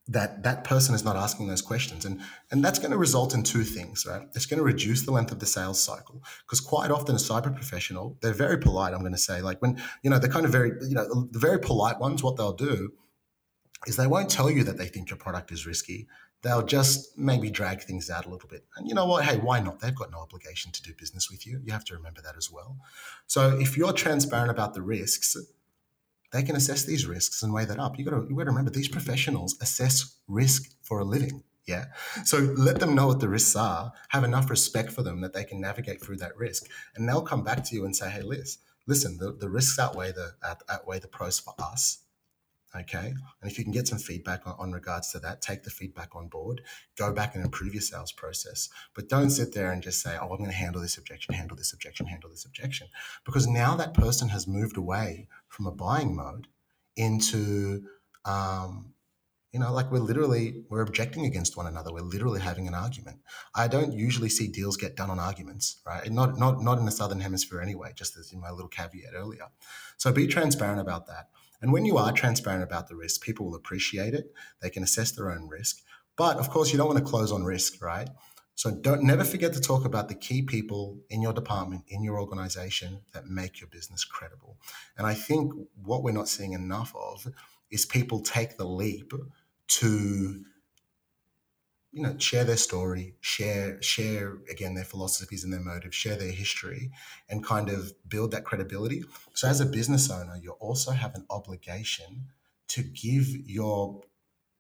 that 0.08 0.44
that 0.44 0.64
person 0.64 0.94
is 0.94 1.04
not 1.04 1.16
asking 1.16 1.48
those 1.48 1.62
questions. 1.62 2.06
And 2.06 2.22
and 2.52 2.64
that's 2.64 2.80
going 2.80 2.92
to 2.92 2.98
result 2.98 3.34
in 3.34 3.44
two 3.44 3.64
things 3.64 4.06
right? 4.06 4.28
It's 4.36 4.46
going 4.46 4.60
to 4.60 4.64
reduce 4.64 5.04
the 5.04 5.12
length 5.12 5.32
of 5.32 5.40
the 5.40 5.46
sales 5.46 5.82
cycle 5.82 6.24
because 6.46 6.60
quite 6.60 6.92
often 6.92 7.16
a 7.16 7.18
cyber 7.18 7.54
professional 7.54 8.18
they're 8.22 8.34
very 8.34 8.58
polite 8.58 8.94
i'm 8.94 9.00
going 9.00 9.12
to 9.14 9.18
say. 9.18 9.42
Like 9.42 9.62
when 9.62 9.82
you 10.04 10.10
know 10.10 10.20
they're 10.20 10.30
kind 10.30 10.46
of 10.46 10.52
very 10.52 10.72
you 10.88 10.96
know 10.96 11.28
the 11.32 11.40
very 11.40 11.60
polite 11.60 12.00
ones 12.00 12.22
what 12.22 12.38
they'll 12.38 12.54
do 12.54 12.94
is 13.88 13.96
they 13.96 14.08
won't 14.08 14.30
tell 14.30 14.50
you 14.50 14.64
that 14.64 14.78
they 14.78 14.88
think 14.88 15.10
your 15.10 15.18
product 15.18 15.52
is 15.52 15.68
risky. 15.68 16.08
They'll 16.42 16.64
just 16.66 17.18
maybe 17.18 17.50
drag 17.50 17.82
things 17.82 18.10
out 18.10 18.26
a 18.26 18.30
little 18.30 18.50
bit. 18.50 18.66
And 18.78 18.88
you 18.88 18.94
know 18.94 19.08
what? 19.08 19.26
Hey 19.26 19.38
why 19.38 19.60
not? 19.60 19.80
They've 19.80 19.96
got 19.96 20.12
no 20.12 20.20
obligation 20.20 20.72
to 20.72 20.84
do 20.84 20.94
business 21.00 21.32
with 21.32 21.48
you. 21.48 21.60
You 21.64 21.74
have 21.74 21.86
to 21.86 21.96
remember 21.96 22.22
that 22.22 22.38
as 22.38 22.52
well. 22.52 22.78
So 23.26 23.58
if 23.60 23.76
you're 23.76 23.94
transparent 23.94 24.52
about 24.52 24.76
the 24.76 24.84
risks 24.84 25.36
they 26.32 26.44
can 26.44 26.56
assess 26.56 26.86
these 26.86 27.06
risks 27.06 27.44
and 27.44 27.54
weigh 27.54 27.66
that 27.66 27.80
up. 27.80 27.98
You 27.98 28.06
got 28.06 28.12
to 28.12 28.36
got 28.36 28.44
to 28.44 28.50
remember 28.50 28.72
these 28.72 28.88
professionals 28.88 29.56
assess 29.62 30.18
risk 30.28 30.72
for 30.84 31.00
a 31.00 31.06
living. 31.06 31.44
Yeah. 31.66 31.86
So 32.26 32.38
let 32.38 32.80
them 32.80 32.94
know 32.94 33.08
what 33.08 33.20
the 33.20 33.30
risks 33.30 33.56
are. 33.56 33.92
Have 34.10 34.24
enough 34.24 34.50
respect 34.50 34.92
for 34.92 35.02
them 35.02 35.22
that 35.22 35.34
they 35.34 35.44
can 35.44 35.60
navigate 35.60 36.02
through 36.02 36.18
that 36.18 36.38
risk, 36.38 36.66
and 36.96 37.08
they'll 37.08 37.24
come 37.24 37.44
back 37.44 37.64
to 37.66 37.76
you 37.76 37.86
and 37.86 37.96
say, 37.96 38.10
"Hey, 38.10 38.22
Liz, 38.22 38.60
listen, 38.88 39.18
the, 39.18 39.32
the 39.32 39.50
risks 39.50 39.80
outweigh 39.80 40.12
the 40.12 40.34
outweigh 40.70 41.00
the 41.00 41.08
pros 41.08 41.40
for 41.40 41.54
us. 41.60 42.00
Okay. 42.76 43.14
And 43.42 43.50
if 43.50 43.58
you 43.58 43.64
can 43.64 43.72
get 43.72 43.88
some 43.88 44.00
feedback 44.00 44.46
on, 44.46 44.56
on, 44.60 44.74
regards 44.74 45.10
to 45.12 45.20
that, 45.20 45.42
take 45.42 45.64
the 45.64 45.70
feedback 45.70 46.14
on 46.14 46.28
board, 46.28 46.62
go 46.98 47.14
back 47.14 47.34
and 47.34 47.46
improve 47.46 47.74
your 47.74 47.82
sales 47.82 48.12
process. 48.12 48.68
But 48.94 49.08
don't 49.08 49.30
sit 49.30 49.54
there 49.54 49.72
and 49.72 49.82
just 49.82 50.02
say, 50.02 50.18
oh, 50.20 50.30
I'm 50.30 50.40
going 50.40 50.50
to 50.50 50.56
handle 50.56 50.82
this 50.82 50.98
objection, 50.98 51.36
handle 51.36 51.56
this 51.56 51.72
objection, 51.72 52.08
handle 52.08 52.30
this 52.30 52.44
objection. 52.44 52.88
Because 53.24 53.48
now 53.48 53.76
that 53.78 53.94
person 53.94 54.28
has 54.28 54.46
moved 54.46 54.76
away 54.76 55.30
from 55.56 55.68
a 55.68 55.72
buying 55.72 56.16
mode 56.16 56.48
into, 56.98 57.84
um, 58.26 58.94
you 59.54 59.60
know, 59.60 59.72
like 59.72 59.90
we're 59.90 60.00
literally 60.00 60.66
we're 60.70 60.82
objecting 60.82 61.26
against 61.26 61.56
one 61.56 61.66
another. 61.66 61.94
We're 61.94 62.02
literally 62.02 62.42
having 62.42 62.68
an 62.68 62.74
argument. 62.74 63.20
I 63.56 63.70
don't 63.70 63.94
usually 63.94 64.28
see 64.28 64.50
deals 64.50 64.76
get 64.76 64.98
done 64.98 65.10
on 65.10 65.18
arguments, 65.18 65.80
right? 65.86 66.12
not 66.12 66.38
not 66.38 66.62
not 66.62 66.78
in 66.78 66.86
the 66.86 66.92
southern 66.92 67.22
hemisphere 67.22 67.62
anyway. 67.62 67.94
Just 67.96 68.18
as 68.18 68.34
in 68.34 68.42
my 68.42 68.52
little 68.52 68.68
caveat 68.68 69.14
earlier. 69.16 69.48
So 69.96 70.12
be 70.12 70.28
transparent 70.28 70.82
about 70.82 71.08
that. 71.08 71.30
And 71.62 71.72
when 71.72 71.86
you 71.86 71.98
are 71.98 72.12
transparent 72.12 72.64
about 72.64 72.90
the 72.90 72.98
risk, 72.98 73.22
people 73.22 73.46
will 73.46 73.56
appreciate 73.56 74.14
it. 74.14 74.34
They 74.62 74.70
can 74.70 74.84
assess 74.84 75.12
their 75.12 75.32
own 75.32 75.48
risk. 75.48 75.78
But 76.18 76.38
of 76.38 76.50
course, 76.50 76.72
you 76.72 76.78
don't 76.78 76.88
want 76.88 77.00
to 77.00 77.06
close 77.06 77.32
on 77.32 77.46
risk, 77.46 77.82
right? 77.82 78.10
So 78.56 78.72
don't 78.72 79.04
never 79.04 79.26
forget 79.26 79.54
to 79.54 79.62
talk 79.62 79.84
about 79.84 80.08
the 80.08 80.16
key 80.16 80.42
people 80.42 80.98
in 81.10 81.22
your 81.22 81.34
department, 81.34 81.84
in 81.90 82.04
your 82.04 82.20
organization 82.20 83.02
that 83.14 83.28
make 83.28 83.60
your 83.60 83.68
business 83.68 84.06
credible. 84.06 84.58
And 84.98 85.06
I 85.06 85.14
think 85.14 85.52
what 85.84 86.04
we're 86.04 86.14
not 86.14 86.30
seeing 86.30 86.54
enough 86.54 86.94
of 86.96 87.28
is 87.70 87.86
people 87.86 88.22
take 88.22 88.58
the 88.58 88.66
leap 88.66 89.12
to 89.68 90.46
you 91.92 92.02
know 92.02 92.16
share 92.18 92.44
their 92.44 92.58
story 92.58 93.16
share 93.22 93.82
share 93.82 94.38
again 94.52 94.74
their 94.74 94.84
philosophies 94.84 95.46
and 95.46 95.54
their 95.54 95.62
motives 95.62 95.96
share 95.96 96.18
their 96.18 96.32
history 96.32 96.92
and 97.30 97.44
kind 97.44 97.70
of 97.70 97.94
build 98.08 98.32
that 98.32 98.44
credibility 98.44 99.04
so 99.34 99.48
as 99.48 99.62
a 99.62 99.66
business 99.66 100.12
owner 100.12 100.36
you 100.36 100.52
also 100.60 100.92
have 100.92 101.16
an 101.16 101.26
obligation 101.30 102.26
to 102.68 102.84
give 102.84 103.28
your 103.50 104.02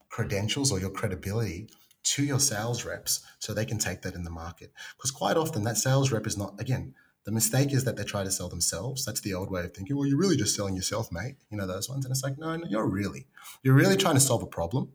credentials 0.08 0.72
or 0.72 0.80
your 0.80 0.90
credibility 0.90 1.68
to 2.06 2.24
your 2.24 2.40
sales 2.40 2.86
reps 2.86 3.26
so 3.40 3.54
they 3.54 3.66
can 3.66 3.78
take 3.78 4.02
that 4.02 4.16
in 4.16 4.24
the 4.24 4.30
market 4.30 4.72
because 4.96 5.12
quite 5.12 5.38
often 5.38 5.64
that 5.64 5.78
sales 5.78 6.12
rep 6.12 6.26
is 6.26 6.38
not 6.38 6.60
again 6.60 6.94
the 7.26 7.32
mistake 7.32 7.74
is 7.74 7.84
that 7.86 7.98
they 7.98 8.04
try 8.04 8.24
to 8.24 8.30
sell 8.30 8.50
themselves. 8.50 9.04
That's 9.04 9.22
the 9.22 9.34
old 9.34 9.50
way 9.50 9.64
of 9.64 9.74
thinking. 9.74 9.98
Well, 9.98 10.08
you're 10.08 10.18
really 10.18 10.38
just 10.38 10.56
selling 10.56 10.76
yourself, 10.76 11.12
mate. 11.12 11.38
You 11.50 11.58
know 11.58 11.66
those 11.66 11.90
ones, 11.90 12.06
and 12.06 12.12
it's 12.12 12.24
like, 12.24 12.38
no, 12.38 12.56
no, 12.56 12.68
you're 12.70 12.88
really, 12.88 13.26
you're 13.64 13.74
really 13.74 13.98
trying 13.98 14.14
to 14.14 14.22
solve 14.22 14.44
a 14.44 14.48
problem, 14.48 14.92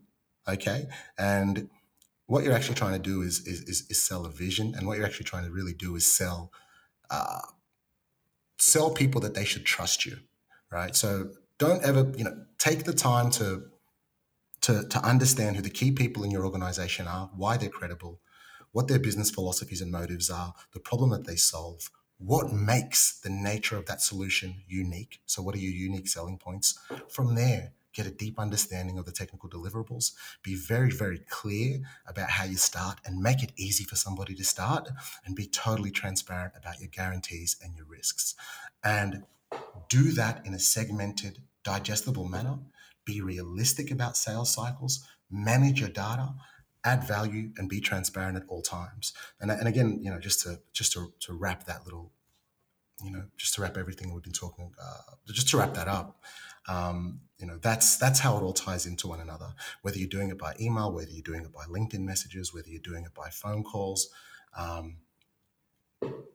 okay? 0.47 0.87
And 1.17 1.69
what 2.27 2.45
you're 2.45 2.53
actually 2.53 2.75
trying 2.75 2.93
to 2.93 2.99
do 2.99 3.21
is, 3.21 3.45
is, 3.45 3.61
is, 3.63 3.85
is 3.89 4.01
sell 4.01 4.25
a 4.25 4.29
vision. 4.29 4.73
And 4.75 4.87
what 4.87 4.97
you're 4.97 5.05
actually 5.05 5.25
trying 5.25 5.43
to 5.43 5.51
really 5.51 5.73
do 5.73 5.97
is 5.97 6.07
sell, 6.07 6.53
uh, 7.09 7.41
sell 8.57 8.91
people 8.91 9.19
that 9.21 9.33
they 9.33 9.43
should 9.43 9.65
trust 9.65 10.05
you, 10.05 10.15
right? 10.71 10.95
So 10.95 11.31
don't 11.57 11.83
ever, 11.83 12.13
you 12.15 12.23
know, 12.23 12.45
take 12.57 12.85
the 12.85 12.93
time 12.93 13.29
to, 13.31 13.63
to, 14.61 14.87
to 14.87 14.99
understand 14.99 15.55
who 15.55 15.61
the 15.61 15.69
key 15.69 15.91
people 15.91 16.23
in 16.23 16.31
your 16.31 16.45
organization 16.45 17.07
are, 17.07 17.29
why 17.35 17.57
they're 17.57 17.69
credible, 17.69 18.19
what 18.71 18.87
their 18.87 18.99
business 18.99 19.31
philosophies 19.31 19.81
and 19.81 19.91
motives 19.91 20.29
are, 20.29 20.53
the 20.73 20.79
problem 20.79 21.09
that 21.09 21.25
they 21.25 21.35
solve, 21.35 21.89
what 22.17 22.53
makes 22.53 23.19
the 23.19 23.29
nature 23.29 23.77
of 23.77 23.87
that 23.87 24.01
solution 24.01 24.61
unique. 24.67 25.21
So, 25.25 25.41
what 25.41 25.55
are 25.55 25.59
your 25.59 25.73
unique 25.73 26.07
selling 26.07 26.37
points? 26.37 26.77
From 27.09 27.33
there, 27.35 27.73
get 27.93 28.05
a 28.05 28.11
deep 28.11 28.39
understanding 28.39 28.97
of 28.97 29.05
the 29.05 29.11
technical 29.11 29.49
deliverables, 29.49 30.13
be 30.43 30.55
very, 30.55 30.91
very 30.91 31.19
clear 31.29 31.79
about 32.07 32.29
how 32.29 32.45
you 32.45 32.57
start 32.57 32.99
and 33.05 33.21
make 33.21 33.43
it 33.43 33.51
easy 33.57 33.83
for 33.83 33.95
somebody 33.95 34.35
to 34.35 34.43
start 34.43 34.89
and 35.25 35.35
be 35.35 35.45
totally 35.45 35.91
transparent 35.91 36.53
about 36.55 36.79
your 36.79 36.89
guarantees 36.89 37.57
and 37.63 37.75
your 37.75 37.85
risks. 37.85 38.35
And 38.83 39.23
do 39.89 40.11
that 40.13 40.45
in 40.45 40.53
a 40.53 40.59
segmented, 40.59 41.39
digestible 41.63 42.27
manner. 42.27 42.59
Be 43.05 43.21
realistic 43.21 43.91
about 43.91 44.17
sales 44.17 44.53
cycles, 44.53 45.03
manage 45.29 45.79
your 45.79 45.89
data, 45.89 46.33
add 46.83 47.03
value 47.03 47.51
and 47.57 47.69
be 47.69 47.79
transparent 47.79 48.37
at 48.37 48.43
all 48.47 48.61
times. 48.61 49.13
And, 49.39 49.51
and 49.51 49.67
again, 49.67 49.99
you 50.01 50.09
know, 50.09 50.19
just 50.19 50.41
to 50.41 50.59
just 50.73 50.93
to, 50.93 51.13
to 51.21 51.33
wrap 51.33 51.65
that 51.65 51.85
little, 51.85 52.11
you 53.03 53.11
know, 53.11 53.23
just 53.37 53.55
to 53.55 53.61
wrap 53.61 53.77
everything 53.77 54.13
we've 54.13 54.23
been 54.23 54.33
talking, 54.33 54.71
uh, 54.81 55.15
just 55.27 55.49
to 55.49 55.57
wrap 55.57 55.73
that 55.75 55.87
up, 55.87 56.21
um, 56.67 57.21
you 57.37 57.45
know, 57.45 57.57
that's 57.57 57.97
that's 57.97 58.19
how 58.19 58.37
it 58.37 58.41
all 58.41 58.53
ties 58.53 58.85
into 58.85 59.07
one 59.07 59.19
another. 59.19 59.53
Whether 59.81 59.97
you're 59.97 60.09
doing 60.09 60.29
it 60.29 60.37
by 60.37 60.53
email, 60.59 60.91
whether 60.91 61.11
you're 61.11 61.23
doing 61.23 61.43
it 61.43 61.53
by 61.53 61.65
LinkedIn 61.65 62.01
messages, 62.01 62.53
whether 62.53 62.69
you're 62.69 62.81
doing 62.81 63.03
it 63.03 63.13
by 63.13 63.29
phone 63.29 63.63
calls. 63.63 64.09
Um, 64.57 64.97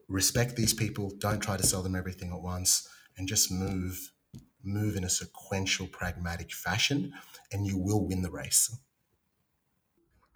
respect 0.07 0.55
these 0.55 0.73
people. 0.73 1.11
Don't 1.17 1.39
try 1.41 1.57
to 1.57 1.63
sell 1.63 1.81
them 1.81 1.95
everything 1.95 2.31
at 2.31 2.41
once, 2.41 2.87
and 3.17 3.27
just 3.27 3.51
move 3.51 4.11
move 4.67 4.95
in 4.95 5.03
a 5.03 5.09
sequential, 5.09 5.87
pragmatic 5.87 6.51
fashion, 6.51 7.13
and 7.51 7.65
you 7.65 7.77
will 7.77 8.05
win 8.05 8.21
the 8.21 8.31
race. 8.31 8.75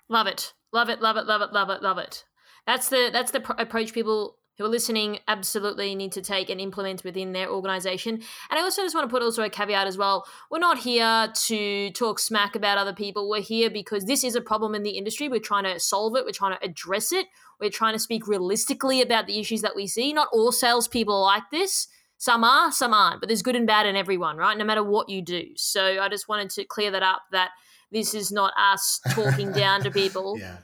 Love 0.10 0.27
it, 0.27 0.53
love 0.72 0.89
it, 0.89 1.01
love 1.01 1.18
it, 1.18 1.26
love 1.26 1.41
it, 1.41 1.53
love 1.53 1.69
it, 1.69 1.81
love 1.81 1.97
it. 1.97 2.26
That's 2.65 2.89
the 2.89 3.10
that's 3.11 3.31
the 3.31 3.41
pr- 3.41 3.53
approach 3.57 3.93
people 3.93 4.38
who 4.57 4.65
are 4.65 4.69
listening 4.69 5.19
absolutely 5.27 5.95
need 5.95 6.11
to 6.11 6.22
take 6.22 6.49
and 6.49 6.60
implement 6.60 7.03
within 7.03 7.31
their 7.31 7.49
organization. 7.49 8.15
And 8.15 8.60
I 8.60 8.61
also 8.61 8.84
just 8.84 8.93
want 8.93 9.10
to 9.10 9.14
put 9.14 9.23
also 9.23 9.43
a 9.43 9.49
caveat 9.49 9.88
as 9.88 9.97
well. 9.97 10.26
We're 10.49 10.60
not 10.60 10.77
here 10.77 11.31
to 11.34 11.91
talk 11.91 12.19
smack 12.19 12.55
about 12.55 12.77
other 12.77 12.93
people. 12.93 13.30
We're 13.30 13.41
here 13.41 13.69
because 13.69 14.05
this 14.05 14.23
is 14.23 14.35
a 14.35 14.41
problem 14.41 14.76
in 14.76 14.84
the 14.84 14.91
industry. 14.91 15.30
We're 15.30 15.39
trying 15.39 15.64
to 15.64 15.80
solve 15.80 16.15
it. 16.15 16.26
We're 16.26 16.31
trying 16.31 16.57
to 16.57 16.64
address 16.64 17.11
it. 17.11 17.27
We're 17.60 17.69
trying 17.69 17.93
to 17.93 17.99
speak 17.99 18.27
realistically 18.27 19.01
about 19.01 19.27
the 19.27 19.39
issues 19.39 19.61
that 19.61 19.76
we 19.76 19.88
see. 19.88 20.14
Not 20.14 20.27
all 20.31 20.51
salespeople 20.51 21.15
are 21.15 21.22
like 21.22 21.49
this. 21.51 21.88
Some 22.22 22.43
are, 22.43 22.72
some 22.72 22.93
aren't, 22.93 23.19
but 23.19 23.30
there's 23.30 23.41
good 23.41 23.56
and 23.56 23.65
bad 23.65 23.88
in 23.88 23.95
everyone, 23.95 24.38
right? 24.38 24.56
No 24.56 24.64
matter 24.64 24.84
what 24.84 25.10
you 25.10 25.23
do. 25.23 25.45
So 25.56 25.99
I 25.99 26.07
just 26.07 26.30
wanted 26.30 26.52
to 26.52 26.65
clear 26.65 26.91
that 26.91 27.02
up 27.02 27.23
that 27.31 27.49
this 27.91 28.14
is 28.14 28.31
not 28.31 28.53
us 28.60 28.99
talking 29.10 29.52
down 29.64 29.81
to 29.81 29.89
people. 29.89 30.38
Yeah 30.38 30.57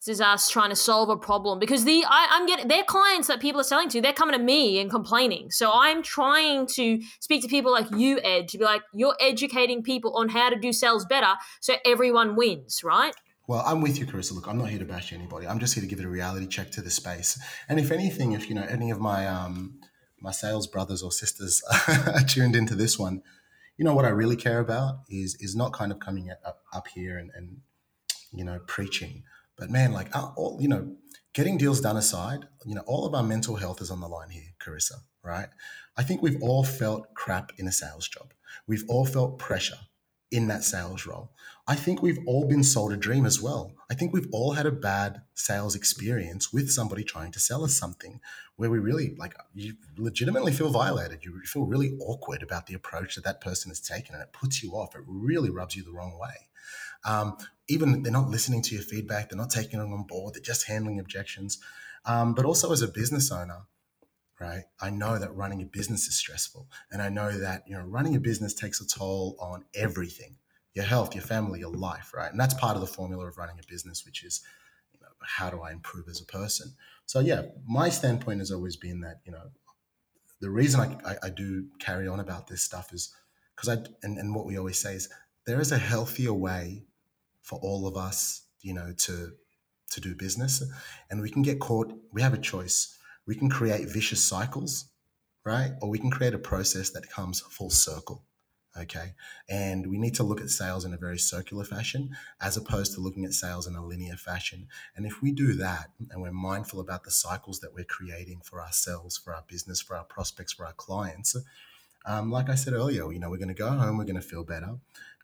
This 0.00 0.16
is 0.16 0.20
us 0.20 0.50
trying 0.50 0.70
to 0.70 0.76
solve 0.76 1.08
a 1.08 1.16
problem 1.16 1.60
because 1.60 1.84
the 1.84 2.04
I, 2.08 2.26
I'm 2.32 2.44
getting 2.44 2.66
their 2.66 2.82
clients 2.82 3.28
that 3.28 3.38
people 3.38 3.60
are 3.60 3.64
selling 3.64 3.88
to, 3.90 4.00
they're 4.00 4.12
coming 4.12 4.36
to 4.36 4.42
me 4.42 4.80
and 4.80 4.90
complaining. 4.90 5.52
So 5.52 5.70
I'm 5.72 6.02
trying 6.02 6.66
to 6.74 7.00
speak 7.20 7.40
to 7.42 7.48
people 7.48 7.70
like 7.70 7.86
you, 7.92 8.18
Ed, 8.24 8.48
to 8.48 8.58
be 8.58 8.64
like, 8.64 8.82
you're 8.92 9.16
educating 9.20 9.84
people 9.84 10.16
on 10.16 10.28
how 10.28 10.50
to 10.50 10.56
do 10.56 10.72
sales 10.72 11.04
better 11.04 11.34
so 11.60 11.74
everyone 11.84 12.34
wins, 12.34 12.82
right? 12.82 13.14
Well, 13.46 13.62
I'm 13.64 13.80
with 13.80 13.96
you, 14.00 14.06
Karissa. 14.06 14.32
Look, 14.32 14.48
I'm 14.48 14.58
not 14.58 14.70
here 14.70 14.80
to 14.80 14.84
bash 14.84 15.12
anybody. 15.12 15.46
I'm 15.46 15.60
just 15.60 15.74
here 15.74 15.82
to 15.82 15.88
give 15.88 16.00
it 16.00 16.04
a 16.04 16.08
reality 16.08 16.48
check 16.48 16.72
to 16.72 16.82
the 16.82 16.90
space. 16.90 17.38
And 17.68 17.78
if 17.78 17.92
anything, 17.92 18.32
if 18.32 18.48
you 18.48 18.56
know 18.56 18.66
any 18.68 18.90
of 18.90 18.98
my 18.98 19.28
um, 19.28 19.78
my 20.26 20.32
sales 20.32 20.66
brothers 20.66 21.04
or 21.04 21.12
sisters 21.12 21.62
are 21.88 22.20
tuned 22.26 22.56
into 22.56 22.74
this 22.74 22.98
one, 22.98 23.22
you 23.78 23.84
know 23.84 23.94
what 23.94 24.04
I 24.04 24.08
really 24.08 24.34
care 24.34 24.58
about 24.58 25.02
is 25.08 25.36
is 25.36 25.54
not 25.54 25.72
kind 25.72 25.92
of 25.92 26.00
coming 26.00 26.30
up, 26.44 26.64
up 26.72 26.88
here 26.88 27.16
and, 27.16 27.30
and 27.36 27.58
you 28.32 28.44
know 28.44 28.58
preaching. 28.66 29.22
But 29.56 29.70
man, 29.70 29.92
like 29.92 30.14
uh, 30.16 30.32
all 30.36 30.58
you 30.60 30.68
know, 30.68 30.96
getting 31.32 31.56
deals 31.56 31.80
done 31.80 31.96
aside, 31.96 32.48
you 32.64 32.74
know, 32.74 32.82
all 32.86 33.06
of 33.06 33.14
our 33.14 33.22
mental 33.22 33.54
health 33.54 33.80
is 33.80 33.90
on 33.90 34.00
the 34.00 34.08
line 34.08 34.30
here, 34.30 34.50
Karissa. 34.58 34.98
Right? 35.22 35.48
I 35.96 36.02
think 36.02 36.22
we've 36.22 36.42
all 36.42 36.64
felt 36.64 37.14
crap 37.14 37.52
in 37.56 37.68
a 37.68 37.72
sales 37.72 38.08
job. 38.08 38.34
We've 38.66 38.84
all 38.88 39.06
felt 39.06 39.38
pressure 39.38 39.78
in 40.32 40.48
that 40.48 40.64
sales 40.64 41.06
role. 41.06 41.30
I 41.68 41.76
think 41.76 42.02
we've 42.02 42.18
all 42.26 42.48
been 42.48 42.64
sold 42.64 42.92
a 42.92 42.96
dream 42.96 43.26
as 43.26 43.40
well. 43.40 43.75
I 43.88 43.94
think 43.94 44.12
we've 44.12 44.28
all 44.32 44.52
had 44.52 44.66
a 44.66 44.72
bad 44.72 45.22
sales 45.34 45.76
experience 45.76 46.52
with 46.52 46.70
somebody 46.70 47.04
trying 47.04 47.30
to 47.32 47.40
sell 47.40 47.64
us 47.64 47.74
something 47.74 48.20
where 48.56 48.70
we 48.70 48.78
really 48.78 49.14
like 49.16 49.34
you 49.54 49.74
legitimately 49.96 50.52
feel 50.52 50.70
violated. 50.70 51.24
You 51.24 51.40
feel 51.44 51.66
really 51.66 51.96
awkward 52.00 52.42
about 52.42 52.66
the 52.66 52.74
approach 52.74 53.14
that 53.14 53.24
that 53.24 53.40
person 53.40 53.70
has 53.70 53.80
taken 53.80 54.14
and 54.14 54.22
it 54.22 54.32
puts 54.32 54.62
you 54.62 54.72
off. 54.72 54.96
It 54.96 55.02
really 55.06 55.50
rubs 55.50 55.76
you 55.76 55.84
the 55.84 55.92
wrong 55.92 56.18
way. 56.18 56.48
Um, 57.04 57.36
even 57.68 58.02
they're 58.02 58.12
not 58.12 58.28
listening 58.28 58.62
to 58.62 58.74
your 58.74 58.82
feedback, 58.82 59.28
they're 59.28 59.38
not 59.38 59.50
taking 59.50 59.78
it 59.78 59.82
on 59.82 60.02
board, 60.04 60.34
they're 60.34 60.42
just 60.42 60.66
handling 60.66 60.98
objections. 60.98 61.58
Um, 62.04 62.34
but 62.34 62.44
also 62.44 62.72
as 62.72 62.82
a 62.82 62.88
business 62.88 63.30
owner, 63.30 63.66
right? 64.40 64.64
I 64.80 64.90
know 64.90 65.18
that 65.18 65.34
running 65.34 65.62
a 65.62 65.64
business 65.64 66.06
is 66.08 66.16
stressful. 66.16 66.68
And 66.90 67.00
I 67.00 67.08
know 67.08 67.38
that, 67.38 67.62
you 67.66 67.76
know, 67.76 67.84
running 67.84 68.16
a 68.16 68.20
business 68.20 68.54
takes 68.54 68.80
a 68.80 68.86
toll 68.86 69.36
on 69.40 69.64
everything 69.74 70.36
your 70.76 70.84
health, 70.84 71.14
your 71.14 71.24
family, 71.24 71.58
your 71.58 71.72
life, 71.72 72.12
right? 72.14 72.30
And 72.30 72.38
that's 72.38 72.54
part 72.54 72.76
of 72.76 72.80
the 72.80 72.86
formula 72.86 73.26
of 73.26 73.36
running 73.36 73.58
a 73.58 73.66
business, 73.68 74.04
which 74.04 74.22
is, 74.22 74.42
you 74.92 75.00
know, 75.00 75.08
how 75.20 75.50
do 75.50 75.60
I 75.62 75.72
improve 75.72 76.06
as 76.08 76.20
a 76.20 76.26
person? 76.26 76.74
So, 77.06 77.18
yeah, 77.18 77.42
my 77.66 77.88
standpoint 77.88 78.38
has 78.38 78.52
always 78.52 78.76
been 78.76 79.00
that, 79.00 79.20
you 79.24 79.32
know, 79.32 79.50
the 80.40 80.50
reason 80.50 80.80
I, 80.80 81.10
I, 81.10 81.16
I 81.24 81.30
do 81.30 81.66
carry 81.80 82.06
on 82.06 82.20
about 82.20 82.46
this 82.46 82.62
stuff 82.62 82.92
is 82.92 83.12
because 83.56 83.70
I, 83.70 83.88
and, 84.04 84.18
and 84.18 84.34
what 84.34 84.46
we 84.46 84.56
always 84.58 84.78
say 84.78 84.94
is 84.94 85.08
there 85.46 85.60
is 85.60 85.72
a 85.72 85.78
healthier 85.78 86.34
way 86.34 86.84
for 87.42 87.58
all 87.62 87.88
of 87.88 87.96
us, 87.96 88.42
you 88.60 88.74
know, 88.74 88.92
to, 88.98 89.32
to 89.92 90.00
do 90.00 90.14
business. 90.14 90.62
And 91.10 91.20
we 91.22 91.30
can 91.30 91.42
get 91.42 91.58
caught, 91.58 91.92
we 92.12 92.22
have 92.22 92.34
a 92.34 92.38
choice 92.38 92.96
we 93.26 93.34
can 93.34 93.50
create 93.50 93.88
vicious 93.88 94.24
cycles, 94.24 94.88
right? 95.44 95.72
Or 95.82 95.90
we 95.90 95.98
can 95.98 96.10
create 96.10 96.34
a 96.34 96.38
process 96.38 96.90
that 96.90 97.10
comes 97.10 97.40
full 97.40 97.70
circle. 97.70 98.24
Okay. 98.78 99.14
And 99.48 99.86
we 99.86 99.98
need 99.98 100.14
to 100.16 100.22
look 100.22 100.40
at 100.40 100.50
sales 100.50 100.84
in 100.84 100.92
a 100.92 100.98
very 100.98 101.18
circular 101.18 101.64
fashion 101.64 102.10
as 102.40 102.56
opposed 102.56 102.92
to 102.94 103.00
looking 103.00 103.24
at 103.24 103.32
sales 103.32 103.66
in 103.66 103.74
a 103.74 103.84
linear 103.84 104.16
fashion. 104.16 104.68
And 104.94 105.06
if 105.06 105.22
we 105.22 105.32
do 105.32 105.54
that 105.54 105.90
and 106.10 106.20
we're 106.20 106.32
mindful 106.32 106.80
about 106.80 107.04
the 107.04 107.10
cycles 107.10 107.60
that 107.60 107.72
we're 107.72 107.84
creating 107.84 108.40
for 108.44 108.60
ourselves, 108.60 109.16
for 109.16 109.34
our 109.34 109.44
business, 109.48 109.80
for 109.80 109.96
our 109.96 110.04
prospects, 110.04 110.52
for 110.52 110.66
our 110.66 110.74
clients, 110.74 111.36
um, 112.04 112.30
like 112.30 112.48
I 112.50 112.54
said 112.54 112.74
earlier, 112.74 113.10
you 113.10 113.18
know, 113.18 113.30
we're 113.30 113.38
going 113.38 113.48
to 113.48 113.54
go 113.54 113.70
home, 113.70 113.98
we're 113.98 114.04
going 114.04 114.16
to 114.16 114.22
feel 114.22 114.44
better. 114.44 114.76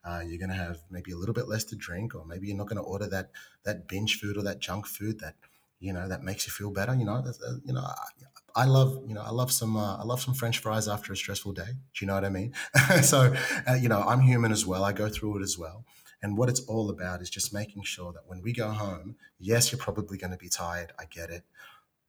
Uh, 0.05 0.21
you're 0.27 0.39
going 0.39 0.51
to 0.51 0.57
have 0.57 0.81
maybe 0.91 1.13
a 1.13 1.17
little 1.17 1.35
bit 1.35 1.47
less 1.47 1.63
to 1.65 1.77
drink, 1.77 2.15
or 2.15 2.25
maybe 2.25 2.49
you're 2.49 2.57
not 2.57 2.67
going 2.67 2.83
to 2.83 2.83
order 2.83 3.07
that 3.07 3.31
that 3.65 3.87
binge 3.87 4.19
food 4.19 4.37
or 4.37 4.43
that 4.43 4.59
junk 4.59 4.85
food 4.85 5.21
that 5.21 5.37
you 5.83 5.93
know 5.93 6.09
that 6.09 6.23
makes 6.23 6.47
you 6.47 6.53
feel 6.53 6.71
better 6.71 6.95
you 6.95 7.05
know 7.05 7.23
you 7.65 7.73
know 7.73 7.81
I, 7.81 8.63
I 8.63 8.65
love 8.67 9.03
you 9.07 9.15
know 9.15 9.23
I 9.23 9.31
love 9.31 9.51
some 9.51 9.77
uh, 9.77 9.97
I 9.97 10.05
love 10.05 10.21
some 10.21 10.35
French 10.35 10.59
fries 10.59 10.87
after 10.87 11.13
a 11.13 11.17
stressful 11.17 11.53
day. 11.53 11.73
Do 11.95 11.99
you 12.01 12.07
know 12.07 12.15
what 12.15 12.25
I 12.25 12.29
mean? 12.29 12.53
so 13.03 13.35
uh, 13.69 13.75
you 13.75 13.89
know 13.89 14.01
I'm 14.01 14.21
human 14.21 14.53
as 14.53 14.67
well. 14.67 14.85
I 14.85 14.93
go 14.93 15.09
through 15.09 15.39
it 15.39 15.43
as 15.43 15.59
well. 15.59 15.85
And 16.23 16.39
what 16.39 16.49
it's 16.49 16.61
all 16.61 16.89
about 16.89 17.21
is 17.21 17.31
just 17.31 17.53
making 17.53 17.83
sure 17.83 18.13
that 18.13 18.27
when 18.27 18.43
we 18.43 18.53
go 18.53 18.69
home, 18.69 19.17
yes, 19.41 19.73
you're 19.73 19.79
probably 19.79 20.19
going 20.19 20.31
to 20.31 20.37
be 20.37 20.49
tired. 20.49 20.93
I 20.99 21.07
get 21.07 21.31
it, 21.31 21.43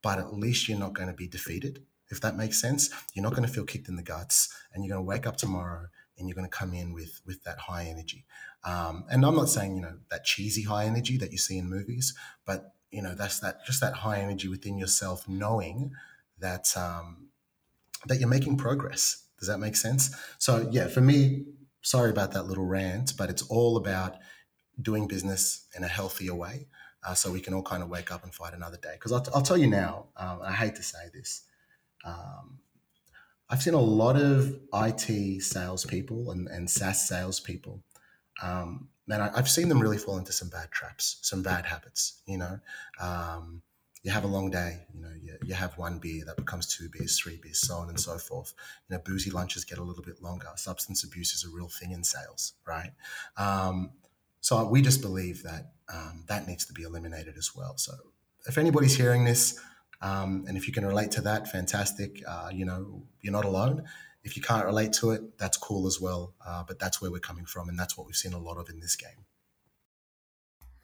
but 0.03 0.19
at 0.19 0.33
least 0.33 0.69
you're 0.69 0.77
not 0.77 0.93
going 0.93 1.07
to 1.07 1.15
be 1.15 1.27
defeated. 1.27 1.83
If 2.11 2.21
that 2.21 2.35
makes 2.35 2.61
sense, 2.61 2.91
you're 3.13 3.23
not 3.23 3.33
going 3.33 3.47
to 3.47 3.53
feel 3.53 3.65
kicked 3.65 3.87
in 3.87 3.95
the 3.95 4.03
guts, 4.03 4.53
and 4.71 4.83
you're 4.83 4.93
going 4.93 5.03
to 5.03 5.09
wake 5.09 5.25
up 5.25 5.37
tomorrow 5.37 5.87
and 6.17 6.27
you're 6.27 6.35
going 6.35 6.49
to 6.49 6.57
come 6.57 6.73
in 6.73 6.93
with 6.93 7.21
with 7.25 7.43
that 7.43 7.57
high 7.57 7.85
energy. 7.85 8.25
Um, 8.63 9.05
and 9.09 9.25
I'm 9.25 9.35
not 9.35 9.49
saying 9.49 9.75
you 9.77 9.81
know 9.81 9.97
that 10.11 10.25
cheesy 10.25 10.63
high 10.63 10.85
energy 10.85 11.17
that 11.17 11.31
you 11.31 11.37
see 11.37 11.57
in 11.57 11.69
movies, 11.69 12.13
but 12.45 12.72
you 12.93 13.01
know 13.01 13.15
that's 13.15 13.39
that 13.39 13.65
just 13.65 13.81
that 13.81 13.93
high 13.93 14.19
energy 14.19 14.47
within 14.47 14.77
yourself 14.77 15.27
knowing 15.27 15.91
that 16.39 16.75
um, 16.77 17.27
that 18.05 18.19
you're 18.19 18.29
making 18.29 18.57
progress. 18.57 19.25
Does 19.39 19.47
that 19.47 19.57
make 19.57 19.75
sense? 19.75 20.15
So 20.37 20.69
yeah 20.71 20.87
for 20.87 21.01
me 21.01 21.45
sorry 21.81 22.09
about 22.09 22.31
that 22.31 22.47
little 22.47 22.65
rant 22.65 23.13
but 23.17 23.29
it's 23.29 23.43
all 23.43 23.75
about 23.77 24.15
doing 24.81 25.07
business 25.07 25.67
in 25.75 25.83
a 25.83 25.87
healthier 25.87 26.33
way 26.33 26.67
uh, 27.05 27.13
so 27.13 27.31
we 27.31 27.41
can 27.41 27.53
all 27.53 27.61
kind 27.61 27.83
of 27.83 27.89
wake 27.89 28.11
up 28.11 28.23
and 28.23 28.33
fight 28.33 28.53
another 28.53 28.77
day. 28.77 28.93
Because 28.93 29.11
I'll, 29.11 29.25
I'll, 29.35 29.41
tell 29.41 29.57
you 29.57 29.67
now 29.67 30.07
um, 30.17 30.39
i 30.41 30.53
hate 30.53 30.75
to 30.75 30.83
say 30.83 31.09
this 31.13 31.43
um, 32.05 32.59
i've 33.49 33.61
seen 33.61 33.73
a 33.73 33.81
lot 33.81 34.15
of 34.15 34.57
it 34.73 35.41
salespeople 35.41 36.31
and, 36.31 36.47
and 36.47 36.69
saas 36.69 37.07
salespeople 37.07 37.83
um, 38.41 38.87
man, 39.07 39.21
I, 39.21 39.35
have 39.35 39.49
seen 39.49 39.69
them 39.69 39.79
really 39.79 39.97
fall 39.97 40.17
into 40.17 40.31
some 40.31 40.49
bad 40.49 40.71
traps, 40.71 41.17
some 41.21 41.43
bad 41.43 41.65
habits. 41.65 42.21
You 42.25 42.37
know, 42.37 42.59
um, 42.99 43.61
you 44.03 44.11
have 44.11 44.23
a 44.23 44.27
long 44.27 44.49
day. 44.49 44.79
You 44.93 45.01
know, 45.01 45.11
you, 45.21 45.37
you 45.45 45.53
have 45.53 45.77
one 45.77 45.99
beer 45.99 46.23
that 46.25 46.37
becomes 46.37 46.67
two 46.67 46.89
beers, 46.89 47.19
three 47.19 47.39
beers, 47.41 47.61
so 47.61 47.75
on 47.75 47.89
and 47.89 47.99
so 47.99 48.17
forth. 48.17 48.53
You 48.89 48.95
know, 48.95 49.01
boozy 49.03 49.31
lunches 49.31 49.65
get 49.65 49.77
a 49.77 49.83
little 49.83 50.03
bit 50.03 50.21
longer. 50.21 50.47
Substance 50.55 51.03
abuse 51.03 51.33
is 51.33 51.45
a 51.45 51.55
real 51.55 51.69
thing 51.69 51.91
in 51.91 52.03
sales, 52.03 52.53
right? 52.67 52.91
Um, 53.37 53.91
so 54.41 54.65
we 54.67 54.81
just 54.81 55.01
believe 55.01 55.43
that 55.43 55.71
um, 55.93 56.25
that 56.27 56.47
needs 56.47 56.65
to 56.65 56.73
be 56.73 56.83
eliminated 56.83 57.35
as 57.37 57.51
well. 57.55 57.77
So 57.77 57.93
if 58.45 58.57
anybody's 58.57 58.97
hearing 58.97 59.23
this, 59.23 59.59
um, 60.01 60.43
and 60.47 60.57
if 60.57 60.67
you 60.67 60.73
can 60.73 60.85
relate 60.85 61.11
to 61.11 61.21
that, 61.21 61.49
fantastic. 61.49 62.21
Uh, 62.27 62.49
you 62.51 62.65
know, 62.65 63.03
you're 63.21 63.31
not 63.31 63.45
alone. 63.45 63.83
If 64.23 64.37
you 64.37 64.41
can't 64.41 64.65
relate 64.65 64.93
to 64.93 65.11
it, 65.11 65.37
that's 65.37 65.57
cool 65.57 65.85
as 65.85 65.99
well. 65.99 66.33
Uh, 66.45 66.63
but 66.65 66.79
that's 66.79 67.01
where 67.01 67.11
we're 67.11 67.19
coming 67.19 67.45
from, 67.45 67.69
and 67.69 67.77
that's 67.77 67.97
what 67.97 68.07
we've 68.07 68.15
seen 68.15 68.33
a 68.33 68.39
lot 68.39 68.57
of 68.57 68.69
in 68.69 68.79
this 68.79 68.95
game. 68.95 69.25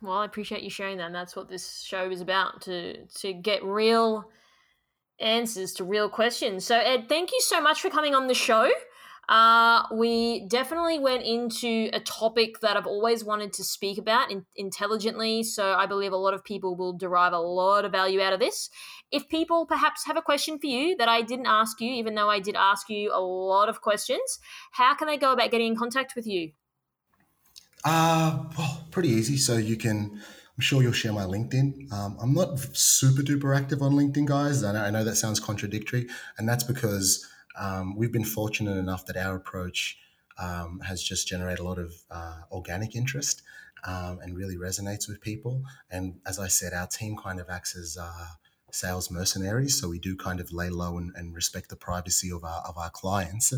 Well, 0.02 0.18
I 0.18 0.26
appreciate 0.26 0.64
you 0.64 0.70
sharing 0.70 0.98
that. 0.98 1.08
And 1.08 1.16
that's 1.16 1.36
what 1.36 1.50
this 1.50 1.82
show 1.82 2.10
is 2.10 2.22
about 2.22 2.62
to 2.64 3.06
to 3.06 3.34
get 3.34 3.64
real 3.64 4.30
answers 5.20 5.74
to 5.74 5.84
real 5.84 6.10
questions. 6.10 6.66
So, 6.66 6.78
Ed, 6.78 7.10
thank 7.10 7.32
you 7.32 7.42
so 7.42 7.62
much 7.62 7.82
for 7.82 7.90
coming 7.90 8.16
on 8.16 8.28
the 8.28 8.34
show. 8.34 8.70
Uh, 9.30 9.84
we 9.94 10.48
definitely 10.48 10.98
went 10.98 11.24
into 11.24 11.92
a 11.94 12.00
topic 12.00 12.62
that 12.62 12.76
I've 12.76 12.88
always 12.88 13.24
wanted 13.24 13.54
to 13.54 13.64
speak 13.64 14.00
about 14.00 14.32
in- 14.32 14.48
intelligently. 14.56 15.44
So 15.44 15.74
I 15.76 15.86
believe 15.86 16.12
a 16.12 16.18
lot 16.18 16.34
of 16.34 16.44
people 16.44 16.76
will 16.76 16.94
derive 16.94 17.34
a 17.34 17.38
lot 17.38 17.86
of 17.86 17.92
value 17.92 18.22
out 18.22 18.34
of 18.34 18.40
this. 18.40 18.72
If 19.12 19.30
people 19.30 19.68
perhaps 19.68 20.08
have 20.08 20.18
a 20.18 20.22
question 20.24 20.58
for 20.58 20.66
you 20.66 20.98
that 20.98 21.08
I 21.08 21.22
didn't 21.22 21.46
ask 21.46 21.80
you, 21.80 21.92
even 21.92 22.16
though 22.16 22.30
I 22.30 22.40
did 22.40 22.56
ask 22.56 22.90
you 22.90 23.14
a 23.14 23.22
lot 23.22 23.70
of 23.70 23.82
questions, 23.82 24.40
how 24.72 24.96
can 24.96 25.08
they 25.08 25.18
go 25.18 25.32
about 25.32 25.52
getting 25.52 25.68
in 25.68 25.76
contact 25.76 26.16
with 26.16 26.26
you? 26.26 26.52
Uh, 27.86 28.46
well, 28.58 28.88
pretty 28.90 29.10
easy. 29.10 29.38
So 29.38 29.58
you 29.58 29.78
can. 29.78 30.20
I'm 30.58 30.62
sure 30.62 30.82
you'll 30.82 30.92
share 30.92 31.14
my 31.14 31.24
LinkedIn. 31.24 31.94
Um, 31.94 32.18
I'm 32.20 32.34
not 32.34 32.60
super 32.76 33.22
duper 33.22 33.56
active 33.56 33.82
on 33.82 33.94
LinkedIn, 33.94 34.26
guys. 34.26 34.62
I 34.62 34.74
know, 34.74 34.82
I 34.82 34.90
know 34.90 35.06
that 35.06 35.16
sounds 35.16 35.40
contradictory, 35.40 36.10
and 36.38 36.50
that's 36.50 36.66
because 36.66 37.26
um, 37.60 37.96
we've 37.96 38.12
been 38.12 38.26
fortunate 38.26 38.78
enough 38.78 39.06
that 39.06 39.18
our 39.18 39.36
approach 39.36 39.98
um, 40.38 40.82
has 40.86 41.04
just 41.04 41.28
generated 41.28 41.60
a 41.60 41.64
lot 41.64 41.78
of 41.78 41.94
uh, 42.10 42.42
organic 42.52 42.96
interest 42.96 43.42
um, 43.86 44.20
and 44.22 44.36
really 44.36 44.56
resonates 44.56 45.08
with 45.08 45.22
people. 45.22 45.64
And 45.92 46.20
as 46.26 46.40
I 46.40 46.48
said, 46.48 46.74
our 46.74 46.88
team 46.88 47.18
kind 47.18 47.40
of 47.40 47.50
acts 47.50 47.76
as 47.76 47.98
uh, 48.00 48.28
sales 48.72 49.12
mercenaries, 49.12 49.80
so 49.80 49.90
we 49.90 50.00
do 50.00 50.16
kind 50.16 50.40
of 50.40 50.54
lay 50.54 50.70
low 50.70 50.98
and, 50.98 51.12
and 51.16 51.36
respect 51.36 51.70
the 51.70 51.76
privacy 51.76 52.32
of 52.32 52.44
our 52.44 52.62
of 52.62 52.78
our 52.78 52.90
clients. 52.90 53.54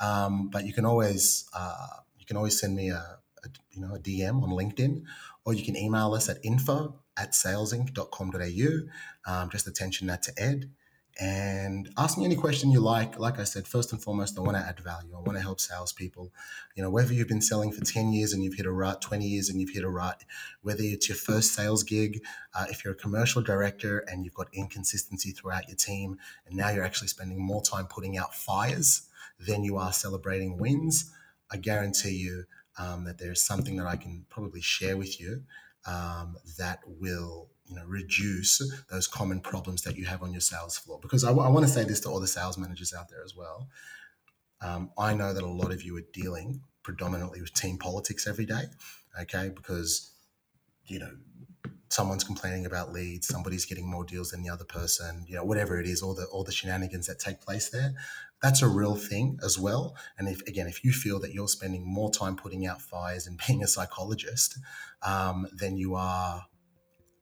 Um, 0.00 0.48
but 0.48 0.64
you 0.64 0.72
can 0.72 0.84
always 0.84 1.48
uh, 1.54 1.86
you 2.18 2.26
can 2.26 2.36
always 2.36 2.58
send 2.58 2.76
me 2.76 2.90
a, 2.90 3.18
a, 3.44 3.48
you 3.72 3.80
know 3.80 3.94
a 3.94 3.98
DM 3.98 4.42
on 4.42 4.50
LinkedIn, 4.50 5.02
or 5.44 5.54
you 5.54 5.64
can 5.64 5.76
email 5.76 6.14
us 6.14 6.28
at 6.28 6.38
info 6.44 7.00
at 7.16 7.32
salesinc.com.au. 7.32 9.32
Um, 9.32 9.50
just 9.50 9.66
attention 9.66 10.06
that 10.06 10.22
to 10.22 10.32
Ed 10.36 10.70
and 11.20 11.90
ask 11.98 12.16
me 12.16 12.24
any 12.24 12.36
question 12.36 12.70
you 12.70 12.80
like. 12.80 13.18
Like 13.18 13.38
I 13.38 13.44
said, 13.44 13.68
first 13.68 13.92
and 13.92 14.02
foremost, 14.02 14.38
I 14.38 14.40
want 14.40 14.56
to 14.56 14.62
add 14.62 14.80
value. 14.80 15.14
I 15.14 15.20
want 15.20 15.36
to 15.36 15.42
help 15.42 15.60
salespeople. 15.60 16.32
You 16.74 16.82
know, 16.82 16.90
whether 16.90 17.12
you've 17.12 17.28
been 17.28 17.42
selling 17.42 17.70
for 17.70 17.84
10 17.84 18.12
years 18.12 18.32
and 18.32 18.42
you've 18.42 18.54
hit 18.54 18.66
a 18.66 18.72
rut, 18.72 19.02
20 19.02 19.26
years 19.26 19.48
and 19.48 19.60
you've 19.60 19.70
hit 19.70 19.84
a 19.84 19.88
rut, 19.88 20.24
whether 20.62 20.82
it's 20.82 21.08
your 21.08 21.16
first 21.16 21.54
sales 21.54 21.82
gig, 21.82 22.22
uh, 22.54 22.64
if 22.70 22.82
you're 22.84 22.94
a 22.94 22.96
commercial 22.96 23.42
director 23.42 23.98
and 23.98 24.24
you've 24.24 24.34
got 24.34 24.48
inconsistency 24.52 25.32
throughout 25.32 25.68
your 25.68 25.76
team, 25.76 26.18
and 26.46 26.56
now 26.56 26.70
you're 26.70 26.84
actually 26.84 27.08
spending 27.08 27.40
more 27.40 27.62
time 27.62 27.86
putting 27.86 28.16
out 28.16 28.34
fires 28.34 29.02
than 29.38 29.64
you 29.64 29.76
are 29.76 29.92
celebrating 29.92 30.56
wins, 30.56 31.10
I 31.50 31.58
guarantee 31.58 32.16
you 32.16 32.44
um, 32.78 33.04
that 33.04 33.18
there's 33.18 33.42
something 33.42 33.76
that 33.76 33.86
I 33.86 33.96
can 33.96 34.24
probably 34.30 34.62
share 34.62 34.96
with 34.96 35.20
you 35.20 35.42
um, 35.86 36.36
that 36.58 36.80
will 36.86 37.48
you 37.72 37.80
know 37.80 37.86
reduce 37.86 38.62
those 38.90 39.06
common 39.06 39.40
problems 39.40 39.82
that 39.82 39.96
you 39.96 40.04
have 40.06 40.22
on 40.22 40.32
your 40.32 40.40
sales 40.40 40.76
floor? 40.78 40.98
Because 41.00 41.24
I, 41.24 41.30
want 41.30 41.66
to 41.66 41.72
say 41.72 41.84
this 41.84 42.00
to 42.00 42.08
all 42.08 42.20
the 42.20 42.26
sales 42.26 42.58
managers 42.58 42.92
out 42.92 43.08
there 43.08 43.22
as 43.24 43.34
well. 43.36 43.68
Um, 44.60 44.90
i 44.96 45.12
know 45.12 45.34
that 45.34 45.42
a 45.42 45.48
lot 45.48 45.72
of 45.72 45.82
you 45.82 45.96
are 45.96 46.06
dealing 46.12 46.60
predominantly 46.84 47.40
with 47.40 47.52
team 47.52 47.78
politics 47.78 48.28
every 48.28 48.46
day 48.46 48.62
okay? 49.20 49.50
Because 49.54 50.10
you 50.86 50.98
know 50.98 51.10
someone's 51.88 52.24
complaining 52.24 52.64
about 52.64 52.92
leads 52.92 53.28
somebody's 53.28 53.66
getting 53.66 53.88
more 53.88 54.04
deals 54.04 54.30
than 54.30 54.42
the 54.42 54.48
other 54.48 54.64
person 54.64 55.26
you 55.28 55.36
know 55.36 55.44
whatever 55.44 55.78
it 55.78 55.86
is 55.86 56.02
all 56.02 56.14
the 56.14 56.24
all 56.26 56.42
the 56.42 56.52
shenanigans 56.52 57.06
that 57.06 57.18
take 57.18 57.40
place 57.40 57.68
there. 57.70 57.94
That's 58.42 58.60
a 58.60 58.66
real 58.66 58.96
thing 58.96 59.38
as 59.44 59.56
well. 59.56 59.94
And 60.18 60.28
if 60.28 60.40
again 60.48 60.66
if 60.66 60.84
you 60.84 60.92
feel 60.92 61.20
that 61.20 61.32
you're 61.32 61.48
spending 61.48 61.86
more 61.86 62.10
time 62.10 62.36
putting 62.36 62.66
out 62.66 62.80
fires 62.80 63.26
and 63.26 63.40
being 63.46 63.62
a 63.62 63.68
psychologist 63.68 64.58
um, 65.02 65.46
than 65.52 65.76
you 65.76 65.94
are 65.94 66.46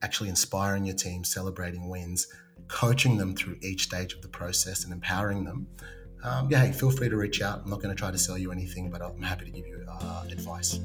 actually 0.02 0.28
inspiring 0.28 0.85
your 0.85 0.97
team, 0.97 1.24
celebrating 1.24 1.89
wins, 1.89 2.28
coaching 2.68 3.16
them 3.16 3.35
through 3.35 3.56
each 3.62 3.85
stage 3.85 4.12
of 4.12 4.22
the 4.22 4.28
process, 4.28 4.85
and 4.85 4.93
empowering 4.93 5.44
them, 5.44 5.66
um, 6.22 6.48
yeah, 6.51 6.66
hey, 6.66 6.72
feel 6.72 6.90
free 6.90 7.09
to 7.09 7.16
reach 7.16 7.40
out. 7.40 7.62
I'm 7.64 7.70
not 7.70 7.81
going 7.81 7.94
to 7.94 7.98
try 7.98 8.10
to 8.10 8.18
sell 8.18 8.36
you 8.36 8.52
anything, 8.52 8.90
but 8.90 9.02
I'm 9.02 9.22
happy 9.22 9.47
to 9.47 9.51
give 9.51 9.66
you 9.66 9.85
uh, 9.89 10.24
advice. 10.31 10.81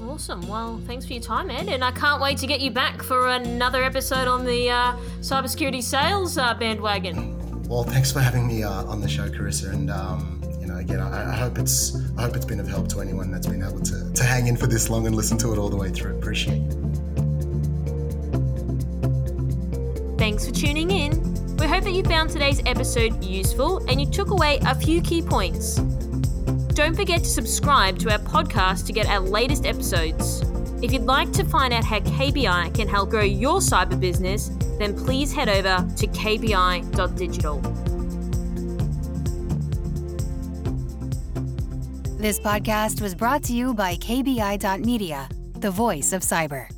Awesome. 0.00 0.46
Well, 0.46 0.80
thanks 0.86 1.04
for 1.04 1.14
your 1.14 1.22
time, 1.22 1.50
Ed, 1.50 1.68
and 1.68 1.82
I 1.82 1.90
can't 1.90 2.22
wait 2.22 2.38
to 2.38 2.46
get 2.46 2.60
you 2.60 2.70
back 2.70 3.02
for 3.02 3.28
another 3.28 3.82
episode 3.82 4.28
on 4.28 4.44
the 4.44 4.70
uh, 4.70 4.96
cybersecurity 5.20 5.82
sales 5.82 6.38
uh, 6.38 6.54
bandwagon. 6.54 7.34
Well, 7.68 7.82
thanks 7.82 8.12
for 8.12 8.20
having 8.20 8.46
me 8.46 8.62
uh, 8.62 8.84
on 8.84 9.00
the 9.00 9.08
show, 9.08 9.28
Karissa, 9.28 9.72
and 9.72 9.90
um, 9.90 10.40
you 10.60 10.66
know, 10.66 10.76
again, 10.76 11.00
I, 11.00 11.32
I, 11.32 11.36
hope 11.36 11.58
it's 11.58 11.96
I 12.16 12.22
hope 12.22 12.36
it's 12.36 12.44
been 12.44 12.60
of 12.60 12.68
help 12.68 12.88
to 12.90 13.00
anyone 13.00 13.32
that's 13.32 13.48
been 13.48 13.62
able 13.62 13.80
to 13.80 14.12
to 14.12 14.22
hang 14.22 14.46
in 14.46 14.56
for 14.56 14.68
this 14.68 14.88
long 14.88 15.06
and 15.06 15.16
listen 15.16 15.36
to 15.38 15.52
it 15.52 15.58
all 15.58 15.68
the 15.68 15.76
way 15.76 15.90
through. 15.90 16.16
Appreciate 16.16 16.62
it. 16.62 17.05
Thanks 20.18 20.46
for 20.46 20.52
tuning 20.52 20.90
in. 20.90 21.56
We 21.56 21.66
hope 21.66 21.84
that 21.84 21.92
you 21.92 22.02
found 22.02 22.30
today's 22.30 22.62
episode 22.64 23.22
useful 23.22 23.84
and 23.88 24.00
you 24.00 24.06
took 24.06 24.30
away 24.30 24.58
a 24.66 24.74
few 24.74 25.02
key 25.02 25.20
points. 25.20 25.76
Don't 26.74 26.94
forget 26.94 27.20
to 27.20 27.28
subscribe 27.28 27.98
to 28.00 28.10
our 28.10 28.18
podcast 28.18 28.86
to 28.86 28.92
get 28.92 29.06
our 29.06 29.20
latest 29.20 29.66
episodes. 29.66 30.42
If 30.82 30.92
you'd 30.92 31.02
like 31.02 31.32
to 31.32 31.44
find 31.44 31.72
out 31.72 31.84
how 31.84 32.00
KBI 32.00 32.74
can 32.74 32.88
help 32.88 33.10
grow 33.10 33.22
your 33.22 33.58
cyber 33.58 33.98
business, 33.98 34.50
then 34.78 34.94
please 34.94 35.32
head 35.32 35.48
over 35.48 35.86
to 35.96 36.06
kbi.digital. 36.06 37.60
This 42.18 42.40
podcast 42.40 43.00
was 43.00 43.14
brought 43.14 43.42
to 43.44 43.52
you 43.52 43.74
by 43.74 43.96
KBI.media, 43.96 45.28
the 45.56 45.70
voice 45.70 46.12
of 46.12 46.22
cyber. 46.22 46.75